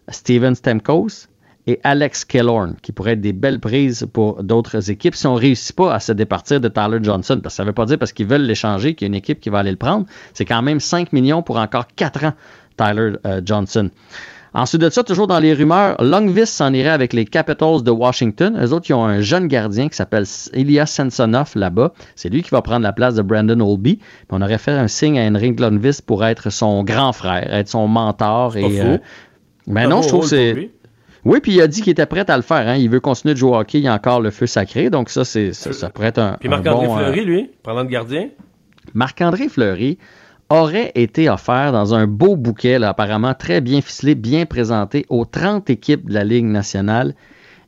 Steven 0.10 0.56
Stamkos 0.56 1.28
et 1.68 1.80
Alex 1.84 2.26
Killorn, 2.26 2.76
qui 2.82 2.92
pourraient 2.92 3.14
être 3.14 3.22
des 3.22 3.34
belles 3.34 3.60
prises 3.60 4.08
pour 4.12 4.44
d'autres 4.44 4.89
équipes 4.89 5.16
si 5.16 5.28
on 5.28 5.36
ne 5.36 5.39
réussit 5.39 5.76
pas 5.76 5.94
à 5.94 6.00
se 6.00 6.12
départir 6.12 6.60
de 6.60 6.68
Tyler 6.68 7.00
Johnson. 7.02 7.39
Parce 7.42 7.54
que 7.54 7.58
ça 7.58 7.64
ne 7.64 7.68
veut 7.68 7.74
pas 7.74 7.86
dire 7.86 8.00
parce 8.00 8.14
qu'ils 8.14 8.26
veulent 8.26 8.42
l'échanger 8.42 8.96
qu'il 8.96 9.06
y 9.06 9.08
a 9.08 9.10
une 9.10 9.16
équipe 9.16 9.39
qui 9.39 9.50
va 9.50 9.60
aller 9.60 9.72
le 9.72 9.78
prendre. 9.78 10.06
C'est 10.34 10.46
quand 10.46 10.62
même 10.62 10.80
5 10.80 11.14
millions 11.14 11.44
pour 11.44 11.58
encore 11.58 11.88
4 11.96 12.26
ans, 12.26 12.34
Tyler 12.78 13.14
euh, 13.26 13.42
Johnson. 13.46 13.89
Ensuite 14.54 14.82
de 14.82 14.89
ça, 14.89 15.04
toujours 15.04 15.28
dans 15.28 15.39
les 15.39 15.54
rumeurs, 15.54 15.95
Longvis 16.04 16.47
s'en 16.47 16.74
irait 16.74 16.89
avec 16.89 17.14
les 17.14 17.24
Capitals 17.24 17.84
de 17.84 17.91
Washington. 17.91 18.60
Eux 18.62 18.74
autres, 18.74 18.89
ils 18.89 18.93
ont 18.93 19.06
un 19.06 19.22
jeune 19.22 19.47
gardien 19.47 19.88
qui 19.88 19.95
s'appelle 19.95 20.26
Ilya 20.54 20.86
Sensonoff 20.86 21.56
là-bas. 21.56 21.93
C'est 22.16 22.28
lui 22.28 22.43
qui 22.43 22.49
va 22.49 22.62
prendre 22.62 22.84
la 22.84 22.91
place 22.91 23.16
de 23.16 23.22
Brandon 23.22 23.60
Olby. 23.62 23.99
on 24.30 24.41
aurait 24.41 24.58
fait 24.58 24.72
un 24.72 24.89
signe 24.89 25.18
à 25.18 25.24
Henrik 25.24 25.58
Longvis 25.58 25.99
pour 26.06 26.26
être 26.26 26.49
son 26.49 26.84
grand 26.84 27.14
frère, 27.14 27.54
être 27.54 27.70
son 27.70 27.88
mentor. 27.88 28.58
Et, 28.58 28.82
euh, 28.82 28.97
ben 29.68 29.88
non, 29.88 30.02
je 30.02 30.10
trouve 30.10 30.24
que 30.24 30.28
c'est. 30.28 30.72
Oui, 31.24 31.39
puis 31.39 31.54
il 31.54 31.62
a 31.62 31.68
dit 31.68 31.82
qu'il 31.82 31.91
était 31.91 32.06
prêt 32.06 32.30
à 32.30 32.36
le 32.36 32.41
faire. 32.41 32.68
Hein. 32.68 32.76
Il 32.76 32.89
veut 32.89 32.99
continuer 32.99 33.36
de 33.36 33.39
jouer 33.39 33.52
au 33.52 33.56
hockey. 33.56 33.78
Il 33.78 33.84
y 33.84 33.88
a 33.88 33.93
encore 33.93 34.22
le 34.22 34.32
feu 34.32 34.47
sacré. 34.47 34.89
Donc 34.89 35.10
ça, 35.10 35.24
c'est 35.24 35.54
ça, 35.54 35.89
pourrait 35.89 36.08
être 36.08 36.20
un. 36.20 36.38
Puis 36.39 36.49
Marc-André 36.49 36.88
Fleury, 36.88 37.20
euh, 37.20 37.24
lui, 37.24 37.49
parlant 37.64 37.84
de 37.84 37.89
gardien? 37.89 38.30
Marc-André 38.93 39.47
Fleury, 39.47 39.97
aurait 40.52 40.91
été 40.95 41.30
offert 41.30 41.72
dans 41.72 41.95
un 41.95 42.08
beau 42.08 42.36
bouquet, 42.36 42.76
apparemment 42.84 43.34
très 43.34 43.62
bien 43.62 43.82
ficelé, 43.82 44.16
bien 44.16 44.45
présenté 44.45 45.06
aux 45.10 45.26
30 45.26 45.70
équipes 45.70 46.10
de 46.10 46.14
la 46.14 46.24
Ligue 46.24 46.45
nationale 46.45 47.16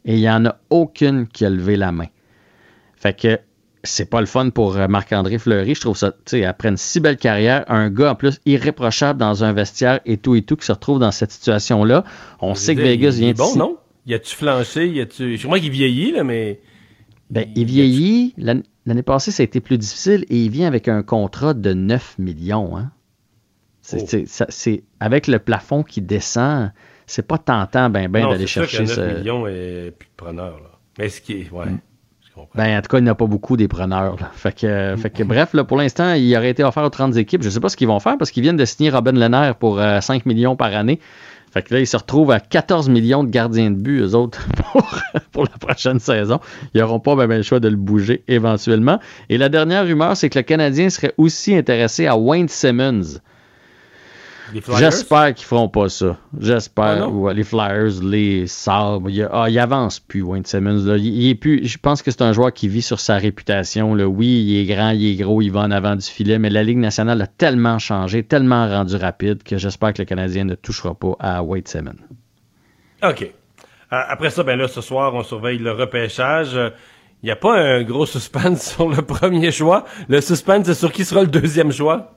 et 0.06 0.16
il 0.16 0.20
n'y 0.20 0.30
en 0.30 0.46
a 0.46 0.58
aucune 0.70 1.28
qui 1.28 1.46
a 1.46 1.50
levé 1.50 1.78
la 1.78 1.92
main. 1.92 2.08
Fait 2.96 3.18
que 3.18 3.40
c'est 3.84 4.10
pas 4.10 4.20
le 4.20 4.28
fun 4.28 4.50
pour 4.50 4.78
euh, 4.78 4.88
Marc-André 4.88 5.38
Fleury. 5.38 5.76
Je 5.76 5.82
trouve 5.82 5.98
ça, 5.98 6.12
tu 6.12 6.18
sais, 6.26 6.46
après 6.46 6.70
une 6.70 6.78
si 6.78 7.00
belle 7.00 7.18
carrière, 7.18 7.66
un 7.68 7.90
gars 7.90 8.12
en 8.12 8.16
plus 8.16 8.40
irréprochable 8.46 9.20
dans 9.20 9.44
un 9.44 9.54
vestiaire 9.54 10.00
et 10.06 10.18
tout 10.18 10.36
et 10.36 10.42
tout 10.42 10.56
qui 10.56 10.66
se 10.66 10.72
retrouve 10.72 11.00
dans 11.00 11.12
cette 11.12 11.32
situation-là. 11.32 12.04
On 12.40 12.56
sait 12.56 12.76
que 12.76 12.82
Vegas 12.82 13.12
vient 13.12 13.32
de. 13.32 13.38
bon, 13.38 13.56
non? 13.56 13.78
Y 14.06 14.14
a-tu 14.16 14.36
flanché? 14.36 14.88
Y 14.88 15.02
a-tu. 15.02 15.38
Je 15.38 15.46
crois 15.46 15.60
qu'il 15.60 15.72
vieillit, 15.72 16.12
là, 16.12 16.24
mais. 16.24 16.60
Ben, 17.34 17.48
il 17.56 17.66
vieillit. 17.66 18.36
L'année 18.38 19.04
passée, 19.04 19.32
ça 19.32 19.42
a 19.42 19.46
été 19.46 19.60
plus 19.60 19.80
difficile 19.80 20.24
et 20.30 20.38
il 20.38 20.52
vient 20.52 20.68
avec 20.68 20.88
un 20.88 21.02
contrat 21.02 21.56
de 21.56 21.74
9 21.74 22.20
millions. 22.20 22.78
Hein? 22.78 22.92
C'est, 23.82 24.28
oh. 24.40 24.84
avec 25.00 25.28
le 25.28 25.40
plafond 25.40 25.82
qui 25.84 26.02
descend, 26.02 26.72
c'est 27.08 27.28
pas 27.28 27.38
tentant 27.38 27.90
ben 27.90 28.10
ben 28.10 28.30
d'aller 28.30 28.48
chercher 28.48 28.86
ça. 28.86 29.06
9 29.08 29.18
millions 29.18 29.48
et 29.48 29.92
plus 29.98 30.08
de 30.08 30.16
preneurs. 30.16 30.60
Là. 30.60 30.80
Mais 31.00 31.10
ce 31.10 31.22
qui 31.22 31.34
est, 31.34 31.52
ouais. 31.52 31.66
Mm. 31.66 31.80
Ben, 32.56 32.78
en 32.78 32.82
tout 32.82 32.88
cas, 32.88 32.98
il 32.98 33.04
n'y 33.04 33.10
a 33.10 33.16
pas 33.16 33.28
beaucoup 33.28 33.58
des 33.58 33.68
preneurs. 33.68 34.18
Fait 34.34 34.56
que, 34.56 34.96
fait 34.98 35.10
que, 35.12 35.24
bref, 35.24 35.54
là, 35.54 35.64
pour 35.64 35.78
l'instant, 35.78 36.14
il 36.14 36.36
aurait 36.36 36.50
été 36.50 36.64
offert 36.64 36.84
aux 36.84 36.90
30 36.90 37.16
équipes. 37.18 37.44
Je 37.44 37.48
ne 37.48 37.54
sais 37.54 37.60
pas 37.60 37.70
ce 37.70 37.78
qu'ils 37.78 37.88
vont 37.88 38.00
faire 38.00 38.18
parce 38.18 38.32
qu'ils 38.32 38.42
viennent 38.42 38.58
de 38.58 38.66
signer 38.66 38.90
Robin 38.90 39.12
Lenner 39.12 39.52
pour 39.60 39.78
5 39.78 39.82
euh, 39.82 40.20
millions 40.26 40.56
par 40.56 40.74
année. 40.76 41.00
Fait 41.54 41.62
que 41.62 41.72
là, 41.72 41.80
ils 41.80 41.86
se 41.86 41.96
retrouvent 41.96 42.32
à 42.32 42.40
14 42.40 42.90
millions 42.90 43.24
de 43.24 43.30
gardiens 43.30 43.70
de 43.70 43.76
but, 43.76 44.00
eux 44.00 44.16
autres, 44.16 44.48
pour, 45.32 45.44
la 45.44 45.58
prochaine 45.60 46.00
saison. 46.00 46.40
Ils 46.74 46.82
n'auront 46.82 47.00
pas 47.00 47.16
même 47.16 47.30
le 47.30 47.44
choix 47.44 47.60
de 47.60 47.68
le 47.68 47.76
bouger 47.76 48.24
éventuellement. 48.28 49.00
Et 49.30 49.38
la 49.38 49.50
dernière 49.50 49.86
rumeur, 49.86 50.18
c'est 50.18 50.32
que 50.32 50.40
le 50.40 50.44
Canadien 50.44 50.90
serait 50.90 51.14
aussi 51.18 51.56
intéressé 51.56 52.08
à 52.08 52.18
Wayne 52.18 52.48
Simmons. 52.48 53.20
J'espère 54.78 55.34
qu'ils 55.34 55.46
feront 55.46 55.70
pas 55.70 55.90
ça. 55.90 56.18
J'espère. 56.40 57.10
Ah 57.10 57.34
les 57.34 57.44
Flyers, 57.44 58.02
les 58.04 58.48
Sabres. 58.48 59.10
Il, 59.10 59.28
ah, 59.32 59.50
il 59.50 59.58
avance 59.60 60.00
plus, 60.00 60.22
Wayne 60.22 60.46
Simmons. 60.46 60.96
Il, 60.98 61.30
est 61.30 61.36
plus, 61.36 61.66
je 61.66 61.78
pense 61.78 62.02
que 62.02 62.12
c'est 62.12 62.22
un 62.22 62.34
joueur 62.34 62.54
qui 62.54 62.68
vit 62.68 62.82
sur 62.82 63.00
sa 63.00 63.18
réputation. 63.18 63.96
Là. 63.96 64.06
Oui, 64.06 64.28
il 64.28 64.60
est 64.60 64.66
grand, 64.66 64.92
il 64.92 65.12
est 65.12 65.16
gros, 65.16 65.42
il 65.42 65.52
va 65.52 65.62
en 65.62 65.72
avant 65.72 65.96
du 65.96 66.06
filet, 66.06 66.40
mais 66.40 66.50
la 66.50 66.64
Ligue 66.64 66.78
nationale 66.78 67.22
a 67.22 67.28
tellement 67.28 67.80
changé, 67.80 68.24
tellement 68.24 68.68
rendu 68.68 68.96
rapide 68.96 69.44
que 69.44 69.58
j'espère 69.58 69.94
que 69.94 70.02
le 70.02 70.06
Canadien 70.06 70.46
ne 70.46 70.56
touchera 70.56 70.94
pas 70.94 71.16
à 71.20 71.44
Wade 71.44 71.68
Simmons. 71.68 71.92
OK. 73.04 73.32
Après 73.90 74.30
ça, 74.30 74.44
ben 74.44 74.58
là, 74.58 74.68
ce 74.68 74.82
soir, 74.82 75.14
on 75.14 75.24
surveille 75.24 75.60
le 75.60 75.72
repêchage. 75.72 76.58
Il 77.22 77.28
n'y 77.28 77.32
a 77.32 77.36
pas 77.36 77.58
un 77.58 77.84
gros 77.84 78.06
suspense 78.06 78.72
sur 78.76 78.90
le 78.90 79.02
premier 79.02 79.52
choix. 79.52 79.86
Le 80.10 80.20
suspense, 80.20 80.66
c'est 80.66 80.74
sur 80.74 80.92
qui 80.92 81.06
sera 81.06 81.22
le 81.22 81.28
deuxième 81.28 81.72
choix? 81.72 82.12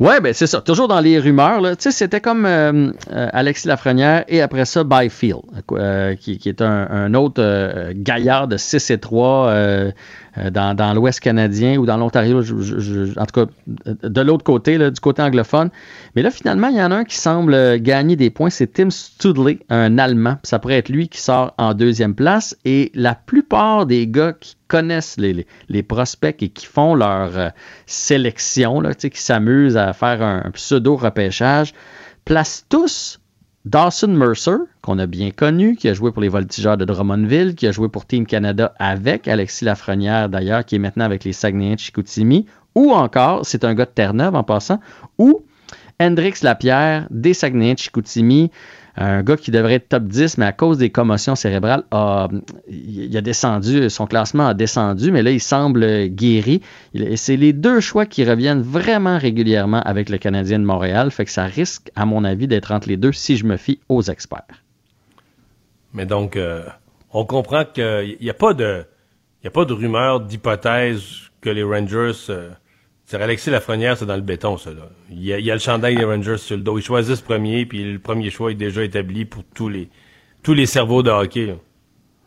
Ouais, 0.00 0.20
ben 0.20 0.32
c'est 0.32 0.46
ça. 0.46 0.60
Toujours 0.60 0.88
dans 0.88 1.00
les 1.00 1.18
rumeurs. 1.18 1.60
Tu 1.60 1.76
sais, 1.78 1.90
c'était 1.90 2.20
comme 2.20 2.46
euh, 2.46 2.92
euh, 3.12 3.28
Alexis 3.32 3.68
Lafrenière 3.68 4.24
et 4.28 4.40
après 4.40 4.64
ça, 4.64 4.84
Byfield, 4.84 5.40
euh, 5.72 6.14
qui, 6.14 6.38
qui, 6.38 6.48
est 6.48 6.62
un, 6.62 6.88
un 6.90 7.14
autre 7.14 7.92
gaillard 7.92 8.48
de 8.48 8.56
6 8.56 8.90
et 8.90 8.98
3 8.98 9.52
euh, 10.38 10.50
dans, 10.50 10.94
l'Ouest 10.94 11.20
canadien 11.20 11.78
ou 11.78 11.86
dans 11.86 11.96
l'Ontario, 11.96 12.40
en 12.40 13.26
tout 13.26 13.46
cas 13.46 13.46
de 14.02 14.20
l'autre 14.20 14.44
côté, 14.44 14.78
du 14.78 15.00
côté 15.00 15.22
anglophone. 15.22 15.70
Mais 16.14 16.22
là, 16.22 16.30
finalement, 16.30 16.68
il 16.68 16.76
y 16.76 16.82
en 16.82 16.90
a 16.90 16.96
un 16.96 17.04
qui 17.04 17.16
semble 17.16 17.78
gagner 17.78 18.16
des 18.16 18.30
points, 18.30 18.50
c'est 18.50 18.72
Tim 18.72 18.90
Studley, 18.90 19.58
un 19.68 19.98
Allemand. 19.98 20.36
Ça 20.42 20.58
pourrait 20.58 20.78
être 20.78 20.88
lui 20.88 21.08
qui 21.08 21.20
sort 21.20 21.54
en 21.58 21.74
deuxième 21.74 22.14
place. 22.14 22.56
Et 22.64 22.90
la 22.94 23.14
plupart 23.14 23.86
des 23.86 24.06
gars 24.06 24.34
qui 24.38 24.56
connaissent 24.68 25.16
les, 25.18 25.82
prospects 25.82 26.42
et 26.42 26.48
qui 26.48 26.66
font 26.66 26.94
leur 26.94 27.38
euh, 27.38 27.48
sélection, 27.86 28.82
qui 28.98 29.22
s'amusent 29.22 29.76
à 29.76 29.92
faire 29.92 30.22
un 30.22 30.50
pseudo-repêchage, 30.50 31.72
placent 32.24 32.66
tous 32.68 33.20
Dawson 33.68 34.08
Mercer, 34.08 34.56
qu'on 34.80 34.98
a 34.98 35.04
bien 35.04 35.30
connu, 35.30 35.76
qui 35.76 35.90
a 35.90 35.92
joué 35.92 36.10
pour 36.10 36.22
les 36.22 36.30
Voltigeurs 36.30 36.78
de 36.78 36.86
Drummondville, 36.86 37.54
qui 37.54 37.66
a 37.66 37.70
joué 37.70 37.90
pour 37.90 38.06
Team 38.06 38.24
Canada 38.24 38.72
avec 38.78 39.28
Alexis 39.28 39.66
Lafrenière 39.66 40.30
d'ailleurs, 40.30 40.64
qui 40.64 40.76
est 40.76 40.78
maintenant 40.78 41.04
avec 41.04 41.22
les 41.22 41.34
Saguenayens 41.34 41.74
de 41.74 41.78
Chicoutimi, 41.78 42.46
ou 42.74 42.92
encore, 42.92 43.44
c'est 43.44 43.64
un 43.64 43.74
gars 43.74 43.84
de 43.84 43.90
Terre-Neuve 43.90 44.34
en 44.34 44.42
passant, 44.42 44.80
ou 45.18 45.42
Hendrix 46.00 46.36
Lapierre 46.42 47.08
des 47.10 47.34
Saguenayens 47.34 47.74
de 47.74 47.78
Chicoutimi, 47.78 48.50
un 49.00 49.22
gars 49.22 49.36
qui 49.36 49.50
devrait 49.50 49.74
être 49.74 49.88
top 49.88 50.04
10, 50.04 50.38
mais 50.38 50.46
à 50.46 50.52
cause 50.52 50.78
des 50.78 50.90
commotions 50.90 51.36
cérébrales, 51.36 51.84
il 52.68 53.16
a 53.16 53.20
descendu, 53.20 53.88
son 53.90 54.06
classement 54.06 54.48
a 54.48 54.54
descendu, 54.54 55.12
mais 55.12 55.22
là, 55.22 55.30
il 55.30 55.40
semble 55.40 56.08
guéri. 56.08 56.62
C'est 57.14 57.36
les 57.36 57.52
deux 57.52 57.80
choix 57.80 58.06
qui 58.06 58.24
reviennent 58.24 58.62
vraiment 58.62 59.16
régulièrement 59.16 59.80
avec 59.82 60.08
le 60.08 60.18
Canadien 60.18 60.58
de 60.58 60.64
Montréal, 60.64 61.12
fait 61.12 61.24
que 61.24 61.30
ça 61.30 61.44
risque, 61.44 61.90
à 61.94 62.06
mon 62.06 62.24
avis, 62.24 62.48
d'être 62.48 62.72
entre 62.72 62.88
les 62.88 62.96
deux 62.96 63.12
si 63.12 63.36
je 63.36 63.46
me 63.46 63.56
fie 63.56 63.78
aux 63.88 64.02
experts. 64.02 64.64
Mais 65.94 66.04
donc, 66.04 66.36
euh, 66.36 66.64
on 67.12 67.24
comprend 67.24 67.64
qu'il 67.64 68.16
n'y 68.20 68.30
a 68.30 68.34
pas 68.34 68.52
de, 68.52 68.84
il 69.42 69.44
y 69.44 69.48
a 69.48 69.52
pas 69.52 69.64
de 69.64 69.72
rumeur, 69.72 70.20
d'hypothèse 70.20 71.30
que 71.40 71.50
les 71.50 71.62
Rangers 71.62 72.26
euh, 72.30 72.50
c'est 73.10 73.16
Alexis 73.22 73.48
Lafrenière, 73.48 73.96
c'est 73.96 74.04
dans 74.04 74.16
le 74.16 74.20
béton, 74.20 74.58
ça. 74.58 74.70
Là. 74.70 74.90
Il, 75.10 75.24
y 75.24 75.32
a, 75.32 75.38
y 75.38 75.50
a 75.50 75.54
le 75.54 75.60
chandail 75.60 75.96
des 75.96 76.04
Rangers 76.04 76.36
sur 76.36 76.58
le 76.58 76.62
dos. 76.62 76.76
Ils 76.76 76.82
choisissent 76.82 77.22
premier, 77.22 77.64
puis 77.64 77.82
le 77.82 77.98
premier 77.98 78.28
choix 78.28 78.50
est 78.50 78.54
déjà 78.54 78.84
établi 78.84 79.24
pour 79.24 79.44
tous 79.54 79.70
les 79.70 79.88
tous 80.42 80.52
les 80.52 80.66
cerveaux 80.66 81.02
de 81.02 81.10
hockey. 81.10 81.56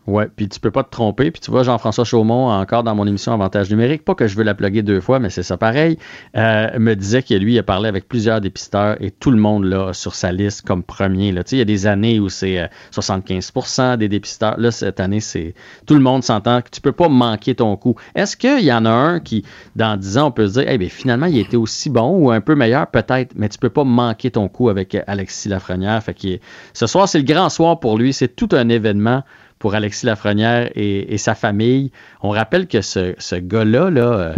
Ouais, 0.08 0.28
puis 0.36 0.50
tu 0.50 0.60
peux 0.60 0.72
pas 0.72 0.84
te 0.84 0.90
tromper. 0.90 1.30
Puis 1.30 1.42
tu 1.42 1.52
vois, 1.52 1.62
Jean-François 1.62 2.06
Chaumont, 2.06 2.50
encore 2.50 2.82
dans 2.84 2.96
mon 2.96 3.06
émission 3.06 3.34
Avantage 3.34 3.70
numérique, 3.70 4.04
pas 4.04 4.16
que 4.16 4.28
je 4.28 4.36
veux 4.36 4.44
la 4.44 4.56
plugger 4.56 4.82
deux 4.82 5.00
fois, 5.00 5.20
mais 5.20 5.30
c'est 5.30 5.44
ça 5.44 5.58
pareil, 5.58 6.00
euh, 6.36 6.80
me 6.80 6.96
disait 6.96 7.22
que 7.22 7.36
lui, 7.36 7.54
il 7.54 7.60
a 7.60 7.64
parlé 7.64 7.88
avec 7.88 8.08
plusieurs 8.08 8.42
dépisteurs 8.42 8.98
et 9.00 9.12
tout 9.12 9.30
le 9.30 9.38
monde 9.38 9.64
là 9.66 9.94
sur 9.94 10.16
sa 10.16 10.32
liste 10.32 10.64
comme 10.64 10.82
premier. 10.82 11.32
Là. 11.32 11.44
Tu 11.44 11.56
il 11.56 11.58
y 11.60 11.62
a 11.62 11.66
des 11.66 11.86
années 11.86 12.20
où 12.20 12.30
c'est 12.30 12.68
75% 12.92 13.82
euh, 13.82 13.98
des 13.98 14.10
dépisteurs. 14.10 14.60
Là, 14.60 14.72
cette 14.72 15.00
année, 15.00 15.20
c'est 15.20 15.54
tout 15.86 15.94
le 15.94 16.00
monde 16.00 16.24
s'entend 16.24 16.64
que 16.64 16.70
tu 16.72 16.82
peux 16.82 16.94
pas 16.94 17.08
manquer 17.08 17.54
ton 17.54 17.78
coup. 17.78 17.96
Est-ce 18.16 18.36
qu'il 18.36 18.62
y 18.62 18.74
en 18.74 18.86
a 18.86 18.92
un 18.92 19.20
qui, 19.20 19.46
dans 19.76 19.98
10 19.98 20.18
ans, 20.18 20.28
on 20.28 20.32
peut 20.32 20.48
se 20.48 20.54
dire, 20.54 20.66
eh 20.68 20.80
bien, 20.80 20.90
finalement, 20.90 21.28
il 21.28 21.38
était 21.38 21.58
aussi 21.58 21.92
bon 21.92 22.18
ou 22.18 22.32
un 22.32 22.42
peu 22.42 22.56
meilleur, 22.56 22.88
peut-être, 22.88 23.34
mais 23.36 23.50
tu 23.50 23.60
peux 23.60 23.70
pas 23.70 23.84
manquer 23.84 24.32
ton 24.32 24.48
coup 24.48 24.70
avec 24.70 24.98
Alexis 25.06 25.48
Lafrenière. 25.48 26.02
Fait 26.02 26.16
que 26.16 26.40
ce 26.74 26.88
soir, 26.88 27.08
c'est 27.08 27.20
le 27.20 27.26
grand 27.26 27.50
soir 27.50 27.80
pour 27.80 28.00
lui. 28.00 28.14
C'est 28.14 28.36
tout 28.36 28.50
un 28.54 28.68
événement 28.68 29.24
pour 29.62 29.76
Alexis 29.76 30.08
Lafrenière 30.08 30.72
et, 30.76 31.18
sa 31.20 31.36
famille. 31.36 31.92
On 32.22 32.32
rappelle 32.32 32.68
que 32.68 32.82
ce, 32.82 33.36
gars-là, 33.36 33.92
là, 33.92 34.02
euh, 34.02 34.36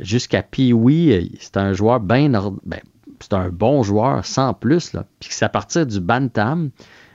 jusqu'à 0.00 0.42
Pee-Wee, 0.42 1.36
c'est 1.38 1.58
un 1.58 1.74
joueur 1.74 2.00
bien... 2.00 2.30
Ben, 2.64 2.80
c'est 3.20 3.34
un 3.34 3.50
bon 3.50 3.82
joueur, 3.84 4.24
sans 4.24 4.54
plus. 4.54 4.96
Puis 5.20 5.28
c'est 5.30 5.44
à 5.44 5.50
partir 5.50 5.86
du 5.86 6.00
Bantam. 6.00 6.70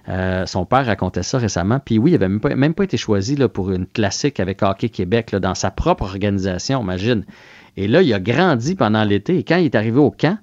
Euh, 0.07 0.45
son 0.45 0.65
père 0.65 0.85
racontait 0.85 1.23
ça 1.23 1.39
récemment. 1.39 1.79
Puis 1.83 1.97
oui, 1.97 2.11
il 2.11 2.19
n'avait 2.19 2.55
même 2.55 2.73
pas, 2.75 2.83
été 2.83 2.95
choisi 2.95 3.35
pour 3.51 3.71
une 3.71 3.87
classique 3.87 4.39
avec 4.39 4.61
Hockey 4.61 4.89
Québec 4.89 5.35
dans 5.35 5.55
sa 5.55 5.71
propre 5.71 6.03
organisation, 6.03 6.81
imagine. 6.81 7.25
Et 7.75 7.87
là, 7.87 8.03
il 8.03 8.13
a 8.13 8.19
grandi 8.19 8.75
pendant 8.75 9.03
l'été. 9.03 9.39
Et 9.39 9.43
quand 9.43 9.57
il 9.57 9.65
est 9.65 9.75
arrivé 9.75 9.99
au 9.99 10.11
camp, 10.11 10.37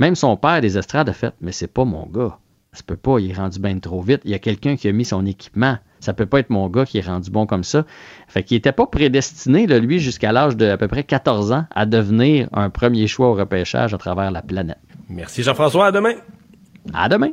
même 0.00 0.16
son 0.16 0.36
père 0.36 0.60
des 0.60 0.76
estrades 0.76 1.08
a 1.08 1.12
fait 1.12 1.34
Mais 1.40 1.52
c'est 1.52 1.72
pas 1.72 1.84
mon 1.84 2.04
gars. 2.06 2.38
Ça 2.72 2.82
peut 2.84 2.96
pas, 2.96 3.20
il 3.20 3.30
est 3.30 3.34
rendu 3.34 3.60
bien 3.60 3.78
trop 3.78 4.02
vite. 4.02 4.22
Il 4.24 4.32
y 4.32 4.34
a 4.34 4.38
quelqu'un 4.40 4.76
qui 4.76 4.88
a 4.88 4.92
mis 4.92 5.04
son 5.04 5.24
équipement. 5.24 5.78
Ça 6.00 6.12
peut 6.12 6.26
pas 6.26 6.40
être 6.40 6.50
mon 6.50 6.68
gars 6.68 6.84
qui 6.84 6.98
est 6.98 7.06
rendu 7.06 7.30
bon 7.30 7.46
comme 7.46 7.64
ça. 7.64 7.84
Fait 8.28 8.42
qu'il 8.42 8.56
était 8.56 8.72
pas 8.72 8.86
prédestiné, 8.86 9.66
lui, 9.66 9.98
jusqu'à 9.98 10.32
l'âge 10.32 10.56
de 10.56 10.68
à 10.68 10.76
peu 10.76 10.88
près 10.88 11.04
14 11.04 11.52
ans, 11.52 11.64
à 11.74 11.86
devenir 11.86 12.48
un 12.52 12.70
premier 12.70 13.06
choix 13.06 13.28
au 13.28 13.34
repêchage 13.34 13.94
à 13.94 13.98
travers 13.98 14.30
la 14.30 14.42
planète. 14.42 14.78
Merci 15.08 15.42
Jean-François. 15.42 15.86
À 15.86 15.92
demain. 15.92 16.14
À 16.92 17.08
demain. 17.08 17.30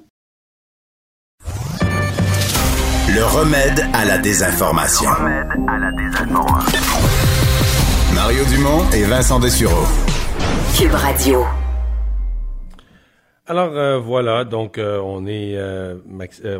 Le 3.15 3.23
remède 3.23 3.85
à 3.93 4.05
la 4.05 4.17
désinformation. 4.17 5.09
Le 5.09 5.23
remède 5.23 5.69
à 5.69 5.77
la 5.77 5.91
désinformation. 5.91 6.81
Mario 8.13 8.43
Dumont 8.45 8.89
et 8.91 9.03
Vincent 9.03 9.39
Dessureau. 9.39 9.85
Cube 10.77 10.93
Radio. 10.93 11.45
Alors 13.47 13.77
euh, 13.77 13.99
voilà, 13.99 14.43
donc 14.43 14.79
euh, 14.79 14.99
on 15.03 15.27
est 15.27 15.55
euh, 15.55 15.95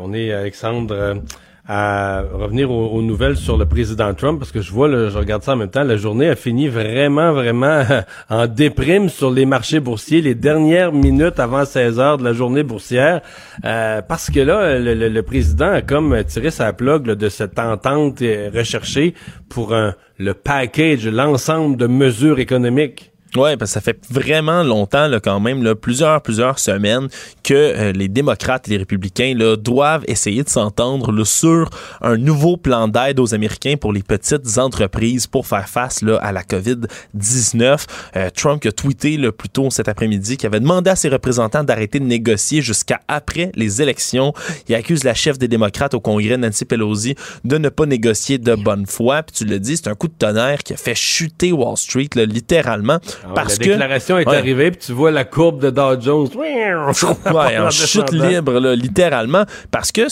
on 0.00 0.14
est 0.14 0.32
Alexandre 0.32 1.20
à 1.68 2.22
revenir 2.32 2.70
aux, 2.70 3.02
nouvelles 3.02 3.36
sur 3.36 3.56
le 3.56 3.66
président 3.66 4.14
Trump 4.14 4.38
parce 4.38 4.52
que 4.52 4.60
je 4.60 4.70
vois, 4.70 4.88
je 4.88 5.18
regarde 5.18 5.42
ça 5.42 5.54
en 5.54 5.56
même 5.56 5.68
temps, 5.68 5.82
la 5.82 5.96
journée 5.96 6.28
a 6.28 6.36
fini 6.36 6.68
vraiment, 6.68 7.32
vraiment 7.32 7.82
en 8.30 8.46
déprime 8.46 9.08
sur 9.08 9.30
les 9.30 9.46
marchés 9.46 9.80
boursiers, 9.80 10.22
les 10.22 10.34
dernières 10.34 10.92
minutes 10.92 11.40
avant 11.40 11.64
16 11.64 11.98
heures 11.98 12.18
de 12.18 12.24
la 12.24 12.32
journée 12.32 12.62
boursière, 12.62 13.20
parce 13.62 14.30
que 14.30 14.40
là, 14.40 14.78
le, 14.78 15.22
président 15.22 15.72
a 15.72 15.82
comme 15.82 16.22
tiré 16.24 16.50
sa 16.50 16.72
plug 16.72 17.04
de 17.04 17.28
cette 17.28 17.58
entente 17.58 18.20
recherchée 18.54 19.14
pour 19.48 19.74
le 20.18 20.34
package, 20.34 21.06
l'ensemble 21.08 21.76
de 21.76 21.86
mesures 21.86 22.38
économiques. 22.38 23.12
Oui, 23.34 23.56
parce 23.56 23.70
que 23.70 23.74
ça 23.74 23.80
fait 23.80 23.98
vraiment 24.08 24.62
longtemps, 24.62 25.08
là, 25.08 25.20
quand 25.20 25.40
même, 25.40 25.62
là, 25.62 25.74
plusieurs, 25.74 26.22
plusieurs 26.22 26.58
semaines, 26.58 27.08
que 27.42 27.54
euh, 27.54 27.92
les 27.92 28.08
démocrates 28.08 28.68
et 28.68 28.72
les 28.72 28.76
républicains 28.78 29.34
là, 29.36 29.56
doivent 29.56 30.04
essayer 30.06 30.42
de 30.42 30.48
s'entendre 30.48 31.24
sur 31.24 31.68
un 32.00 32.16
nouveau 32.16 32.56
plan 32.56 32.88
d'aide 32.88 33.20
aux 33.20 33.34
Américains 33.34 33.76
pour 33.76 33.92
les 33.92 34.02
petites 34.02 34.58
entreprises 34.58 35.26
pour 35.26 35.46
faire 35.46 35.68
face 35.68 36.02
là, 36.02 36.16
à 36.22 36.32
la 36.32 36.42
COVID-19. 36.42 37.84
Euh, 38.16 38.30
Trump 38.34 38.64
a 38.64 38.72
tweeté 38.72 39.16
là, 39.16 39.32
plus 39.32 39.48
tôt 39.48 39.70
cet 39.70 39.88
après-midi 39.88 40.36
qu'il 40.36 40.46
avait 40.46 40.60
demandé 40.60 40.90
à 40.90 40.96
ses 40.96 41.08
représentants 41.08 41.64
d'arrêter 41.64 42.00
de 42.00 42.04
négocier 42.04 42.62
jusqu'à 42.62 43.00
après 43.08 43.50
les 43.54 43.82
élections. 43.82 44.32
Il 44.68 44.74
accuse 44.74 45.04
la 45.04 45.14
chef 45.14 45.38
des 45.38 45.48
démocrates 45.48 45.94
au 45.94 46.00
Congrès, 46.00 46.36
Nancy 46.36 46.64
Pelosi, 46.64 47.16
de 47.44 47.58
ne 47.58 47.68
pas 47.68 47.86
négocier 47.86 48.38
de 48.38 48.54
bonne 48.54 48.86
foi. 48.86 49.22
Puis 49.22 49.36
tu 49.36 49.44
le 49.44 49.58
dis, 49.58 49.76
c'est 49.76 49.88
un 49.88 49.94
coup 49.94 50.08
de 50.08 50.14
tonnerre 50.18 50.62
qui 50.62 50.72
a 50.72 50.76
fait 50.76 50.94
chuter 50.94 51.52
Wall 51.52 51.76
Street, 51.76 52.08
là, 52.14 52.24
littéralement. 52.24 52.98
Ah 53.24 53.28
parce 53.34 53.58
la 53.58 53.66
déclaration 53.66 54.18
est 54.18 54.28
arrivée, 54.28 54.70
puis 54.70 54.80
tu 54.86 54.92
vois 54.92 55.10
la 55.10 55.24
courbe 55.24 55.60
de 55.60 55.70
Dow 55.70 56.00
Jones. 56.00 56.28
ouais, 56.36 57.58
en 57.58 57.70
chute 57.70 58.12
libre, 58.12 58.58
là, 58.60 58.74
littéralement. 58.74 59.44
Parce 59.70 59.92
que 59.92 60.06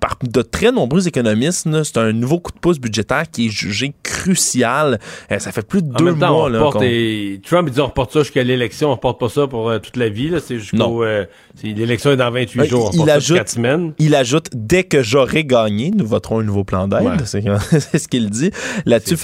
par 0.00 0.16
de 0.22 0.42
très 0.42 0.72
nombreux 0.72 1.06
économistes, 1.06 1.68
c'est 1.84 1.98
un 1.98 2.12
nouveau 2.12 2.40
coup 2.40 2.52
de 2.52 2.58
pouce 2.58 2.78
budgétaire 2.78 3.24
qui 3.30 3.46
est 3.46 3.50
jugé 3.50 3.92
crucial. 4.02 4.98
Euh, 5.30 5.38
ça 5.38 5.52
fait 5.52 5.66
plus 5.66 5.82
de 5.82 5.92
deux 5.92 6.12
mois. 6.12 6.50
là, 6.50 6.58
Trump, 6.60 7.68
il 7.68 7.72
dit 7.72 7.80
on 7.80 7.86
reporte 7.86 8.12
ça 8.12 8.20
jusqu'à 8.20 8.42
l'élection, 8.42 8.88
on 8.88 8.92
reporte 8.92 9.20
pas 9.20 9.28
ça 9.28 9.46
pour 9.46 9.68
euh, 9.68 9.78
toute 9.78 9.96
la 9.96 10.08
vie. 10.08 10.32
C'est 10.44 10.58
jusqu'au. 10.58 11.04
Euh, 11.04 11.24
l'élection 11.62 12.10
est 12.10 12.16
dans 12.16 12.30
28 12.30 12.64
jours. 12.66 12.90
On 12.94 13.04
il 13.04 13.10
ajoute, 13.10 13.36
ça 13.36 13.46
semaines. 13.46 13.92
Il 13.98 14.14
ajoute 14.14 14.48
dès 14.54 14.84
que 14.84 15.02
j'aurai 15.02 15.44
gagné, 15.44 15.90
nous 15.94 16.06
voterons 16.06 16.40
un 16.40 16.44
nouveau 16.44 16.64
plan 16.64 16.88
d'aide. 16.88 17.24
C'est 17.24 17.98
ce 17.98 18.08
qu'il 18.08 18.30
dit. 18.30 18.50
Là-dessus, 18.86 19.16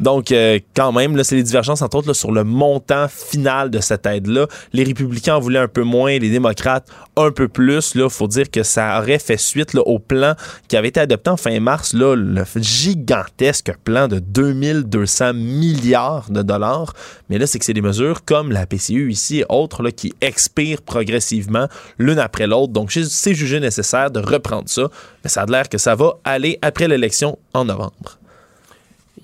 donc, 0.00 0.32
quand 0.74 0.92
même, 0.92 1.16
là, 1.16 1.24
c'est 1.24 1.36
les 1.36 1.42
divergences, 1.42 1.82
entre 1.82 1.98
autres, 1.98 2.08
là, 2.08 2.14
sur 2.14 2.32
le 2.32 2.44
montant 2.62 3.08
final 3.08 3.70
de 3.70 3.80
cette 3.80 4.06
aide-là. 4.06 4.46
Les 4.72 4.84
républicains 4.84 5.34
en 5.34 5.40
voulaient 5.40 5.58
un 5.58 5.68
peu 5.68 5.82
moins, 5.82 6.16
les 6.16 6.30
démocrates 6.30 6.86
un 7.16 7.32
peu 7.32 7.48
plus. 7.48 7.92
Il 7.96 8.08
faut 8.08 8.28
dire 8.28 8.50
que 8.50 8.62
ça 8.62 9.00
aurait 9.00 9.18
fait 9.18 9.36
suite 9.36 9.74
là, 9.74 9.82
au 9.82 9.98
plan 9.98 10.34
qui 10.68 10.76
avait 10.76 10.88
été 10.88 11.00
adopté 11.00 11.30
en 11.30 11.36
fin 11.36 11.58
mars, 11.58 11.92
là, 11.92 12.14
le 12.14 12.44
gigantesque 12.56 13.72
plan 13.82 14.06
de 14.06 14.20
2200 14.20 15.34
milliards 15.34 16.30
de 16.30 16.42
dollars. 16.42 16.94
Mais 17.28 17.38
là, 17.38 17.48
c'est 17.48 17.58
que 17.58 17.64
c'est 17.64 17.74
des 17.74 17.82
mesures 17.82 18.24
comme 18.24 18.52
la 18.52 18.64
PCU 18.64 19.10
ici 19.10 19.40
et 19.40 19.44
autres 19.48 19.82
là, 19.82 19.90
qui 19.90 20.14
expirent 20.20 20.82
progressivement 20.82 21.66
l'une 21.98 22.20
après 22.20 22.46
l'autre. 22.46 22.72
Donc, 22.72 22.92
c'est 22.92 23.34
jugé 23.34 23.58
nécessaire 23.58 24.12
de 24.12 24.20
reprendre 24.20 24.68
ça. 24.68 24.88
Mais 25.24 25.30
ça 25.30 25.42
a 25.42 25.46
l'air 25.46 25.68
que 25.68 25.78
ça 25.78 25.96
va 25.96 26.14
aller 26.24 26.58
après 26.62 26.86
l'élection 26.86 27.38
en 27.54 27.64
novembre. 27.64 28.21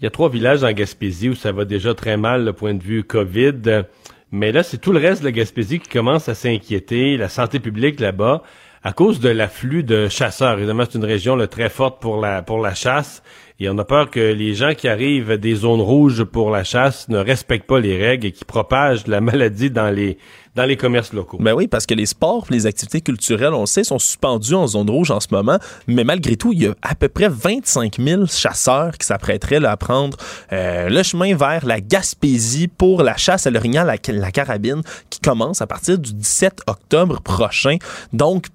Il 0.00 0.04
y 0.04 0.06
a 0.06 0.10
trois 0.10 0.28
villages 0.28 0.62
en 0.62 0.70
Gaspésie 0.70 1.28
où 1.28 1.34
ça 1.34 1.50
va 1.50 1.64
déjà 1.64 1.92
très 1.92 2.16
mal 2.16 2.44
le 2.44 2.52
point 2.52 2.72
de 2.72 2.82
vue 2.82 3.02
COVID. 3.02 3.82
Mais 4.30 4.52
là, 4.52 4.62
c'est 4.62 4.78
tout 4.78 4.92
le 4.92 5.00
reste 5.00 5.22
de 5.22 5.26
la 5.26 5.32
Gaspésie 5.32 5.80
qui 5.80 5.88
commence 5.88 6.28
à 6.28 6.36
s'inquiéter. 6.36 7.16
La 7.16 7.28
santé 7.28 7.58
publique 7.58 7.98
là-bas 7.98 8.44
à 8.84 8.92
cause 8.92 9.18
de 9.18 9.28
l'afflux 9.28 9.82
de 9.82 10.06
chasseurs. 10.06 10.56
Évidemment, 10.56 10.84
c'est 10.88 10.98
une 10.98 11.04
région 11.04 11.36
très 11.48 11.68
forte 11.68 12.00
pour 12.00 12.20
la 12.20 12.74
chasse. 12.76 13.24
Et 13.60 13.68
on 13.68 13.76
a 13.78 13.84
peur 13.84 14.08
que 14.08 14.20
les 14.20 14.54
gens 14.54 14.74
qui 14.74 14.86
arrivent 14.86 15.32
des 15.32 15.56
zones 15.56 15.80
rouges 15.80 16.22
pour 16.22 16.50
la 16.50 16.62
chasse 16.62 17.08
ne 17.08 17.18
respectent 17.18 17.66
pas 17.66 17.80
les 17.80 17.98
règles 17.98 18.28
et 18.28 18.32
qui 18.32 18.44
propagent 18.44 19.08
la 19.08 19.20
maladie 19.20 19.68
dans 19.68 19.90
les 19.90 20.16
dans 20.54 20.64
les 20.64 20.76
commerces 20.76 21.12
locaux. 21.12 21.38
Ben 21.40 21.54
oui, 21.54 21.68
parce 21.68 21.86
que 21.86 21.94
les 21.94 22.06
sports, 22.06 22.46
les 22.50 22.66
activités 22.66 23.00
culturelles, 23.00 23.54
on 23.54 23.60
le 23.60 23.66
sait, 23.66 23.84
sont 23.84 23.98
suspendus 23.98 24.54
en 24.54 24.66
zone 24.66 24.90
rouge 24.90 25.10
en 25.12 25.20
ce 25.20 25.28
moment. 25.30 25.58
Mais 25.86 26.02
malgré 26.02 26.36
tout, 26.36 26.52
il 26.52 26.62
y 26.62 26.66
a 26.66 26.74
à 26.82 26.96
peu 26.96 27.08
près 27.08 27.28
25 27.28 27.98
000 28.00 28.26
chasseurs 28.26 28.98
qui 28.98 29.06
s'apprêteraient 29.06 29.64
à 29.64 29.76
prendre 29.76 30.16
euh, 30.52 30.88
le 30.88 31.02
chemin 31.04 31.36
vers 31.36 31.64
la 31.64 31.80
Gaspésie 31.80 32.66
pour 32.66 33.02
la 33.02 33.16
chasse 33.16 33.46
à 33.46 33.50
l'orignal, 33.50 33.86
la, 33.86 34.12
la 34.12 34.30
carabine, 34.32 34.82
qui 35.10 35.20
commence 35.20 35.62
à 35.62 35.68
partir 35.68 35.96
du 35.96 36.12
17 36.12 36.62
octobre 36.66 37.20
prochain. 37.20 37.76
Donc, 38.12 38.46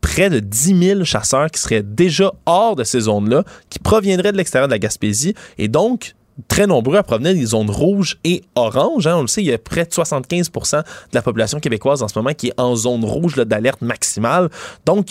près 0.00 0.30
de 0.30 0.40
10 0.40 0.78
000 0.78 1.04
chasseurs 1.04 1.50
qui 1.50 1.60
seraient 1.60 1.82
déjà 1.82 2.32
hors 2.46 2.76
de 2.76 2.84
ces 2.84 3.00
zones-là, 3.00 3.44
qui 3.70 3.78
proviendraient 3.78 4.32
de 4.32 4.36
l'extérieur 4.36 4.68
de 4.68 4.72
la 4.72 4.78
Gaspésie. 4.78 5.34
Et 5.58 5.68
donc, 5.68 6.14
très 6.46 6.66
nombreux 6.66 6.96
à 6.96 7.02
provenir 7.02 7.34
des 7.34 7.46
zones 7.46 7.70
rouges 7.70 8.18
et 8.24 8.42
oranges. 8.54 9.06
Hein. 9.06 9.16
On 9.16 9.22
le 9.22 9.26
sait, 9.26 9.42
il 9.42 9.46
y 9.46 9.52
a 9.52 9.58
près 9.58 9.84
de 9.84 9.90
75% 9.90 10.78
de 10.78 10.84
la 11.12 11.22
population 11.22 11.58
québécoise 11.58 12.02
en 12.02 12.08
ce 12.08 12.18
moment 12.18 12.32
qui 12.34 12.48
est 12.48 12.60
en 12.60 12.76
zone 12.76 13.04
rouge 13.04 13.34
d'alerte 13.36 13.82
maximale. 13.82 14.48
Donc, 14.86 15.06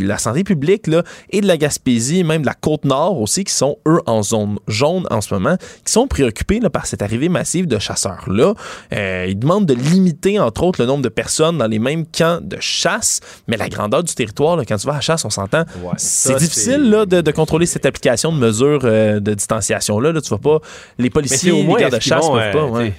la 0.00 0.18
santé 0.18 0.44
publique 0.44 0.86
là, 0.86 1.02
et 1.30 1.40
de 1.40 1.46
la 1.46 1.56
Gaspésie, 1.56 2.22
même 2.22 2.42
de 2.42 2.46
la 2.46 2.54
Côte-Nord 2.54 3.20
aussi, 3.20 3.44
qui 3.44 3.52
sont, 3.52 3.78
eux, 3.86 4.00
en 4.06 4.22
zone 4.22 4.58
jaune 4.68 5.06
en 5.10 5.20
ce 5.20 5.34
moment, 5.34 5.56
qui 5.84 5.92
sont 5.92 6.06
préoccupés 6.06 6.60
là, 6.60 6.70
par 6.70 6.86
cette 6.86 7.02
arrivée 7.02 7.28
massive 7.28 7.66
de 7.66 7.78
chasseurs-là. 7.78 8.54
Euh, 8.92 9.26
ils 9.28 9.38
demandent 9.38 9.66
de 9.66 9.74
limiter, 9.74 10.38
entre 10.38 10.62
autres, 10.62 10.80
le 10.80 10.86
nombre 10.86 11.02
de 11.02 11.08
personnes 11.08 11.58
dans 11.58 11.66
les 11.66 11.78
mêmes 11.78 12.04
camps 12.06 12.40
de 12.40 12.58
chasse, 12.60 13.20
mais 13.46 13.56
la 13.56 13.68
grandeur 13.68 14.04
du 14.04 14.14
territoire, 14.14 14.56
là, 14.56 14.64
quand 14.64 14.76
tu 14.76 14.86
vas 14.86 14.94
à 14.94 14.96
la 14.96 15.00
chasse, 15.00 15.24
on 15.24 15.30
s'entend, 15.30 15.64
c'est 15.96 16.36
difficile 16.36 16.90
là, 16.90 17.06
de, 17.06 17.20
de, 17.20 17.30
contrôler 17.30 17.66
cette 17.66 17.86
application 17.86 18.32
de 18.32 18.38
mesures 18.38 18.80
euh, 18.84 19.20
de 19.20 19.34
distanciation-là. 19.34 20.12
Là, 20.12 20.20
tu 20.20 20.30
vas 20.30 20.38
pas 20.38 20.60
les 20.98 21.10
policiers, 21.10 21.52
les 21.52 21.74
gardes 21.74 21.94
de 21.94 22.00
chasse 22.00 22.28
peuvent 22.28 22.52
pas. 22.52 22.80
Euh, 22.80 22.90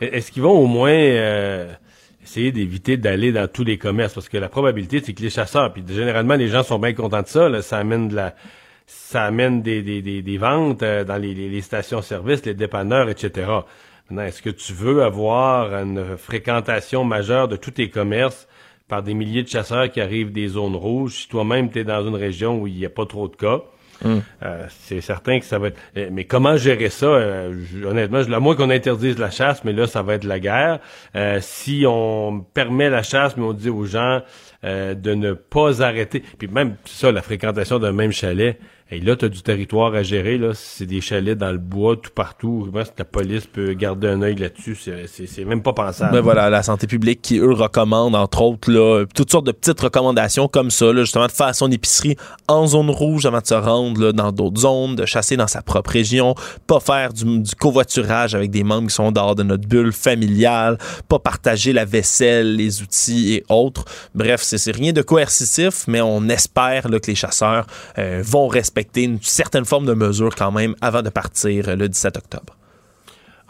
est-ce 0.00 0.32
qu'ils 0.32 0.42
vont 0.42 0.58
au 0.58 0.66
moins 0.66 0.90
euh, 0.90 1.72
essayer 2.22 2.52
d'éviter 2.52 2.96
d'aller 2.96 3.32
dans 3.32 3.48
tous 3.48 3.64
les 3.64 3.78
commerces? 3.78 4.14
Parce 4.14 4.28
que 4.28 4.38
la 4.38 4.48
probabilité, 4.48 5.00
c'est 5.04 5.12
que 5.12 5.22
les 5.22 5.30
chasseurs, 5.30 5.72
puis 5.72 5.84
généralement, 5.88 6.34
les 6.34 6.48
gens 6.48 6.62
sont 6.62 6.78
bien 6.78 6.92
contents 6.92 7.22
de 7.22 7.28
ça, 7.28 7.62
ça 7.62 7.78
amène 7.78 8.08
de 8.08 8.16
la 8.16 8.34
ça 8.86 9.24
amène 9.24 9.62
des, 9.62 9.82
des, 9.82 10.22
des, 10.22 10.38
ventes 10.38 10.82
euh, 10.82 11.04
dans 11.04 11.16
les, 11.16 11.34
les 11.34 11.60
stations-service, 11.60 12.44
les 12.44 12.54
dépanneurs, 12.54 13.08
etc. 13.08 13.46
Maintenant, 14.10 14.26
est-ce 14.26 14.42
que 14.42 14.50
tu 14.50 14.72
veux 14.72 15.02
avoir 15.02 15.72
une 15.74 16.16
fréquentation 16.18 17.04
majeure 17.04 17.48
de 17.48 17.56
tous 17.56 17.70
tes 17.70 17.88
commerces 17.88 18.48
par 18.88 19.02
des 19.02 19.14
milliers 19.14 19.42
de 19.42 19.48
chasseurs 19.48 19.90
qui 19.90 20.00
arrivent 20.00 20.32
des 20.32 20.48
zones 20.48 20.76
rouges? 20.76 21.22
Si 21.22 21.28
toi-même 21.28 21.70
tu 21.70 21.78
es 21.78 21.84
dans 21.84 22.06
une 22.06 22.16
région 22.16 22.60
où 22.60 22.66
il 22.66 22.74
n'y 22.74 22.84
a 22.84 22.90
pas 22.90 23.06
trop 23.06 23.28
de 23.28 23.36
cas? 23.36 23.62
Euh, 24.04 24.66
c'est 24.68 25.00
certain 25.00 25.38
que 25.38 25.44
ça 25.44 25.58
va 25.58 25.68
être. 25.68 25.78
Euh, 25.96 26.08
mais 26.12 26.24
comment 26.24 26.56
gérer 26.56 26.90
ça 26.90 27.06
euh, 27.06 27.54
Honnêtement, 27.84 28.18
à 28.18 28.40
moins 28.40 28.56
qu'on 28.56 28.70
interdise 28.70 29.18
la 29.18 29.30
chasse, 29.30 29.64
mais 29.64 29.72
là, 29.72 29.86
ça 29.86 30.02
va 30.02 30.14
être 30.14 30.24
la 30.24 30.40
guerre. 30.40 30.80
si 31.40 31.84
on 31.86 32.44
permet 32.54 32.90
la 32.90 33.02
chasse, 33.02 33.36
mais 33.36 33.44
on 33.44 33.52
dit 33.52 33.70
aux 33.70 33.84
gens 33.84 34.20
de 34.62 35.14
ne 35.14 35.32
pas 35.32 35.82
arrêter, 35.82 36.22
puis 36.38 36.46
même 36.48 36.76
ça, 36.84 37.10
la 37.10 37.22
fréquentation 37.22 37.78
d'un 37.78 37.92
même 37.92 38.12
chalet, 38.12 38.58
et 38.92 39.00
là, 39.00 39.16
tu 39.16 39.24
as 39.24 39.30
du 39.30 39.40
territoire 39.40 39.94
à 39.94 40.02
gérer. 40.02 40.36
Là. 40.36 40.50
C'est 40.54 40.84
des 40.84 41.00
chalets 41.00 41.38
dans 41.38 41.50
le 41.50 41.56
bois, 41.56 41.96
tout 41.96 42.10
partout. 42.14 42.68
La 42.98 43.04
police 43.06 43.46
peut 43.46 43.72
garder 43.72 44.08
un 44.08 44.20
œil 44.20 44.34
là-dessus, 44.34 44.76
c'est 44.76 45.44
même 45.46 45.62
pas 45.62 45.72
pensable. 45.72 46.12
Ben 46.12 46.20
voilà, 46.20 46.50
la 46.50 46.62
santé 46.62 46.86
publique 46.86 47.22
qui, 47.22 47.38
eux, 47.38 47.52
recommande, 47.52 48.14
entre 48.14 48.42
autres, 48.42 48.70
là, 48.70 49.04
toutes 49.14 49.30
sortes 49.30 49.46
de 49.46 49.52
petites 49.52 49.80
recommandations 49.80 50.46
comme 50.46 50.70
ça, 50.70 50.92
là, 50.92 51.02
justement, 51.02 51.26
de 51.26 51.32
faire 51.32 51.54
son 51.54 51.70
épicerie 51.70 52.16
en 52.48 52.66
zone 52.66 52.90
rouge 52.90 53.24
avant 53.24 53.40
de 53.40 53.46
se 53.46 53.54
rendre 53.54 53.98
là, 53.98 54.12
dans 54.12 54.30
d'autres 54.30 54.60
zones, 54.60 54.94
de 54.94 55.06
chasser 55.06 55.38
dans 55.38 55.46
sa 55.46 55.62
propre 55.62 55.90
région, 55.90 56.34
pas 56.66 56.80
faire 56.80 57.14
du, 57.14 57.24
covoiturage 57.58 58.34
avec 58.34 58.50
des 58.50 58.62
membres 58.62 58.88
qui 58.88 58.94
sont 58.94 59.10
dehors 59.10 59.34
de 59.34 59.42
notre 59.42 59.66
bulle 59.66 59.92
familiale, 59.92 60.76
pas 61.08 61.18
partager 61.18 61.72
la 61.72 61.86
vaisselle, 61.86 62.56
les 62.56 62.82
outils 62.82 63.34
et 63.34 63.44
autres. 63.48 63.86
Bref, 64.14 64.42
c'est 64.42 64.70
rien 64.70 64.92
de 64.92 65.00
coercitif, 65.00 65.84
mais 65.88 66.02
on 66.02 66.28
espère 66.28 66.88
là, 66.90 67.00
que 67.00 67.06
les 67.06 67.14
chasseurs 67.14 67.66
euh, 67.98 68.22
vont 68.22 68.48
respecter 68.82 69.04
une 69.04 69.20
certaine 69.22 69.64
forme 69.64 69.86
de 69.86 69.94
mesure 69.94 70.34
quand 70.34 70.50
même 70.50 70.74
avant 70.80 71.02
de 71.02 71.10
partir 71.10 71.76
le 71.76 71.88
17 71.88 72.16
octobre 72.16 72.56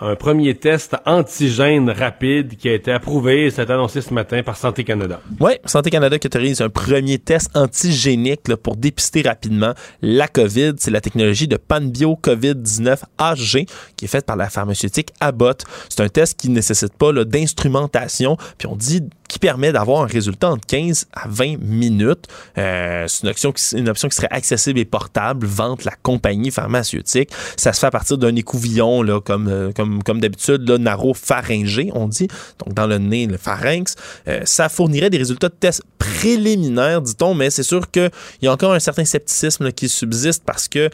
un 0.04 0.16
premier 0.16 0.56
test 0.56 0.96
antigène 1.06 1.88
rapide 1.88 2.56
qui 2.56 2.68
a 2.68 2.74
été 2.74 2.90
approuvé, 2.90 3.50
c'est 3.50 3.70
annoncé 3.70 4.00
ce 4.00 4.12
matin 4.12 4.42
par 4.42 4.56
Santé 4.56 4.82
Canada. 4.82 5.20
Oui, 5.38 5.52
Santé 5.64 5.90
Canada 5.90 6.18
qui 6.18 6.26
autorise 6.26 6.60
un 6.60 6.70
premier 6.70 7.20
test 7.20 7.56
antigénique 7.56 8.52
pour 8.62 8.76
dépister 8.76 9.22
rapidement 9.22 9.74
la 10.00 10.26
COVID. 10.26 10.72
C'est 10.78 10.90
la 10.90 11.00
technologie 11.00 11.46
de 11.46 11.56
Panbio 11.56 12.18
COVID-19 12.20 12.98
AG 13.18 13.66
qui 13.96 14.04
est 14.04 14.08
faite 14.08 14.26
par 14.26 14.36
la 14.36 14.50
pharmaceutique 14.50 15.10
Abbott. 15.20 15.64
C'est 15.88 16.02
un 16.02 16.08
test 16.08 16.38
qui 16.38 16.48
ne 16.48 16.56
nécessite 16.56 16.94
pas 16.94 17.12
d'instrumentation, 17.12 18.36
puis 18.58 18.66
on 18.66 18.74
dit 18.74 19.02
qui 19.32 19.38
permet 19.38 19.72
d'avoir 19.72 20.02
un 20.02 20.06
résultat 20.06 20.50
entre 20.50 20.66
15 20.66 21.06
à 21.14 21.26
20 21.26 21.56
minutes. 21.58 22.26
Euh, 22.58 23.06
c'est 23.08 23.22
une 23.22 23.30
option, 23.30 23.52
qui, 23.52 23.78
une 23.78 23.88
option 23.88 24.10
qui 24.10 24.16
serait 24.16 24.28
accessible 24.30 24.78
et 24.78 24.84
portable, 24.84 25.46
vente 25.46 25.84
la 25.84 25.94
compagnie 26.02 26.50
pharmaceutique. 26.50 27.30
Ça 27.56 27.72
se 27.72 27.80
fait 27.80 27.86
à 27.86 27.90
partir 27.90 28.18
d'un 28.18 28.36
écouvillon, 28.36 29.00
là, 29.00 29.22
comme, 29.22 29.48
euh, 29.48 29.72
comme, 29.72 30.02
comme 30.02 30.20
d'habitude, 30.20 30.68
naro-pharyngé, 30.68 31.90
on 31.94 32.08
dit, 32.08 32.28
donc 32.62 32.74
dans 32.74 32.86
le 32.86 32.98
nez, 32.98 33.26
le 33.26 33.38
pharynx. 33.38 33.94
Euh, 34.28 34.42
ça 34.44 34.68
fournirait 34.68 35.08
des 35.08 35.16
résultats 35.16 35.48
de 35.48 35.54
tests 35.54 35.82
préliminaires, 35.96 37.00
dit-on, 37.00 37.32
mais 37.32 37.48
c'est 37.48 37.62
sûr 37.62 37.90
qu'il 37.90 38.10
y 38.42 38.48
a 38.48 38.52
encore 38.52 38.74
un 38.74 38.80
certain 38.80 39.06
scepticisme 39.06 39.72
qui 39.72 39.88
subsiste 39.88 40.42
parce 40.44 40.68
que 40.68 40.90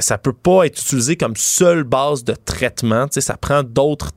ça 0.00 0.18
peut 0.18 0.34
pas 0.34 0.66
être 0.66 0.78
utilisé 0.78 1.16
comme 1.16 1.36
seule 1.36 1.84
base 1.84 2.22
de 2.22 2.34
traitement. 2.34 3.06
ça 3.10 3.38
prend 3.38 3.62
d'autres 3.62 4.10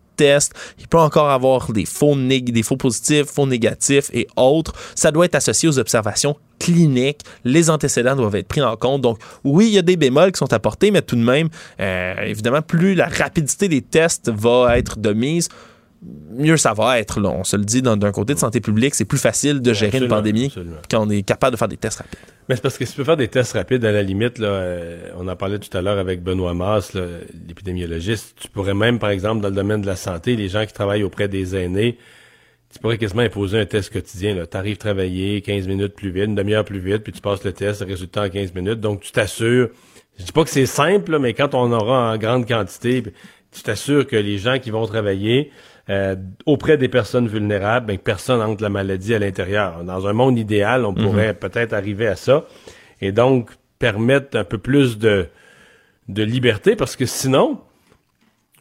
il 0.79 0.87
peut 0.87 0.99
encore 0.99 1.29
avoir 1.29 1.71
des 1.71 1.85
faux, 1.85 2.15
des 2.15 2.63
faux 2.63 2.77
positifs, 2.77 3.25
faux 3.25 3.45
négatifs 3.45 4.09
et 4.13 4.27
autres. 4.35 4.73
Ça 4.95 5.11
doit 5.11 5.25
être 5.25 5.35
associé 5.35 5.67
aux 5.69 5.79
observations 5.79 6.35
cliniques. 6.59 7.21
Les 7.43 7.69
antécédents 7.69 8.15
doivent 8.15 8.35
être 8.35 8.47
pris 8.47 8.61
en 8.61 8.75
compte. 8.75 9.01
Donc, 9.01 9.17
oui, 9.43 9.67
il 9.67 9.73
y 9.73 9.77
a 9.77 9.81
des 9.81 9.97
bémols 9.97 10.31
qui 10.31 10.37
sont 10.37 10.53
apportés, 10.53 10.91
mais 10.91 11.01
tout 11.01 11.15
de 11.15 11.23
même, 11.23 11.49
euh, 11.79 12.15
évidemment, 12.21 12.61
plus 12.61 12.93
la 12.93 13.07
rapidité 13.07 13.67
des 13.67 13.81
tests 13.81 14.29
va 14.29 14.77
être 14.77 14.99
de 14.99 15.13
mise, 15.13 15.49
mieux 16.01 16.57
ça 16.57 16.73
va 16.73 16.99
être. 16.99 17.19
Là. 17.19 17.29
On 17.29 17.43
se 17.43 17.55
le 17.55 17.63
dit 17.63 17.81
d'un 17.81 18.11
côté 18.11 18.33
de 18.33 18.39
santé 18.39 18.59
publique, 18.59 18.95
c'est 18.95 19.05
plus 19.05 19.19
facile 19.19 19.61
de 19.61 19.73
gérer 19.73 19.99
une 19.99 20.07
pandémie 20.07 20.53
quand 20.89 21.05
on 21.05 21.09
est 21.09 21.21
capable 21.21 21.53
de 21.53 21.57
faire 21.57 21.67
des 21.67 21.77
tests 21.77 21.99
rapides. 21.99 22.19
Mais 22.49 22.55
c'est 22.55 22.61
parce 22.61 22.77
que 22.77 22.85
si 22.85 22.91
tu 22.91 22.97
peux 22.97 23.03
faire 23.03 23.17
des 23.17 23.27
tests 23.27 23.53
rapides, 23.53 23.85
à 23.85 23.91
la 23.91 24.01
limite, 24.01 24.39
là, 24.39 24.47
euh, 24.47 25.11
on 25.17 25.27
en 25.27 25.35
parlait 25.35 25.59
tout 25.59 25.75
à 25.77 25.81
l'heure 25.81 25.99
avec 25.99 26.23
Benoît 26.23 26.53
Masse, 26.53 26.93
l'épidémiologiste, 27.47 28.35
tu 28.39 28.47
pourrais 28.49 28.73
même, 28.73 28.99
par 28.99 29.11
exemple, 29.11 29.41
dans 29.41 29.49
le 29.49 29.55
domaine 29.55 29.81
de 29.81 29.87
la 29.87 29.95
santé, 29.95 30.35
les 30.35 30.49
gens 30.49 30.65
qui 30.65 30.73
travaillent 30.73 31.03
auprès 31.03 31.27
des 31.27 31.55
aînés, 31.55 31.97
tu 32.73 32.79
pourrais 32.79 32.97
quasiment 32.97 33.21
imposer 33.21 33.59
un 33.59 33.65
test 33.65 33.91
quotidien. 33.91 34.45
Tu 34.49 34.57
arrives 34.57 34.77
travailler 34.77 35.41
15 35.41 35.67
minutes 35.67 35.93
plus 35.93 36.09
vite, 36.09 36.25
une 36.25 36.35
demi-heure 36.35 36.65
plus 36.65 36.79
vite, 36.79 37.03
puis 37.03 37.11
tu 37.11 37.21
passes 37.21 37.43
le 37.43 37.53
test, 37.53 37.81
le 37.81 37.87
résultat 37.87 38.23
en 38.23 38.29
15 38.29 38.53
minutes. 38.53 38.79
Donc, 38.79 39.01
tu 39.01 39.11
t'assures. 39.11 39.69
Je 40.17 40.25
dis 40.25 40.31
pas 40.31 40.43
que 40.43 40.49
c'est 40.49 40.65
simple, 40.65 41.19
mais 41.19 41.33
quand 41.33 41.53
on 41.53 41.71
aura 41.71 42.13
en 42.13 42.17
grande 42.17 42.47
quantité, 42.47 43.03
tu 43.51 43.61
t'assures 43.63 44.07
que 44.07 44.15
les 44.15 44.37
gens 44.37 44.59
qui 44.59 44.71
vont 44.71 44.85
travailler 44.85 45.51
euh, 45.89 46.15
auprès 46.45 46.77
des 46.77 46.87
personnes 46.87 47.27
vulnérables, 47.27 47.87
ben, 47.87 47.97
personne 47.97 48.41
entre 48.41 48.61
la 48.61 48.69
maladie 48.69 49.13
à 49.15 49.19
l'intérieur. 49.19 49.83
Dans 49.83 50.07
un 50.07 50.13
monde 50.13 50.37
idéal, 50.37 50.85
on 50.85 50.93
pourrait 50.93 51.33
mhm. 51.33 51.39
peut-être 51.39 51.73
arriver 51.73 52.07
à 52.07 52.15
ça 52.15 52.45
et 53.01 53.11
donc 53.11 53.49
permettre 53.79 54.37
un 54.37 54.43
peu 54.43 54.57
plus 54.57 54.97
de, 54.97 55.27
de 56.07 56.23
liberté 56.23 56.75
parce 56.75 56.95
que 56.95 57.05
sinon, 57.05 57.59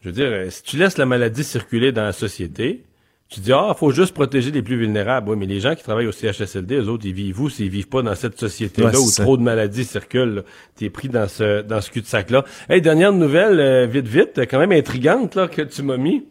je 0.02 0.08
veux 0.08 0.14
dire, 0.14 0.50
si 0.50 0.62
tu 0.62 0.76
laisses 0.76 0.96
la 0.96 1.06
maladie 1.06 1.44
circuler 1.44 1.92
dans 1.92 2.04
la 2.04 2.12
société, 2.12 2.84
tu 3.30 3.38
dis, 3.38 3.52
ah, 3.52 3.74
faut 3.78 3.92
juste 3.92 4.12
protéger 4.12 4.50
les 4.50 4.60
plus 4.60 4.76
vulnérables. 4.76 5.30
Oui, 5.30 5.36
mais 5.38 5.46
les 5.46 5.60
gens 5.60 5.76
qui 5.76 5.84
travaillent 5.84 6.08
au 6.08 6.12
CHSLD, 6.12 6.78
eux 6.78 6.88
autres, 6.88 7.06
ils 7.06 7.12
vivent 7.12 7.40
où 7.40 7.48
s'ils 7.48 7.68
vivent 7.68 7.88
pas 7.88 8.02
dans 8.02 8.16
cette 8.16 8.36
société-là 8.40 8.98
où 8.98 9.08
trop 9.08 9.36
de 9.36 9.42
maladies 9.42 9.84
circulent? 9.84 10.42
T'es 10.74 10.90
pris 10.90 11.08
dans 11.08 11.28
ce, 11.28 11.62
dans 11.62 11.80
ce 11.80 11.92
cul-de-sac-là. 11.92 12.44
Hey, 12.68 12.82
dernière 12.82 13.12
nouvelle, 13.12 13.60
euh, 13.60 13.86
vite, 13.86 14.08
vite, 14.08 14.40
quand 14.50 14.58
même 14.58 14.72
intrigante, 14.72 15.36
là, 15.36 15.46
que 15.46 15.62
tu 15.62 15.82
m'as 15.84 15.96
mis. 15.96 16.24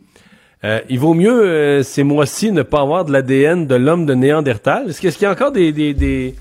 Euh, 0.66 0.82
il 0.90 1.00
vaut 1.00 1.14
mieux, 1.14 1.44
euh, 1.44 1.84
ces 1.84 2.04
mois-ci, 2.04 2.52
ne 2.52 2.64
pas 2.64 2.82
avoir 2.82 3.06
de 3.06 3.14
l'ADN 3.14 3.66
de 3.66 3.76
l'homme 3.76 4.06
de 4.06 4.14
Néandertal. 4.14 4.90
Est-ce 4.90 5.00
qu'il 5.00 5.22
y 5.22 5.26
a 5.26 5.32
encore 5.32 5.54
des, 5.54 5.72
des, 5.72 5.94
des, 5.94 6.36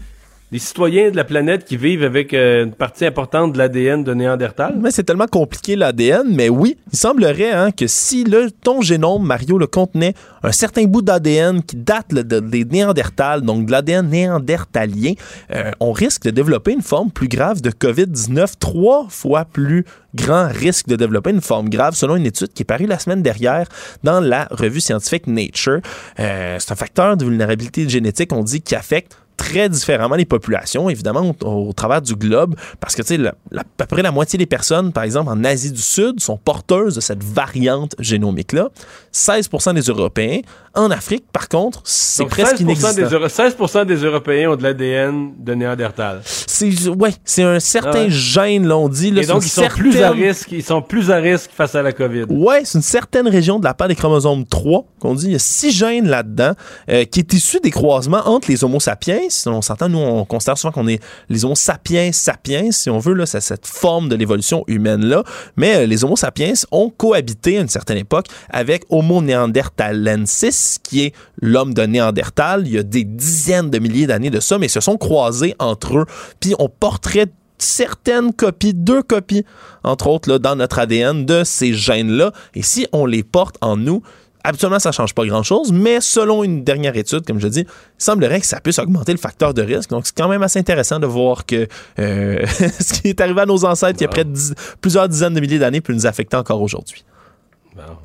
des 0.50 0.58
citoyens 0.58 1.10
de 1.10 1.16
la 1.16 1.24
planète 1.24 1.64
qui 1.64 1.76
vivent 1.76 2.04
avec 2.04 2.32
euh, 2.32 2.64
une 2.64 2.72
partie 2.72 3.04
importante 3.04 3.52
de 3.52 3.58
l'ADN 3.58 4.02
de 4.02 4.14
Néandertal? 4.14 4.76
Mais 4.80 4.90
c'est 4.90 5.04
tellement 5.04 5.26
compliqué 5.26 5.76
l'ADN, 5.76 6.26
mais 6.30 6.48
oui, 6.48 6.78
il 6.92 6.98
semblerait 6.98 7.50
hein, 7.50 7.70
que 7.70 7.86
si 7.86 8.24
le, 8.24 8.50
ton 8.50 8.80
génome, 8.80 9.26
Mario, 9.26 9.58
le 9.58 9.66
contenait 9.66 10.14
un 10.42 10.52
certain 10.52 10.84
bout 10.84 11.02
d'ADN 11.02 11.62
qui 11.62 11.76
date 11.76 12.14
des 12.14 12.64
Néandertals, 12.64 13.42
donc 13.42 13.66
de 13.66 13.72
l'ADN 13.72 14.08
néandertalien, 14.08 15.12
euh, 15.52 15.70
on 15.80 15.92
risque 15.92 16.24
de 16.24 16.30
développer 16.30 16.72
une 16.72 16.82
forme 16.82 17.10
plus 17.10 17.28
grave 17.28 17.60
de 17.60 17.70
COVID-19, 17.70 18.54
trois 18.58 19.06
fois 19.10 19.44
plus 19.44 19.84
grand 20.14 20.48
risque 20.48 20.86
de 20.88 20.96
développer 20.96 21.30
une 21.30 21.42
forme 21.42 21.68
grave, 21.68 21.94
selon 21.94 22.16
une 22.16 22.26
étude 22.26 22.52
qui 22.52 22.62
est 22.62 22.64
parue 22.64 22.86
la 22.86 22.98
semaine 22.98 23.22
dernière 23.22 23.68
dans 24.02 24.20
la 24.20 24.48
revue 24.50 24.80
scientifique 24.80 25.26
Nature. 25.26 25.80
Euh, 26.18 26.56
c'est 26.58 26.72
un 26.72 26.76
facteur 26.76 27.16
de 27.16 27.24
vulnérabilité 27.24 27.88
génétique, 27.88 28.32
on 28.32 28.42
dit, 28.42 28.62
qui 28.62 28.74
affecte 28.74 29.18
très 29.38 29.70
différemment 29.70 30.16
les 30.16 30.26
populations, 30.26 30.90
évidemment, 30.90 31.34
au, 31.42 31.72
travers 31.72 32.02
du 32.02 32.14
globe, 32.14 32.54
parce 32.80 32.94
que, 32.94 33.02
tu 33.02 33.16
sais, 33.16 33.26
à 33.26 33.64
peu 33.78 33.86
près 33.86 34.02
la 34.02 34.10
moitié 34.10 34.38
des 34.38 34.46
personnes, 34.46 34.92
par 34.92 35.04
exemple, 35.04 35.30
en 35.30 35.42
Asie 35.44 35.72
du 35.72 35.80
Sud, 35.80 36.20
sont 36.20 36.36
porteuses 36.36 36.96
de 36.96 37.00
cette 37.00 37.24
variante 37.24 37.94
génomique-là. 37.98 38.68
16 39.12 39.48
des 39.74 39.80
Européens. 39.80 40.40
En 40.74 40.90
Afrique, 40.90 41.24
par 41.32 41.48
contre, 41.48 41.80
c'est 41.84 42.26
presque 42.26 42.60
inexistant. 42.60 43.28
16 43.28 43.56
des 43.86 43.96
Européens 43.96 44.50
ont 44.50 44.56
de 44.56 44.62
l'ADN 44.62 45.32
de 45.36 45.54
Néandertal. 45.54 46.20
C'est, 46.24 46.88
ouais, 46.88 47.10
c'est 47.24 47.42
un 47.42 47.58
certain 47.58 48.06
ah 48.06 48.10
gène, 48.10 48.66
là, 48.66 48.76
on 48.76 48.88
dit. 48.88 49.10
Là, 49.10 49.22
Et 49.22 49.26
donc, 49.26 49.44
ils 49.44 49.48
sont 49.48 49.66
plus 49.68 50.00
à 50.00 50.10
risque, 50.10 50.52
ils 50.52 50.62
sont 50.62 50.82
plus 50.82 51.10
à 51.10 51.16
risque 51.16 51.50
face 51.52 51.74
à 51.74 51.82
la 51.82 51.92
COVID. 51.92 52.26
Ouais, 52.28 52.62
c'est 52.64 52.78
une 52.78 52.82
certaine 52.82 53.28
région 53.28 53.58
de 53.58 53.64
la 53.64 53.74
part 53.74 53.88
des 53.88 53.96
chromosomes 53.96 54.44
3, 54.44 54.84
qu'on 55.00 55.14
dit, 55.14 55.26
il 55.26 55.32
y 55.32 55.36
a 55.36 55.40
six 55.40 55.72
gènes 55.72 56.08
là-dedans, 56.08 56.52
euh, 56.90 57.04
qui 57.04 57.20
est 57.20 57.32
issu 57.32 57.60
des 57.60 57.70
croisements 57.70 58.28
entre 58.28 58.50
les 58.50 58.62
Homo 58.62 58.78
sapiens. 58.78 59.27
On 59.46 59.62
s'entend, 59.62 59.88
nous, 59.88 59.98
on 59.98 60.24
considère 60.24 60.58
souvent 60.58 60.72
qu'on 60.72 60.88
est 60.88 61.02
les 61.28 61.44
Homo 61.44 61.54
sapiens 61.54 62.12
sapiens, 62.12 62.70
si 62.70 62.90
on 62.90 62.98
veut, 62.98 63.14
là, 63.14 63.26
cette 63.26 63.66
forme 63.66 64.08
de 64.08 64.16
l'évolution 64.16 64.64
humaine-là. 64.66 65.24
Mais 65.56 65.76
euh, 65.76 65.86
les 65.86 66.04
Homo 66.04 66.16
sapiens 66.16 66.52
ont 66.70 66.90
cohabité 66.90 67.58
à 67.58 67.60
une 67.62 67.68
certaine 67.68 67.98
époque 67.98 68.26
avec 68.50 68.84
Homo 68.90 69.22
neanderthalensis, 69.22 70.78
qui 70.82 71.04
est 71.04 71.14
l'homme 71.40 71.74
de 71.74 71.82
Néandertal. 71.82 72.66
Il 72.66 72.72
y 72.72 72.78
a 72.78 72.82
des 72.82 73.04
dizaines 73.04 73.70
de 73.70 73.78
milliers 73.78 74.06
d'années 74.06 74.30
de 74.30 74.40
ça, 74.40 74.58
mais 74.58 74.66
ils 74.66 74.70
se 74.70 74.80
sont 74.80 74.96
croisés 74.96 75.54
entre 75.58 75.98
eux. 75.98 76.06
Puis 76.40 76.54
on 76.58 76.68
porterait 76.68 77.26
certaines 77.58 78.32
copies, 78.32 78.74
deux 78.74 79.02
copies, 79.02 79.44
entre 79.82 80.06
autres, 80.08 80.38
dans 80.38 80.56
notre 80.56 80.78
ADN 80.78 81.26
de 81.26 81.44
ces 81.44 81.72
gènes-là. 81.72 82.32
Et 82.54 82.62
si 82.62 82.86
on 82.92 83.06
les 83.06 83.22
porte 83.22 83.56
en 83.60 83.76
nous, 83.76 84.02
Habituellement, 84.44 84.78
ça 84.78 84.90
ne 84.90 84.94
change 84.94 85.14
pas 85.14 85.26
grand-chose, 85.26 85.72
mais 85.72 86.00
selon 86.00 86.44
une 86.44 86.62
dernière 86.64 86.96
étude, 86.96 87.26
comme 87.26 87.40
je 87.40 87.48
dis, 87.48 87.60
il 87.60 87.66
semblerait 87.98 88.40
que 88.40 88.46
ça 88.46 88.60
puisse 88.60 88.78
augmenter 88.78 89.12
le 89.12 89.18
facteur 89.18 89.52
de 89.52 89.62
risque. 89.62 89.90
Donc, 89.90 90.06
c'est 90.06 90.16
quand 90.16 90.28
même 90.28 90.42
assez 90.42 90.58
intéressant 90.58 90.98
de 91.00 91.06
voir 91.06 91.44
que 91.44 91.66
euh, 91.98 92.46
ce 92.80 92.94
qui 92.94 93.08
est 93.08 93.20
arrivé 93.20 93.40
à 93.40 93.46
nos 93.46 93.64
ancêtres 93.64 93.98
il 94.00 94.02
y 94.02 94.06
a 94.06 94.08
près 94.08 94.24
de 94.24 94.38
plusieurs 94.80 95.08
dizaines 95.08 95.34
de 95.34 95.40
milliers 95.40 95.58
d'années 95.58 95.80
peut 95.80 95.92
nous 95.92 96.06
affecter 96.06 96.36
encore 96.36 96.62
aujourd'hui. 96.62 97.04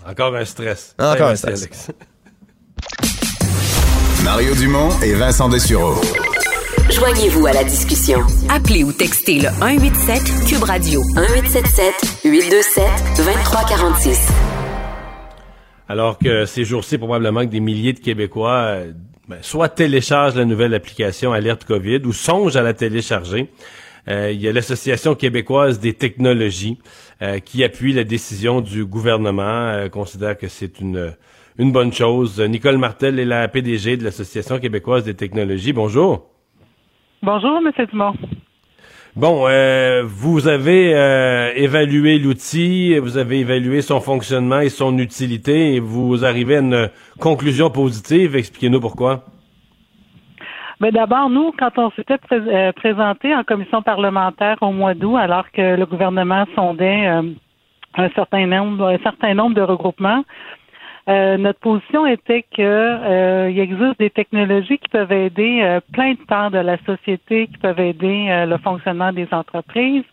encore 0.07 0.35
un 0.35 0.45
stress. 0.45 0.95
Encore 0.99 1.30
un 1.30 1.35
stress. 1.35 1.68
Mario 4.23 4.55
Dumont 4.55 4.89
et 5.01 5.14
Vincent 5.14 5.49
Dessureau. 5.49 5.95
Joignez-vous 6.89 7.45
à 7.47 7.53
la 7.53 7.64
discussion. 7.64 8.19
Appelez 8.49 8.84
ou 8.84 8.91
textez 8.91 9.39
le 9.39 9.49
187 9.49 10.47
Cube 10.47 10.64
Radio 10.64 11.01
1877 11.15 11.93
827 12.23 12.84
2346. 13.18 14.52
Alors 15.94 16.18
que 16.18 16.45
ces 16.45 16.64
jours-ci, 16.64 16.98
probablement 16.98 17.41
que 17.41 17.52
des 17.52 17.60
milliers 17.60 17.94
de 17.94 17.99
Québécois 17.99 18.64
euh, 18.65 18.94
ben, 19.28 19.38
soit 19.44 19.70
téléchargent 19.70 20.36
la 20.36 20.44
nouvelle 20.44 20.74
application 20.74 21.34
Alerte 21.34 21.65
COVID 21.65 21.99
ou 22.06 22.14
songent 22.14 22.56
à 22.56 22.64
la 22.64 22.74
télécharger. 22.74 23.52
Euh, 24.07 24.32
il 24.32 24.41
y 24.41 24.48
a 24.48 24.52
l'Association 24.52 25.14
québécoise 25.14 25.80
des 25.80 25.94
technologies 25.94 26.80
euh, 27.22 27.38
qui 27.38 27.64
appuie 27.64 27.94
la 27.94 28.06
décision 28.06 28.60
du 28.60 28.86
gouvernement, 28.86 29.88
considère 29.91 30.36
que 30.36 30.48
c'est 30.48 30.80
une, 30.80 31.14
une 31.60 31.72
bonne 31.72 31.94
chose. 31.94 32.41
Nicole 32.41 32.80
Martel 32.80 33.20
est 33.20 33.26
la 33.26 33.48
PDG 33.48 33.98
de 33.98 34.03
l'Association 34.03 34.57
québécoise 34.57 35.03
des 35.03 35.14
technologies. 35.14 35.74
Bonjour. 35.74 36.26
Bonjour, 37.22 37.61
M. 37.64 37.72
Dumont. 37.91 38.15
Bon, 39.15 39.48
euh, 39.48 40.02
vous 40.03 40.48
avez 40.48 40.95
euh, 40.95 41.52
évalué 41.56 42.18
l'outil, 42.18 42.98
vous 42.98 43.19
avez 43.19 43.41
évalué 43.41 43.84
son 43.84 43.99
fonctionnement 43.99 44.60
et 44.60 44.69
son 44.69 44.98
utilité 44.98 45.76
et 45.76 45.80
vous 45.80 46.26
arrivez 46.26 46.56
à 46.56 46.61
une 46.61 46.90
conclusion 47.19 47.69
positive. 47.69 48.35
Expliquez-nous 48.35 48.80
pourquoi. 48.80 49.22
Mais 50.80 50.90
ben, 50.90 51.02
d'abord, 51.02 51.30
nous, 51.30 51.52
quand 51.60 51.77
on 51.77 51.91
s'était 51.91 52.18
euh, 52.31 52.72
présenté 52.72 53.35
en 53.35 53.44
commission 53.44 53.84
parlementaire 53.84 54.57
au 54.61 54.72
mois 54.72 54.95
d'août, 54.95 55.18
alors 55.18 55.52
que 55.52 55.76
le 55.76 55.85
gouvernement 55.85 56.45
sondait 56.56 57.06
un 57.06 58.10
certain 58.15 58.48
nombre, 58.48 58.88
un 58.88 58.98
certain 59.03 59.35
nombre 59.35 59.56
de 59.56 59.61
regroupements, 59.61 60.23
euh, 61.09 61.38
notre 61.38 61.59
position 61.59 62.05
était 62.05 62.43
que 62.43 62.61
euh, 62.61 63.49
il 63.51 63.59
existe 63.59 63.99
des 63.99 64.09
technologies 64.09 64.77
qui 64.77 64.88
peuvent 64.89 65.11
aider 65.11 65.59
euh, 65.61 65.81
plein 65.91 66.13
de 66.13 66.25
pans 66.27 66.49
de 66.49 66.59
la 66.59 66.77
société, 66.85 67.47
qui 67.47 67.57
peuvent 67.57 67.80
aider 67.80 68.45
le 68.47 68.57
fonctionnement 68.57 69.11
des 69.11 69.27
entreprises. 69.31 70.05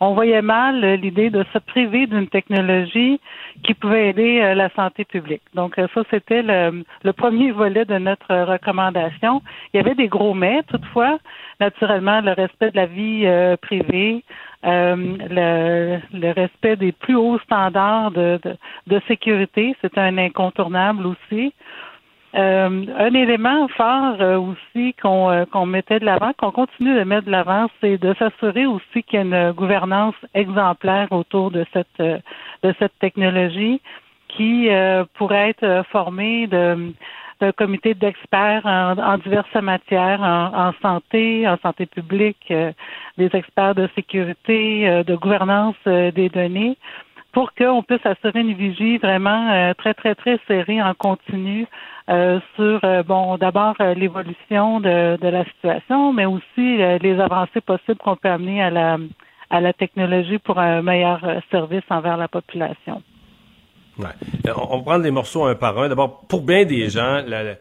On 0.00 0.14
voyait 0.14 0.42
mal 0.42 0.80
l'idée 0.94 1.30
de 1.30 1.44
se 1.52 1.58
priver 1.58 2.08
d'une 2.08 2.26
technologie 2.26 3.20
qui 3.62 3.72
pouvait 3.72 4.08
aider 4.08 4.52
la 4.56 4.68
santé 4.70 5.04
publique. 5.04 5.42
Donc 5.54 5.76
ça, 5.76 6.02
c'était 6.10 6.42
le, 6.42 6.82
le, 7.04 7.12
premier 7.12 7.52
volet 7.52 7.84
de 7.84 7.98
notre 7.98 8.34
recommandation. 8.34 9.42
Il 9.72 9.76
y 9.76 9.80
avait 9.80 9.94
des 9.94 10.08
gros 10.08 10.34
mais, 10.34 10.64
toutefois, 10.64 11.18
naturellement, 11.60 12.20
le 12.20 12.32
respect 12.32 12.72
de 12.72 12.76
la 12.76 12.86
vie 12.86 13.28
privée, 13.62 14.24
euh, 14.24 14.51
le, 14.62 15.98
le, 16.12 16.32
respect 16.32 16.76
des 16.76 16.92
plus 16.92 17.16
hauts 17.16 17.38
standards 17.40 18.12
de, 18.12 18.40
de, 18.86 19.00
sécurité, 19.08 19.74
c'est 19.80 19.98
un 19.98 20.18
incontournable 20.18 21.06
aussi. 21.06 21.52
Euh, 22.34 22.86
un 22.98 23.12
élément 23.12 23.68
fort 23.68 24.16
euh, 24.20 24.38
aussi 24.38 24.94
qu'on 24.94 25.44
qu'on 25.52 25.66
mettait 25.66 26.00
de 26.00 26.06
l'avant, 26.06 26.32
qu'on 26.38 26.50
continue 26.50 26.94
de 26.94 27.04
mettre 27.04 27.26
de 27.26 27.30
l'avant, 27.30 27.66
c'est 27.80 27.98
de 27.98 28.14
s'assurer 28.14 28.64
aussi 28.64 29.02
qu'il 29.02 29.18
y 29.18 29.18
a 29.18 29.48
une 29.48 29.52
gouvernance 29.52 30.14
exemplaire 30.32 31.12
autour 31.12 31.50
de 31.50 31.66
cette 31.74 31.98
de 31.98 32.74
cette 32.78 32.98
technologie 33.00 33.82
qui 34.28 34.70
pourrait 35.14 35.50
être 35.50 35.84
formée 35.90 36.46
de 36.46 36.94
un 37.42 37.52
comité 37.52 37.94
d'experts 37.94 38.64
en, 38.64 39.18
diverses 39.18 39.54
matières, 39.62 40.20
en, 40.22 40.72
santé, 40.80 41.48
en 41.48 41.56
santé 41.58 41.86
publique, 41.86 42.46
euh, 42.50 42.72
des 43.18 43.30
experts 43.34 43.74
de 43.74 43.88
sécurité, 43.94 44.88
euh, 44.88 45.02
de 45.02 45.14
gouvernance 45.16 45.76
euh, 45.86 46.10
des 46.10 46.28
données, 46.28 46.76
pour 47.32 47.52
qu'on 47.54 47.82
puisse 47.82 48.04
assurer 48.04 48.40
une 48.40 48.54
vigie 48.54 48.98
vraiment 48.98 49.72
très, 49.78 49.94
très, 49.94 50.14
très 50.14 50.38
serrée 50.46 50.82
en 50.82 50.92
continu 50.92 51.66
sur, 52.56 52.80
bon, 53.06 53.38
d'abord 53.38 53.74
l'évolution 53.96 54.80
de, 54.80 55.16
de, 55.16 55.28
la 55.28 55.42
situation, 55.46 56.12
mais 56.12 56.26
aussi 56.26 56.76
les 56.76 57.18
avancées 57.18 57.62
possibles 57.62 57.96
qu'on 58.00 58.16
peut 58.16 58.28
amener 58.28 58.62
à 58.62 58.68
la, 58.68 58.98
à 59.48 59.62
la 59.62 59.72
technologie 59.72 60.36
pour 60.40 60.58
un 60.58 60.82
meilleur 60.82 61.20
service 61.50 61.84
envers 61.88 62.18
la 62.18 62.28
population. 62.28 63.02
Ouais. 63.98 64.06
Euh, 64.46 64.52
on, 64.56 64.78
va 64.78 64.82
prendre 64.82 65.04
les 65.04 65.10
morceaux 65.10 65.44
un 65.44 65.54
par 65.54 65.78
un. 65.78 65.88
D'abord, 65.88 66.20
pour 66.28 66.42
bien 66.42 66.64
des 66.64 66.88
gens, 66.88 67.22
la, 67.26 67.56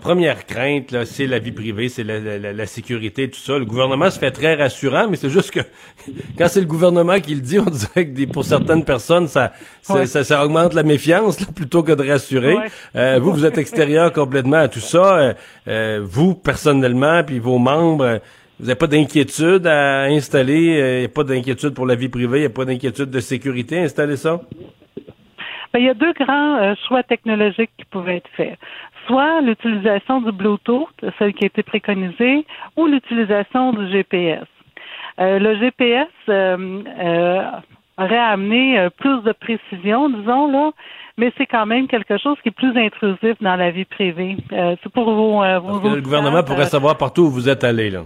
première 0.00 0.46
crainte, 0.46 1.04
c'est 1.04 1.26
la 1.26 1.38
vie 1.38 1.52
privée, 1.52 1.88
c'est 1.88 2.04
la, 2.04 2.66
sécurité, 2.66 3.30
tout 3.30 3.38
ça. 3.38 3.58
Le 3.58 3.64
gouvernement 3.64 4.10
se 4.10 4.18
fait 4.18 4.30
très 4.30 4.54
rassurant, 4.54 5.08
mais 5.08 5.16
c'est 5.16 5.30
juste 5.30 5.50
que 5.50 5.60
quand 6.38 6.48
c'est 6.48 6.60
le 6.60 6.66
gouvernement 6.66 7.20
qui 7.20 7.34
le 7.34 7.42
dit, 7.42 7.58
on 7.58 7.70
dirait 7.70 8.08
que 8.08 8.24
pour 8.32 8.44
certaines 8.44 8.84
personnes, 8.84 9.28
ça, 9.28 9.52
ça, 9.82 10.44
augmente 10.44 10.74
la 10.74 10.82
méfiance 10.82 11.36
plutôt 11.54 11.82
que 11.82 11.92
de 11.92 12.08
rassurer. 12.10 12.56
Euh, 12.96 13.18
vous, 13.20 13.32
vous 13.32 13.44
êtes 13.44 13.58
extérieur 13.58 14.12
complètement 14.12 14.58
à 14.58 14.68
tout 14.68 14.80
ça. 14.80 15.34
Euh, 15.68 16.00
vous, 16.02 16.34
personnellement, 16.34 17.22
puis 17.22 17.38
vos 17.38 17.58
membres, 17.58 18.20
vous 18.58 18.66
n'avez 18.66 18.78
pas 18.78 18.86
d'inquiétude 18.86 19.66
à 19.66 20.04
installer, 20.04 20.62
il 20.62 20.98
n'y 21.00 21.04
a 21.04 21.08
pas 21.08 21.24
d'inquiétude 21.24 21.74
pour 21.74 21.86
la 21.86 21.94
vie 21.94 22.08
privée, 22.08 22.38
il 22.38 22.42
n'y 22.42 22.46
a 22.46 22.50
pas 22.50 22.64
d'inquiétude 22.64 23.10
de 23.10 23.20
sécurité? 23.20 23.80
À 23.80 23.82
installer 23.82 24.16
ça? 24.16 24.40
Ben, 25.74 25.80
il 25.80 25.86
y 25.86 25.90
a 25.90 25.94
deux 25.94 26.12
grands 26.12 26.56
euh, 26.56 26.74
choix 26.86 27.02
technologiques 27.02 27.72
qui 27.76 27.84
pouvaient 27.86 28.18
être 28.18 28.30
faits. 28.36 28.56
Soit 29.08 29.40
l'utilisation 29.40 30.20
du 30.20 30.30
Bluetooth, 30.30 30.88
celle 31.18 31.34
qui 31.34 31.42
a 31.42 31.46
été 31.48 31.64
préconisée, 31.64 32.46
ou 32.76 32.86
l'utilisation 32.86 33.72
du 33.72 33.90
GPS. 33.90 34.46
Euh, 35.18 35.40
le 35.40 35.58
GPS 35.58 36.06
euh, 36.28 37.42
aurait 37.98 38.16
amené 38.16 38.88
plus 38.98 39.20
de 39.22 39.32
précision, 39.32 40.10
disons 40.10 40.46
là, 40.46 40.70
mais 41.18 41.32
c'est 41.36 41.46
quand 41.46 41.66
même 41.66 41.88
quelque 41.88 42.18
chose 42.18 42.36
qui 42.44 42.50
est 42.50 42.52
plus 42.52 42.76
intrusif 42.76 43.34
dans 43.40 43.56
la 43.56 43.72
vie 43.72 43.84
privée. 43.84 44.36
c'est 44.50 44.92
pour 44.92 45.10
vos, 45.12 45.40
vos 45.60 45.88
le 45.88 46.00
gouvernement 46.00 46.44
pourrait 46.44 46.66
savoir 46.66 46.96
partout 46.96 47.22
où 47.22 47.30
vous 47.30 47.48
êtes 47.48 47.64
allé 47.64 47.90
là. 47.90 48.02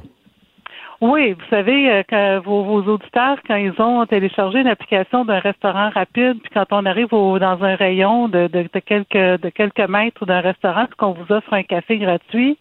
Oui, 1.01 1.33
vous 1.33 1.45
savez, 1.49 1.93
euh, 1.93 2.03
que 2.03 2.39
vos, 2.41 2.83
auditeurs, 2.83 3.39
quand 3.47 3.55
ils 3.55 3.81
ont 3.81 4.05
téléchargé 4.07 4.59
une 4.61 4.67
application 4.67 5.25
d'un 5.25 5.39
restaurant 5.39 5.91
rapide, 5.91 6.41
puis 6.43 6.51
quand 6.53 6.67
on 6.73 6.85
arrive 6.87 7.15
au, 7.15 7.39
dans 7.39 7.63
un 7.63 7.77
rayon 7.77 8.27
de, 8.27 8.49
de, 8.49 8.67
quelques 8.81 9.41
de 9.41 9.49
quelques 9.49 9.89
mètres 9.89 10.27
d'un 10.27 10.41
restaurant, 10.41 10.87
puis 10.87 10.97
qu'on 10.97 11.13
vous 11.13 11.33
offre 11.33 11.53
un 11.53 11.63
café 11.63 11.99
gratuit, 11.99 12.59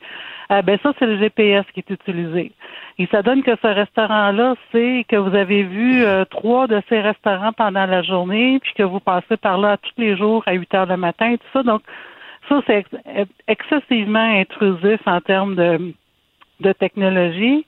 euh, 0.52 0.62
ben 0.62 0.78
ça, 0.84 0.94
c'est 1.00 1.08
le 1.08 1.18
GPS 1.18 1.66
qui 1.74 1.80
est 1.80 1.90
utilisé. 1.90 2.52
Et 3.00 3.08
ça 3.08 3.24
donne 3.24 3.42
que 3.42 3.56
ce 3.60 3.68
restaurant-là 3.68 4.54
sait 4.72 5.04
que 5.10 5.16
vous 5.16 5.36
avez 5.36 5.64
vu 5.64 6.04
euh, 6.04 6.24
trois 6.26 6.68
de 6.68 6.80
ces 6.90 7.02
restaurants 7.02 7.54
pendant 7.54 7.88
la 7.88 8.04
journée, 8.04 8.60
puis 8.62 8.74
que 8.76 8.84
vous 8.84 9.00
passez 9.00 9.38
par 9.38 9.58
là 9.58 9.78
tous 9.78 10.00
les 10.00 10.16
jours 10.16 10.44
à 10.46 10.54
8 10.54 10.74
heures 10.76 10.86
le 10.86 10.98
matin, 10.98 11.38
tout 11.38 11.48
ça. 11.54 11.64
Donc, 11.64 11.82
ça, 12.50 12.62
c'est 12.68 12.86
excessivement 13.48 14.20
intrusif 14.20 15.02
en 15.08 15.22
termes 15.22 15.56
de, 15.56 15.94
de 16.60 16.72
technologie 16.74 17.66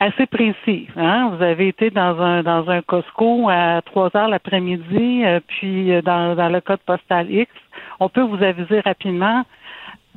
assez 0.00 0.26
précis. 0.26 0.86
Hein? 0.96 1.32
Vous 1.34 1.42
avez 1.42 1.68
été 1.68 1.90
dans 1.90 2.20
un 2.20 2.42
dans 2.42 2.68
un 2.70 2.82
Costco 2.82 3.48
à 3.48 3.82
3 3.82 4.16
heures 4.16 4.28
l'après-midi, 4.28 5.24
euh, 5.24 5.40
puis 5.46 5.92
euh, 5.92 6.02
dans, 6.02 6.36
dans 6.36 6.48
le 6.48 6.60
code 6.60 6.80
postal 6.86 7.30
X, 7.30 7.50
on 8.00 8.08
peut 8.08 8.22
vous 8.22 8.42
aviser 8.42 8.80
rapidement 8.80 9.44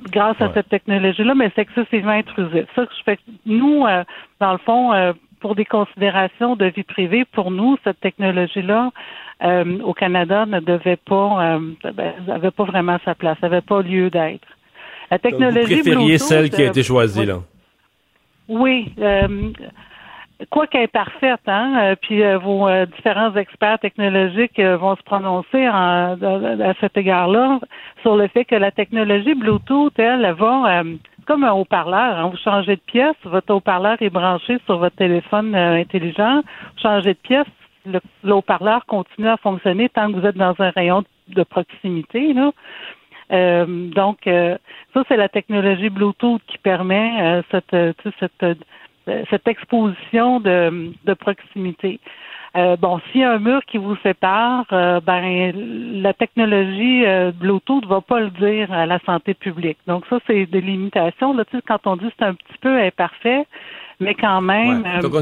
grâce 0.10 0.40
à 0.42 0.52
cette 0.54 0.70
technologie-là, 0.70 1.36
mais 1.36 1.52
c'est 1.56 1.62
excessivement 1.62 2.12
intrusif. 2.12 2.66
Ça, 2.76 2.86
je 2.86 3.04
fais, 3.04 3.20
nous, 3.46 3.86
euh, 3.86 4.04
dans 4.40 4.54
le 4.54 4.58
fond, 4.60 4.94
euh, 4.94 5.14
pour 5.40 5.56
des 5.56 5.66
considérations 5.66 6.56
de 6.56 6.66
vie 6.66 6.84
privée, 6.84 7.26
pour 7.26 7.52
nous, 7.52 7.78
cette 7.84 8.00
technologie-là 8.00 8.92
euh, 9.44 9.80
au 9.84 9.94
Canada 9.94 10.46
ne 10.46 10.60
devait 10.60 10.98
pas, 10.98 11.60
ben, 11.84 12.14
avait 12.30 12.52
pas 12.52 12.64
vraiment 12.64 12.98
sa 13.04 13.16
place, 13.16 13.38
n'avait 13.42 13.62
pas 13.62 13.82
lieu 13.82 14.10
d'être. 14.10 14.48
La 15.10 15.20
technologie 15.20 15.76
vous 15.76 15.82
préfériez 15.82 16.18
celle 16.20 16.50
qui 16.50 16.62
a 16.62 16.68
été 16.68 16.84
choisie, 16.84 17.26
là? 17.26 17.40
Oui 18.52 18.94
quoi 20.50 20.68
qu'elle 20.68 20.84
est 20.84 20.88
parfaite, 20.88 21.42
hein, 21.48 21.78
euh, 21.82 21.96
puis 22.02 22.24
euh, 22.24 22.38
vos 22.38 22.68
euh, 22.68 22.86
différents 22.86 23.36
experts 23.36 23.80
technologiques 23.80 24.60
vont 24.60 24.96
se 24.96 25.04
prononcer 25.04 25.66
à 25.66 26.16
cet 26.80 26.98
égard-là 26.98 27.60
sur 28.02 28.16
le 28.16 28.28
fait 28.28 28.46
que 28.46 28.56
la 28.56 28.72
technologie 28.72 29.36
Bluetooth, 29.36 29.98
elle, 29.98 30.26
elle 30.26 30.34
va 30.34 30.84
comme 31.28 31.44
un 31.44 31.52
haut-parleur. 31.52 32.18
Hein, 32.18 32.30
vous 32.32 32.38
changez 32.38 32.76
de 32.76 32.82
pièce, 32.82 33.16
votre 33.24 33.54
haut-parleur 33.54 33.98
est 34.02 34.10
branché 34.10 34.58
sur 34.66 34.80
votre 34.80 34.96
téléphone 34.96 35.56
intelligent. 35.56 36.42
Vous 36.42 36.82
changez 36.82 37.14
de 37.14 37.20
pièce, 37.20 37.48
le, 37.86 38.00
haut-parleur 38.34 38.86
continue 38.86 39.28
à 39.28 39.38
fonctionner 39.38 39.90
tant 39.90 40.12
que 40.12 40.20
vous 40.20 40.26
êtes 40.26 40.38
dans 40.38 40.56
un 40.60 40.70
rayon 40.72 41.04
de 41.28 41.44
proximité. 41.44 42.34
Là. 42.34 42.52
Donc, 43.32 44.18
ça, 44.26 45.04
c'est 45.08 45.18
la 45.18 45.30
technologie 45.30 45.90
Bluetooth 45.90 46.42
qui 46.48 46.58
permet 46.58 47.42
cette, 47.52 47.76
cette 48.20 48.58
euh, 49.08 49.24
cette 49.32 49.48
exposition 49.48 50.40
de, 50.40 50.92
de 51.06 51.14
proximité. 51.16 52.00
Euh, 52.56 52.76
bon, 52.76 53.00
s'il 53.12 53.22
y 53.22 53.24
a 53.24 53.32
un 53.32 53.40
mur 53.40 53.62
qui 53.66 53.78
vous 53.80 53.96
sépare, 54.04 54.66
euh, 54.74 55.00
ben 55.00 55.54
la 56.04 56.14
technologie 56.14 57.06
euh, 57.06 57.32
Bluetooth 57.32 57.86
va 57.88 58.02
pas 58.02 58.20
le 58.20 58.30
dire 58.30 58.72
à 58.72 58.86
la 58.86 59.00
santé 59.00 59.34
publique. 59.34 59.80
Donc 59.88 60.06
ça, 60.08 60.20
c'est 60.28 60.46
des 60.46 60.62
limitations. 60.62 61.34
Là, 61.34 61.46
tu 61.46 61.58
sais, 61.58 61.64
quand 61.66 61.88
on 61.88 61.96
dit 61.96 62.12
c'est 62.20 62.26
un 62.26 62.36
petit 62.36 62.58
peu 62.62 62.78
imparfait, 62.78 63.48
mais 64.02 64.16
quand 64.16 64.42
même. 64.42 64.84
Euh, 64.86 65.02
Donc 65.02 65.14
on 65.16 65.22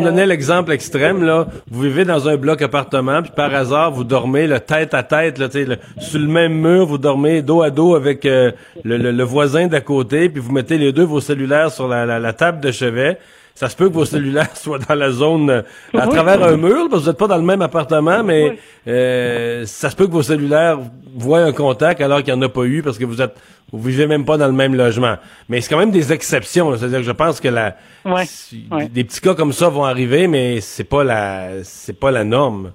donnait 0.00 0.26
l'exemple 0.26 0.72
extrême 0.72 1.22
là. 1.22 1.46
Vous 1.70 1.82
vivez 1.82 2.04
dans 2.04 2.28
un 2.28 2.36
bloc 2.36 2.62
appartement, 2.62 3.22
puis 3.22 3.32
par 3.34 3.54
hasard 3.54 3.90
vous 3.90 4.04
dormez 4.04 4.46
le 4.46 4.60
tête 4.60 4.94
à 4.94 5.02
tête 5.02 5.38
là, 5.38 5.48
le, 5.54 5.76
sur 5.98 6.18
le 6.18 6.26
même 6.28 6.54
mur, 6.54 6.86
vous 6.86 6.98
dormez 6.98 7.42
dos 7.42 7.62
à 7.62 7.70
dos 7.70 7.94
avec 7.94 8.24
le, 8.24 8.52
le, 8.84 9.24
voisin 9.24 9.66
d'à 9.66 9.80
côté, 9.80 10.28
puis 10.28 10.40
vous 10.40 10.52
mettez 10.52 10.78
les 10.78 10.92
deux 10.92 11.04
vos 11.04 11.20
cellulaires 11.20 11.70
sur 11.70 11.88
la, 11.88 12.06
la, 12.06 12.18
la 12.18 12.32
table 12.32 12.60
de 12.60 12.70
chevet 12.70 13.18
ça 13.62 13.68
se 13.68 13.76
peut 13.76 13.88
que 13.88 13.94
vos 13.94 14.04
cellulaires 14.04 14.50
soient 14.56 14.80
dans 14.80 14.96
la 14.96 15.10
zone 15.10 15.48
euh, 15.48 15.62
à 15.94 16.08
travers 16.08 16.42
un 16.42 16.56
mur, 16.56 16.88
parce 16.90 17.02
que 17.02 17.04
vous 17.04 17.10
n'êtes 17.10 17.18
pas 17.18 17.28
dans 17.28 17.36
le 17.36 17.44
même 17.44 17.62
appartement, 17.62 18.24
mais 18.24 18.58
euh, 18.88 19.64
ça 19.66 19.88
se 19.88 19.94
peut 19.94 20.08
que 20.08 20.12
vos 20.12 20.22
cellulaires 20.22 20.78
voient 21.14 21.42
un 21.42 21.52
contact 21.52 22.00
alors 22.00 22.24
qu'il 22.24 22.34
n'y 22.34 22.40
en 22.40 22.42
a 22.42 22.48
pas 22.48 22.64
eu 22.64 22.82
parce 22.82 22.98
que 22.98 23.04
vous 23.04 23.22
êtes 23.22 23.40
vous 23.70 23.80
vivez 23.80 24.08
même 24.08 24.24
pas 24.24 24.36
dans 24.36 24.48
le 24.48 24.52
même 24.52 24.74
logement. 24.74 25.14
Mais 25.48 25.60
c'est 25.60 25.72
quand 25.72 25.78
même 25.78 25.92
des 25.92 26.12
exceptions. 26.12 26.76
C'est-à-dire 26.76 26.98
que 26.98 27.04
je 27.04 27.12
pense 27.12 27.40
que 27.40 27.48
la 27.48 27.76
des 28.90 29.04
petits 29.04 29.20
cas 29.20 29.34
comme 29.34 29.52
ça 29.52 29.68
vont 29.68 29.84
arriver, 29.84 30.26
mais 30.26 30.60
c'est 30.60 30.84
pas 30.84 31.04
la 31.04 31.62
c'est 31.62 31.98
pas 31.98 32.10
la 32.10 32.24
norme. 32.24 32.72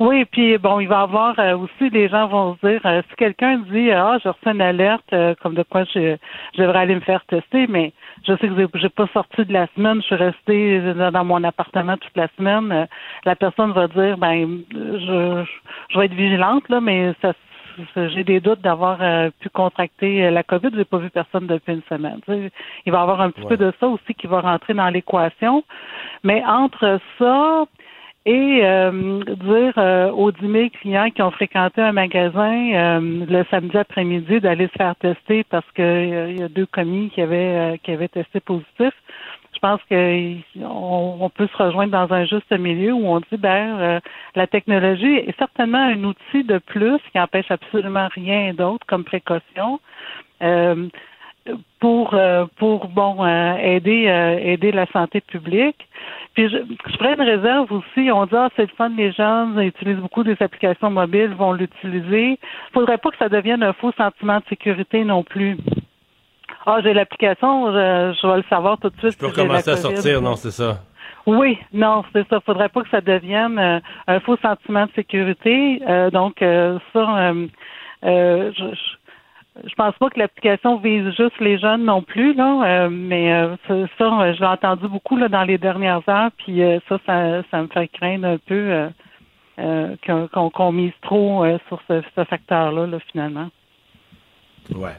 Oui, 0.00 0.24
puis 0.24 0.58
bon, 0.58 0.80
il 0.80 0.88
va 0.88 1.00
y 1.00 1.02
avoir 1.02 1.38
euh, 1.38 1.56
aussi 1.56 1.90
des 1.90 2.08
gens 2.08 2.26
vont 2.26 2.56
se 2.60 2.66
dire 2.66 2.80
si 3.08 3.16
quelqu'un 3.16 3.62
dit 3.70 3.92
ah 3.92 4.18
j'ai 4.22 4.28
reçu 4.28 4.48
une 4.48 4.60
alerte 4.60 5.14
comme 5.40 5.54
de 5.54 5.62
quoi 5.62 5.84
je, 5.84 6.16
je 6.56 6.62
devrais 6.62 6.80
aller 6.80 6.96
me 6.96 7.00
faire 7.00 7.24
tester, 7.26 7.66
mais 7.68 7.92
je 8.24 8.36
sais 8.36 8.48
que 8.48 8.78
j'ai 8.78 8.88
pas 8.88 9.06
sorti 9.12 9.44
de 9.44 9.52
la 9.52 9.66
semaine, 9.74 10.00
je 10.00 10.06
suis 10.06 10.14
restée 10.14 10.80
dans 10.94 11.24
mon 11.24 11.42
appartement 11.44 11.96
toute 11.96 12.16
la 12.16 12.28
semaine. 12.36 12.70
Euh, 12.72 12.86
la 13.24 13.36
personne 13.36 13.72
va 13.72 13.88
dire, 13.88 14.16
ben, 14.18 14.62
je, 14.72 15.44
je 15.90 15.98
vais 15.98 16.06
être 16.06 16.14
vigilante 16.14 16.68
là, 16.68 16.80
mais 16.80 17.14
ça, 17.20 17.32
j'ai 17.96 18.24
des 18.24 18.40
doutes 18.40 18.60
d'avoir 18.60 18.98
euh, 19.00 19.30
pu 19.40 19.48
contracter 19.48 20.24
euh, 20.24 20.30
la 20.30 20.42
COVID. 20.42 20.70
J'ai 20.74 20.84
pas 20.84 20.98
vu 20.98 21.10
personne 21.10 21.46
depuis 21.46 21.74
une 21.74 21.82
semaine. 21.88 22.20
il 22.28 22.92
va 22.92 22.98
y 22.98 23.02
avoir 23.02 23.20
un 23.20 23.30
petit 23.30 23.46
peu 23.46 23.56
de 23.56 23.72
ça 23.80 23.88
aussi 23.88 24.14
qui 24.14 24.26
va 24.26 24.40
rentrer 24.40 24.74
dans 24.74 24.88
l'équation. 24.88 25.64
Mais 26.22 26.42
entre 26.44 27.00
ça, 27.18 27.64
et 28.24 28.60
euh, 28.62 29.20
dire 29.24 29.74
euh, 29.78 30.10
aux 30.10 30.30
10 30.30 30.40
000 30.40 30.68
clients 30.80 31.10
qui 31.10 31.22
ont 31.22 31.32
fréquenté 31.32 31.80
un 31.80 31.92
magasin 31.92 32.72
euh, 32.72 33.26
le 33.28 33.44
samedi 33.50 33.76
après-midi 33.76 34.40
d'aller 34.40 34.68
se 34.68 34.72
faire 34.78 34.94
tester 34.96 35.42
parce 35.44 35.68
que 35.74 36.28
il 36.30 36.38
y 36.38 36.42
a 36.42 36.48
deux 36.48 36.66
commis 36.66 37.10
qui 37.10 37.20
avaient 37.20 37.80
qui 37.82 37.90
avaient 37.90 38.08
testé 38.08 38.38
positif. 38.40 38.92
Je 39.54 39.58
pense 39.58 39.80
qu'on 39.88 41.24
on 41.24 41.30
peut 41.30 41.48
se 41.48 41.62
rejoindre 41.62 41.92
dans 41.92 42.12
un 42.14 42.24
juste 42.24 42.50
milieu 42.52 42.92
où 42.92 43.06
on 43.06 43.20
dit 43.20 43.36
ben 43.38 44.00
la 44.34 44.46
technologie 44.46 45.16
est 45.16 45.36
certainement 45.38 45.84
un 45.84 46.02
outil 46.04 46.44
de 46.44 46.58
plus 46.58 46.98
qui 47.10 47.20
empêche 47.20 47.50
absolument 47.50 48.08
rien 48.14 48.54
d'autre 48.54 48.86
comme 48.86 49.04
précaution 49.04 49.80
pour 51.80 52.16
pour 52.56 52.88
bon 52.88 53.26
aider 53.26 54.38
aider 54.42 54.72
la 54.72 54.86
santé 54.86 55.20
publique. 55.20 55.88
Puis 56.34 56.48
je, 56.48 56.56
je 56.86 56.96
ferais 56.96 57.14
une 57.14 57.22
réserve 57.22 57.70
aussi. 57.72 58.10
On 58.10 58.24
dit, 58.24 58.34
ah, 58.34 58.48
c'est 58.56 58.62
le 58.62 58.74
fun, 58.76 58.90
les 58.96 59.12
gens 59.12 59.58
utilisent 59.58 59.98
beaucoup 59.98 60.24
des 60.24 60.36
applications 60.40 60.90
mobiles, 60.90 61.34
vont 61.34 61.52
l'utiliser. 61.52 62.38
Il 62.40 62.72
faudrait 62.72 62.98
pas 62.98 63.10
que 63.10 63.18
ça 63.18 63.28
devienne 63.28 63.62
un 63.62 63.74
faux 63.74 63.92
sentiment 63.92 64.38
de 64.38 64.44
sécurité 64.48 65.04
non 65.04 65.22
plus. 65.22 65.58
Ah, 66.64 66.78
j'ai 66.82 66.94
l'application, 66.94 67.72
je, 67.72 68.26
vais 68.26 68.36
le 68.36 68.44
savoir 68.48 68.78
tout 68.78 68.88
de 68.88 68.98
suite. 68.98 69.12
Je 69.20 69.26
peux 69.26 69.32
commencer 69.32 69.70
à 69.70 69.76
sortir, 69.76 70.22
non, 70.22 70.36
c'est 70.36 70.52
ça? 70.52 70.78
Oui, 71.26 71.58
non, 71.72 72.02
c'est 72.12 72.26
ça. 72.28 72.40
Faudrait 72.40 72.68
pas 72.68 72.82
que 72.82 72.88
ça 72.88 73.00
devienne 73.00 73.58
euh, 73.58 73.80
un 74.08 74.20
faux 74.20 74.36
sentiment 74.38 74.86
de 74.86 74.92
sécurité. 74.92 75.80
Euh, 75.86 76.10
donc, 76.10 76.40
euh, 76.42 76.78
ça, 76.92 77.32
je, 78.02 78.50
je 78.52 78.96
pense 79.76 79.94
pas 79.98 80.08
que 80.10 80.18
l'application 80.18 80.78
vise 80.78 81.14
juste 81.14 81.38
les 81.40 81.58
jeunes 81.58 81.84
non 81.84 82.02
plus, 82.02 82.34
là, 82.34 82.62
euh, 82.64 82.88
mais 82.90 83.32
euh, 83.32 83.56
ça, 83.68 84.32
je 84.32 84.40
l'ai 84.40 84.46
entendu 84.46 84.88
beaucoup 84.88 85.16
là, 85.16 85.28
dans 85.28 85.44
les 85.44 85.58
dernières 85.58 86.02
heures, 86.08 86.30
puis 86.38 86.62
euh, 86.62 86.78
ça, 86.88 86.98
ça, 87.06 87.62
me 87.62 87.68
fait 87.68 87.88
craindre 87.88 88.26
un 88.26 88.38
peu 88.38 88.88
qu'on 90.52 90.72
mise 90.72 90.92
trop 91.02 91.44
sur 91.68 91.80
ce, 91.88 92.24
facteur-là, 92.24 92.86
là, 92.86 92.98
finalement. 93.10 93.48
Ouais. 94.74 94.96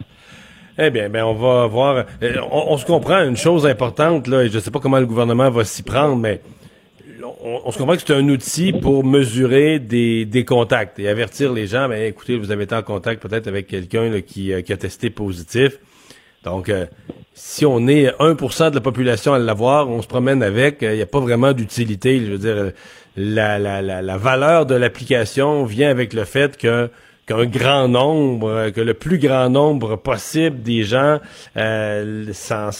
Eh 0.77 0.89
bien, 0.89 1.09
ben 1.09 1.23
on 1.23 1.33
va 1.33 1.67
voir. 1.67 2.05
On, 2.51 2.77
se 2.77 2.85
comprend 2.85 3.23
une 3.23 3.37
chose 3.37 3.65
importante 3.67 4.27
là, 4.27 4.43
et 4.43 4.49
je 4.49 4.59
sais 4.59 4.71
pas 4.71 4.79
comment 4.79 4.99
le 4.99 5.05
gouvernement 5.05 5.49
va 5.49 5.63
s'y 5.63 5.83
prendre, 5.83 6.15
mais 6.15 6.41
on, 7.23 7.71
se 7.71 7.77
comprend 7.77 7.95
que 7.95 8.01
c'est 8.05 8.13
un 8.13 8.27
outil 8.29 8.73
pour 8.73 9.03
mesurer 9.03 9.79
des, 9.79 10.25
des, 10.25 10.45
contacts 10.45 10.99
et 10.99 11.07
avertir 11.07 11.53
les 11.53 11.67
gens, 11.67 11.87
ben, 11.87 12.01
écoutez, 12.01 12.37
vous 12.37 12.51
avez 12.51 12.63
été 12.63 12.75
en 12.75 12.83
contact 12.83 13.21
peut-être 13.21 13.47
avec 13.47 13.67
quelqu'un 13.67 14.21
qui, 14.21 14.51
euh, 14.51 14.61
qui, 14.61 14.73
a 14.73 14.77
testé 14.77 15.09
positif. 15.09 15.79
Donc, 16.43 16.69
euh, 16.69 16.85
si 17.33 17.65
on 17.65 17.87
est 17.87 18.09
1% 18.19 18.69
de 18.71 18.75
la 18.75 18.81
population 18.81 19.33
à 19.33 19.39
l'avoir, 19.39 19.89
on 19.89 20.01
se 20.01 20.07
promène 20.07 20.43
avec, 20.43 20.79
il 20.81 20.91
n'y 20.91 21.01
a 21.01 21.05
pas 21.05 21.19
vraiment 21.19 21.53
d'utilité. 21.53 22.19
Je 22.25 22.31
veux 22.31 22.37
dire, 22.37 22.71
la, 23.15 23.57
la, 23.59 23.81
la, 23.81 24.01
la 24.01 24.17
valeur 24.17 24.65
de 24.65 24.75
l'application 24.75 25.63
vient 25.63 25.89
avec 25.89 26.13
le 26.13 26.25
fait 26.25 26.57
que 26.57 26.89
qu'un 27.25 27.45
grand 27.45 27.87
nombre, 27.87 28.69
que 28.71 28.81
le 28.81 28.93
plus 28.93 29.17
grand 29.17 29.49
nombre 29.49 29.95
possible 29.95 30.61
des 30.61 30.83
gens 30.83 31.19
euh, 31.55 32.33
s'en 32.33 32.71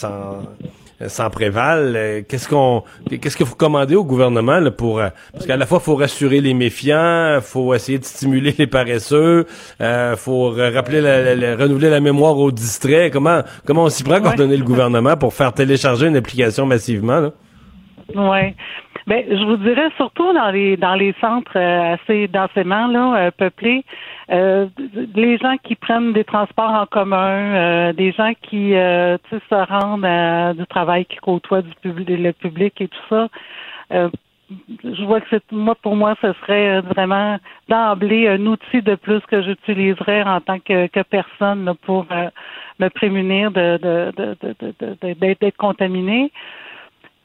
s'en 1.08 1.30
prévalent. 1.30 1.94
Euh, 1.94 2.22
qu'est-ce 2.28 2.48
qu'on, 2.48 2.82
qu'est-ce 3.08 3.36
que 3.36 3.44
vous 3.44 3.56
commandez 3.56 3.94
au 3.94 4.04
gouvernement 4.04 4.58
là, 4.58 4.70
pour 4.70 5.00
euh, 5.00 5.08
parce 5.32 5.46
qu'à 5.46 5.56
la 5.56 5.66
fois 5.66 5.80
faut 5.80 5.96
rassurer 5.96 6.40
les 6.40 6.54
méfiants, 6.54 7.38
faut 7.42 7.74
essayer 7.74 7.98
de 7.98 8.04
stimuler 8.04 8.54
les 8.56 8.66
paresseux, 8.66 9.46
euh, 9.80 10.16
faut 10.16 10.50
rappeler, 10.50 11.00
la, 11.00 11.56
renouveler 11.56 11.90
la 11.90 12.00
mémoire 12.00 12.38
aux 12.38 12.52
distraits. 12.52 13.12
Comment 13.12 13.42
comment 13.64 13.84
on 13.84 13.88
s'y 13.88 14.04
prend 14.04 14.20
quand 14.20 14.38
on 14.38 14.50
est 14.50 14.56
le 14.56 14.64
gouvernement 14.64 15.16
pour 15.16 15.34
faire 15.34 15.52
télécharger 15.52 16.06
une 16.06 16.16
application 16.16 16.66
massivement 16.66 17.20
là? 17.20 17.30
Ouais. 18.14 18.54
Ben, 19.06 19.22
je 19.28 19.44
vous 19.44 19.58
dirais 19.58 19.90
surtout 19.98 20.32
dans 20.32 20.50
les 20.50 20.78
dans 20.78 20.94
les 20.94 21.14
centres 21.20 21.58
euh, 21.58 21.94
assez 21.94 22.26
densément 22.26 22.86
là 22.86 23.16
euh, 23.16 23.30
peuplés, 23.30 23.84
euh, 24.30 24.66
les 25.14 25.36
gens 25.36 25.56
qui 25.62 25.74
prennent 25.74 26.14
des 26.14 26.24
transports 26.24 26.72
en 26.72 26.86
commun, 26.86 27.92
des 27.92 28.12
gens 28.12 28.32
qui 28.40 28.70
se 28.70 29.54
rendent 29.68 30.56
du 30.56 30.66
travail, 30.66 31.04
qui 31.04 31.16
côtoient 31.16 31.60
du 31.60 31.74
public, 31.82 32.08
le 32.08 32.32
public 32.32 32.80
et 32.80 32.88
tout 32.88 33.06
ça. 33.10 33.28
je 33.90 35.04
vois 35.04 35.20
que 35.20 35.26
c'est 35.28 35.52
moi 35.52 35.74
pour 35.74 35.96
moi 35.96 36.14
ce 36.22 36.32
serait 36.40 36.80
vraiment 36.80 37.38
d'emblée 37.68 38.26
un 38.26 38.46
outil 38.46 38.80
de 38.80 38.94
plus 38.94 39.20
que 39.30 39.42
j'utiliserais 39.42 40.22
en 40.22 40.40
tant 40.40 40.60
que, 40.60 40.86
que 40.86 41.02
personne 41.02 41.74
pour 41.82 42.06
me 42.78 42.88
prémunir 42.88 43.50
de, 43.50 43.78
de, 43.82 45.12
d'être 45.12 45.56
contaminé. 45.58 46.32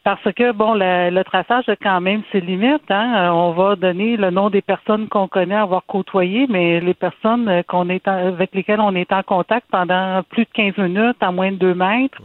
Parce 0.03 0.23
que, 0.33 0.53
bon, 0.53 0.73
le, 0.75 1.21
traçage 1.23 1.67
a 1.67 1.75
quand 1.75 1.99
même 1.99 2.21
ses 2.31 2.39
limites. 2.39 2.89
Hein. 2.89 3.13
Euh, 3.15 3.29
on 3.29 3.51
va 3.51 3.75
donner 3.75 4.15
le 4.15 4.31
nom 4.31 4.49
des 4.49 4.61
personnes 4.61 5.07
qu'on 5.09 5.27
connaît 5.27 5.55
avoir 5.55 5.83
côtoyé, 5.85 6.47
mais 6.49 6.79
les 6.79 6.93
personnes 6.93 7.49
euh, 7.49 7.63
qu'on 7.67 7.89
est 7.89 8.07
avec 8.07 8.55
lesquelles 8.55 8.79
on 8.79 8.95
est 8.95 9.11
en 9.11 9.23
contact 9.23 9.67
pendant 9.69 10.23
plus 10.29 10.45
de 10.45 10.49
15 10.53 10.77
minutes, 10.77 11.17
à 11.19 11.31
moins 11.31 11.51
de 11.51 11.57
2 11.57 11.73
mètres, 11.73 12.17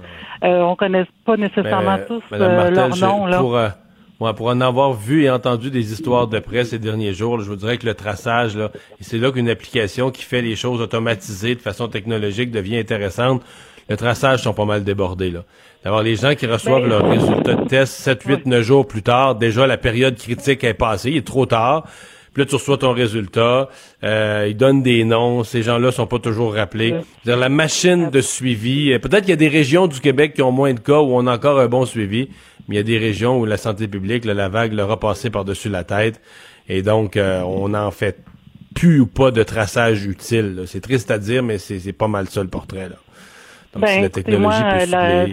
euh, 0.44 0.60
on 0.60 0.70
ne 0.70 0.76
connaît 0.76 1.06
pas 1.24 1.36
nécessairement 1.36 1.98
tous 2.06 2.22
leur 2.30 2.96
nom. 2.96 3.26
Là. 3.26 3.74
moi, 4.20 4.34
pour 4.34 4.46
en 4.46 4.60
avoir 4.60 4.92
vu 4.92 5.24
et 5.24 5.30
entendu 5.30 5.70
des 5.70 5.92
histoires 5.92 6.28
de 6.28 6.38
presse 6.38 6.70
ces 6.70 6.78
derniers 6.78 7.12
jours, 7.12 7.40
je 7.40 7.50
vous 7.50 7.56
dirais 7.56 7.76
que 7.76 7.86
le 7.86 7.94
traçage, 7.94 8.56
là, 8.56 8.70
c'est 9.00 9.18
là 9.18 9.32
qu'une 9.32 9.48
application 9.48 10.12
qui 10.12 10.22
fait 10.22 10.42
les 10.42 10.54
choses 10.54 10.80
automatisées 10.80 11.56
de 11.56 11.60
façon 11.60 11.88
technologique 11.88 12.52
devient 12.52 12.78
intéressante. 12.78 13.42
Le 13.88 13.96
traçage 13.96 14.42
sont 14.42 14.54
pas 14.54 14.64
mal 14.64 14.84
débordés, 14.84 15.30
là. 15.30 15.44
D'avoir 15.84 16.02
les 16.02 16.16
gens 16.16 16.34
qui 16.34 16.46
reçoivent 16.46 16.82
Ben, 16.82 16.88
leurs 16.88 17.06
résultats 17.08 17.54
de 17.54 17.68
test 17.68 17.92
7, 17.94 18.22
8, 18.22 18.46
9 18.46 18.62
jours 18.62 18.86
plus 18.86 19.02
tard, 19.02 19.34
déjà 19.34 19.66
la 19.66 19.76
période 19.76 20.16
critique 20.16 20.64
est 20.64 20.72
passée, 20.72 21.10
il 21.10 21.16
est 21.18 21.26
trop 21.26 21.44
tard. 21.44 21.86
Puis 22.32 22.42
là, 22.42 22.46
tu 22.48 22.56
reçois 22.56 22.78
ton 22.78 22.92
résultat, 22.92 23.68
euh, 24.02 24.46
ils 24.48 24.56
donnent 24.56 24.82
des 24.82 25.04
noms, 25.04 25.44
ces 25.44 25.62
gens-là 25.62 25.92
sont 25.92 26.08
pas 26.08 26.18
toujours 26.18 26.54
rappelés. 26.54 26.94
C'est-à-dire, 27.22 27.40
la 27.40 27.48
machine 27.48 28.10
de 28.10 28.20
suivi, 28.20 28.92
euh, 28.92 28.98
peut-être 28.98 29.20
qu'il 29.20 29.30
y 29.30 29.34
a 29.34 29.36
des 29.36 29.48
régions 29.48 29.86
du 29.86 30.00
Québec 30.00 30.34
qui 30.34 30.42
ont 30.42 30.50
moins 30.50 30.74
de 30.74 30.80
cas 30.80 30.98
où 30.98 31.14
on 31.14 31.28
a 31.28 31.34
encore 31.34 31.60
un 31.60 31.68
bon 31.68 31.84
suivi, 31.84 32.28
mais 32.66 32.74
il 32.74 32.78
y 32.78 32.80
a 32.80 32.82
des 32.82 32.98
régions 32.98 33.38
où 33.38 33.44
la 33.44 33.56
santé 33.56 33.86
publique, 33.86 34.24
là, 34.24 34.34
la 34.34 34.48
vague 34.48 34.72
leur 34.72 34.90
a 34.90 34.98
passé 34.98 35.30
par-dessus 35.30 35.68
la 35.68 35.84
tête, 35.84 36.20
et 36.68 36.82
donc 36.82 37.16
euh, 37.16 37.42
on 37.42 37.72
en 37.74 37.90
fait 37.92 38.18
plus 38.74 38.98
ou 39.00 39.06
pas 39.06 39.30
de 39.30 39.44
traçage 39.44 40.04
utile. 40.04 40.56
là. 40.56 40.62
C'est 40.66 40.80
triste 40.80 41.12
à 41.12 41.18
dire, 41.18 41.44
mais 41.44 41.58
c'est 41.58 41.78
c'est 41.78 41.92
pas 41.92 42.08
mal 42.08 42.28
ça 42.28 42.42
le 42.42 42.48
portrait. 42.48 42.88
Là. 42.88 42.96
Ben, 43.80 43.86
si 43.86 44.00
la 44.00 44.06
écoutez, 44.06 44.22
technologie 44.22 44.62
peut 44.62 44.90
la-. 44.90 45.26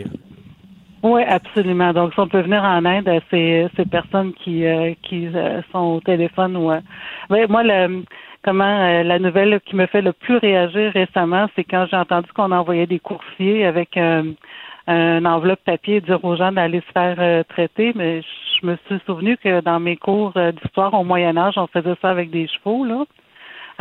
Oui, 1.03 1.23
absolument. 1.23 1.93
Donc, 1.93 2.13
si 2.13 2.19
on 2.19 2.27
peut 2.27 2.41
venir 2.41 2.63
en 2.63 2.85
aide 2.85 3.09
à 3.09 3.19
ces, 3.31 3.67
ces 3.75 3.85
personnes 3.85 4.33
qui, 4.33 4.65
euh, 4.65 4.93
qui 5.01 5.27
euh, 5.33 5.61
sont 5.71 5.95
au 5.95 5.99
téléphone 5.99 6.55
ou... 6.55 6.71
euh, 6.71 6.79
ouais, 7.31 7.47
moi, 7.47 7.63
le, 7.63 8.03
comment 8.43 8.63
euh, 8.63 9.01
la 9.01 9.17
nouvelle 9.17 9.59
qui 9.65 9.75
me 9.75 9.87
fait 9.87 10.03
le 10.03 10.13
plus 10.13 10.37
réagir 10.37 10.91
récemment, 10.93 11.47
c'est 11.55 11.63
quand 11.63 11.87
j'ai 11.89 11.97
entendu 11.97 12.27
qu'on 12.33 12.51
envoyait 12.51 12.85
des 12.85 12.99
coursiers 12.99 13.65
avec 13.65 13.97
euh, 13.97 14.31
un 14.85 15.25
enveloppe 15.25 15.63
papier 15.65 15.95
et 15.95 16.01
dire 16.01 16.23
aux 16.23 16.35
gens 16.35 16.51
d'aller 16.51 16.81
se 16.81 16.91
faire 16.91 17.15
euh, 17.17 17.43
traiter. 17.49 17.93
Mais 17.95 18.21
je 18.21 18.67
me 18.67 18.77
suis 18.85 18.99
souvenu 19.07 19.37
que 19.37 19.61
dans 19.61 19.79
mes 19.79 19.97
cours 19.97 20.33
euh, 20.35 20.51
d'histoire 20.51 20.93
au 20.93 21.03
Moyen 21.03 21.35
Âge, 21.35 21.55
on 21.57 21.65
faisait 21.65 21.95
ça 21.99 22.11
avec 22.11 22.29
des 22.29 22.47
chevaux, 22.47 22.85
là. 22.85 23.05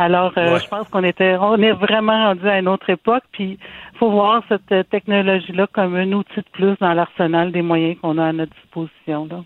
Alors, 0.01 0.31
euh, 0.37 0.53
Ouais. 0.53 0.59
je 0.59 0.67
pense 0.67 0.87
qu'on 0.89 1.03
était, 1.03 1.35
on 1.39 1.57
est 1.61 1.73
vraiment 1.73 2.29
rendu 2.29 2.47
à 2.49 2.57
une 2.57 2.67
autre 2.67 2.89
époque. 2.89 3.21
Puis, 3.33 3.59
faut 3.99 4.09
voir 4.09 4.41
cette 4.49 4.71
euh, 4.71 4.81
technologie-là 4.89 5.67
comme 5.71 5.95
un 5.95 6.11
outil 6.13 6.37
de 6.37 6.45
plus 6.53 6.75
dans 6.81 6.93
l'arsenal 6.93 7.51
des 7.51 7.61
moyens 7.61 7.97
qu'on 8.01 8.17
a 8.17 8.25
à 8.29 8.33
notre 8.33 8.51
disposition. 8.63 9.27
Là. 9.29 9.43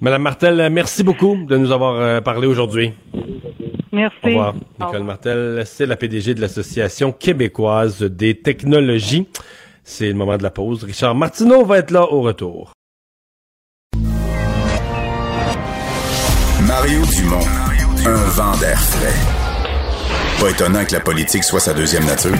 Madame 0.00 0.22
Martel, 0.22 0.68
merci 0.70 1.02
beaucoup 1.02 1.36
de 1.48 1.56
nous 1.56 1.72
avoir 1.72 1.94
euh, 1.96 2.20
parlé 2.20 2.46
aujourd'hui. 2.46 2.92
Merci. 3.90 4.16
Au 4.22 4.28
revoir. 4.28 4.54
Au 4.80 4.84
Nicole 4.84 5.02
Martel, 5.02 5.62
c'est 5.64 5.86
la 5.86 5.96
PDG 5.96 6.34
de 6.34 6.40
l'Association 6.40 7.10
québécoise 7.10 8.02
des 8.04 8.38
technologies. 8.40 9.26
C'est 9.82 10.06
le 10.08 10.14
moment 10.14 10.36
de 10.36 10.44
la 10.44 10.50
pause. 10.50 10.84
Richard 10.84 11.16
Martineau 11.16 11.64
va 11.64 11.78
être 11.78 11.90
là 11.90 12.04
au 12.12 12.20
retour. 12.20 12.70
Mario 16.68 17.00
Dumont, 17.16 17.46
un 18.06 18.14
vent 18.14 18.56
d'air 18.58 18.80
frais. 18.80 19.14
Pas 20.40 20.50
étonnant 20.50 20.84
que 20.84 20.92
la 20.92 21.00
politique 21.00 21.42
soit 21.42 21.58
sa 21.58 21.74
deuxième 21.74 22.04
nature. 22.04 22.36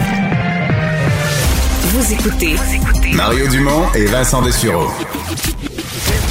Vous 1.91 2.13
écoutez 2.13 2.55
Mario 3.13 3.47
Dumont 3.49 3.83
et 3.93 4.05
Vincent 4.05 4.41
Dessureau. 4.41 4.87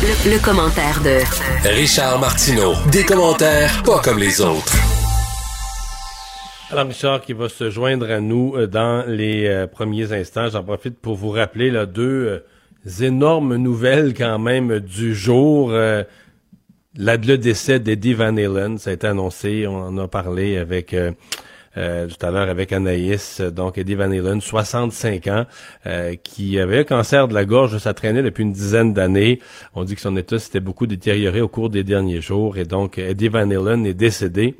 le, 0.02 0.30
le 0.32 0.38
commentaire 0.42 1.00
de 1.02 1.18
Richard 1.68 2.18
Martineau. 2.18 2.72
Des 2.90 3.04
commentaires 3.04 3.82
pas 3.84 3.98
comme 4.00 4.18
les 4.18 4.40
autres. 4.40 4.72
Alors, 6.70 6.86
Richard 6.86 7.20
qui 7.20 7.32
va 7.34 7.48
se 7.50 7.68
joindre 7.70 8.10
à 8.10 8.20
nous 8.20 8.54
euh, 8.56 8.66
dans 8.66 9.04
les 9.06 9.46
euh, 9.46 9.66
premiers 9.66 10.12
instants. 10.12 10.48
J'en 10.48 10.64
profite 10.64 10.98
pour 10.98 11.14
vous 11.14 11.30
rappeler 11.30 11.70
là, 11.70 11.84
deux 11.86 12.42
euh, 12.88 13.04
énormes 13.04 13.56
nouvelles 13.56 14.14
quand 14.16 14.38
même 14.38 14.80
du 14.80 15.14
jour. 15.14 15.68
Euh, 15.72 16.02
la, 16.96 17.16
le 17.16 17.38
décès 17.38 17.80
d'Eddie 17.80 18.14
Van 18.14 18.36
Halen, 18.36 18.78
ça 18.78 18.90
a 18.90 18.92
été 18.92 19.06
annoncé, 19.06 19.66
on 19.66 19.76
en 19.76 19.98
a 19.98 20.08
parlé 20.08 20.56
avec 20.56 20.94
euh, 20.94 21.12
euh, 21.76 22.06
tout 22.08 22.24
à 22.24 22.30
l'heure 22.30 22.48
avec 22.48 22.72
Anaïs. 22.72 23.40
Donc, 23.40 23.76
Eddie 23.76 23.94
Van 23.94 24.10
Halen, 24.10 24.40
65 24.40 25.26
ans, 25.26 25.44
euh, 25.86 26.14
qui 26.22 26.58
avait 26.58 26.78
un 26.80 26.84
cancer 26.84 27.28
de 27.28 27.34
la 27.34 27.44
gorge, 27.44 27.76
ça 27.78 27.92
traînait 27.92 28.22
depuis 28.22 28.42
une 28.42 28.52
dizaine 28.52 28.94
d'années. 28.94 29.40
On 29.74 29.84
dit 29.84 29.94
que 29.94 30.00
son 30.00 30.16
état 30.16 30.38
s'était 30.38 30.60
beaucoup 30.60 30.86
détérioré 30.86 31.40
au 31.40 31.48
cours 31.48 31.68
des 31.68 31.84
derniers 31.84 32.20
jours. 32.20 32.56
Et 32.56 32.64
donc, 32.64 32.98
Eddie 32.98 33.28
Van 33.28 33.50
Halen 33.50 33.84
est 33.84 33.94
décédé. 33.94 34.54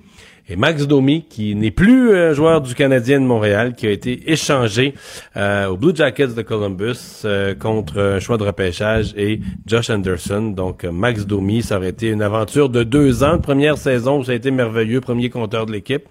Et 0.49 0.55
Max 0.55 0.87
Domi, 0.87 1.25
qui 1.29 1.57
n'est 1.57 1.73
plus 1.73 2.11
euh, 2.11 2.33
joueur 2.33 2.61
du 2.61 2.77
Canadien 2.77 3.21
de 3.21 3.27
Montréal, 3.27 3.75
qui 3.75 3.89
a 3.89 3.91
été 3.91 4.31
échangé 4.31 4.95
euh, 5.37 5.67
aux 5.67 5.77
Blue 5.77 5.95
Jackets 5.95 6.35
de 6.37 6.43
Columbus 6.43 7.23
euh, 7.25 7.57
contre 7.57 8.01
un 8.01 8.21
choix 8.21 8.39
de 8.39 8.45
repêchage 8.45 9.13
et 9.17 9.41
Josh 9.67 9.91
Anderson. 9.91 10.53
Donc 10.55 10.85
euh, 10.85 10.93
Max 10.93 11.27
Domi, 11.27 11.63
ça 11.63 11.79
aurait 11.79 11.89
été 11.89 12.11
une 12.11 12.23
aventure 12.23 12.69
de 12.69 12.85
deux 12.85 13.25
ans. 13.25 13.41
Première 13.41 13.77
saison 13.77 14.21
où 14.21 14.25
ça 14.25 14.33
a 14.33 14.35
été 14.37 14.53
merveilleux, 14.53 15.01
premier 15.01 15.31
compteur 15.31 15.67
de 15.67 15.73
l'équipe. 15.73 16.05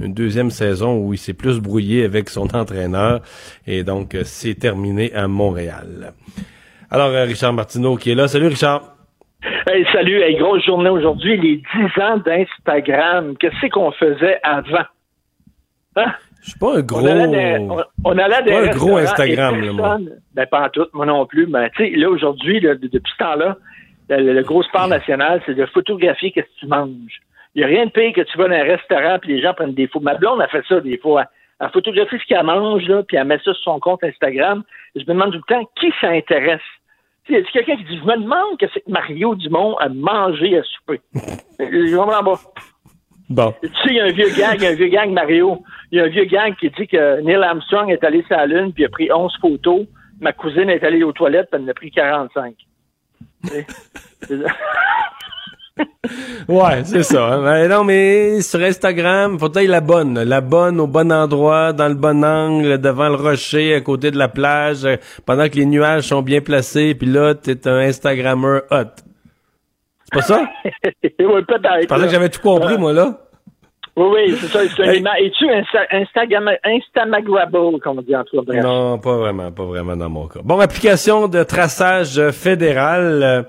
Une 0.00 0.14
deuxième 0.14 0.50
saison 0.50 0.98
où 0.98 1.14
il 1.14 1.18
s'est 1.18 1.32
plus 1.32 1.60
brouillé 1.60 2.02
avec 2.02 2.28
son 2.28 2.48
entraîneur. 2.56 3.20
Et 3.68 3.84
donc, 3.84 4.16
c'est 4.24 4.54
terminé 4.54 5.14
à 5.14 5.28
Montréal. 5.28 6.12
Alors, 6.90 7.10
Richard 7.10 7.52
Martineau 7.52 7.96
qui 7.96 8.10
est 8.10 8.14
là. 8.14 8.26
Salut 8.26 8.48
Richard. 8.48 8.95
Hey, 9.68 9.84
salut, 9.92 10.20
hey, 10.22 10.36
grosse 10.36 10.64
journée 10.64 10.90
aujourd'hui, 10.90 11.36
les 11.36 11.56
10 11.56 12.02
ans 12.02 12.16
d'Instagram. 12.18 13.36
Qu'est-ce 13.38 13.68
qu'on 13.68 13.92
faisait 13.92 14.40
avant? 14.42 14.84
Hein? 15.96 16.12
Je 16.42 16.50
suis 16.50 16.58
pas 16.58 16.78
un 16.78 16.82
gros... 16.82 17.00
On 17.00 17.06
allait 17.06 17.58
on, 17.58 17.82
on 18.04 18.18
allait 18.18 18.44
Pas 18.44 18.70
un 18.70 18.76
gros 18.76 18.96
Instagram, 18.96 19.60
là, 19.60 19.72
moi. 19.72 19.98
Ben, 20.34 20.46
pas 20.46 20.66
en 20.66 20.68
tout, 20.68 20.86
moi 20.92 21.06
non 21.06 21.26
plus. 21.26 21.46
Ben, 21.46 21.68
tu 21.76 21.84
sais, 21.84 21.96
là, 21.96 22.10
aujourd'hui, 22.10 22.60
depuis 22.60 23.12
ce 23.12 23.24
temps-là, 23.24 23.56
le, 24.08 24.32
le 24.32 24.42
gros 24.42 24.62
sport 24.62 24.88
national, 24.88 25.42
c'est 25.46 25.54
de 25.54 25.66
photographier 25.66 26.32
qu'est-ce 26.32 26.46
que 26.46 26.60
tu 26.60 26.66
manges. 26.66 27.20
Il 27.54 27.60
n'y 27.60 27.64
a 27.64 27.68
rien 27.68 27.86
de 27.86 27.90
pire 27.90 28.12
que 28.12 28.20
tu 28.20 28.38
vas 28.38 28.48
dans 28.48 28.54
un 28.54 28.64
restaurant 28.64 29.18
puis 29.20 29.34
les 29.34 29.42
gens 29.42 29.54
prennent 29.54 29.74
des 29.74 29.86
photos. 29.86 30.04
Ma 30.04 30.14
blonde 30.14 30.42
a 30.42 30.48
fait 30.48 30.64
ça 30.68 30.80
des 30.80 30.98
fois. 30.98 31.24
Elle 31.60 31.70
photographie 31.70 32.18
ce 32.18 32.26
qu'elle 32.26 32.44
mange, 32.44 32.86
là, 32.86 33.02
puis 33.02 33.16
elle 33.16 33.24
met 33.24 33.38
ça 33.38 33.54
sur 33.54 33.62
son 33.62 33.80
compte 33.80 34.04
Instagram. 34.04 34.62
Je 34.94 35.00
me 35.00 35.06
demande 35.06 35.32
tout 35.32 35.42
le 35.48 35.54
temps 35.54 35.70
qui 35.80 35.92
ça 36.00 36.10
a 37.34 37.42
quelqu'un 37.42 37.76
qui 37.76 37.84
dit, 37.84 37.98
je 37.98 38.04
me 38.04 38.22
demande 38.22 38.58
que 38.58 38.66
c'est 38.72 38.80
que 38.80 38.90
Mario 38.90 39.34
Dumont 39.34 39.76
a 39.78 39.88
mangé 39.88 40.58
à 40.58 40.62
souper? 40.62 41.00
je 41.58 41.96
comprends 41.96 42.24
pas. 42.24 42.40
Bon. 43.28 43.54
Tu 43.60 43.68
sais, 43.68 43.74
il 43.86 43.94
y 43.94 44.00
a 44.00 44.04
un 44.04 44.12
vieux 44.12 44.30
gang, 44.36 44.64
un 44.64 44.74
vieux 44.74 44.88
gang 44.88 45.10
Mario. 45.10 45.64
Il 45.90 45.98
y 45.98 46.00
a 46.00 46.04
un 46.04 46.08
vieux 46.08 46.26
gang 46.26 46.54
qui 46.56 46.70
dit 46.70 46.86
que 46.86 47.20
Neil 47.22 47.42
Armstrong 47.42 47.90
est 47.90 48.04
allé 48.04 48.22
sur 48.28 48.36
la 48.36 48.46
Lune 48.46 48.72
puis 48.72 48.84
a 48.84 48.88
pris 48.88 49.10
11 49.12 49.32
photos. 49.40 49.86
Ma 50.20 50.32
cousine 50.32 50.70
est 50.70 50.84
allée 50.84 51.02
aux 51.02 51.12
toilettes 51.12 51.48
puis 51.50 51.60
elle 51.60 51.66
en 51.66 51.70
a 51.70 51.74
pris 51.74 51.90
45. 51.90 52.54
Ouais, 56.48 56.84
c'est 56.84 57.02
ça. 57.02 57.26
hein. 57.34 57.42
Ben 57.42 57.68
non, 57.68 57.84
mais 57.84 58.40
sur 58.40 58.60
Instagram, 58.60 59.38
faut 59.38 59.46
être 59.52 59.68
la 59.68 59.80
bonne. 59.80 60.22
La 60.22 60.40
bonne 60.40 60.80
au 60.80 60.86
bon 60.86 61.12
endroit, 61.12 61.72
dans 61.72 61.88
le 61.88 61.94
bon 61.94 62.24
angle, 62.24 62.78
devant 62.78 63.08
le 63.08 63.16
rocher, 63.16 63.74
à 63.74 63.80
côté 63.80 64.10
de 64.10 64.16
la 64.18 64.28
plage, 64.28 64.84
euh, 64.84 64.96
pendant 65.26 65.48
que 65.48 65.56
les 65.56 65.66
nuages 65.66 66.04
sont 66.04 66.22
bien 66.22 66.40
placés, 66.40 66.94
puis 66.94 67.08
là, 67.08 67.34
t'es 67.34 67.66
un 67.68 67.78
Instagrammeur 67.78 68.62
hot. 68.70 68.84
C'est 70.04 70.12
pas 70.14 70.22
ça? 70.22 70.48
oui, 70.64 71.42
peut-être. 71.46 71.82
Je 71.82 71.86
pensais 71.88 72.04
que 72.06 72.10
j'avais 72.12 72.28
tout 72.28 72.40
compris, 72.40 72.74
Ouais. 72.74 72.78
moi, 72.78 72.92
là. 72.92 73.18
Oui, 73.98 74.06
oui, 74.28 74.36
c'est 74.38 74.48
ça. 74.48 74.62
Hey. 74.84 75.02
Es-tu 75.24 75.50
Insta 75.50 75.78
Instagram 75.90 76.50
Instamagrable, 76.64 77.80
comme 77.80 77.98
on 77.98 78.02
dit 78.02 78.14
en 78.14 78.24
tout 78.24 78.42
cas? 78.42 78.60
Non, 78.62 78.98
pas 78.98 79.16
vraiment, 79.16 79.50
pas 79.50 79.64
vraiment 79.64 79.96
dans 79.96 80.10
mon 80.10 80.28
cas. 80.28 80.40
Bon, 80.44 80.60
application 80.60 81.28
de 81.28 81.42
traçage 81.42 82.20
fédéral. 82.30 83.46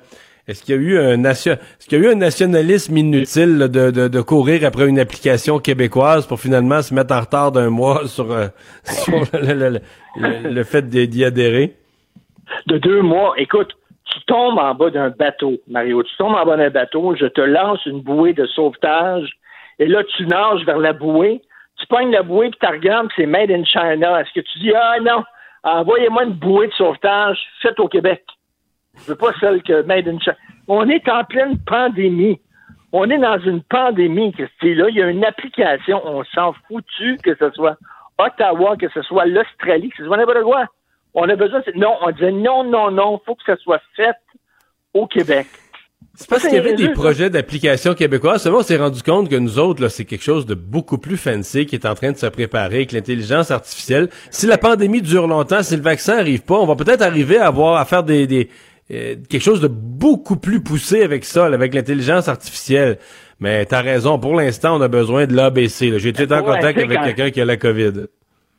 Est-ce 0.48 0.64
qu'il 0.64 0.76
y 0.76 0.78
a 0.78 0.82
eu 0.82 0.98
un 0.98 1.18
nation, 1.18 1.54
est-ce 1.54 1.88
qu'il 1.88 2.02
y 2.02 2.06
a 2.06 2.10
eu 2.10 2.12
un 2.12 2.16
nationalisme 2.16 2.98
inutile 2.98 3.58
de, 3.58 4.22
courir 4.22 4.66
après 4.66 4.88
une 4.88 5.00
application 5.00 5.60
québécoise 5.60 6.26
pour 6.26 6.40
finalement 6.40 6.82
se 6.82 6.94
mettre 6.94 7.14
en 7.14 7.20
retard 7.20 7.52
d'un 7.52 7.70
mois 7.70 8.02
sur, 8.08 8.32
euh, 8.32 8.48
sur 8.84 9.22
le, 9.34 10.64
fait 10.64 10.90
d'y 10.90 11.26
adhérer? 11.26 11.76
de 12.66 12.78
deux 12.78 13.02
mois. 13.02 13.34
Écoute, 13.38 13.76
tu 14.06 14.20
tombes 14.26 14.58
en 14.58 14.74
bas 14.74 14.90
d'un 14.90 15.10
bateau, 15.10 15.58
Mario. 15.68 16.04
Tu 16.04 16.16
tombes 16.18 16.36
en 16.36 16.46
bas 16.46 16.58
d'un 16.58 16.70
bateau, 16.70 17.16
je 17.16 17.26
te 17.26 17.42
lance 17.42 17.86
une 17.86 18.02
bouée 18.02 18.34
de 18.34 18.46
sauvetage, 18.46 19.30
et 19.80 19.86
là, 19.86 20.04
tu 20.16 20.26
nages 20.26 20.66
vers 20.66 20.78
la 20.78 20.94
bouée. 20.94 21.42
Tu 21.78 21.86
pognes 21.88 22.12
la 22.12 22.24
bouée, 22.24 22.50
puis 22.50 22.60
tu 22.60 22.68
regardes, 22.68 23.10
c'est 23.16 23.28
Made 23.28 23.52
in 23.52 23.64
China. 23.64 24.20
Est-ce 24.20 24.34
que 24.34 24.40
tu 24.40 24.60
dis, 24.60 24.74
ah 24.74 24.98
non, 25.02 25.24
envoyez-moi 25.64 26.24
une 26.24 26.34
bouée 26.34 26.68
de 26.68 26.74
sauvetage 26.74 27.38
faite 27.62 27.80
au 27.80 27.88
Québec? 27.88 28.24
Je 29.04 29.12
veux 29.12 29.16
pas 29.16 29.32
celle 29.40 29.62
que 29.64 29.82
Made 29.84 30.08
in 30.08 30.20
China. 30.20 30.36
On 30.68 30.88
est 30.90 31.08
en 31.10 31.24
pleine 31.24 31.58
pandémie. 31.60 32.40
On 32.92 33.10
est 33.10 33.18
dans 33.18 33.40
une 33.40 33.62
pandémie. 33.64 34.34
Là, 34.38 34.86
il 34.90 34.96
y 34.96 35.02
a 35.02 35.10
une 35.10 35.26
application, 35.26 36.02
on 36.06 36.24
s'en 36.34 36.54
foutu 36.68 37.18
que 37.24 37.36
ce 37.36 37.52
soit 37.52 37.78
Ottawa, 38.18 38.76
que 38.78 38.88
ce 38.94 39.02
soit 39.04 39.26
l'Australie, 39.26 39.90
que 39.90 39.98
ce 39.98 40.06
soit 40.06 40.18
n'importe 40.18 40.44
quoi. 40.44 40.66
On 41.14 41.28
a 41.30 41.36
besoin, 41.36 41.60
de- 41.60 41.78
non, 41.78 41.96
on 42.02 42.12
disait 42.12 42.32
non, 42.32 42.64
non, 42.64 42.92
non, 42.92 43.22
faut 43.26 43.36
que 43.36 43.44
ça 43.46 43.56
soit 43.58 43.82
fait 43.96 44.16
au 44.94 45.08
Québec. 45.08 45.48
C'est 46.14 46.30
parce 46.30 46.44
qu'il 46.44 46.54
y 46.54 46.58
avait 46.58 46.74
des 46.74 46.90
projets 46.90 47.30
d'application 47.30 47.94
québécoise. 47.94 48.42
Seulement, 48.42 48.60
on 48.60 48.64
s'est 48.64 48.78
rendu 48.78 49.04
compte 49.04 49.30
que 49.30 49.36
nous 49.36 49.60
autres, 49.60 49.84
là, 49.84 49.90
c'est 49.90 50.06
quelque 50.06 50.24
chose 50.24 50.48
de 50.48 50.56
beaucoup 50.56 50.98
plus 50.98 51.18
fancy 51.18 51.68
qui 51.68 51.76
est 51.76 51.86
en 51.86 51.94
train 51.94 52.12
de 52.12 52.18
se 52.18 52.26
préparer 52.26 52.78
avec 52.78 52.92
l'intelligence 52.92 53.52
artificielle. 53.52 54.10
Si 54.32 54.48
la 54.48 54.58
pandémie 54.58 55.02
dure 55.02 55.28
longtemps, 55.28 55.62
si 55.62 55.76
le 55.76 55.84
vaccin 55.84 56.18
arrive 56.18 56.44
pas, 56.44 56.56
on 56.56 56.66
va 56.66 56.76
peut-être 56.76 57.04
arriver 57.04 57.38
à 57.38 57.48
avoir 57.48 57.78
à 57.80 57.86
faire 57.86 58.02
des, 58.04 58.26
des, 58.26 58.50
euh, 58.92 59.16
quelque 59.30 59.42
chose 59.44 59.62
de 59.62 59.68
beaucoup 59.68 60.38
plus 60.38 60.62
poussé 60.64 61.04
avec 61.04 61.26
ça, 61.26 61.46
avec 61.46 61.74
l'intelligence 61.74 62.28
artificielle. 62.28 62.98
Mais 63.40 63.66
t'as 63.66 63.82
raison, 63.82 64.18
pour 64.20 64.36
l'instant, 64.36 64.78
on 64.78 64.82
a 64.82 64.88
besoin 64.88 65.26
de 65.28 65.36
l'ABC. 65.36 66.00
J'ai 66.00 66.10
été 66.10 66.24
en 66.34 66.38
Pour 66.40 66.48
contact 66.54 66.80
avec 66.80 66.98
quand- 66.98 67.04
quelqu'un 67.06 67.30
qui 67.30 67.42
a 67.42 67.46
la 67.46 67.58
COVID. 67.58 68.08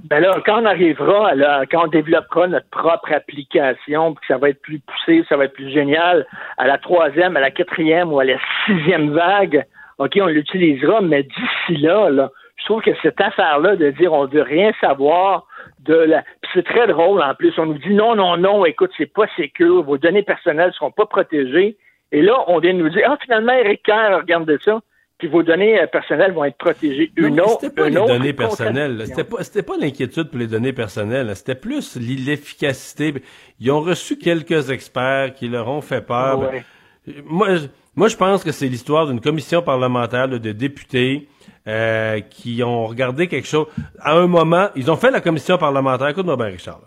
Ben 0.04 0.20
là, 0.20 0.40
quand 0.46 0.62
on 0.62 0.64
arrivera, 0.64 1.34
là, 1.34 1.64
quand 1.68 1.86
on 1.86 1.88
développera 1.88 2.46
notre 2.46 2.68
propre 2.70 3.10
application, 3.12 4.14
puis 4.14 4.20
que 4.28 4.32
ça 4.32 4.38
va 4.38 4.50
être 4.50 4.62
plus 4.62 4.78
poussé, 4.78 5.24
ça 5.28 5.36
va 5.36 5.46
être 5.46 5.54
plus 5.54 5.72
génial, 5.72 6.24
à 6.56 6.68
la 6.68 6.78
troisième, 6.78 7.36
à 7.36 7.40
la 7.40 7.50
quatrième 7.50 8.12
ou 8.12 8.20
à 8.20 8.24
la 8.24 8.38
sixième 8.66 9.10
vague, 9.10 9.64
OK, 9.98 10.16
on 10.22 10.26
l'utilisera, 10.26 11.00
mais 11.00 11.24
d'ici 11.24 11.80
là, 11.82 12.10
là, 12.10 12.30
je 12.58 12.64
trouve 12.66 12.80
que 12.82 12.92
cette 13.02 13.20
affaire-là 13.20 13.74
de 13.74 13.90
dire 13.90 14.12
on 14.12 14.26
veut 14.26 14.42
rien 14.42 14.70
savoir 14.80 15.47
de 15.88 15.94
la. 15.94 16.22
Puis 16.42 16.50
c'est 16.54 16.64
très 16.64 16.86
drôle 16.86 17.20
en 17.22 17.34
plus. 17.34 17.52
On 17.58 17.66
nous 17.66 17.78
dit 17.78 17.92
non, 17.94 18.14
non, 18.14 18.36
non, 18.36 18.64
écoute, 18.64 18.90
c'est 18.96 19.12
pas 19.12 19.26
sécure, 19.36 19.82
vos 19.82 19.98
données 19.98 20.22
personnelles 20.22 20.72
seront 20.74 20.92
pas 20.92 21.06
protégées. 21.06 21.76
Et 22.12 22.22
là, 22.22 22.44
on 22.46 22.58
vient 22.60 22.72
de 22.74 22.78
nous 22.78 22.88
dire 22.90 23.02
Ah, 23.08 23.18
finalement, 23.22 23.52
Eric 23.52 23.82
Kerr, 23.82 24.18
regarde 24.18 24.56
ça, 24.64 24.80
puis 25.18 25.28
vos 25.28 25.42
données 25.42 25.80
euh, 25.80 25.86
personnelles 25.86 26.32
vont 26.32 26.44
être 26.44 26.56
protégées. 26.56 27.10
Non, 27.18 27.28
Une 27.28 27.40
autre, 27.40 27.58
c'était 27.60 27.74
pas 27.74 27.88
une 27.88 27.94
les 27.94 28.00
autre 28.00 28.12
données 28.14 28.32
personnelles. 28.32 29.02
C'était 29.06 29.24
pas, 29.24 29.42
c'était 29.42 29.62
pas 29.62 29.76
l'inquiétude 29.78 30.30
pour 30.30 30.38
les 30.38 30.46
données 30.46 30.72
personnelles. 30.72 31.34
C'était 31.34 31.54
plus 31.56 31.96
l'efficacité. 31.96 33.14
Ils 33.60 33.70
ont 33.70 33.80
reçu 33.80 34.16
quelques 34.16 34.70
experts 34.70 35.34
qui 35.34 35.48
leur 35.48 35.68
ont 35.68 35.80
fait 35.80 36.06
peur. 36.06 36.40
Ouais. 36.40 36.62
Ben, 37.06 37.14
Moi, 37.26 37.54
je- 37.56 37.66
moi, 37.96 38.08
je 38.08 38.16
pense 38.16 38.44
que 38.44 38.52
c'est 38.52 38.68
l'histoire 38.68 39.06
d'une 39.08 39.20
commission 39.20 39.60
parlementaire 39.60 40.28
de 40.28 40.52
députés 40.52 41.26
euh, 41.66 42.20
qui 42.20 42.62
ont 42.62 42.86
regardé 42.86 43.28
quelque 43.28 43.48
chose. 43.48 43.66
À 44.00 44.16
un 44.16 44.26
moment, 44.26 44.68
ils 44.76 44.90
ont 44.90 44.96
fait 44.96 45.10
la 45.10 45.20
commission 45.20 45.58
parlementaire. 45.58 46.08
Écoute-moi 46.08 46.36
bien, 46.36 46.46
Richard. 46.46 46.78
là. 46.80 46.86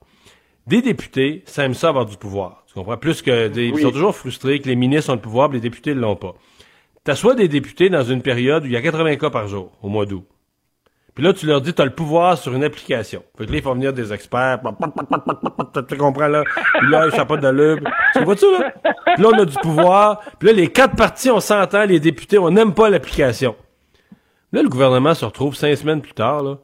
Des 0.67 0.81
députés, 0.81 1.43
ça 1.45 1.65
aime 1.65 1.73
ça 1.73 1.89
avoir 1.89 2.05
du 2.05 2.17
pouvoir. 2.17 2.63
Tu 2.67 2.73
comprends? 2.75 2.97
Plus 2.97 3.21
que 3.21 3.47
des, 3.47 3.67
ils 3.67 3.79
sont 3.79 3.91
toujours 3.91 4.15
frustrés 4.15 4.59
que 4.59 4.67
les 4.67 4.75
ministres 4.75 5.11
ont 5.11 5.15
le 5.15 5.21
pouvoir, 5.21 5.49
mais 5.49 5.55
les 5.55 5.61
députés 5.61 5.95
ne 5.95 5.99
l'ont 5.99 6.15
pas. 6.15 6.35
T'assois 7.03 7.33
des 7.33 7.47
députés 7.47 7.89
dans 7.89 8.03
une 8.03 8.21
période 8.21 8.63
où 8.63 8.67
il 8.67 8.71
y 8.71 8.77
a 8.77 8.81
80 8.81 9.15
cas 9.15 9.31
par 9.31 9.47
jour, 9.47 9.71
au 9.81 9.89
mois 9.89 10.05
d'août. 10.05 10.23
Puis 11.15 11.25
là, 11.25 11.33
tu 11.33 11.45
leur 11.45 11.59
dis, 11.59 11.73
tu 11.73 11.81
as 11.81 11.85
le 11.85 11.93
pouvoir 11.93 12.37
sur 12.37 12.53
une 12.53 12.63
application. 12.63 13.23
Fait 13.37 13.45
que 13.45 13.51
là, 13.51 13.57
ils 13.57 13.61
font 13.63 13.73
venir 13.73 13.91
des 13.91 14.13
experts. 14.13 14.61
Tu 15.89 15.97
comprends, 15.97 16.27
là? 16.27 16.43
Puis 16.79 16.89
là, 16.89 17.07
n'a 17.07 17.25
pas 17.25 17.37
d'allure. 17.37 17.79
Tu 18.13 18.23
vois-tu, 18.23 18.45
là? 18.45 18.71
Puis 19.15 19.23
là, 19.23 19.29
on 19.33 19.39
a 19.39 19.45
du 19.45 19.55
pouvoir. 19.61 20.21
Puis 20.39 20.47
là, 20.47 20.53
les 20.53 20.67
quatre 20.69 20.95
partis, 20.95 21.29
on 21.29 21.41
s'entend, 21.41 21.83
les 21.83 21.99
députés, 21.99 22.37
on 22.37 22.49
n'aime 22.51 22.73
pas 22.73 22.89
l'application. 22.89 23.55
Là, 24.51 24.61
le 24.63 24.69
gouvernement 24.69 25.13
se 25.13 25.25
retrouve 25.25 25.55
cinq 25.55 25.75
semaines 25.75 26.01
plus 26.01 26.13
tard, 26.13 26.43
là. 26.43 26.57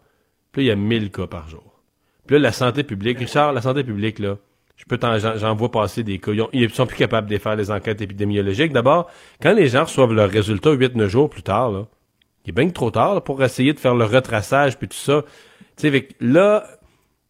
Puis 0.51 0.61
là, 0.61 0.63
il 0.63 0.67
y 0.67 0.71
a 0.71 0.75
1000 0.75 1.11
cas 1.11 1.27
par 1.27 1.47
jour. 1.47 1.81
Puis 2.25 2.35
là, 2.35 2.39
la 2.39 2.51
santé 2.51 2.83
publique, 2.83 3.19
Richard, 3.19 3.53
la 3.53 3.61
santé 3.61 3.83
publique, 3.83 4.19
là, 4.19 4.37
je 4.75 4.85
peux 4.85 4.99
j'en, 5.37 5.55
vois 5.55 5.71
passer 5.71 6.03
des 6.03 6.19
cas. 6.19 6.31
Ils, 6.33 6.41
ont- 6.41 6.69
sont 6.73 6.85
plus 6.85 6.97
capables 6.97 7.29
de 7.29 7.37
faire 7.37 7.55
les 7.55 7.71
enquêtes 7.71 8.01
épidémiologiques. 8.01 8.73
D'abord, 8.73 9.09
quand 9.41 9.53
les 9.53 9.67
gens 9.67 9.83
reçoivent 9.85 10.13
leurs 10.13 10.29
résultats 10.29 10.71
8-9 10.71 11.07
jours 11.07 11.29
plus 11.29 11.41
tard, 11.43 11.71
là, 11.71 11.87
il 12.45 12.49
est 12.49 12.53
bien 12.53 12.67
que 12.67 12.73
trop 12.73 12.91
tard 12.91 13.23
pour 13.23 13.43
essayer 13.43 13.73
de 13.73 13.79
faire 13.79 13.95
le 13.95 14.05
retraçage 14.05 14.77
puis 14.77 14.87
tout 14.87 14.97
ça. 14.97 15.23
Tu 15.77 15.89
sais, 15.89 16.07
là, 16.19 16.65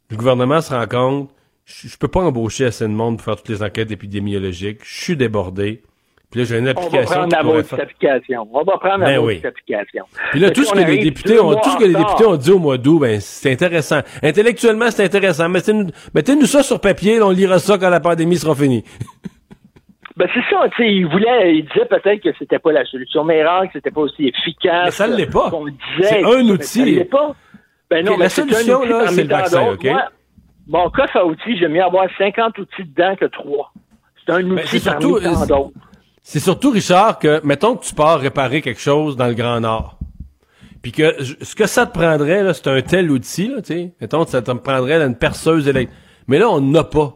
le 0.10 0.18
gouvernement 0.18 0.62
se 0.62 0.74
rend 0.74 0.88
compte, 0.88 1.32
je, 1.66 1.88
je 1.88 1.98
peux 1.98 2.08
pas 2.08 2.22
embaucher 2.22 2.66
assez 2.66 2.84
de 2.84 2.90
monde 2.94 3.18
pour 3.18 3.26
faire 3.26 3.36
toutes 3.38 3.50
les 3.50 3.64
enquêtes 3.64 3.92
épidémiologiques. 3.92 4.80
Je 4.84 5.02
suis 5.04 5.18
débordé. 5.18 5.84
Puis 6.30 6.42
là, 6.42 6.46
j'ai 6.46 6.58
une 6.60 6.64
On 6.64 6.66
va 6.66 6.72
application 6.72 7.06
prendre 7.30 7.54
la 7.54 7.64
faire... 7.64 7.80
application. 7.82 8.48
On 8.54 8.64
va 8.64 8.78
prendre 8.78 8.98
la 9.00 9.06
Ben 9.06 9.22
maudite 9.22 9.40
oui. 9.44 9.48
application. 9.48 10.04
Puis 10.32 10.40
là, 10.42 10.52
tout 10.52 10.64
ce 10.66 10.74
que 10.74 10.80
les 10.80 10.98
députés 10.98 11.40
ont, 11.40 11.56
tout 11.56 11.70
ce 11.70 11.78
que 11.78 11.86
les 11.86 11.94
députés 11.96 12.26
ont 12.26 12.36
dit 12.36 12.52
au 12.52 12.60
mois 12.60 12.78
d'août, 12.78 13.00
ben, 13.00 13.20
c'est 13.22 13.52
intéressant. 13.52 14.02
Intellectuellement, 14.22 14.92
c'est 14.92 15.06
intéressant. 15.06 15.48
Mettez-nous, 15.48 15.88
mettez-nous 16.14 16.46
ça 16.46 16.64
sur 16.64 16.82
papier, 16.82 17.20
là, 17.20 17.28
on 17.28 17.32
lira 17.32 17.60
ça 17.60 17.78
quand 17.78 17.90
la 17.90 18.02
pandémie 18.02 18.36
sera 18.38 18.56
finie. 18.56 18.84
Ben 20.18 20.28
c'est 20.34 20.42
ça, 20.50 20.68
tu 20.76 20.82
sais, 20.82 20.92
il 20.92 21.06
voulait, 21.06 21.58
il 21.58 21.66
disait 21.68 21.86
peut-être 21.86 22.24
que 22.24 22.30
c'était 22.40 22.58
pas 22.58 22.72
la 22.72 22.84
solution 22.86 23.24
miracle, 23.24 23.68
que 23.68 23.74
c'était 23.74 23.92
pas 23.92 24.02
aussi 24.02 24.28
efficace. 24.28 24.86
Mais 24.86 24.90
ça 24.90 25.08
ne 25.08 25.16
l'est 25.16 25.32
pas. 25.32 25.52
C'est 26.02 26.24
un 26.24 26.42
Mais 26.44 26.52
outil. 26.54 26.66
Ça 26.80 26.86
l'est 26.86 27.06
pas. 27.06 27.36
Ben 27.88 28.04
non, 28.04 28.14
mais 28.18 28.24
la 28.24 28.30
c'est 28.30 28.42
un 28.42 28.48
solution, 28.48 28.80
outil 28.80 28.90
là, 28.90 29.08
c'est 29.10 29.24
le 29.24 29.30
vaccin. 29.30 29.68
OK? 29.74 29.84
Moi, 29.86 30.04
mon 30.70 30.90
coffre 30.90 31.18
à 31.18 31.24
outils, 31.24 31.60
j'aime 31.60 31.74
mieux 31.74 31.84
avoir 31.84 32.08
50 32.18 32.58
outils 32.58 32.84
dedans 32.86 33.16
que 33.16 33.26
3. 33.26 33.74
C'est 34.26 34.34
un 34.34 34.44
outil 34.44 34.56
Ben, 34.56 34.64
c'est 34.66 34.84
parmi 34.90 35.04
surtout- 35.04 35.20
tant 35.24 35.46
d'autres. 35.46 35.72
C'est 36.30 36.42
surtout, 36.42 36.72
Richard, 36.72 37.20
que, 37.20 37.40
mettons 37.46 37.78
que 37.78 37.86
tu 37.86 37.96
pars 37.96 38.20
réparer 38.20 38.62
quelque 38.62 38.82
chose 38.82 39.16
dans 39.16 39.28
le 39.28 39.34
Grand 39.34 39.62
Nord. 39.62 39.98
Puis 40.82 40.92
que 40.92 41.24
ce 41.24 41.56
que 41.56 41.66
ça 41.68 41.86
te 41.86 41.98
prendrait, 41.98 42.44
là, 42.44 42.54
c'est 42.54 42.68
un 42.68 42.82
tel 42.82 43.10
outil, 43.12 43.48
là, 43.48 43.62
tu 43.62 43.74
sais. 43.74 43.94
Mettons 44.02 44.26
que 44.26 44.32
ça 44.32 44.42
te 44.42 44.52
prendrait 44.52 45.02
une 45.02 45.16
perceuse 45.16 45.70
électrique. 45.70 45.98
Mais 46.28 46.38
là, 46.38 46.50
on 46.50 46.60
n'a 46.60 46.84
pas. 46.84 47.14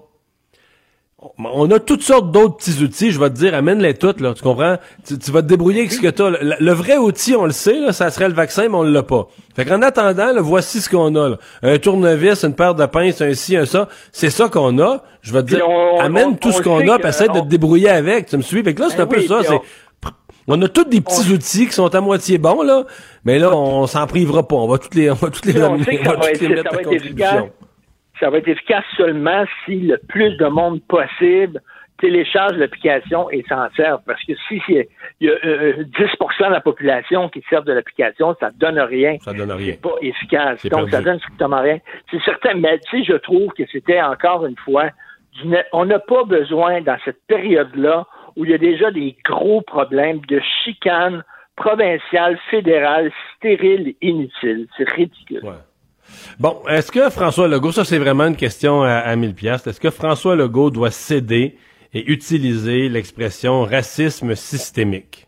On- 1.37 1.69
a 1.69 1.79
toutes 1.79 2.01
sortes 2.01 2.31
d'autres 2.31 2.57
petits 2.57 2.81
outils, 2.83 3.11
je 3.11 3.19
vais 3.19 3.29
te 3.29 3.35
dire, 3.35 3.53
amène-les 3.53 3.93
toutes, 3.93 4.21
là, 4.21 4.33
tu 4.33 4.41
comprends? 4.41 4.77
Tu, 5.07 5.19
tu 5.19 5.29
vas 5.31 5.43
te 5.43 5.47
débrouiller 5.47 5.81
avec 5.81 5.91
ce 5.91 5.99
que 6.01 6.07
t'as. 6.07 6.31
Le, 6.31 6.55
le 6.59 6.71
vrai 6.71 6.97
outil, 6.97 7.35
on 7.35 7.45
le 7.45 7.51
sait, 7.51 7.79
là, 7.79 7.93
ça 7.93 8.09
serait 8.09 8.27
le 8.27 8.33
vaccin, 8.33 8.63
mais 8.69 8.75
on 8.75 8.81
l'a 8.83 9.03
pas. 9.03 9.27
Fait 9.55 9.63
qu'en 9.65 9.83
attendant, 9.83 10.33
là, 10.33 10.41
voici 10.41 10.81
ce 10.81 10.89
qu'on 10.89 11.13
a, 11.15 11.29
là. 11.29 11.37
Un 11.61 11.77
tournevis, 11.77 12.43
une 12.43 12.55
paire 12.55 12.73
de 12.73 12.85
pinces, 12.87 13.21
un 13.21 13.33
ci, 13.35 13.55
un 13.55 13.65
ça. 13.65 13.87
C'est 14.11 14.31
ça 14.31 14.49
qu'on 14.49 14.79
a. 14.79 15.03
Je 15.21 15.31
vais 15.31 15.43
te 15.43 15.49
dire, 15.49 15.69
on- 15.69 15.99
amène 15.99 16.29
on- 16.29 16.33
tout 16.33 16.49
on 16.49 16.51
ce 16.53 16.61
qu'on 16.63 16.87
a, 16.89 16.97
puis 16.97 17.09
essaie 17.09 17.27
de 17.27 17.39
te 17.39 17.45
débrouiller 17.47 17.89
avec. 17.89 18.25
Tu 18.25 18.37
me 18.37 18.41
suis? 18.41 18.63
Fait 18.63 18.73
que 18.73 18.81
là, 18.81 18.87
c'est 18.89 18.97
Ben 18.97 19.03
un 19.03 19.07
peu 19.07 19.21
ça. 19.21 19.41
c'est 19.43 19.59
on 20.47 20.59
a 20.63 20.67
tous 20.67 20.85
des 20.85 21.01
petits 21.01 21.31
outils 21.31 21.67
qui 21.67 21.73
sont 21.73 21.93
à 21.93 22.01
moitié 22.01 22.39
bons, 22.39 22.63
là, 22.63 22.83
mais 23.23 23.37
là, 23.37 23.55
on 23.55 23.85
s'en 23.85 24.07
privera 24.07 24.47
pas. 24.47 24.55
On 24.55 24.67
va 24.67 24.79
toutes 24.79 24.95
les, 24.95 25.11
on 25.11 25.13
va 25.13 25.29
toutes 25.29 25.45
les, 25.45 25.61
on 25.61 25.75
amener, 25.75 26.01
on 26.03 26.09
va 26.09 26.15
toutes 26.31 26.41
les 26.41 26.47
mettre 26.49 26.73
à 26.73 26.77
contribution. 26.83 27.51
Ça 28.21 28.29
va 28.29 28.37
être 28.37 28.47
efficace 28.47 28.85
seulement 28.95 29.43
si 29.65 29.75
le 29.81 29.97
plus 29.97 30.37
de 30.37 30.45
monde 30.45 30.81
possible 30.83 31.59
télécharge 31.99 32.53
l'application 32.53 33.29
et 33.31 33.43
s'en 33.49 33.69
sert. 33.75 33.99
Parce 34.05 34.23
que 34.23 34.33
si 34.47 34.61
il 34.69 34.85
y 35.21 35.29
a 35.29 35.33
euh, 35.43 35.83
10% 35.83 36.47
de 36.47 36.53
la 36.53 36.61
population 36.61 37.29
qui 37.29 37.43
sert 37.49 37.63
de 37.63 37.73
l'application, 37.73 38.35
ça 38.39 38.49
donne 38.55 38.79
rien. 38.79 39.17
Ça 39.21 39.33
donne 39.33 39.51
rien. 39.51 39.73
C'est 39.73 39.81
pas 39.81 39.95
efficace. 40.01 40.65
Donc, 40.67 40.85
ça 40.89 40.97
perdu. 40.97 41.05
donne 41.05 41.19
strictement 41.19 41.61
rien. 41.61 41.79
C'est 42.09 42.21
certain, 42.23 42.53
mais 42.55 42.79
tu 42.79 42.99
sais, 42.99 43.03
je 43.03 43.17
trouve 43.17 43.49
que 43.53 43.63
c'était 43.71 44.01
encore 44.01 44.45
une 44.45 44.57
fois, 44.57 44.89
ne- 45.45 45.57
on 45.73 45.85
n'a 45.85 45.99
pas 45.99 46.23
besoin 46.23 46.81
dans 46.81 46.97
cette 47.05 47.21
période-là 47.27 48.05
où 48.35 48.45
il 48.45 48.51
y 48.51 48.53
a 48.53 48.57
déjà 48.57 48.89
des 48.91 49.15
gros 49.25 49.61
problèmes 49.61 50.21
de 50.27 50.39
chicane 50.63 51.23
provinciale, 51.55 52.39
fédérale, 52.49 53.11
stérile, 53.35 53.93
inutile. 54.01 54.67
C'est 54.77 54.89
ridicule. 54.89 55.41
Bon, 56.39 56.57
est-ce 56.69 56.91
que 56.91 57.09
François 57.09 57.47
Legault, 57.47 57.71
ça 57.71 57.85
c'est 57.85 57.99
vraiment 57.99 58.27
une 58.27 58.35
question 58.35 58.83
à, 58.83 58.93
à 58.93 59.15
1000 59.15 59.33
piastres, 59.33 59.69
est-ce 59.69 59.79
que 59.79 59.89
François 59.89 60.35
Legault 60.35 60.71
doit 60.71 60.91
céder 60.91 61.57
et 61.93 62.11
utiliser 62.11 62.89
l'expression 62.89 63.63
racisme 63.63 64.35
systémique? 64.35 65.27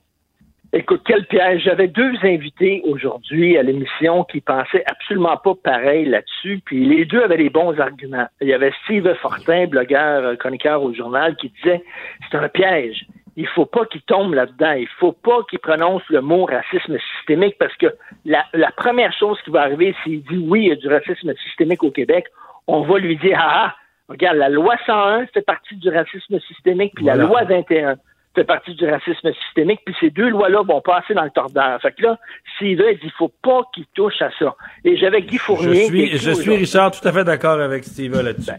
Écoute, 0.75 1.03
quel 1.05 1.23
piège. 1.27 1.61
J'avais 1.65 1.87
deux 1.87 2.13
invités 2.23 2.81
aujourd'hui 2.85 3.59
à 3.59 3.61
l'émission 3.61 4.23
qui 4.23 4.41
pensaient 4.41 4.83
absolument 4.87 5.37
pas 5.37 5.53
pareil 5.53 6.05
là-dessus, 6.05 6.63
puis 6.65 6.83
les 6.83 7.05
deux 7.05 7.21
avaient 7.21 7.37
des 7.37 7.51
bons 7.51 7.79
arguments. 7.79 8.25
Il 8.41 8.47
y 8.47 8.53
avait 8.53 8.73
Steve 8.83 9.13
Fortin, 9.21 9.67
blogueur, 9.67 10.25
euh, 10.25 10.35
chroniqueur 10.35 10.81
au 10.81 10.91
journal, 10.91 11.35
qui 11.35 11.49
disait 11.61 11.83
c'est 12.31 12.37
un 12.37 12.49
piège. 12.49 13.05
Il 13.35 13.47
faut 13.47 13.65
pas 13.65 13.85
qu'il 13.85 14.01
tombe 14.01 14.33
là-dedans. 14.33 14.73
Il 14.73 14.87
faut 14.99 15.11
pas 15.11 15.39
qu'il 15.49 15.59
prononce 15.59 16.03
le 16.09 16.21
mot 16.21 16.45
racisme 16.45 16.97
systémique 17.17 17.55
parce 17.57 17.75
que 17.77 17.87
la, 18.25 18.45
la 18.53 18.71
première 18.71 19.13
chose 19.13 19.39
qui 19.43 19.49
va 19.49 19.61
arriver 19.61 19.95
s'il 20.03 20.23
dit 20.23 20.37
oui, 20.37 20.63
il 20.65 20.67
y 20.69 20.71
a 20.71 20.75
du 20.75 20.87
racisme 20.87 21.33
systémique 21.43 21.83
au 21.83 21.91
Québec, 21.91 22.25
on 22.67 22.81
va 22.81 22.99
lui 22.99 23.17
dire 23.17 23.37
ah, 23.41 23.65
ah 23.67 23.75
regarde, 24.09 24.37
la 24.37 24.49
loi 24.49 24.75
101 24.85 25.27
fait 25.33 25.41
partie 25.41 25.75
du 25.75 25.89
racisme 25.89 26.39
systémique, 26.41 26.93
puis 26.95 27.05
la 27.05 27.15
loi 27.15 27.43
21 27.43 27.95
fait 28.35 28.43
partie 28.43 28.73
du 28.73 28.85
racisme 28.89 29.31
systémique, 29.45 29.81
puis 29.85 29.95
ces 29.99 30.09
deux 30.09 30.29
lois-là 30.29 30.63
vont 30.63 30.81
passer 30.81 31.13
dans 31.13 31.23
le 31.23 31.29
tordeur. 31.29 31.79
Fait 31.81 31.91
que 31.91 32.01
là, 32.01 32.19
s'il 32.57 32.77
veut, 32.77 32.91
il 32.91 32.99
dit, 32.99 33.11
faut 33.17 33.31
pas 33.43 33.61
qu'il 33.73 33.85
touche 33.93 34.21
à 34.21 34.31
ça. 34.39 34.55
Et 34.83 34.97
j'avais 34.97 35.21
Guy 35.21 35.37
Je 35.37 35.41
Fournier. 35.41 35.81
qui 35.81 35.85
suis, 35.85 36.17
je 36.17 36.31
suis 36.31 36.55
Richard 36.55 36.91
tout 36.91 37.07
à 37.07 37.11
fait 37.11 37.23
d'accord 37.23 37.59
avec 37.59 37.83
Steve 37.83 38.19
là-dessus. 38.19 38.51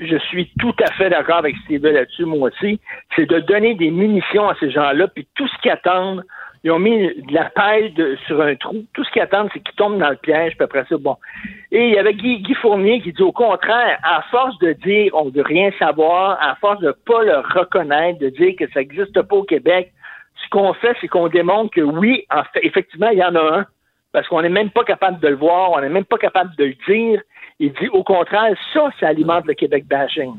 Je 0.00 0.16
suis 0.16 0.50
tout 0.58 0.74
à 0.82 0.90
fait 0.92 1.10
d'accord 1.10 1.38
avec 1.38 1.56
Steve 1.64 1.86
là-dessus, 1.86 2.24
moi 2.24 2.48
aussi, 2.48 2.80
c'est 3.14 3.26
de 3.26 3.38
donner 3.40 3.74
des 3.74 3.90
munitions 3.90 4.48
à 4.48 4.54
ces 4.58 4.70
gens-là, 4.70 5.08
puis 5.08 5.26
tout 5.34 5.46
ce 5.46 5.56
qu'ils 5.62 5.70
attendent, 5.70 6.24
ils 6.64 6.70
ont 6.70 6.78
mis 6.78 7.08
de 7.08 7.32
la 7.32 7.44
paille 7.50 7.94
sur 8.26 8.40
un 8.40 8.54
trou, 8.54 8.84
tout 8.94 9.04
ce 9.04 9.10
qu'ils 9.10 9.22
attendent, 9.22 9.50
c'est 9.52 9.60
qu'ils 9.60 9.74
tombent 9.76 9.98
dans 9.98 10.10
le 10.10 10.16
piège, 10.16 10.56
puis 10.56 10.64
après 10.64 10.84
ça, 10.88 10.96
bon. 10.98 11.16
Et 11.70 11.88
il 11.88 11.94
y 11.94 11.98
avait 11.98 12.14
Guy, 12.14 12.54
Fournier 12.54 13.00
qui 13.00 13.12
dit 13.12 13.22
au 13.22 13.32
contraire, 13.32 13.98
à 14.02 14.22
force 14.30 14.58
de 14.58 14.72
dire 14.72 15.14
on 15.14 15.30
veut 15.30 15.42
rien 15.42 15.70
savoir, 15.78 16.38
à 16.42 16.56
force 16.56 16.80
de 16.80 16.92
pas 17.06 17.22
le 17.22 17.38
reconnaître, 17.38 18.18
de 18.18 18.28
dire 18.30 18.54
que 18.58 18.70
ça 18.72 18.80
n'existe 18.80 19.20
pas 19.22 19.36
au 19.36 19.44
Québec, 19.44 19.92
ce 20.42 20.48
qu'on 20.50 20.72
fait, 20.74 20.96
c'est 21.00 21.08
qu'on 21.08 21.28
démontre 21.28 21.74
que 21.74 21.80
oui, 21.80 22.24
en 22.30 22.42
fait, 22.44 22.60
effectivement, 22.62 23.08
il 23.10 23.18
y 23.18 23.24
en 23.24 23.34
a 23.34 23.58
un, 23.58 23.66
parce 24.12 24.26
qu'on 24.28 24.42
n'est 24.42 24.48
même 24.48 24.70
pas 24.70 24.84
capable 24.84 25.20
de 25.20 25.28
le 25.28 25.36
voir, 25.36 25.72
on 25.72 25.80
n'est 25.80 25.88
même 25.88 26.04
pas 26.04 26.18
capable 26.18 26.54
de 26.56 26.64
le 26.64 26.74
dire. 26.88 27.20
Il 27.60 27.72
dit 27.72 27.88
au 27.92 28.02
contraire, 28.02 28.54
ça, 28.72 28.88
ça 28.98 29.08
alimente 29.08 29.44
le 29.46 29.52
Québec 29.52 29.84
bashing. 29.86 30.32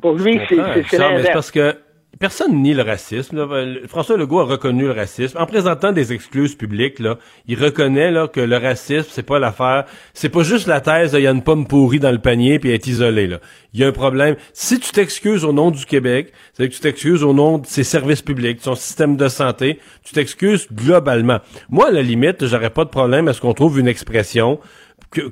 Pour 0.00 0.14
lui, 0.14 0.40
c'est 0.48 0.56
l'inverse. 0.98 1.30
parce 1.32 1.50
que 1.50 1.76
personne 2.18 2.62
nie 2.62 2.72
le 2.72 2.82
racisme. 2.82 3.36
là. 3.36 3.76
François 3.86 4.16
Legault 4.16 4.40
a 4.40 4.44
reconnu 4.44 4.84
le 4.84 4.92
racisme 4.92 5.36
en 5.38 5.44
présentant 5.44 5.92
des 5.92 6.14
excuses 6.14 6.54
publiques. 6.54 7.00
Là, 7.00 7.18
il 7.46 7.62
reconnaît 7.62 8.10
là 8.10 8.28
que 8.28 8.40
le 8.40 8.56
racisme 8.56 9.08
c'est 9.10 9.26
pas 9.26 9.38
l'affaire, 9.38 9.84
c'est 10.14 10.30
pas 10.30 10.42
juste 10.42 10.66
la 10.66 10.80
thèse. 10.80 11.12
Il 11.12 11.22
y 11.22 11.26
a 11.26 11.32
une 11.32 11.42
pomme 11.42 11.66
pourrie 11.66 12.00
dans 12.00 12.12
le 12.12 12.18
panier 12.18 12.58
puis 12.58 12.70
elle 12.70 12.76
est 12.76 12.86
isolée. 12.86 13.26
Là, 13.26 13.40
il 13.74 13.80
y 13.80 13.84
a 13.84 13.88
un 13.88 13.92
problème. 13.92 14.36
Si 14.54 14.80
tu 14.80 14.90
t'excuses 14.90 15.44
au 15.44 15.52
nom 15.52 15.70
du 15.70 15.84
Québec, 15.84 16.32
c'est 16.54 16.66
que 16.66 16.74
tu 16.74 16.80
t'excuses 16.80 17.22
au 17.22 17.34
nom 17.34 17.58
de 17.58 17.66
ses 17.66 17.84
services 17.84 18.22
publics, 18.22 18.58
de 18.58 18.62
son 18.62 18.74
système 18.74 19.18
de 19.18 19.28
santé, 19.28 19.80
tu 20.02 20.14
t'excuses 20.14 20.66
globalement. 20.72 21.40
Moi, 21.68 21.88
à 21.88 21.90
la 21.90 22.00
limite, 22.00 22.46
j'aurais 22.46 22.70
pas 22.70 22.84
de 22.84 22.90
problème 22.90 23.28
à 23.28 23.34
ce 23.34 23.42
qu'on 23.42 23.52
trouve 23.52 23.78
une 23.78 23.88
expression 23.88 24.60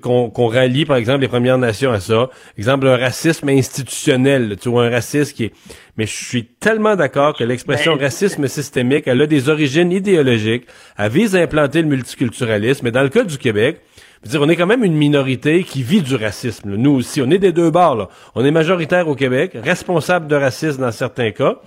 qu'on 0.03 0.31
qu'on 0.31 0.47
rallie, 0.47 0.85
par 0.85 0.97
exemple, 0.97 1.21
les 1.21 1.29
Premières 1.29 1.59
Nations 1.59 1.93
à 1.93 2.01
ça. 2.01 2.31
Exemple, 2.57 2.87
un 2.87 2.97
racisme 2.97 3.49
institutionnel, 3.49 4.57
tu 4.61 4.69
vois, 4.69 4.87
un 4.87 4.91
racisme 4.91 5.35
qui 5.35 5.45
est... 5.45 5.53
Mais 5.97 6.07
je 6.07 6.25
suis 6.25 6.45
tellement 6.45 6.97
d'accord 6.97 7.37
que 7.37 7.45
l'expression 7.45 7.97
racisme 7.97 8.49
systémique, 8.49 9.05
elle 9.07 9.21
a 9.21 9.27
des 9.27 9.49
origines 9.49 9.93
idéologiques, 9.93 10.67
elle 10.97 11.11
vise 11.11 11.37
à 11.37 11.41
implanter 11.41 11.83
le 11.83 11.89
multiculturalisme, 11.89 12.85
mais 12.85 12.93
dans 12.93 13.03
le 13.03 13.11
cas 13.11 13.25
du 13.25 13.37
Québec, 13.37 13.81
je 14.23 14.29
veux 14.29 14.39
dire, 14.39 14.43
on 14.43 14.49
est 14.49 14.57
quand 14.57 14.67
même 14.67 14.85
une 14.85 14.95
minorité 14.95 15.65
qui 15.65 15.83
vit 15.83 16.01
du 16.01 16.15
racisme. 16.15 16.71
là. 16.71 16.77
Nous 16.77 16.93
aussi, 16.93 17.21
on 17.21 17.31
est 17.31 17.39
des 17.39 17.53
deux 17.53 17.71
bords. 17.71 17.97
Là. 17.97 18.09
On 18.37 18.45
est 18.45 18.53
majoritaire 18.53 19.09
au 19.09 19.17
Québec, 19.17 19.57
responsable 19.63 20.29
de 20.29 20.37
racisme 20.37 20.81
dans 20.81 20.93
certains 20.93 21.33
cas. 21.33 21.61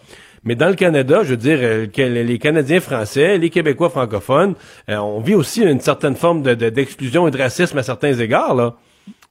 Mais 0.45 0.55
dans 0.55 0.67
le 0.69 0.75
Canada, 0.75 1.21
je 1.23 1.31
veux 1.31 1.37
dire, 1.37 1.57
euh, 1.61 1.87
que 1.87 2.01
les 2.01 2.37
Canadiens 2.39 2.79
français, 2.79 3.37
les 3.37 3.49
Québécois 3.49 3.89
francophones, 3.89 4.53
euh, 4.89 4.97
on 4.97 5.19
vit 5.19 5.33
aussi 5.35 5.63
une 5.63 5.79
certaine 5.79 6.15
forme 6.15 6.43
de- 6.43 6.53
de- 6.53 6.69
d'exclusion 6.69 7.27
et 7.27 7.31
de 7.31 7.37
racisme 7.37 7.77
à 7.79 7.83
certains 7.83 8.13
égards. 8.13 8.53
Là. 8.55 8.73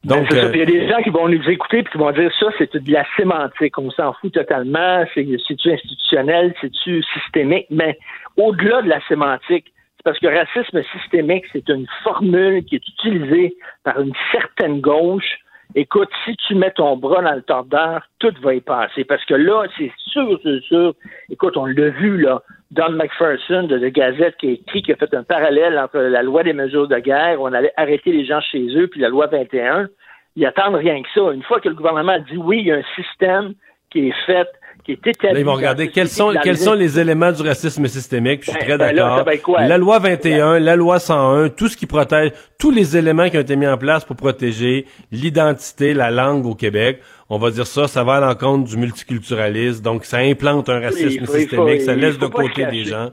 Ben, 0.04 0.16
Donc, 0.16 0.32
euh, 0.34 0.50
il 0.52 0.58
y 0.58 0.62
a 0.62 0.66
des 0.66 0.88
gens 0.88 1.00
qui 1.02 1.10
vont 1.10 1.28
nous 1.28 1.48
écouter 1.48 1.78
et 1.78 1.84
qui 1.84 1.96
vont 1.98 2.10
dire 2.12 2.30
ça, 2.38 2.46
c'est 2.58 2.76
de 2.76 2.92
la 2.92 3.04
sémantique. 3.16 3.78
On 3.78 3.90
s'en 3.92 4.12
fout 4.14 4.32
totalement. 4.34 5.04
C'est- 5.14 5.26
C'est-tu 5.48 5.70
institutionnel? 5.72 6.52
C'est-tu 6.60 7.02
systémique? 7.14 7.66
Mais 7.70 7.96
au-delà 8.36 8.82
de 8.82 8.88
la 8.88 9.00
sémantique, 9.08 9.66
c'est 9.96 10.02
parce 10.04 10.18
que 10.18 10.26
racisme 10.26 10.82
systémique, 11.00 11.44
c'est 11.52 11.66
une 11.68 11.86
formule 12.02 12.64
qui 12.64 12.74
est 12.74 12.86
utilisée 12.88 13.54
par 13.84 13.98
une 14.00 14.12
certaine 14.32 14.80
gauche. 14.80 15.38
Écoute, 15.76 16.09
si 16.24 16.36
tu 16.36 16.55
mets 16.55 16.70
ton 16.70 16.96
bras 16.96 17.20
dans 17.22 17.34
le 17.34 17.42
tordeur, 17.42 18.06
tout 18.20 18.32
va 18.42 18.55
y 18.55 18.60
passer. 18.60 19.05
Parce 19.05 19.24
que 19.24 19.34
là, 19.34 19.64
c'est 19.76 19.90
sûr, 19.98 20.38
c'est 20.42 20.60
sûr. 20.62 20.94
Écoute, 21.30 21.56
on 21.56 21.66
l'a 21.66 21.88
vu, 21.90 22.20
là. 22.20 22.42
Don 22.70 22.90
McPherson 22.90 23.64
de 23.64 23.78
The 23.78 23.92
Gazette 23.92 24.36
qui 24.36 24.48
a 24.48 24.51
écrit, 24.52 24.82
qui 24.82 24.92
a 24.92 24.96
fait 24.96 25.12
un 25.14 25.24
parallèle 25.24 25.78
entre 25.78 25.98
la 25.98 26.22
loi 26.22 26.44
des 26.44 26.52
mesures 26.52 26.86
de 26.86 26.98
guerre, 26.98 27.40
où 27.40 27.48
on 27.48 27.52
allait 27.52 27.72
arrêter 27.76 28.12
les 28.12 28.24
gens 28.24 28.40
chez 28.40 28.66
eux, 28.76 28.86
puis 28.86 29.01
la 29.01 29.09
loi 29.09 29.26
21. 29.26 29.88
Ils 30.36 30.46
attendent 30.46 30.76
rien 30.76 31.02
que 31.02 31.09
ça. 31.14 31.32
Une 31.32 31.42
fois 31.42 31.60
que 31.60 31.68
le 31.68 31.74
gouvernement 31.74 32.12
a 32.12 32.18
dit 32.20 32.36
oui, 32.36 32.60
il 32.60 32.66
y 32.66 32.72
a 32.72 32.76
un 32.76 32.94
système 32.94 33.55
qui 33.90 34.09
est 34.09 34.26
fait, 34.26 34.48
qui 34.85 34.93
est 34.93 35.06
établi. 35.06 35.35
Là, 35.35 35.40
ils 35.40 35.44
vont 35.47 35.55
regarder 35.55 35.89
quels 35.89 36.09
sont, 36.09 36.32
quels 36.43 36.59
sont 36.59 36.74
les 36.74 36.98
éléments 37.01 37.32
du 37.32 37.43
racisme 37.43 37.86
systémique. 37.86 38.40
Je 38.44 38.51
suis 38.51 38.59
Ben, 38.61 38.66
très 38.66 38.78
ben 38.78 38.94
d'accord. 38.94 39.59
la 39.59 39.78
loi 39.78 39.98
21, 39.98 40.59
la 40.61 40.77
loi 40.77 40.98
101, 40.98 41.48
tout 41.48 41.69
ce 41.69 41.77
qui 41.77 41.86
protège, 41.86 42.32
tous 42.59 42.70
les 42.70 42.97
éléments 42.97 43.28
qui 43.31 43.36
ont 43.39 43.40
été 43.40 43.56
mis 43.56 43.66
en 43.66 43.78
place 43.78 44.05
pour 44.05 44.16
protéger 44.16 44.86
l'identité, 45.11 45.94
la 45.94 46.11
langue 46.11 46.44
au 46.47 46.55
Québec. 46.55 47.01
On 47.31 47.39
va 47.39 47.51
dire 47.51 47.66
ça, 47.66 47.89
ça 47.89 48.05
va 48.05 48.16
à 48.16 48.20
l'encontre 48.20 48.69
du 48.69 48.77
multiculturalisme. 48.77 49.82
Donc, 49.82 50.05
ça 50.05 50.19
implante 50.19 50.69
un 50.69 50.81
racisme 50.81 51.24
faut- 51.24 51.32
systémique. 51.35 51.81
faut- 51.81 51.86
ça 51.86 51.94
laisse 51.94 52.19
de 52.19 52.27
côté 52.27 52.66
des 52.66 52.85
gens. 52.85 53.11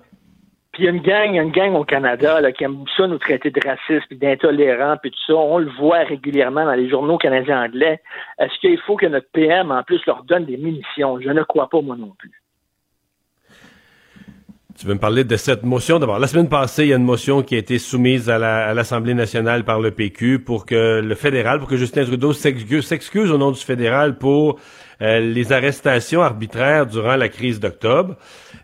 Puis 0.72 0.84
il 0.84 0.86
y 0.86 0.88
a 0.88 0.92
une 0.92 1.02
gang, 1.02 1.34
y 1.34 1.40
a 1.40 1.44
une 1.44 1.52
gang 1.52 1.74
au 1.76 1.84
Canada 1.84 2.40
là, 2.40 2.54
qui 2.54 2.64
aime 2.64 2.86
ça 2.96 3.06
nous 3.06 3.18
traiter 3.18 3.52
de 3.52 3.60
racistes, 3.66 4.08
puis 4.08 4.18
d'intolérants, 4.18 4.96
puis 5.02 5.12
tout 5.12 5.20
ça. 5.28 5.34
On 5.36 5.58
le 5.58 5.70
voit 5.78 6.04
régulièrement 6.06 6.64
dans 6.64 6.74
les 6.74 6.90
journaux 6.90 7.18
canadiens 7.18 7.64
anglais. 7.66 8.00
Est-ce 8.40 8.58
qu'il 8.62 8.80
faut 8.88 8.96
que 8.96 9.06
notre 9.06 9.28
PM, 9.34 9.70
en 9.72 9.84
plus, 9.84 10.00
leur 10.08 10.24
donne 10.24 10.46
des 10.46 10.56
munitions? 10.56 11.20
Je 11.20 11.30
ne 11.30 11.44
crois 11.44 11.68
pas, 11.70 11.82
moi 11.82 11.98
non 11.98 12.14
plus. 12.18 12.32
Tu 14.80 14.88
veux 14.88 14.94
me 14.94 15.00
parler 15.00 15.26
de 15.26 15.36
cette 15.36 15.64
motion? 15.64 16.00
D'abord. 16.00 16.18
La 16.18 16.28
semaine 16.28 16.48
passée, 16.50 16.84
il 16.86 16.88
y 16.90 16.94
a 16.94 16.96
une 16.96 17.04
motion 17.04 17.44
qui 17.44 17.56
a 17.56 17.58
été 17.58 17.78
soumise 17.78 18.30
à 18.30 18.40
la- 18.40 18.68
à 18.70 18.74
l'Assemblée 18.74 19.14
nationale 19.14 19.66
par 19.66 19.80
le 19.82 19.92
PQ 19.92 20.40
pour 20.40 20.66
que 20.66 21.02
le 21.02 21.16
fédéral, 21.16 21.60
pour 21.60 21.68
que 21.68 21.76
Justin 21.76 22.06
Trudeau 22.06 22.32
s'excuse 22.32 22.86
s'excuse 22.88 23.30
au 23.32 23.38
nom 23.38 23.52
du 23.52 23.60
fédéral 23.60 24.18
pour 24.18 24.60
euh, 25.02 25.20
les 25.20 25.52
arrestations 25.52 26.22
arbitraires 26.22 26.86
durant 26.86 27.16
la 27.16 27.28
crise 27.28 27.60
d'octobre. 27.60 28.16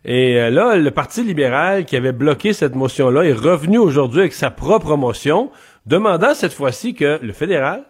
Et 0.10 0.40
euh, 0.40 0.50
là, 0.50 0.78
le 0.78 0.90
Parti 0.92 1.22
libéral 1.24 1.84
qui 1.86 1.98
avait 1.98 2.14
bloqué 2.14 2.54
cette 2.54 2.76
motion-là 2.76 3.24
est 3.24 3.34
revenu 3.34 3.78
aujourd'hui 3.78 4.22
avec 4.22 4.34
sa 4.34 4.50
propre 4.50 4.96
motion, 4.96 5.52
demandant 5.86 6.34
cette 6.34 6.54
fois-ci 6.54 6.94
que 6.96 7.20
le 7.22 7.34
fédéral, 7.34 7.84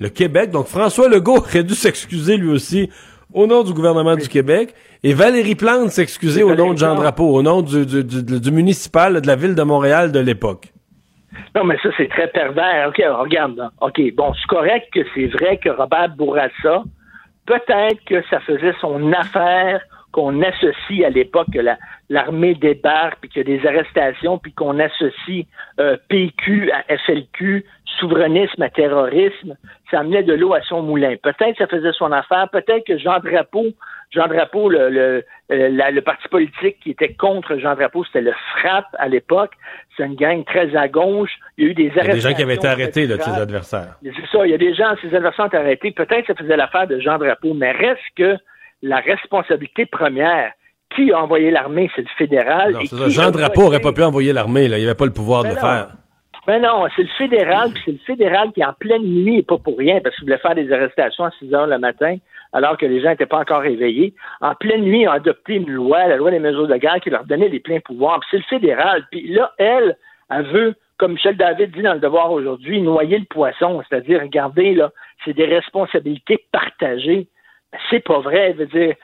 le 0.00 0.08
Québec, 0.08 0.50
donc 0.50 0.66
François 0.66 1.08
Legault 1.08 1.36
aurait 1.38 1.62
dû 1.62 1.74
s'excuser 1.74 2.36
lui 2.36 2.50
aussi 2.50 2.90
au 3.32 3.46
nom 3.46 3.62
du 3.62 3.72
gouvernement 3.72 4.16
du 4.16 4.28
Québec 4.28 4.74
et 5.04 5.14
Valérie 5.14 5.54
Plante 5.54 5.90
s'excuser 5.90 6.42
au 6.42 6.54
nom 6.54 6.74
de 6.74 6.78
Jean 6.78 6.94
Drapeau, 6.96 7.32
au 7.34 7.42
nom 7.42 7.62
du, 7.62 7.86
du, 7.86 8.04
du- 8.04 8.40
du 8.40 8.50
municipal 8.50 9.20
de 9.20 9.26
la 9.26 9.36
ville 9.36 9.54
de 9.54 9.62
Montréal 9.62 10.10
de 10.12 10.18
l'époque. 10.18 10.68
Non, 11.54 11.64
mais 11.64 11.76
ça, 11.82 11.88
c'est 11.96 12.08
très 12.08 12.28
pervers. 12.28 12.88
OK, 12.88 13.00
alors, 13.00 13.20
regarde. 13.20 13.56
là. 13.56 13.70
OK, 13.80 14.00
bon, 14.16 14.32
c'est 14.34 14.46
correct 14.48 14.88
que 14.92 15.00
c'est 15.14 15.28
vrai 15.28 15.56
que 15.58 15.70
Robert 15.70 16.10
Bourassa, 16.16 16.82
peut-être 17.46 18.04
que 18.06 18.22
ça 18.28 18.40
faisait 18.40 18.74
son 18.80 19.12
affaire 19.12 19.80
qu'on 20.12 20.42
associe 20.42 21.04
à 21.04 21.10
l'époque 21.10 21.48
que 21.52 21.58
la- 21.58 21.78
l'armée 22.10 22.54
débarque, 22.54 23.18
puis 23.20 23.30
qu'il 23.30 23.48
y 23.48 23.52
a 23.54 23.58
des 23.58 23.66
arrestations, 23.66 24.38
puis 24.38 24.52
qu'on 24.52 24.78
associe 24.78 25.46
euh, 25.80 25.96
PQ 26.08 26.70
à 26.70 26.82
FLQ, 26.98 27.64
souverainisme 27.98 28.62
à 28.62 28.68
terrorisme, 28.70 29.56
ça 29.90 30.00
amenait 30.00 30.22
de 30.22 30.34
l'eau 30.34 30.54
à 30.54 30.60
son 30.62 30.82
moulin. 30.82 31.16
Peut-être 31.22 31.52
que 31.52 31.58
ça 31.58 31.66
faisait 31.66 31.92
son 31.92 32.12
affaire, 32.12 32.48
peut-être 32.50 32.84
que 32.86 32.98
Jean 32.98 33.18
Drapeau, 33.20 33.66
Jean 34.10 34.26
Drapeau, 34.28 34.68
le, 34.68 34.90
le, 34.90 35.24
euh, 35.50 35.68
la- 35.70 35.90
le 35.90 36.00
parti 36.02 36.28
politique 36.28 36.76
qui 36.82 36.90
était 36.90 37.14
contre 37.14 37.56
Jean 37.56 37.74
Drapeau, 37.74 38.04
c'était 38.04 38.20
le 38.20 38.32
FRAP 38.60 38.84
à 38.98 39.08
l'époque. 39.08 39.52
C'est 39.96 40.04
une 40.04 40.14
gang 40.16 40.44
très 40.44 40.74
à 40.76 40.88
gauche. 40.88 41.30
Il 41.56 41.64
y 41.64 41.68
a 41.68 41.70
eu 41.70 41.74
des 41.74 41.82
Il 41.84 41.86
y 41.86 41.90
a 41.90 41.92
arrestations. 42.02 42.14
des 42.14 42.20
gens 42.32 42.36
qui 42.36 42.42
avaient 42.42 42.54
été 42.54 42.66
arrêtés 42.68 43.06
de 43.06 43.16
ses 43.16 43.30
adversaires. 43.30 43.94
c'est 44.02 44.26
ça, 44.30 44.46
il 44.46 44.50
y 44.50 44.54
a 44.54 44.58
des 44.58 44.74
gens, 44.74 44.94
ses 45.00 45.14
adversaires 45.14 45.46
ont 45.52 45.56
arrêtés. 45.56 45.90
Peut-être 45.92 46.26
que 46.26 46.34
ça 46.34 46.38
faisait 46.38 46.56
l'affaire 46.56 46.86
de 46.86 46.98
Jean 47.00 47.18
Drapeau, 47.18 47.54
mais 47.54 47.72
reste 47.72 48.00
que 48.16 48.36
la 48.82 48.96
responsabilité 48.96 49.86
première, 49.86 50.52
qui 50.94 51.12
a 51.12 51.22
envoyé 51.22 51.50
l'armée, 51.50 51.90
c'est 51.96 52.02
le 52.02 52.08
fédéral. 52.18 52.72
Non, 52.72 52.80
et 52.80 52.86
c'est 52.86 52.96
qui 52.96 53.12
ça. 53.12 53.22
Jean 53.22 53.30
Drapeau 53.30 53.62
aurait 53.62 53.80
pas 53.80 53.92
pu 53.92 54.02
envoyer 54.02 54.32
l'armée, 54.32 54.68
là. 54.68 54.78
Il 54.78 54.84
avait 54.84 54.94
pas 54.94 55.06
le 55.06 55.12
pouvoir 55.12 55.42
de 55.44 55.48
le 55.48 55.54
non. 55.54 55.60
faire. 55.60 55.88
Mais 56.48 56.58
non, 56.58 56.86
c'est 56.96 57.02
le 57.02 57.08
fédéral, 57.16 57.70
puis 57.72 57.82
c'est 57.84 57.92
le 57.92 57.98
fédéral 57.98 58.50
qui, 58.52 58.64
en 58.64 58.72
pleine 58.72 59.04
nuit, 59.04 59.38
et 59.38 59.42
pas 59.42 59.58
pour 59.58 59.78
rien, 59.78 60.00
parce 60.00 60.16
qu'il 60.16 60.24
voulait 60.24 60.38
faire 60.38 60.56
des 60.56 60.72
arrestations 60.72 61.24
à 61.24 61.30
6 61.38 61.54
heures 61.54 61.68
le 61.68 61.78
matin, 61.78 62.16
alors 62.52 62.76
que 62.76 62.84
les 62.84 63.00
gens 63.00 63.10
n'étaient 63.10 63.26
pas 63.26 63.38
encore 63.38 63.60
réveillés. 63.60 64.12
En 64.40 64.54
pleine 64.56 64.82
nuit, 64.82 65.02
ils 65.02 65.08
ont 65.08 65.12
adopté 65.12 65.54
une 65.54 65.70
loi, 65.70 66.08
la 66.08 66.16
loi 66.16 66.32
des 66.32 66.40
mesures 66.40 66.66
de 66.66 66.76
guerre, 66.76 67.00
qui 67.00 67.10
leur 67.10 67.24
donnait 67.24 67.48
les 67.48 67.60
pleins 67.60 67.78
pouvoirs. 67.78 68.18
Puis 68.20 68.28
c'est 68.32 68.36
le 68.38 68.58
fédéral. 68.58 69.06
Puis 69.12 69.32
là, 69.32 69.52
elle, 69.58 69.96
elle 70.30 70.46
veut, 70.46 70.74
comme 70.98 71.12
Michel 71.12 71.36
David 71.36 71.70
dit 71.70 71.82
dans 71.82 71.94
le 71.94 72.00
devoir 72.00 72.32
aujourd'hui, 72.32 72.82
noyer 72.82 73.18
le 73.18 73.24
poisson. 73.26 73.80
C'est-à-dire, 73.88 74.20
regardez, 74.20 74.74
là, 74.74 74.90
c'est 75.24 75.34
des 75.34 75.46
responsabilités 75.46 76.44
partagées. 76.50 77.28
C'est 77.90 78.04
pas 78.04 78.20
vrai. 78.20 78.54
Je 78.54 78.64
veux 78.64 78.66
dire, 78.66 78.94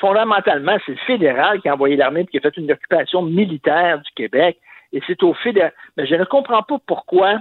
fondamentalement, 0.00 0.76
c'est 0.84 0.92
le 0.92 0.98
fédéral 1.06 1.60
qui 1.60 1.68
a 1.68 1.74
envoyé 1.74 1.96
l'armée 1.96 2.20
et 2.20 2.26
qui 2.26 2.38
a 2.38 2.40
fait 2.40 2.56
une 2.56 2.70
occupation 2.70 3.22
militaire 3.22 4.00
du 4.00 4.10
Québec. 4.14 4.58
Et 4.92 5.00
c'est 5.06 5.22
au 5.22 5.34
fédéral. 5.34 5.72
Mais 5.96 6.06
je 6.06 6.14
ne 6.14 6.24
comprends 6.24 6.62
pas 6.62 6.78
pourquoi 6.86 7.40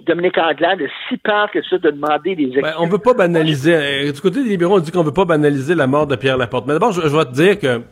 Dominique 0.00 0.38
Anglade 0.38 0.80
a 0.82 0.86
si 1.08 1.16
peur 1.18 1.50
que 1.50 1.62
ça 1.62 1.78
de 1.78 1.90
demander 1.90 2.34
des 2.34 2.46
Ben, 2.60 2.74
on 2.78 2.86
veut 2.86 2.98
pas 2.98 3.14
banaliser. 3.14 3.74
euh, 3.74 4.12
Du 4.12 4.20
côté 4.20 4.42
des 4.42 4.48
libéraux, 4.48 4.76
on 4.76 4.80
dit 4.80 4.90
qu'on 4.90 5.02
veut 5.02 5.12
pas 5.12 5.24
banaliser 5.24 5.74
la 5.74 5.86
mort 5.86 6.06
de 6.06 6.16
Pierre 6.16 6.38
Laporte. 6.38 6.66
Mais 6.66 6.72
d'abord, 6.72 6.92
je, 6.92 7.00
vais 7.00 7.24
te 7.26 7.32
dire 7.32 7.58
que 7.58 7.82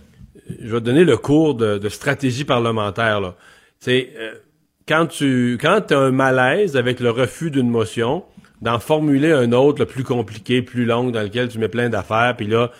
je 0.60 0.72
vais 0.72 0.80
te 0.80 0.84
donner 0.84 1.04
le 1.04 1.16
cours 1.16 1.54
de, 1.54 1.88
stratégie 1.88 2.44
parlementaire. 2.44 3.20
Là. 3.20 3.34
Euh, 3.88 4.32
quand 4.88 5.06
tu 5.06 5.58
quand 5.60 5.92
as 5.92 5.98
un 5.98 6.10
malaise 6.10 6.76
avec 6.76 7.00
le 7.00 7.10
refus 7.10 7.50
d'une 7.50 7.70
motion, 7.70 8.24
d'en 8.62 8.78
formuler 8.78 9.32
un 9.32 9.52
autre, 9.52 9.80
le 9.80 9.86
plus 9.86 10.04
compliqué, 10.04 10.62
plus 10.62 10.84
long, 10.84 11.10
dans 11.10 11.22
lequel 11.22 11.48
tu 11.48 11.58
mets 11.58 11.68
plein 11.68 11.88
d'affaires, 11.88 12.34
puis 12.36 12.46
là, 12.46 12.70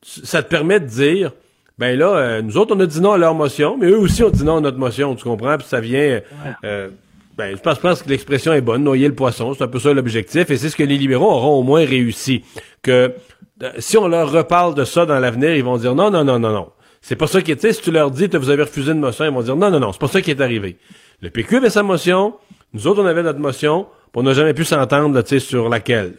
tu- 0.00 0.24
ça 0.26 0.42
te 0.42 0.48
permet 0.48 0.80
de 0.80 0.86
dire, 0.86 1.32
ben 1.78 1.96
là, 1.98 2.08
euh, 2.16 2.42
nous 2.42 2.56
autres, 2.56 2.74
on 2.74 2.80
a 2.80 2.86
dit 2.86 3.00
non 3.00 3.12
à 3.12 3.18
leur 3.18 3.34
motion, 3.34 3.76
mais 3.78 3.86
eux 3.86 3.98
aussi 3.98 4.22
ont 4.24 4.30
dit 4.30 4.42
non 4.44 4.56
à 4.56 4.60
notre 4.60 4.78
motion, 4.78 5.14
tu 5.14 5.24
comprends? 5.24 5.56
Puis 5.58 5.66
ça 5.68 5.80
vient... 5.80 6.20
euh, 6.64 6.88
ben, 7.36 7.56
je 7.56 7.60
pense, 7.62 7.76
je 7.76 7.80
pense 7.80 8.02
que 8.02 8.08
l'expression 8.08 8.52
est 8.52 8.60
bonne, 8.60 8.82
noyer 8.82 9.06
le 9.06 9.14
poisson, 9.14 9.54
c'est 9.54 9.62
un 9.62 9.68
peu 9.68 9.78
ça 9.78 9.92
l'objectif, 9.92 10.50
et 10.50 10.56
c'est 10.56 10.70
ce 10.70 10.76
que 10.76 10.82
les 10.82 10.98
libéraux 10.98 11.30
auront 11.30 11.60
au 11.60 11.62
moins 11.62 11.84
réussi. 11.84 12.42
Que 12.82 13.14
euh, 13.62 13.70
si 13.78 13.96
on 13.96 14.08
leur 14.08 14.32
reparle 14.32 14.74
de 14.74 14.84
ça 14.84 15.06
dans 15.06 15.20
l'avenir, 15.20 15.54
ils 15.54 15.62
vont 15.62 15.76
dire 15.76 15.94
non, 15.94 16.10
non, 16.10 16.24
non, 16.24 16.40
non, 16.40 16.50
non. 16.52 16.68
C'est 17.00 17.14
pas 17.14 17.28
ça 17.28 17.40
qui 17.40 17.52
est, 17.52 17.56
tu 17.56 17.60
sais, 17.62 17.72
si 17.74 17.80
tu 17.80 17.92
leur 17.92 18.10
dis 18.10 18.28
que 18.28 18.36
vous 18.36 18.50
avez 18.50 18.64
refusé 18.64 18.90
une 18.90 18.98
motion, 18.98 19.24
ils 19.24 19.30
vont 19.32 19.42
dire 19.42 19.54
non, 19.54 19.70
non, 19.70 19.78
non, 19.78 19.92
c'est 19.92 20.00
pas 20.00 20.08
ça 20.08 20.20
qui 20.20 20.32
est 20.32 20.40
arrivé. 20.40 20.78
Le 21.22 21.30
PQ 21.30 21.58
avait 21.58 21.70
sa 21.70 21.84
motion, 21.84 22.34
nous 22.74 22.88
autres, 22.88 23.00
on 23.02 23.06
avait 23.06 23.22
notre 23.22 23.38
motion, 23.38 23.86
on 24.14 24.22
n'a 24.22 24.32
jamais 24.32 24.54
pu 24.54 24.64
s'entendre, 24.64 25.22
sur 25.22 25.68
laquelle. 25.68 26.14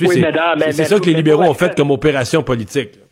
Oui, 0.00 0.22
c'est 0.70 0.84
ça 0.84 0.98
que 0.98 1.06
les 1.06 1.14
libéraux 1.14 1.44
ont 1.44 1.54
fait 1.54 1.76
comme 1.76 1.90
opération 1.90 2.42
politique. 2.42 2.96
là. 2.96 3.02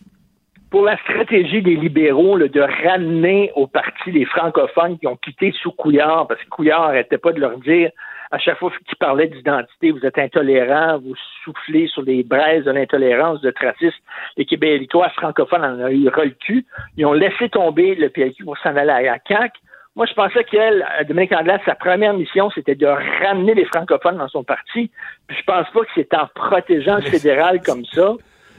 pour 0.70 0.82
la 0.82 0.96
stratégie 0.98 1.62
des 1.62 1.76
libéraux 1.76 2.36
là, 2.36 2.48
de 2.48 2.60
ramener 2.60 3.52
au 3.54 3.66
parti 3.66 4.10
les 4.10 4.24
francophones 4.24 4.98
qui 4.98 5.06
ont 5.06 5.16
quitté 5.16 5.52
sous 5.62 5.70
Couillard, 5.72 6.26
parce 6.26 6.42
que 6.42 6.48
Couillard 6.48 6.86
n'arrêtait 6.86 7.18
pas 7.18 7.32
de 7.32 7.40
leur 7.40 7.58
dire 7.58 7.90
à 8.34 8.38
chaque 8.38 8.58
fois 8.58 8.72
qu'il 8.84 8.96
parlait 8.96 9.28
d'identité, 9.28 9.92
vous 9.92 10.04
êtes 10.04 10.18
intolérant, 10.18 10.98
vous 10.98 11.14
soufflez 11.44 11.86
sur 11.86 12.02
les 12.02 12.24
braises 12.24 12.64
de 12.64 12.72
l'intolérance, 12.72 13.40
de 13.42 13.52
tracisme. 13.52 13.96
Les 14.36 14.44
Québécois 14.44 15.08
francophones 15.10 15.64
en 15.64 15.78
ont 15.78 15.88
eu 15.88 16.02
le 16.02 16.30
cul. 16.30 16.66
Ils 16.96 17.06
ont 17.06 17.12
laissé 17.12 17.48
tomber 17.48 17.94
le 17.94 18.08
PLQ 18.08 18.42
pour 18.42 18.58
s'en 18.58 18.74
aller 18.74 18.90
à 18.90 19.02
la 19.02 19.18
CAQ. 19.28 19.56
Moi, 19.96 20.06
je 20.06 20.14
pensais 20.14 20.42
qu'elle, 20.44 20.84
euh, 21.00 21.04
Dominique 21.04 21.32
Anglade, 21.32 21.60
sa 21.64 21.74
première 21.76 22.14
mission, 22.14 22.50
c'était 22.54 22.74
de 22.74 22.86
ramener 22.86 23.54
les 23.54 23.64
francophones 23.66 24.16
dans 24.18 24.28
son 24.28 24.42
parti. 24.42 24.90
Puis 25.28 25.36
je 25.38 25.44
pense 25.44 25.66
pas 25.72 25.80
que 25.82 25.90
c'est 25.94 26.12
en 26.14 26.26
protégeant 26.34 26.96
le 26.96 27.02
fédéral 27.02 27.60
comme 27.62 27.84
ça 27.84 28.12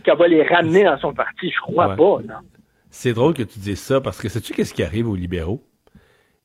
qu'elle 0.03 0.17
va 0.17 0.27
les 0.27 0.43
ramener 0.43 0.83
dans 0.85 0.97
son 0.97 1.13
parti. 1.13 1.49
Je 1.51 1.59
crois 1.59 1.87
Ouais. 1.89 1.95
pas, 1.97 2.33
non. 2.33 2.39
C'est 2.89 3.11
drôle 3.13 3.33
que 3.33 3.43
tu 3.43 3.59
dises 3.59 3.81
ça 3.81 3.99
parce 3.99 4.21
que 4.21 4.29
sais-tu 4.29 4.53
qu'est-ce 4.53 4.73
qui 4.73 4.83
arrive 4.83 5.09
aux 5.09 5.15
libéraux? 5.15 5.61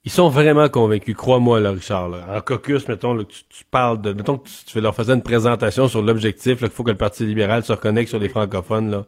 Ils 0.04 0.10
sont 0.10 0.28
vraiment 0.30 0.68
convaincus, 0.68 1.14
crois-moi, 1.14 1.60
là, 1.60 1.70
Richard. 1.72 2.08
là. 2.08 2.24
En 2.34 2.40
caucus, 2.40 2.88
mettons, 2.88 3.12
là, 3.14 3.22
tu, 3.24 3.44
tu 3.50 3.64
parles 3.70 4.00
de. 4.00 4.12
Mettons 4.14 4.38
que 4.38 4.48
tu, 4.48 4.64
tu 4.64 4.72
fais 4.72 4.80
leur 4.80 4.94
faisais 4.94 5.12
une 5.12 5.22
présentation 5.22 5.86
sur 5.88 6.00
l'objectif, 6.02 6.58
qu'il 6.58 6.70
faut 6.70 6.82
que 6.82 6.90
le 6.90 6.96
Parti 6.96 7.24
libéral 7.26 7.62
se 7.62 7.72
reconnecte 7.72 8.08
sur 8.08 8.18
les 8.18 8.30
francophones, 8.30 8.90
là. 8.90 9.04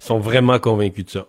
Ils 0.00 0.04
sont 0.04 0.18
vraiment 0.20 0.58
convaincus 0.60 1.04
de 1.06 1.10
ça. 1.10 1.26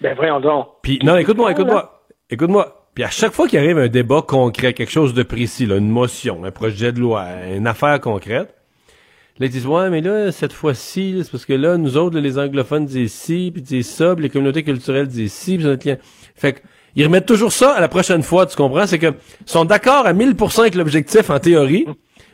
Ben 0.00 0.14
voyons 0.16 0.40
donc. 0.40 0.66
Puis, 0.82 0.98
non, 1.04 1.16
écoute-moi, 1.16 1.52
écoute-moi. 1.52 2.02
Écoute-moi. 2.28 2.81
Puis 2.94 3.04
à 3.04 3.10
chaque 3.10 3.32
fois 3.32 3.48
qu'il 3.48 3.58
arrive 3.58 3.78
un 3.78 3.88
débat 3.88 4.20
concret, 4.20 4.74
quelque 4.74 4.92
chose 4.92 5.14
de 5.14 5.22
précis, 5.22 5.64
là, 5.64 5.76
une 5.76 5.88
motion, 5.88 6.44
un 6.44 6.50
projet 6.50 6.92
de 6.92 7.00
loi, 7.00 7.26
une 7.54 7.66
affaire 7.66 7.98
concrète, 8.00 8.54
là, 9.38 9.46
ils 9.46 9.50
disent, 9.50 9.66
ouais, 9.66 9.88
mais 9.88 10.02
là, 10.02 10.30
cette 10.30 10.52
fois-ci, 10.52 11.18
c'est 11.22 11.30
parce 11.30 11.46
que 11.46 11.54
là, 11.54 11.78
nous 11.78 11.96
autres, 11.96 12.16
là, 12.16 12.20
les 12.20 12.38
anglophones 12.38 12.84
disent 12.84 13.14
ci, 13.14 13.50
puis 13.52 13.62
disent 13.62 13.88
ça, 13.88 14.14
puis 14.14 14.24
les 14.24 14.30
communautés 14.30 14.62
culturelles 14.62 15.08
disent 15.08 15.32
ci, 15.32 15.56
puis 15.56 15.64
notre. 15.64 15.88
Fait 16.34 16.52
que, 16.52 16.60
ils 16.94 17.04
remettent 17.04 17.24
toujours 17.24 17.52
ça 17.52 17.72
à 17.72 17.80
la 17.80 17.88
prochaine 17.88 18.22
fois, 18.22 18.44
tu 18.44 18.56
comprends? 18.56 18.86
C'est 18.86 18.98
que, 18.98 19.14
sont 19.46 19.64
d'accord 19.64 20.06
à 20.06 20.12
1000% 20.12 20.60
avec 20.60 20.74
l'objectif 20.74 21.30
en 21.30 21.38
théorie, 21.38 21.86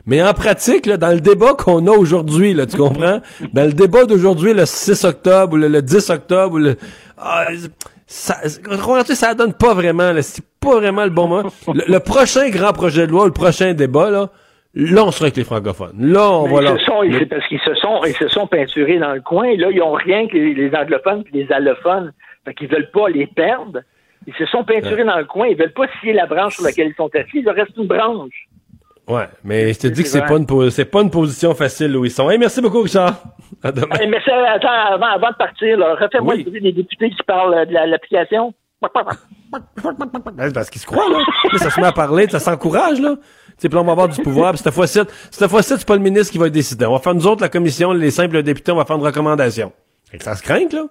mais 0.05 0.21
en 0.21 0.33
pratique, 0.33 0.85
là, 0.85 0.97
dans 0.97 1.13
le 1.13 1.21
débat 1.21 1.53
qu'on 1.53 1.87
a 1.87 1.91
aujourd'hui, 1.91 2.53
là, 2.53 2.65
tu 2.65 2.75
comprends? 2.75 3.21
Dans 3.53 3.65
le 3.65 3.71
débat 3.71 4.03
d'aujourd'hui, 4.03 4.53
le 4.53 4.65
6 4.65 5.05
octobre, 5.05 5.53
ou 5.53 5.57
le, 5.57 5.69
le 5.69 5.81
10 5.81 6.09
octobre, 6.09 6.55
ou 6.55 6.57
le, 6.57 6.75
ah, 7.17 7.47
ça, 8.11 8.37
comprends-tu, 8.65 9.13
ça 9.13 9.35
donne 9.35 9.53
pas 9.53 9.75
vraiment, 9.75 10.11
là, 10.11 10.23
c'est 10.23 10.43
pas 10.59 10.75
vraiment 10.79 11.03
le 11.03 11.11
bon 11.11 11.27
moment. 11.27 11.49
Le, 11.67 11.83
le 11.87 11.99
prochain 11.99 12.49
grand 12.49 12.73
projet 12.73 13.05
de 13.05 13.11
loi, 13.11 13.25
le 13.27 13.31
prochain 13.31 13.73
débat, 13.73 14.09
là, 14.09 14.29
là, 14.73 15.03
on 15.05 15.11
sera 15.11 15.25
avec 15.25 15.37
les 15.37 15.43
francophones. 15.43 15.93
Là, 16.11 16.27
on 16.31 16.47
Mais 16.47 16.55
va 16.55 16.61
là. 16.61 16.75
c'est 17.19 17.25
parce 17.27 17.47
qu'ils 17.47 17.59
se 17.59 17.75
sont, 17.75 18.01
ils 18.05 18.15
se 18.15 18.27
sont 18.27 18.47
peinturés 18.47 18.97
dans 18.97 19.13
le 19.13 19.21
coin. 19.21 19.55
Là, 19.57 19.69
ils 19.71 19.81
ont 19.83 19.93
rien 19.93 20.27
que 20.27 20.33
les, 20.33 20.55
les 20.55 20.75
anglophones 20.75 21.23
et 21.31 21.37
les 21.43 21.51
allophones. 21.51 22.11
Fait 22.45 22.55
qu'ils 22.55 22.67
veulent 22.67 22.89
pas 22.91 23.09
les 23.09 23.27
perdre. 23.27 23.81
Ils 24.25 24.33
se 24.33 24.45
sont 24.47 24.63
peinturés 24.63 25.03
dans 25.05 25.17
le 25.17 25.25
coin. 25.25 25.47
Ils 25.47 25.55
veulent 25.57 25.73
pas 25.73 25.85
scier 25.99 26.13
la 26.13 26.25
branche 26.25 26.55
sur 26.55 26.63
laquelle 26.65 26.87
ils 26.87 26.95
sont 26.95 27.09
assis. 27.13 27.29
Il 27.39 27.43
leur 27.45 27.55
reste 27.55 27.77
une 27.77 27.87
branche. 27.87 28.47
Ouais, 29.09 29.27
mais 29.43 29.73
je 29.73 29.79
te 29.79 29.87
dis 29.87 30.03
que 30.03 30.07
c'est 30.07 30.21
pas 30.21 30.37
une 30.37 30.69
c'est 30.69 30.85
pas 30.85 31.01
une 31.01 31.09
position 31.09 31.55
facile 31.55 31.97
où 31.97 32.05
ils 32.05 32.11
sont. 32.11 32.29
Hey, 32.29 32.37
merci 32.37 32.61
beaucoup, 32.61 32.81
Richard. 32.83 33.15
À 33.63 33.71
demain. 33.71 33.95
Hey, 33.99 34.07
mais 34.07 34.21
ça, 34.23 34.33
attends, 34.51 34.93
avant, 34.93 35.07
avant 35.07 35.31
de 35.31 35.35
partir, 35.35 35.77
refais-moi 35.79 36.35
le 36.35 36.43
bruit 36.43 36.61
des 36.61 36.71
députés 36.71 37.09
qui 37.09 37.23
parlent 37.25 37.55
euh, 37.55 37.65
de 37.65 37.73
la- 37.73 37.87
l'application. 37.87 38.53
Parce 40.53 40.69
qu'ils 40.69 40.81
se 40.81 40.85
croient, 40.85 41.09
là. 41.09 41.17
Là, 41.51 41.57
ça 41.59 41.69
se 41.69 41.79
met 41.81 41.87
à 41.87 41.91
parler, 41.91 42.27
ça 42.29 42.39
s'encourage, 42.39 42.99
là. 43.01 43.15
Tu 43.59 43.67
sais, 43.69 43.75
on 43.75 43.83
va 43.83 43.91
avoir 43.91 44.07
du 44.07 44.21
pouvoir, 44.21 44.53
puis 44.53 44.61
cette 44.63 44.73
fois-ci, 44.73 44.99
cette 45.31 45.49
fois-ci, 45.49 45.73
c'est 45.77 45.87
pas 45.87 45.95
le 45.95 46.01
ministre 46.01 46.31
qui 46.31 46.37
va 46.37 46.49
décider. 46.49 46.85
On 46.85 46.93
va 46.93 46.99
faire 46.99 47.13
nous 47.15 47.27
autres, 47.27 47.41
la 47.41 47.49
commission, 47.49 47.91
les 47.91 48.11
simples 48.11 48.41
députés, 48.41 48.71
on 48.71 48.75
va 48.77 48.85
faire 48.85 48.95
une 48.95 49.03
recommandation. 49.03 49.73
Fait 50.09 50.17
que 50.17 50.23
ça 50.23 50.35
se 50.35 50.43
craint, 50.43 50.67
là. 50.71 50.83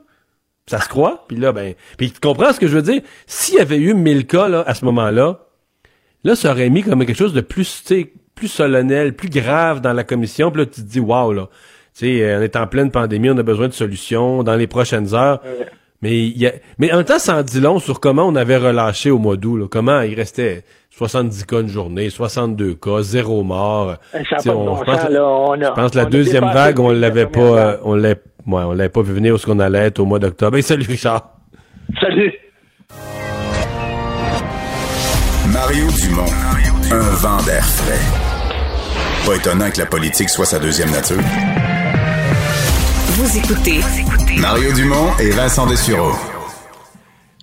Ça 0.66 0.80
se 0.80 0.88
croit, 0.88 1.24
puis 1.28 1.38
là, 1.38 1.52
ben... 1.52 1.72
Puis 1.96 2.10
tu 2.12 2.20
comprends 2.20 2.52
ce 2.52 2.60
que 2.60 2.66
je 2.66 2.74
veux 2.76 2.82
dire? 2.82 3.00
S'il 3.26 3.54
y 3.54 3.60
avait 3.60 3.78
eu 3.78 3.94
1000 3.94 4.26
cas, 4.26 4.48
là, 4.48 4.64
à 4.66 4.74
ce 4.74 4.84
moment-là, 4.84 5.38
là, 6.24 6.34
ça 6.36 6.50
aurait 6.52 6.70
mis 6.70 6.82
comme 6.82 7.04
quelque 7.04 7.16
chose 7.16 7.34
de 7.34 7.40
plus, 7.40 7.82
tu 7.86 7.94
sais, 7.94 8.12
plus 8.34 8.48
solennel, 8.48 9.14
plus 9.14 9.30
grave 9.30 9.80
dans 9.80 9.92
la 9.92 10.04
commission, 10.04 10.50
puis 10.50 10.60
là, 10.62 10.66
tu 10.66 10.82
te 10.82 10.86
dis, 10.86 11.00
waouh, 11.00 11.32
là. 11.32 11.48
Tu 11.98 12.06
sais, 12.06 12.22
euh, 12.22 12.38
on 12.38 12.42
est 12.42 12.54
en 12.56 12.66
pleine 12.66 12.90
pandémie, 12.90 13.30
on 13.30 13.38
a 13.38 13.42
besoin 13.42 13.66
de 13.68 13.72
solutions 13.72 14.42
dans 14.44 14.54
les 14.54 14.66
prochaines 14.68 15.14
heures. 15.14 15.40
Mais 16.00 16.28
y 16.28 16.46
a, 16.46 16.52
mais 16.78 16.92
en 16.92 16.96
même 16.98 17.04
temps, 17.04 17.18
ça 17.18 17.36
en 17.38 17.42
dit 17.42 17.60
long 17.60 17.80
sur 17.80 17.98
comment 17.98 18.22
on 18.28 18.36
avait 18.36 18.56
relâché 18.56 19.10
au 19.10 19.18
mois 19.18 19.36
d'août, 19.36 19.56
là. 19.56 19.66
Comment 19.68 20.00
il 20.02 20.14
restait 20.14 20.62
70 20.90 21.44
cas 21.44 21.60
une 21.60 21.68
journée, 21.68 22.08
62 22.08 22.74
cas, 22.74 23.02
zéro 23.02 23.42
mort. 23.42 23.96
Ça 24.12 24.54
on- 24.54 24.64
bon 24.64 24.76
je 24.76 24.84
pense, 24.84 25.00
sens, 25.00 25.10
là. 25.10 25.24
On 25.26 25.52
a- 25.60 25.64
je 25.64 25.70
pense 25.72 25.90
que 25.90 25.96
la 25.96 26.04
deuxième 26.04 26.44
vague, 26.44 26.78
on 26.78 26.90
la 26.90 26.98
l'avait 27.00 27.26
pas, 27.26 27.40
euh, 27.40 27.76
on 27.82 27.94
l'avait, 27.96 28.14
ouais, 28.46 28.62
on 28.62 28.70
l'avait 28.72 28.88
pas 28.88 29.02
vu 29.02 29.12
venir 29.12 29.34
où 29.34 29.38
ce 29.38 29.46
qu'on 29.46 29.58
allait 29.58 29.86
être 29.86 29.98
au 29.98 30.04
mois 30.04 30.20
d'octobre. 30.20 30.56
Hey, 30.56 30.62
salut 30.62 30.86
Richard. 30.88 31.32
Salut. 32.00 32.32
Mario 35.68 35.86
Dumont, 36.00 36.24
un 36.92 37.14
vent 37.16 37.42
d'air 37.42 37.62
frais. 37.62 38.00
Pas 39.26 39.36
étonnant 39.36 39.70
que 39.70 39.76
la 39.78 39.84
politique 39.84 40.30
soit 40.30 40.46
sa 40.46 40.58
deuxième 40.58 40.90
nature. 40.90 41.20
Vous 43.08 43.36
écoutez 43.36 43.80
Mario 44.40 44.72
Dumont 44.72 45.10
et 45.20 45.28
Vincent 45.28 45.66
Dessureau. 45.66 46.12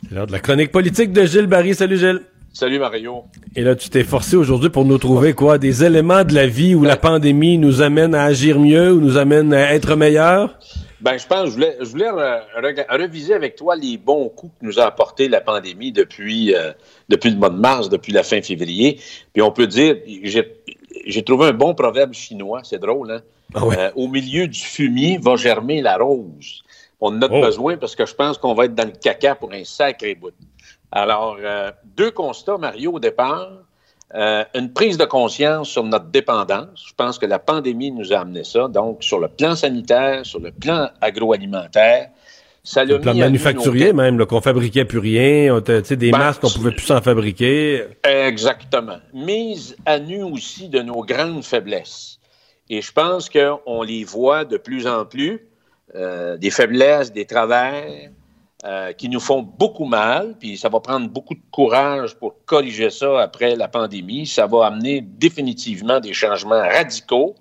L'heure 0.09 0.25
de 0.25 0.31
la 0.31 0.39
chronique 0.39 0.71
politique 0.71 1.13
de 1.13 1.23
Gilles 1.23 1.45
Barry. 1.45 1.75
Salut 1.75 1.99
Gilles. 1.99 2.21
Salut 2.51 2.79
Mario. 2.79 3.25
Et 3.55 3.61
là, 3.61 3.75
tu 3.75 3.91
t'es 3.91 4.03
forcé 4.03 4.35
aujourd'hui 4.35 4.71
pour 4.71 4.85
nous 4.85 4.97
trouver 4.97 5.33
quoi? 5.33 5.59
Des 5.59 5.83
éléments 5.83 6.23
de 6.23 6.33
la 6.33 6.47
vie 6.47 6.73
où 6.73 6.81
la 6.83 6.97
pandémie 6.97 7.59
nous 7.59 7.83
amène 7.83 8.15
à 8.15 8.23
agir 8.23 8.57
mieux, 8.59 8.91
ou 8.91 9.01
nous 9.01 9.17
amène 9.17 9.53
à 9.53 9.71
être 9.75 9.95
meilleurs? 9.95 10.57
Ben, 10.99 11.19
je 11.19 11.27
pense, 11.27 11.49
je 11.49 11.53
voulais, 11.53 11.77
je 11.79 11.85
voulais 11.85 12.09
re- 12.09 12.85
reviser 12.89 13.35
avec 13.35 13.55
toi 13.55 13.75
les 13.75 13.97
bons 13.97 14.29
coups 14.29 14.53
que 14.59 14.65
nous 14.65 14.79
a 14.79 14.85
apporté 14.85 15.27
la 15.29 15.41
pandémie 15.41 15.91
depuis, 15.91 16.55
euh, 16.55 16.71
depuis 17.09 17.29
le 17.29 17.37
mois 17.37 17.49
de 17.49 17.57
mars, 17.59 17.89
depuis 17.89 18.11
la 18.13 18.23
fin 18.23 18.41
février. 18.41 18.99
Puis 19.33 19.41
on 19.41 19.51
peut 19.51 19.67
dire, 19.67 19.97
j'ai, 20.23 21.23
trouvé 21.23 21.47
un 21.47 21.53
bon 21.53 21.73
proverbe 21.73 22.13
chinois, 22.13 22.61
c'est 22.63 22.79
drôle, 22.79 23.11
hein? 23.11 23.21
Ah. 23.53 23.61
Euh, 23.77 23.91
au 23.95 24.07
milieu 24.07 24.47
du 24.47 24.59
fumier 24.59 25.19
va 25.21 25.35
germer 25.35 25.81
la 25.81 25.97
rose. 25.97 26.63
On 26.99 27.15
en 27.15 27.21
a 27.21 27.27
Oh. 27.29 27.41
besoin 27.41 27.77
parce 27.77 27.95
que 27.95 28.05
je 28.05 28.15
pense 28.15 28.37
qu'on 28.37 28.53
va 28.53 28.65
être 28.65 28.75
dans 28.75 28.85
le 28.85 28.93
caca 28.93 29.35
pour 29.35 29.53
un 29.53 29.63
sacré 29.63 30.15
bout. 30.15 30.33
Alors, 30.91 31.37
euh, 31.39 31.71
deux 31.83 32.11
constats, 32.11 32.57
Mario, 32.57 32.93
au 32.93 32.99
départ. 32.99 33.49
Euh, 34.13 34.45
une 34.53 34.71
prise 34.71 34.97
de 34.97 35.05
conscience 35.05 35.69
sur 35.69 35.83
notre 35.83 36.05
dépendance. 36.05 36.85
Je 36.87 36.93
pense 36.93 37.17
que 37.19 37.25
la 37.25 37.39
pandémie 37.39 37.91
nous 37.91 38.13
a 38.13 38.19
amené 38.19 38.43
ça. 38.43 38.67
Donc, 38.67 39.03
sur 39.03 39.19
le 39.19 39.27
plan 39.27 39.55
sanitaire, 39.55 40.25
sur 40.25 40.39
le 40.39 40.51
plan 40.51 40.89
agroalimentaire, 41.01 42.09
ça 42.65 42.83
l'a 42.83 42.95
Le 42.95 42.99
plan 42.99 43.13
mis 43.13 43.19
manufacturier 43.21 43.93
nos- 43.93 44.01
même, 44.01 44.25
qu'on 44.25 44.41
fabriquait 44.41 44.83
plus 44.83 44.99
rien, 44.99 45.61
des 45.61 46.11
Ben, 46.11 46.17
masques, 46.17 46.43
on 46.43 46.49
pouvait 46.49 46.71
plus 46.71 46.85
s'en 46.85 46.99
fabriquer. 47.01 47.83
Exactement. 48.03 48.97
Mise 49.13 49.77
à 49.85 49.99
nu 49.99 50.23
aussi 50.23 50.67
de 50.67 50.81
nos 50.81 51.03
grandes 51.03 51.43
faiblesses. 51.43 52.19
Et 52.69 52.81
je 52.81 52.91
pense 52.91 53.29
qu'on 53.29 53.83
les 53.83 54.03
voit 54.03 54.43
de 54.43 54.57
plus 54.57 54.87
en 54.87 55.05
plus, 55.05 55.47
euh, 55.95 56.35
des 56.37 56.49
faiblesses, 56.49 57.13
des 57.13 57.25
travers 57.25 57.85
euh, 58.65 58.93
qui 58.93 59.09
nous 59.09 59.19
font 59.19 59.43
beaucoup 59.43 59.85
mal, 59.85 60.35
puis 60.39 60.57
ça 60.57 60.69
va 60.69 60.79
prendre 60.79 61.07
beaucoup 61.07 61.35
de 61.35 61.41
courage 61.51 62.15
pour 62.15 62.33
corriger 62.45 62.89
ça 62.89 63.21
après 63.21 63.55
la 63.55 63.67
pandémie. 63.67 64.25
Ça 64.25 64.47
va 64.47 64.65
amener 64.65 65.01
définitivement 65.01 65.99
des 65.99 66.13
changements 66.13 66.61
radicaux. 66.61 67.35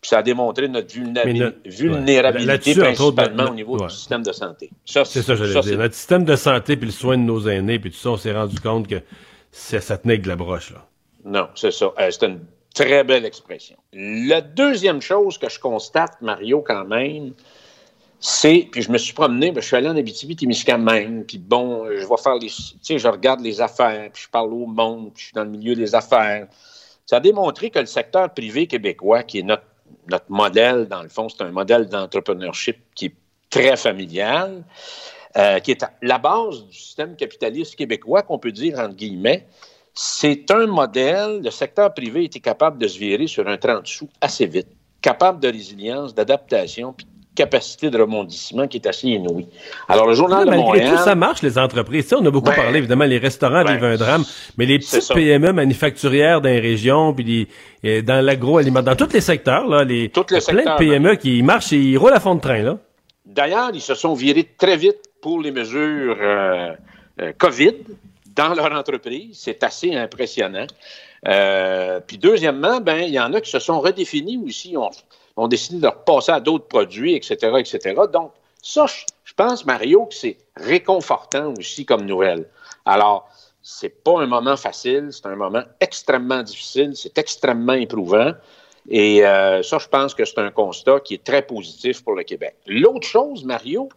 Puis 0.00 0.10
ça 0.10 0.18
a 0.18 0.22
démontré 0.22 0.68
notre 0.68 0.92
vulnérabilité, 0.94 2.78
ouais. 2.80 3.00
Autres, 3.00 3.16
principalement 3.16 3.50
au 3.50 3.54
niveau 3.54 3.78
ouais. 3.78 3.88
du 3.88 3.94
système 3.94 4.22
de 4.22 4.32
santé. 4.32 4.70
Ça, 4.84 5.04
C'est 5.04 5.22
ça, 5.22 5.34
j'allais 5.34 5.60
dire. 5.60 5.78
Notre 5.78 5.94
système 5.94 6.24
de 6.24 6.36
santé 6.36 6.76
puis 6.76 6.86
le 6.86 6.92
soin 6.92 7.16
de 7.18 7.22
nos 7.22 7.48
aînés 7.48 7.80
puis 7.80 7.90
tout 7.90 7.96
ça, 7.96 8.10
on 8.10 8.16
s'est 8.16 8.32
rendu 8.32 8.60
compte 8.60 8.86
que 8.86 9.02
ça, 9.50 9.80
ça 9.80 9.98
tenait 9.98 10.14
avec 10.14 10.22
de 10.22 10.28
la 10.28 10.36
broche, 10.36 10.70
là. 10.70 10.86
Non, 11.24 11.48
c'est 11.56 11.72
ça. 11.72 11.92
Euh, 11.98 12.10
c'est 12.10 12.26
une 12.26 12.40
très 12.74 13.02
belle 13.02 13.24
expression. 13.24 13.76
La 13.92 14.40
deuxième 14.40 15.02
chose 15.02 15.36
que 15.36 15.48
je 15.48 15.58
constate, 15.58 16.20
Mario, 16.22 16.62
quand 16.62 16.84
même, 16.84 17.32
c'est, 18.20 18.68
puis 18.70 18.82
je 18.82 18.90
me 18.90 18.98
suis 18.98 19.14
promené, 19.14 19.50
ben, 19.50 19.60
je 19.60 19.66
suis 19.66 19.76
allé 19.76 19.88
en 19.88 19.96
Abitibi-Témiscamingue, 19.96 21.24
puis 21.26 21.38
bon, 21.38 21.86
je 21.86 22.06
vais 22.06 22.16
faire 22.22 22.36
les, 22.36 22.48
tu 22.48 22.78
sais, 22.82 22.98
je 22.98 23.08
regarde 23.08 23.40
les 23.40 23.60
affaires, 23.60 24.10
puis 24.12 24.22
je 24.24 24.28
parle 24.28 24.52
au 24.52 24.66
monde, 24.66 25.12
puis 25.12 25.22
je 25.22 25.24
suis 25.26 25.34
dans 25.34 25.44
le 25.44 25.50
milieu 25.50 25.74
des 25.74 25.94
affaires. 25.94 26.46
Ça 27.04 27.16
a 27.16 27.20
démontré 27.20 27.70
que 27.70 27.78
le 27.78 27.86
secteur 27.86 28.32
privé 28.32 28.66
québécois, 28.66 29.22
qui 29.22 29.40
est 29.40 29.42
notre, 29.42 29.64
notre 30.08 30.30
modèle, 30.30 30.86
dans 30.86 31.02
le 31.02 31.08
fond, 31.08 31.28
c'est 31.28 31.42
un 31.42 31.50
modèle 31.50 31.88
d'entrepreneurship 31.88 32.78
qui 32.94 33.06
est 33.06 33.14
très 33.50 33.76
familial, 33.76 34.64
euh, 35.36 35.58
qui 35.60 35.72
est 35.72 35.84
la 36.02 36.18
base 36.18 36.64
du 36.64 36.74
système 36.74 37.16
capitaliste 37.16 37.76
québécois, 37.76 38.22
qu'on 38.22 38.38
peut 38.38 38.52
dire 38.52 38.78
entre 38.78 38.96
guillemets, 38.96 39.46
c'est 39.94 40.50
un 40.50 40.66
modèle, 40.66 41.40
le 41.42 41.50
secteur 41.50 41.92
privé 41.92 42.24
était 42.24 42.40
capable 42.40 42.78
de 42.78 42.86
se 42.86 42.98
virer 42.98 43.26
sur 43.26 43.48
un 43.48 43.56
30 43.56 43.86
sous 43.86 44.08
assez 44.20 44.46
vite, 44.46 44.68
capable 45.02 45.40
de 45.40 45.48
résilience, 45.48 46.14
d'adaptation, 46.14 46.92
puis 46.92 47.06
capacité 47.42 47.88
de 47.90 47.98
rebondissement 47.98 48.66
qui 48.68 48.76
est 48.78 48.86
assez 48.86 49.08
inouïe. 49.08 49.46
Alors, 49.88 50.06
le 50.06 50.14
Journal 50.14 50.44
de 50.44 50.50
Montréal... 50.54 50.96
tout, 50.96 51.02
ça 51.04 51.14
marche, 51.14 51.42
les 51.42 51.56
entreprises. 51.56 52.06
Sais, 52.08 52.16
on 52.16 52.26
a 52.26 52.30
beaucoup 52.30 52.50
Ouais. 52.50 52.56
parlé, 52.56 52.78
évidemment, 52.78 53.04
les 53.04 53.18
restaurants 53.18 53.64
Ouais. 53.64 53.72
vivent 53.74 53.84
un 53.84 53.96
drame, 53.96 54.24
mais 54.56 54.66
les 54.66 54.78
petites 54.78 55.02
ça. 55.02 55.14
PME 55.14 55.52
manufacturières 55.52 56.40
dans 56.40 56.48
les 56.48 56.60
régions, 56.60 57.14
puis 57.14 57.24
les- 57.24 57.48
euh, 57.88 58.02
dans 58.02 58.24
l'agroalimentaire, 58.24 58.94
dans 58.96 59.06
tous 59.06 59.12
les 59.14 59.20
secteurs, 59.20 59.66
là, 59.68 59.84
les, 59.84 59.94
les 59.94 60.02
il 60.04 60.16
y 60.16 60.20
a 60.20 60.22
plein 60.24 60.40
secteurs, 60.40 60.78
de 60.78 60.84
PME 60.84 61.14
qui 61.16 61.42
marchent 61.42 61.72
et 61.72 61.76
ils 61.78 61.96
roulent 61.96 62.12
à 62.14 62.20
fond 62.20 62.34
de 62.34 62.40
train, 62.40 62.62
là. 62.62 62.78
D'ailleurs, 63.24 63.70
ils 63.74 63.80
se 63.80 63.94
sont 63.94 64.14
virés 64.14 64.48
très 64.58 64.76
vite 64.76 65.00
pour 65.22 65.40
les 65.40 65.50
mesures 65.52 66.16
euh, 66.20 66.72
euh, 67.20 67.32
COVID 67.38 67.74
dans 68.34 68.54
leur 68.54 68.72
entreprise. 68.72 69.38
C'est 69.44 69.62
assez 69.62 69.94
impressionnant. 69.94 70.66
Euh, 71.26 72.00
puis 72.06 72.16
deuxièmement, 72.18 72.80
ben 72.80 72.98
il 72.98 73.10
y 73.12 73.20
en 73.20 73.32
a 73.34 73.40
qui 73.40 73.50
se 73.50 73.58
sont 73.58 73.80
redéfinis 73.80 74.40
aussi, 74.46 74.76
ont 75.38 75.48
décidé 75.48 75.78
de 75.78 75.86
repasser 75.86 76.32
à 76.32 76.40
d'autres 76.40 76.66
produits, 76.66 77.14
etc., 77.14 77.36
etc. 77.58 77.94
Donc, 78.12 78.32
ça, 78.60 78.86
je, 78.86 79.34
pense, 79.34 79.64
Mario, 79.64 80.06
que 80.06 80.14
c'est 80.14 80.36
réconfortant 80.56 81.54
aussi 81.56 81.86
comme 81.86 82.04
nouvelle. 82.04 82.48
Alors, 82.84 83.30
c'est 83.62 84.02
pas 84.02 84.20
un 84.20 84.26
moment 84.26 84.56
facile, 84.56 85.10
c'est 85.12 85.26
un 85.26 85.36
moment 85.36 85.62
extrêmement 85.80 86.42
difficile, 86.42 86.92
c'est 86.96 87.16
extrêmement 87.18 87.74
éprouvant. 87.74 88.32
Et 88.88 89.24
euh, 89.24 89.62
ça, 89.62 89.78
je 89.78 89.86
pense 89.86 90.14
que 90.14 90.24
c'est 90.24 90.38
un 90.38 90.50
constat 90.50 91.00
qui 91.00 91.14
est 91.14 91.24
très 91.24 91.42
positif 91.42 92.02
pour 92.02 92.14
le 92.14 92.24
Québec. 92.24 92.56
L'autre 92.66 93.06
chose, 93.06 93.44
Mario, 93.44 93.88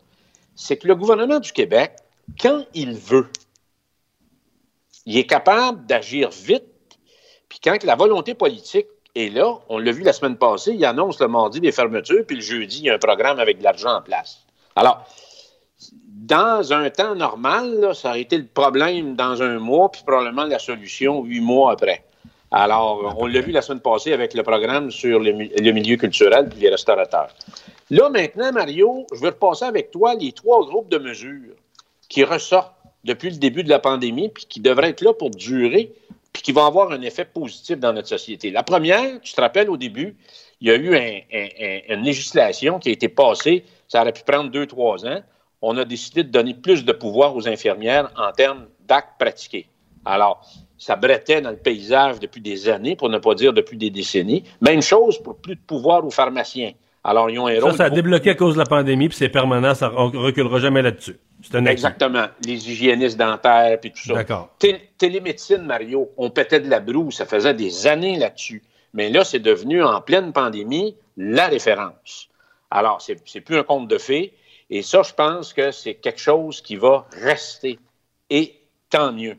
c'est 0.56 0.78
que 0.78 0.88
le 0.88 0.96
gouvernement 0.96 1.40
du 1.40 1.52
Québec, 1.52 1.94
quand 2.40 2.66
il 2.76 2.94
veut, 2.94 3.28
il 5.08 5.18
est 5.18 5.26
capable 5.26 5.86
d'agir 5.88 6.30
vite, 6.30 6.66
puis 7.50 7.60
quand 7.64 7.84
la 7.84 7.96
volonté 7.96 8.36
politique 8.36 8.88
est 9.16 9.34
là, 9.34 9.58
on 9.70 9.78
l'a 9.78 9.92
vu 9.92 10.04
la 10.04 10.14
semaine 10.14 10.38
passée, 10.38 10.74
il 10.74 10.86
annonce 10.86 11.20
le 11.20 11.28
mardi 11.28 11.60
des 11.60 11.72
fermetures, 11.72 12.26
puis 12.26 12.38
le 12.38 12.42
jeudi, 12.42 12.80
il 12.80 12.86
y 12.86 12.90
a 12.90 12.96
un 12.96 13.00
programme 13.00 13.40
avec 13.40 13.60
de 13.60 13.64
l'argent 13.64 13.96
en 13.96 14.02
place. 14.02 14.46
Alors, 14.76 15.06
dans 15.94 16.72
un 16.72 16.90
temps 16.90 17.16
normal, 17.16 17.80
là, 17.80 17.94
ça 17.94 18.10
aurait 18.10 18.22
été 18.22 18.38
le 18.38 18.46
problème 18.46 19.16
dans 19.16 19.42
un 19.42 19.60
mois, 19.60 19.92
puis 19.92 20.02
probablement 20.06 20.46
la 20.46 20.60
solution 20.60 21.24
huit 21.24 21.42
mois 21.42 21.74
après. 21.74 22.04
Alors, 22.52 23.16
on 23.18 23.28
l'a 23.28 23.42
vu 23.42 23.52
la 23.52 23.62
semaine 23.62 23.80
passée 23.82 24.14
avec 24.14 24.34
le 24.34 24.44
programme 24.44 24.92
sur 24.92 25.20
le, 25.20 25.32
le 25.32 25.72
milieu 25.72 25.96
culturel 25.96 26.50
et 26.58 26.60
les 26.60 26.70
restaurateurs. 26.70 27.30
Là, 27.90 28.10
maintenant, 28.10 28.52
Mario, 28.52 29.06
je 29.14 29.20
vais 29.20 29.30
repasser 29.30 29.66
avec 29.66 29.92
toi 29.92 30.16
les 30.16 30.32
trois 30.32 30.66
groupes 30.66 30.90
de 30.90 30.98
mesures 30.98 31.56
qui 32.08 32.24
ressortent 32.24 32.74
depuis 33.04 33.30
le 33.32 33.38
début 33.38 33.64
de 33.64 33.70
la 33.70 33.80
pandémie, 33.80 34.30
puis 34.30 34.46
qui 34.46 34.60
devraient 34.60 34.90
être 34.90 35.02
là 35.02 35.14
pour 35.14 35.30
durer, 35.30 35.94
puis 36.34 36.41
qui 36.41 36.52
vont 36.52 36.66
avoir 36.66 36.91
un 36.91 37.02
effet 37.02 37.26
positif 37.26 37.78
dans 37.80 37.94
notre 37.94 38.08
société. 38.08 38.52
La 38.52 38.64
première, 38.64 39.20
tu 39.22 39.34
te 39.34 39.41
rappelles 39.41 39.70
au 39.70 39.78
début, 39.78 40.16
il 40.62 40.68
y 40.68 40.72
a 40.72 40.76
eu 40.76 40.95
un- 40.95 41.20
un- 41.34 41.48
un- 41.94 41.95
une 41.95 42.03
législation 42.03 42.80
qui 42.80 42.90
a 42.90 42.91
été 42.91 43.10
passée, 43.10 43.66
ça 43.88 44.02
aurait 44.02 44.14
pu 44.14 44.24
prendre 44.24 44.49
deux, 44.49 44.66
trois 44.66 45.06
ans. 45.06 45.22
On 45.62 45.78
a 45.78 45.86
décidé 45.86 46.24
de 46.24 46.30
donner 46.30 46.53
plus 46.53 46.86
de 46.86 46.91
pouvoir 46.91 47.36
aux 47.36 47.48
infirmières 47.48 48.12
en 48.18 48.32
termes 48.32 48.66
d'actes 48.88 49.20
pratiqués. 49.20 49.68
Alors, 50.06 50.45
ça 50.78 50.95
brettait 50.95 51.41
dans 51.41 51.52
le 51.52 51.58
paysage 51.58 52.20
depuis 52.20 52.41
des 52.41 52.68
années, 52.70 52.95
pour 52.95 53.10
ne 53.10 53.20
pas 53.20 53.36
dire 53.36 53.53
depuis 53.53 53.78
des 53.78 53.90
décennies. 53.91 54.44
Même 54.62 54.82
chose 54.82 55.22
pour 55.22 55.36
plus 55.38 55.56
de 55.56 55.62
pouvoir 55.62 56.03
aux 56.06 56.10
pharmaciens. 56.10 56.72
Alors, 57.03 57.30
ils 57.30 57.38
ont 57.40 57.48
un 57.48 57.56
Ça, 57.60 57.62
rôle 57.62 57.76
ça 57.76 57.84
a 57.86 57.90
débloqué 57.90 58.32
à 58.32 58.36
cause 58.36 58.53
de 58.56 58.60
la 58.60 58.66
pandémie, 58.66 59.10
puis 59.10 59.18
c'est 59.18 59.30
permanent, 59.30 59.76
ça 59.76 59.91
on 59.95 60.10
reculera 60.10 60.60
jamais 60.60 60.82
là-dessus. 60.82 61.18
Un. 61.54 61.66
Exactement. 61.66 62.28
Les 62.46 62.70
hygiénistes 62.70 63.18
dentaires, 63.18 63.80
puis 63.80 63.92
tout 63.92 64.02
ça. 64.08 64.14
D'accord. 64.14 64.50
Té- 64.60 64.92
télémédecine, 64.98 65.64
Mario, 65.64 66.12
on 66.18 66.30
pétait 66.30 66.60
de 66.60 66.70
la 66.70 66.80
broue, 66.80 67.12
ça 67.12 67.26
faisait 67.26 67.54
des 67.54 67.88
années 67.88 68.18
là-dessus. 68.18 68.64
Mais 68.94 69.10
là, 69.10 69.24
c'est 69.24 69.40
devenu, 69.40 69.82
en 69.84 70.02
pleine 70.02 70.34
pandémie, 70.34 70.96
la 71.18 71.48
référence. 71.48 72.28
Alors, 72.70 73.02
c'est 73.02 73.18
c'est 73.26 73.42
plus 73.42 73.58
un 73.58 73.64
conte 73.64 73.88
de 73.88 73.98
fées. 73.98 74.34
Et 74.70 74.82
ça, 74.82 75.02
je 75.04 75.14
pense 75.14 75.54
que 75.54 75.72
c'est 75.72 75.96
quelque 75.96 76.20
chose 76.22 76.62
qui 76.62 76.76
va 76.76 77.06
rester. 77.12 77.80
Et 78.30 78.56
tant 78.90 79.12
mieux. 79.12 79.38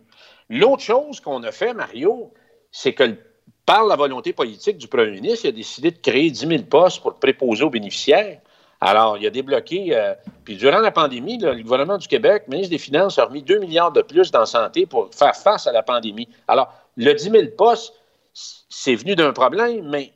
L'autre 0.51 0.83
chose 0.83 1.21
qu'on 1.21 1.43
a 1.45 1.53
fait, 1.53 1.73
Mario, 1.73 2.33
c'est 2.71 2.93
que 2.93 3.17
par 3.65 3.85
la 3.87 3.97
volonté 3.97 4.33
politique 4.33 4.77
du 4.77 4.89
premier 4.89 5.13
ministre, 5.13 5.47
il 5.47 5.49
a 5.49 5.53
décidé 5.53 5.91
de 5.91 5.99
créer 5.99 6.31
10 6.31 6.47
000 6.47 6.63
postes 6.65 7.01
pour 7.01 7.15
préposer 7.15 7.63
aux 7.65 7.71
bénéficiaires. 7.71 8.41
Alors, 8.85 9.17
il 9.17 9.25
a 9.27 9.31
débloqué. 9.31 9.97
euh, 9.97 10.15
puis 10.45 10.57
durant 10.57 10.81
la 10.81 10.91
pandémie, 10.91 11.39
le 11.39 11.63
gouvernement 11.63 11.99
du 11.99 12.09
Québec, 12.09 12.45
le 12.49 12.57
ministre 12.57 12.73
des 12.73 12.79
Finances, 12.79 13.17
a 13.17 13.27
remis 13.27 13.43
2 13.43 13.59
milliards 13.61 13.93
de 13.93 14.03
plus 14.03 14.33
dans 14.33 14.45
santé 14.45 14.87
pour 14.87 15.09
faire 15.15 15.37
face 15.37 15.69
à 15.69 15.73
la 15.73 15.85
pandémie. 15.85 16.29
Alors, 16.49 16.73
le 16.97 17.15
10 17.15 17.31
000 17.31 17.45
postes, 17.57 17.95
c'est 18.35 18.97
venu 18.97 19.15
d'un 19.15 19.33
problème, 19.33 19.89
mais 19.89 20.13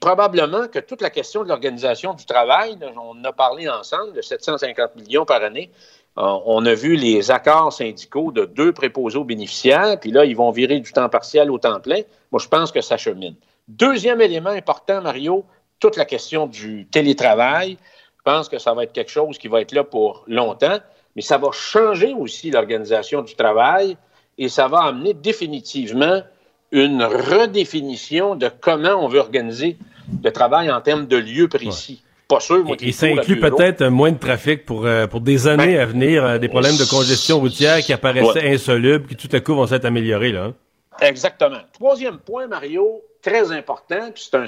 probablement 0.00 0.68
que 0.68 0.78
toute 0.78 1.02
la 1.02 1.10
question 1.10 1.44
de 1.44 1.48
l'organisation 1.48 2.14
du 2.14 2.24
travail, 2.24 2.78
là, 2.80 2.88
on 2.96 3.22
a 3.24 3.32
parlé 3.32 3.68
ensemble, 3.68 4.14
de 4.14 4.22
750 4.22 4.96
millions 4.96 5.26
par 5.26 5.42
année. 5.42 5.70
Euh, 6.16 6.38
on 6.46 6.64
a 6.64 6.72
vu 6.72 6.96
les 6.96 7.30
accords 7.30 7.74
syndicaux 7.74 8.32
de 8.32 8.46
deux 8.46 8.72
préposés 8.72 9.18
aux 9.18 9.24
bénéficiaires, 9.24 10.00
puis 10.00 10.12
là, 10.12 10.24
ils 10.24 10.34
vont 10.34 10.50
virer 10.50 10.80
du 10.80 10.92
temps 10.92 11.10
partiel 11.10 11.50
au 11.50 11.58
temps 11.58 11.78
plein. 11.78 12.00
Moi, 12.32 12.40
je 12.42 12.48
pense 12.48 12.72
que 12.72 12.80
ça 12.80 12.96
chemine. 12.96 13.34
Deuxième 13.68 14.20
élément 14.22 14.50
important, 14.50 15.02
Mario, 15.02 15.44
toute 15.80 15.96
la 15.96 16.04
question 16.04 16.46
du 16.46 16.86
télétravail. 16.90 17.76
Je 18.18 18.22
pense 18.22 18.48
que 18.48 18.58
ça 18.58 18.74
va 18.74 18.84
être 18.84 18.92
quelque 18.92 19.10
chose 19.10 19.38
qui 19.38 19.48
va 19.48 19.60
être 19.62 19.72
là 19.72 19.82
pour 19.82 20.24
longtemps, 20.28 20.78
mais 21.16 21.22
ça 21.22 21.38
va 21.38 21.50
changer 21.52 22.12
aussi 22.12 22.50
l'organisation 22.50 23.22
du 23.22 23.34
travail 23.34 23.96
et 24.38 24.48
ça 24.48 24.68
va 24.68 24.80
amener 24.82 25.14
définitivement 25.14 26.22
une 26.70 27.02
redéfinition 27.02 28.36
de 28.36 28.48
comment 28.60 29.04
on 29.04 29.08
veut 29.08 29.18
organiser 29.18 29.76
le 30.22 30.30
travail 30.30 30.70
en 30.70 30.80
termes 30.80 31.06
de 31.06 31.16
lieux 31.16 31.48
précis. 31.48 32.02
Pas 32.28 32.38
sûr, 32.38 32.62
moi, 32.64 32.76
Et 32.80 32.92
ça 32.92 33.06
inclut 33.06 33.40
peut-être 33.40 33.84
moins 33.86 34.12
de 34.12 34.18
trafic 34.18 34.64
pour, 34.64 34.86
euh, 34.86 35.08
pour 35.08 35.20
des 35.20 35.48
années 35.48 35.78
à 35.78 35.86
venir, 35.86 36.24
euh, 36.24 36.38
des 36.38 36.48
problèmes 36.48 36.76
de 36.76 36.88
congestion 36.88 37.40
routière 37.40 37.78
qui 37.78 37.92
apparaissaient 37.92 38.44
Ouais. 38.44 38.54
insolubles, 38.54 39.08
qui 39.08 39.16
tout 39.16 39.34
à 39.34 39.40
coup 39.40 39.54
vont 39.54 39.66
s'être 39.66 39.84
améliorés. 39.84 40.30
Là, 40.30 40.44
hein. 40.44 40.54
Exactement. 41.00 41.58
Troisième 41.72 42.18
point, 42.18 42.46
Mario, 42.46 43.02
très 43.20 43.50
important, 43.50 44.10
puis 44.14 44.28
c'est 44.30 44.36
un 44.36 44.46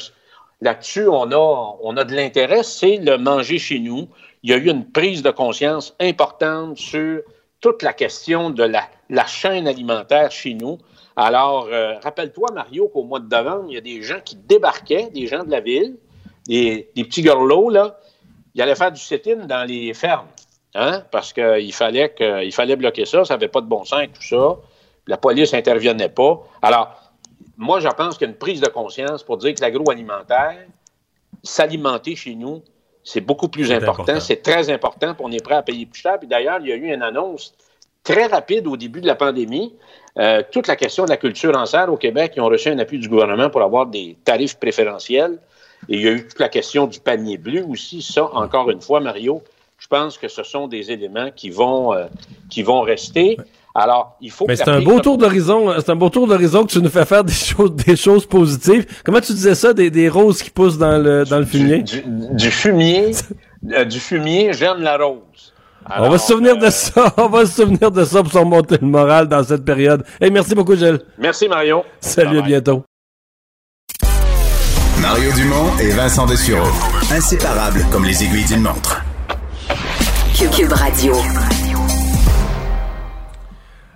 là-dessus, 0.63 1.09
on 1.09 1.97
a, 1.97 2.05
de 2.05 2.15
l'intérêt, 2.15 2.63
c'est 2.63 2.97
le 2.97 3.19
manger 3.19 3.59
chez 3.59 3.81
nous. 3.81 4.09
Il 4.43 4.51
y 4.51 4.55
a 4.55 4.57
eu 4.57 4.71
une 4.71 4.91
prise 4.91 5.23
de 5.23 5.31
conscience 5.31 5.95
importante 6.01 6.79
sur 6.79 7.21
toute 7.61 7.83
la 7.83 7.93
question 7.93 8.51
de 8.51 8.63
la, 8.63 9.27
chaîne 9.27 9.67
alimentaire 9.67 10.31
chez 10.31 10.55
nous. 10.55 10.79
Alors, 11.17 11.69
euh, 11.71 11.99
rappelle-toi, 11.99 12.49
Mario, 12.55 12.89
qu'au 12.89 13.03
mois 13.03 13.21
de 13.21 13.29
novembre, 13.29 13.67
il 13.69 13.75
y 13.75 13.77
a 13.77 13.83
des 13.83 14.03
gens 14.03 14.21
qui 14.25 14.37
débarquaient, 14.37 15.11
des 15.13 15.27
gens 15.27 15.45
de 15.45 15.51
la 15.51 15.61
ville, 15.61 15.97
des, 16.47 16.89
petits 16.95 17.23
gorlots, 17.23 17.69
là, 17.69 17.99
ils 18.55 18.63
allaient 18.63 18.77
faire 18.77 18.93
du 18.93 19.01
sit-in 19.01 19.47
dans 19.47 19.69
les 19.69 19.93
fermes, 19.95 20.29
hein, 20.75 21.03
parce 21.11 21.33
qu'il 21.33 21.73
fallait, 21.73 22.11
que, 22.11 22.45
il 22.45 22.53
fallait 22.53 22.77
bloquer 22.77 23.05
ça, 23.05 23.25
ça 23.25 23.35
n'avait 23.35 23.49
pas 23.49 23.61
de 23.61 23.67
bon 23.67 23.85
sens, 23.85 24.07
tout 24.15 24.23
ça. 24.23 24.57
La 25.09 25.17
police 25.17 25.53
n'intervenait 25.53 26.09
pas. 26.09 26.41
Alors, 26.63 27.02
moi, 27.63 27.81
je 27.81 27.89
pense 27.89 28.19
qu'il 28.19 28.27
y 28.27 28.31
a 28.31 28.33
une 28.33 28.39
prise 28.39 28.61
de 28.61 28.69
conscience 28.69 29.23
pour 29.23 29.39
dire 29.39 29.55
que 29.55 29.61
l'agroalimentaire, 29.61 30.59
s'alimenter 31.43 32.17
chez 32.17 32.35
nous, 32.35 32.63
c'est 33.05 33.21
beaucoup 33.21 33.49
plus 33.49 33.73
important. 33.73 34.21
C'est 34.21 34.43
très 34.43 34.71
important, 34.71 35.15
on 35.19 35.33
est 35.33 35.43
prêt 35.43 35.55
à 35.55 35.63
payer 35.63 35.87
plus 35.87 36.01
cher. 36.01 36.19
Puis 36.19 36.29
d'ailleurs, 36.29 36.59
il 36.61 36.69
y 36.69 36.73
a 36.73 36.77
eu 36.77 36.93
une 36.93 37.03
annonce 37.03 37.55
très 38.05 38.27
rapide 38.27 38.67
au 38.67 38.77
début 38.77 39.01
de 39.01 39.07
la 39.07 39.15
pandémie. 39.15 39.75
Euh, 40.19 40.43
toute 40.51 40.67
la 40.67 40.77
question 40.77 41.05
de 41.05 41.11
la 41.11 41.17
culture 41.17 41.57
en 41.57 41.67
serre 41.67 41.93
au 41.93 41.97
Québec, 41.97 42.35
ils 42.37 42.41
ont 42.41 42.49
reçu 42.49 42.69
un 42.69 42.79
appui 42.79 42.99
du 42.99 43.09
gouvernement 43.09 43.49
pour 43.49 43.63
avoir 43.63 43.87
des 43.87 44.17
tarifs 44.25 44.59
préférentiels. 44.59 45.39
Et 45.89 45.97
il 45.97 46.03
y 46.03 46.09
a 46.09 46.13
eu 46.13 46.27
toute 46.27 46.39
la 46.39 46.49
question 46.49 46.87
du 46.87 47.01
panier 47.01 47.39
bleu 47.39 47.65
aussi. 47.69 48.03
Ça, 48.03 48.25
encore 48.35 48.71
une 48.71 48.81
fois, 48.81 49.01
Mario, 49.01 49.43
je 49.79 49.89
pense 49.89 50.17
que 50.19 50.29
ce 50.29 50.45
sont 50.45 50.69
des 50.69 50.93
éléments 50.93 51.31
qui 51.35 51.51
vont, 51.51 51.93
euh, 51.93 52.07
qui 52.51 52.63
vont 52.63 52.83
rester. 52.83 53.37
Alors, 53.75 54.17
il 54.21 54.31
faut 54.31 54.45
Mais 54.47 54.55
que 54.57 54.63
c'est 54.65 54.71
un 54.71 54.83
beau 54.83 54.97
de- 54.97 55.01
tour 55.01 55.17
d'horizon, 55.17 55.71
hein. 55.71 55.77
c'est 55.79 55.91
un 55.91 55.97
beau 55.97 56.11
tour 56.11 56.27
d'horizon 56.27 56.65
que 56.65 56.71
tu 56.73 56.83
nous 56.83 56.91
fais 56.91 57.07
faire 57.07 57.25
des 57.25 57.33
choses, 57.33 57.73
des 57.75 57.97
choses 57.97 58.27
positives. 58.27 58.85
Comment 59.03 59.21
tu 59.21 59.33
disais 59.33 59.55
ça, 59.55 59.73
des, 59.73 59.91
des 59.91 60.11
roses 60.11 60.43
qui 60.43 60.51
poussent 60.51 60.77
dans 60.77 60.99
le, 61.03 61.25
dans 61.25 61.39
le 61.39 61.47
fumier? 61.47 61.79
Du, 61.83 62.03
du 62.07 62.51
fumier, 62.51 63.13
euh, 63.73 63.85
du 63.87 63.99
fumier, 63.99 64.53
j'aime 64.53 64.81
la 64.83 64.99
rose. 64.99 65.55
on 65.99 66.11
va 66.11 66.19
se 66.19 66.27
souvenir 66.33 66.59
de 66.59 66.69
ça, 66.69 67.15
on 67.17 67.29
va 67.29 67.47
se 67.47 67.63
souvenir 67.63 67.91
de 67.91 68.05
ça 68.05 68.23
pour 68.23 68.31
se 68.31 68.39
remonter 68.39 68.77
le 68.79 68.87
moral 68.87 69.27
dans 69.27 69.43
cette 69.43 69.65
période. 69.65 70.05
Hey, 70.21 70.31
merci 70.31 70.55
beaucoup, 70.55 70.77
Gilles. 70.77 71.01
Merci, 71.19 71.49
Mario. 71.49 71.83
Salut, 72.01 72.41
à 72.41 72.43
bientôt. 72.43 72.83
Mario 75.01 75.33
Dumont 75.33 75.77
et 75.81 75.89
Vincent 75.91 76.27
Dessureau. 76.27 76.69
Inséparables 77.11 77.87
comme 77.91 78.05
les 78.05 78.23
aiguilles 78.23 78.45
d'une 78.45 78.61
montre. 78.63 79.03
Cube 80.55 80.73
Radio. 80.73 81.15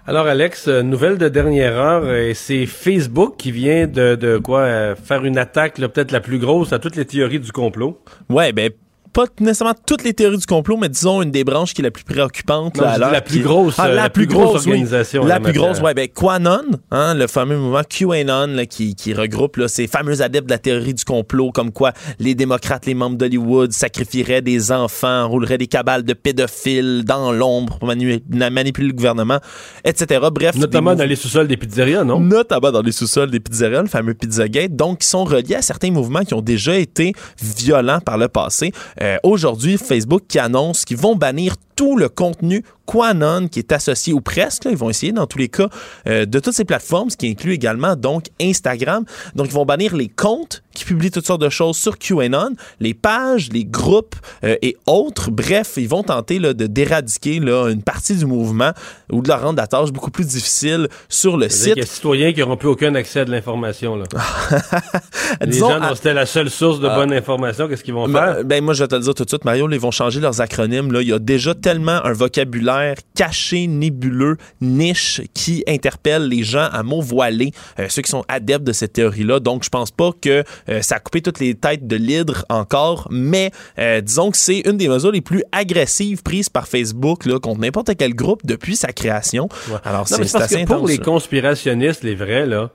Alors 0.08 0.28
Alex, 0.28 0.68
euh, 0.68 0.82
nouvelle 0.82 1.18
de 1.18 1.28
dernière 1.28 1.76
heure, 1.76 2.02
euh, 2.04 2.30
c'est 2.32 2.64
Facebook 2.66 3.34
qui 3.36 3.50
vient 3.50 3.88
de, 3.88 4.14
de 4.14 4.38
quoi 4.38 4.60
euh, 4.60 4.94
faire 4.94 5.24
une 5.24 5.36
attaque 5.36 5.80
peut-être 5.80 6.12
la 6.12 6.20
plus 6.20 6.38
grosse 6.38 6.72
à 6.72 6.78
toutes 6.78 6.94
les 6.94 7.04
théories 7.04 7.40
du 7.40 7.50
complot. 7.50 8.00
Ouais, 8.30 8.52
ben 8.52 8.70
pas 9.16 9.24
nécessairement 9.40 9.74
toutes 9.86 10.04
les 10.04 10.12
théories 10.12 10.36
du 10.36 10.44
complot, 10.46 10.76
mais 10.76 10.90
disons 10.90 11.22
une 11.22 11.30
des 11.30 11.42
branches 11.42 11.72
qui 11.72 11.80
est 11.80 11.84
la 11.84 11.90
plus 11.90 12.04
préoccupante. 12.04 12.76
Non, 12.76 12.84
là, 12.84 13.10
la 13.10 13.20
plus 13.22 13.40
grosse, 13.40 13.74
Ah, 13.78 13.86
euh, 13.88 13.94
la 13.94 14.10
plus 14.10 14.26
grosse 14.26 14.66
oui. 14.66 14.72
organisation 14.72 15.22
en 15.22 15.26
La 15.26 15.34
la 15.36 15.40
plus 15.40 15.52
grosse, 15.54 15.80
ouais, 15.80 15.94
ben 15.94 16.06
QAnon, 16.08 16.60
hein, 16.90 17.14
le 17.14 17.26
fameux 17.26 17.56
mouvement 17.56 17.80
QAnon 17.82 18.48
là, 18.48 18.66
qui, 18.66 18.94
qui 18.94 19.14
regroupe 19.14 19.56
là, 19.56 19.68
ces 19.68 19.86
fameux 19.86 20.20
adeptes 20.20 20.46
de 20.48 20.52
la 20.52 20.58
théorie 20.58 20.92
du 20.92 21.04
complot, 21.04 21.50
comme 21.50 21.72
quoi 21.72 21.92
les 22.18 22.34
démocrates, 22.34 22.84
les 22.84 22.92
membres 22.94 23.16
d'Hollywood 23.16 23.72
sacrifieraient 23.72 24.42
des 24.42 24.70
enfants, 24.70 25.22
enrouleraient 25.24 25.56
des 25.58 25.66
cabales 25.66 26.02
de 26.04 26.12
pédophiles 26.12 27.02
dans 27.06 27.32
l'ombre 27.32 27.78
pour 27.78 27.88
manu- 27.88 28.20
manipuler 28.30 28.88
le 28.88 28.92
gouvernement, 28.92 29.38
etc. 29.84 30.20
Bref, 30.30 30.56
Notamment 30.56 30.94
dans 30.94 31.04
les 31.08 31.16
sous-sols 31.16 31.48
des 31.48 31.56
pizzerias, 31.56 32.04
non? 32.04 32.20
Notamment 32.20 32.70
dans 32.70 32.82
les 32.82 32.92
sous-sols 32.92 33.30
des 33.30 33.40
pizzerias, 33.40 33.80
le 33.80 33.88
fameux 33.88 34.12
Pizzagate, 34.14 34.76
donc 34.76 34.98
qui 34.98 35.06
sont 35.08 35.24
reliés 35.24 35.54
à 35.54 35.62
certains 35.62 35.90
mouvements 35.90 36.20
qui 36.24 36.34
ont 36.34 36.42
déjà 36.42 36.76
été 36.76 37.12
violents 37.42 38.00
par 38.00 38.18
le 38.18 38.28
passé. 38.28 38.72
Euh, 39.00 39.05
Aujourd'hui, 39.22 39.78
Facebook 39.78 40.22
qui 40.28 40.38
annonce 40.38 40.84
qu'ils 40.84 40.96
vont 40.96 41.16
bannir 41.16 41.56
tout 41.74 41.96
le 41.96 42.08
contenu 42.08 42.64
Quanon 42.86 43.48
qui 43.48 43.58
est 43.58 43.72
associé 43.72 44.12
ou 44.12 44.20
presque, 44.20 44.66
ils 44.70 44.76
vont 44.76 44.90
essayer 44.90 45.12
dans 45.12 45.26
tous 45.26 45.38
les 45.38 45.48
cas 45.48 45.68
euh, 46.08 46.24
de 46.24 46.38
toutes 46.38 46.54
ces 46.54 46.64
plateformes, 46.64 47.10
ce 47.10 47.16
qui 47.16 47.28
inclut 47.28 47.52
également 47.52 47.96
donc 47.96 48.26
Instagram. 48.40 49.04
Donc 49.34 49.46
ils 49.48 49.52
vont 49.52 49.66
bannir 49.66 49.94
les 49.96 50.08
comptes 50.08 50.62
qui 50.74 50.84
publient 50.84 51.10
toutes 51.10 51.26
sortes 51.26 51.40
de 51.40 51.48
choses 51.48 51.76
sur 51.76 51.98
QAnon, 51.98 52.50
les 52.80 52.94
pages, 52.94 53.48
les 53.52 53.64
groupes 53.64 54.14
euh, 54.44 54.56
et 54.62 54.76
autres. 54.86 55.30
Bref, 55.30 55.74
ils 55.76 55.88
vont 55.88 56.02
tenter 56.02 56.38
là, 56.38 56.52
de 56.52 56.66
d'éradiquer 56.66 57.40
là, 57.40 57.68
une 57.70 57.82
partie 57.82 58.14
du 58.14 58.26
mouvement 58.26 58.72
ou 59.10 59.22
de 59.22 59.28
leur 59.28 59.40
rendre 59.40 59.58
la 59.58 59.66
tâche 59.66 59.90
beaucoup 59.90 60.10
plus 60.10 60.26
difficile 60.26 60.88
sur 61.08 61.36
le 61.36 61.48
site. 61.48 61.64
Il 61.64 61.68
y 61.68 61.72
a 61.72 61.74
des 61.76 61.86
citoyens 61.86 62.32
qui 62.32 62.40
n'auront 62.40 62.56
plus 62.56 62.68
aucun 62.68 62.94
accès 62.94 63.20
à 63.20 63.24
de 63.24 63.30
l'information. 63.30 63.96
les 65.40 65.46
Disons, 65.46 65.70
gens 65.70 65.80
dont 65.80 65.94
c'était 65.94 66.14
la 66.14 66.26
seule 66.26 66.50
source 66.50 66.80
de 66.80 66.88
bonne 66.88 67.12
information, 67.12 67.68
qu'est-ce 67.68 67.82
qu'ils 67.82 67.94
vont 67.94 68.08
ben, 68.08 68.34
faire? 68.34 68.44
Ben 68.44 68.62
moi, 68.62 68.74
je 68.74 68.84
vais 68.84 68.88
te 68.88 68.94
le 68.94 69.00
dire 69.00 69.14
tout 69.14 69.24
de 69.24 69.28
suite, 69.28 69.44
Mario, 69.44 69.68
ils 69.70 69.80
vont 69.80 69.90
changer 69.90 70.20
leurs 70.20 70.40
acronymes. 70.40 70.92
Là. 70.92 71.00
Il 71.00 71.08
y 71.08 71.12
a 71.12 71.18
déjà 71.18 71.54
tellement 71.54 72.04
un 72.04 72.12
vocabulaire 72.12 72.75
caché, 73.14 73.66
nébuleux, 73.66 74.36
niche, 74.60 75.22
qui 75.34 75.64
interpelle 75.66 76.28
les 76.28 76.42
gens 76.42 76.68
à 76.70 76.82
mots 76.82 77.00
voilés, 77.00 77.52
euh, 77.78 77.86
ceux 77.88 78.02
qui 78.02 78.10
sont 78.10 78.24
adeptes 78.28 78.64
de 78.64 78.72
cette 78.72 78.94
théorie-là. 78.94 79.40
Donc, 79.40 79.64
je 79.64 79.68
pense 79.68 79.90
pas 79.90 80.10
que 80.20 80.44
euh, 80.68 80.82
ça 80.82 80.96
a 80.96 81.00
coupé 81.00 81.22
toutes 81.22 81.40
les 81.40 81.54
têtes 81.54 81.86
de 81.86 81.96
l'hydre 81.96 82.44
encore, 82.48 83.08
mais 83.10 83.50
euh, 83.78 84.00
disons 84.00 84.30
que 84.30 84.36
c'est 84.36 84.60
une 84.60 84.76
des 84.76 84.88
mesures 84.88 85.12
les 85.12 85.20
plus 85.20 85.42
agressives 85.52 86.22
prises 86.22 86.48
par 86.48 86.68
Facebook 86.68 87.26
là, 87.26 87.38
contre 87.38 87.60
n'importe 87.60 87.96
quel 87.96 88.14
groupe 88.14 88.44
depuis 88.44 88.76
sa 88.76 88.92
création. 88.92 89.48
Alors, 89.84 90.08
c'est 90.08 90.34
assez 90.34 90.64
que 90.64 90.66
Pour 90.66 90.88
les 90.88 90.98
conspirationnistes, 90.98 92.02
les 92.02 92.14
vrais, 92.14 92.46
là, 92.46 92.70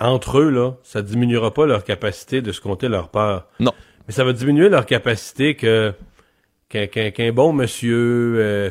entre 0.00 0.38
eux, 0.38 0.50
là, 0.50 0.72
ça 0.82 1.02
diminuera 1.02 1.52
pas 1.54 1.66
leur 1.66 1.84
capacité 1.84 2.42
de 2.42 2.52
se 2.52 2.60
compter 2.60 2.88
leur 2.88 3.08
peur. 3.08 3.46
Non. 3.60 3.72
Mais 4.06 4.14
ça 4.14 4.24
va 4.24 4.32
diminuer 4.32 4.68
leur 4.68 4.86
capacité 4.86 5.54
que 5.54 5.94
qu'un 6.68 7.32
bon 7.32 7.52
monsieur 7.52 8.34
euh, 8.36 8.70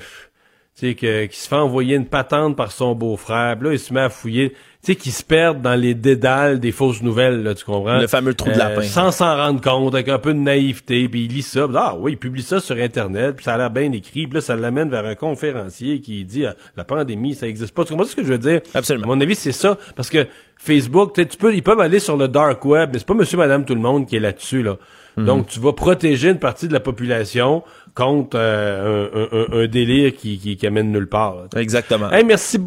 tu 0.76 0.95
sais, 0.98 1.28
qui 1.28 1.40
se 1.40 1.48
fait 1.48 1.56
envoyer 1.56 1.95
une 1.95 2.08
patente 2.08 2.56
par 2.56 2.72
son 2.72 2.95
beau-frère, 2.95 3.58
là, 3.62 3.74
il 3.74 3.80
se 3.80 3.94
met 3.94 4.02
à 4.02 4.10
fouiller, 4.10 4.50
tu 4.50 4.58
sais, 4.82 4.95
qui 4.95 5.12
se 5.12 5.24
perdent 5.24 5.62
dans 5.62 5.76
les 5.76 5.94
dédales 5.94 6.60
des 6.60 6.72
fausses 6.72 7.04
nouvelles, 7.04 7.44
là, 7.44 7.54
tu 7.54 7.64
comprends? 7.64 8.00
Le 8.00 8.08
fameux 8.08 8.34
trou 8.34 8.50
de 8.50 8.58
lapin. 8.58 8.82
Euh, 8.82 8.84
sans 8.84 9.12
s'en 9.12 9.36
rendre 9.36 9.62
compte, 9.62 9.94
avec 9.94 10.10
un 10.10 10.18
peu 10.18 10.34
de 10.34 10.40
naïveté, 10.40 11.08
puis 11.08 11.26
il 11.26 11.32
lit 11.32 11.44
ça, 11.44 11.68
ah 11.76 11.95
oui, 12.00 12.14
il 12.14 12.18
publie 12.18 12.41
ça 12.41 12.60
sur 12.60 12.76
Internet, 12.76 13.36
puis 13.36 13.45
ça 13.45 13.54
a 13.54 13.58
l'air 13.58 13.70
bien 13.70 13.91
écrit, 13.91 14.26
puis 14.26 14.34
là, 14.34 14.41
ça 14.41 14.56
l'amène 14.56 14.90
vers 14.90 15.06
un 15.06 15.14
conférencier 15.14 16.02
qui 16.02 16.26
dit, 16.26 16.48
ah, 16.48 16.56
la 16.76 16.84
pandémie, 16.84 17.36
ça 17.36 17.48
existe 17.48 17.76
pas. 17.76 17.86
Tu 17.86 17.91
comprends 17.91 18.08
ce 18.08 18.16
que 18.16 18.24
je 18.24 18.30
veux 18.30 18.40
dire? 18.40 18.62
Absolument. 18.74 19.06
À 19.06 19.16
mon 19.16 19.22
avis, 19.22 19.36
c'est 19.36 19.52
ça, 19.52 19.78
parce 19.95 20.10
que 20.10 20.26
Facebook, 20.58 21.14
tu 21.14 21.38
peux, 21.38 21.54
ils 21.54 21.62
peuvent 21.62 21.82
aller 21.82 22.00
sur 22.00 22.18
le 22.18 22.28
dark 22.28 22.66
web, 22.66 22.90
mais 22.94 22.98
c'est 22.98 23.08
pas 23.08 23.14
monsieur, 23.14 23.38
madame, 23.38 23.64
tout 23.64 23.76
le 23.76 23.82
monde 23.82 24.08
qui 24.08 24.16
est 24.16 24.20
là-dessus, 24.20 24.64
là. 24.64 24.78
Mhm. 25.18 25.26
Donc, 25.26 25.48
tu 25.48 25.60
vas 25.60 25.73
protéger 25.73 26.30
une 26.30 26.40
partie 26.40 26.68
de 26.68 26.73
la 26.73 26.80
population 26.80 27.64
contre 27.95 28.38
euh, 28.40 29.27
un, 29.31 29.60
un, 29.60 29.68
délire 29.68 30.15
qui, 30.15 30.40
qui, 30.40 30.57
qui, 30.57 30.68
amène 30.68 30.91
nulle 30.91 31.07
part. 31.07 31.35
Exactement. 31.56 32.11
Hey, 32.11 32.23
merci. 32.23 32.57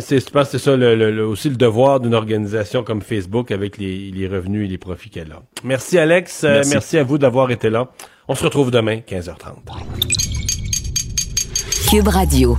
c'est, 0.00 0.20
je 0.20 0.30
pense 0.30 0.50
que 0.50 0.58
c'est 0.58 0.64
ça 0.64 0.76
le, 0.76 1.26
aussi 1.26 1.48
le 1.48 1.56
devoir 1.56 2.00
d'une 2.00 2.14
organisation 2.14 2.82
comme 2.82 3.00
Facebook 3.00 3.50
avec 3.50 3.78
les, 3.78 4.10
les 4.10 4.28
revenus 4.28 4.66
et 4.66 4.68
les 4.68 4.78
profits 4.78 5.08
qu'elle 5.08 5.32
a. 5.32 5.42
Merci 5.62 5.98
Alex. 5.98 6.44
Euh, 6.44 6.54
merci. 6.56 6.70
merci 6.72 6.98
à 6.98 7.02
vous 7.02 7.16
d'avoir 7.18 7.50
été 7.50 7.70
là. 7.70 7.88
On 8.28 8.34
se 8.34 8.44
retrouve 8.44 8.70
demain, 8.70 8.96
15h30. 8.96 9.54
Cube 11.90 12.08
Radio. 12.08 12.58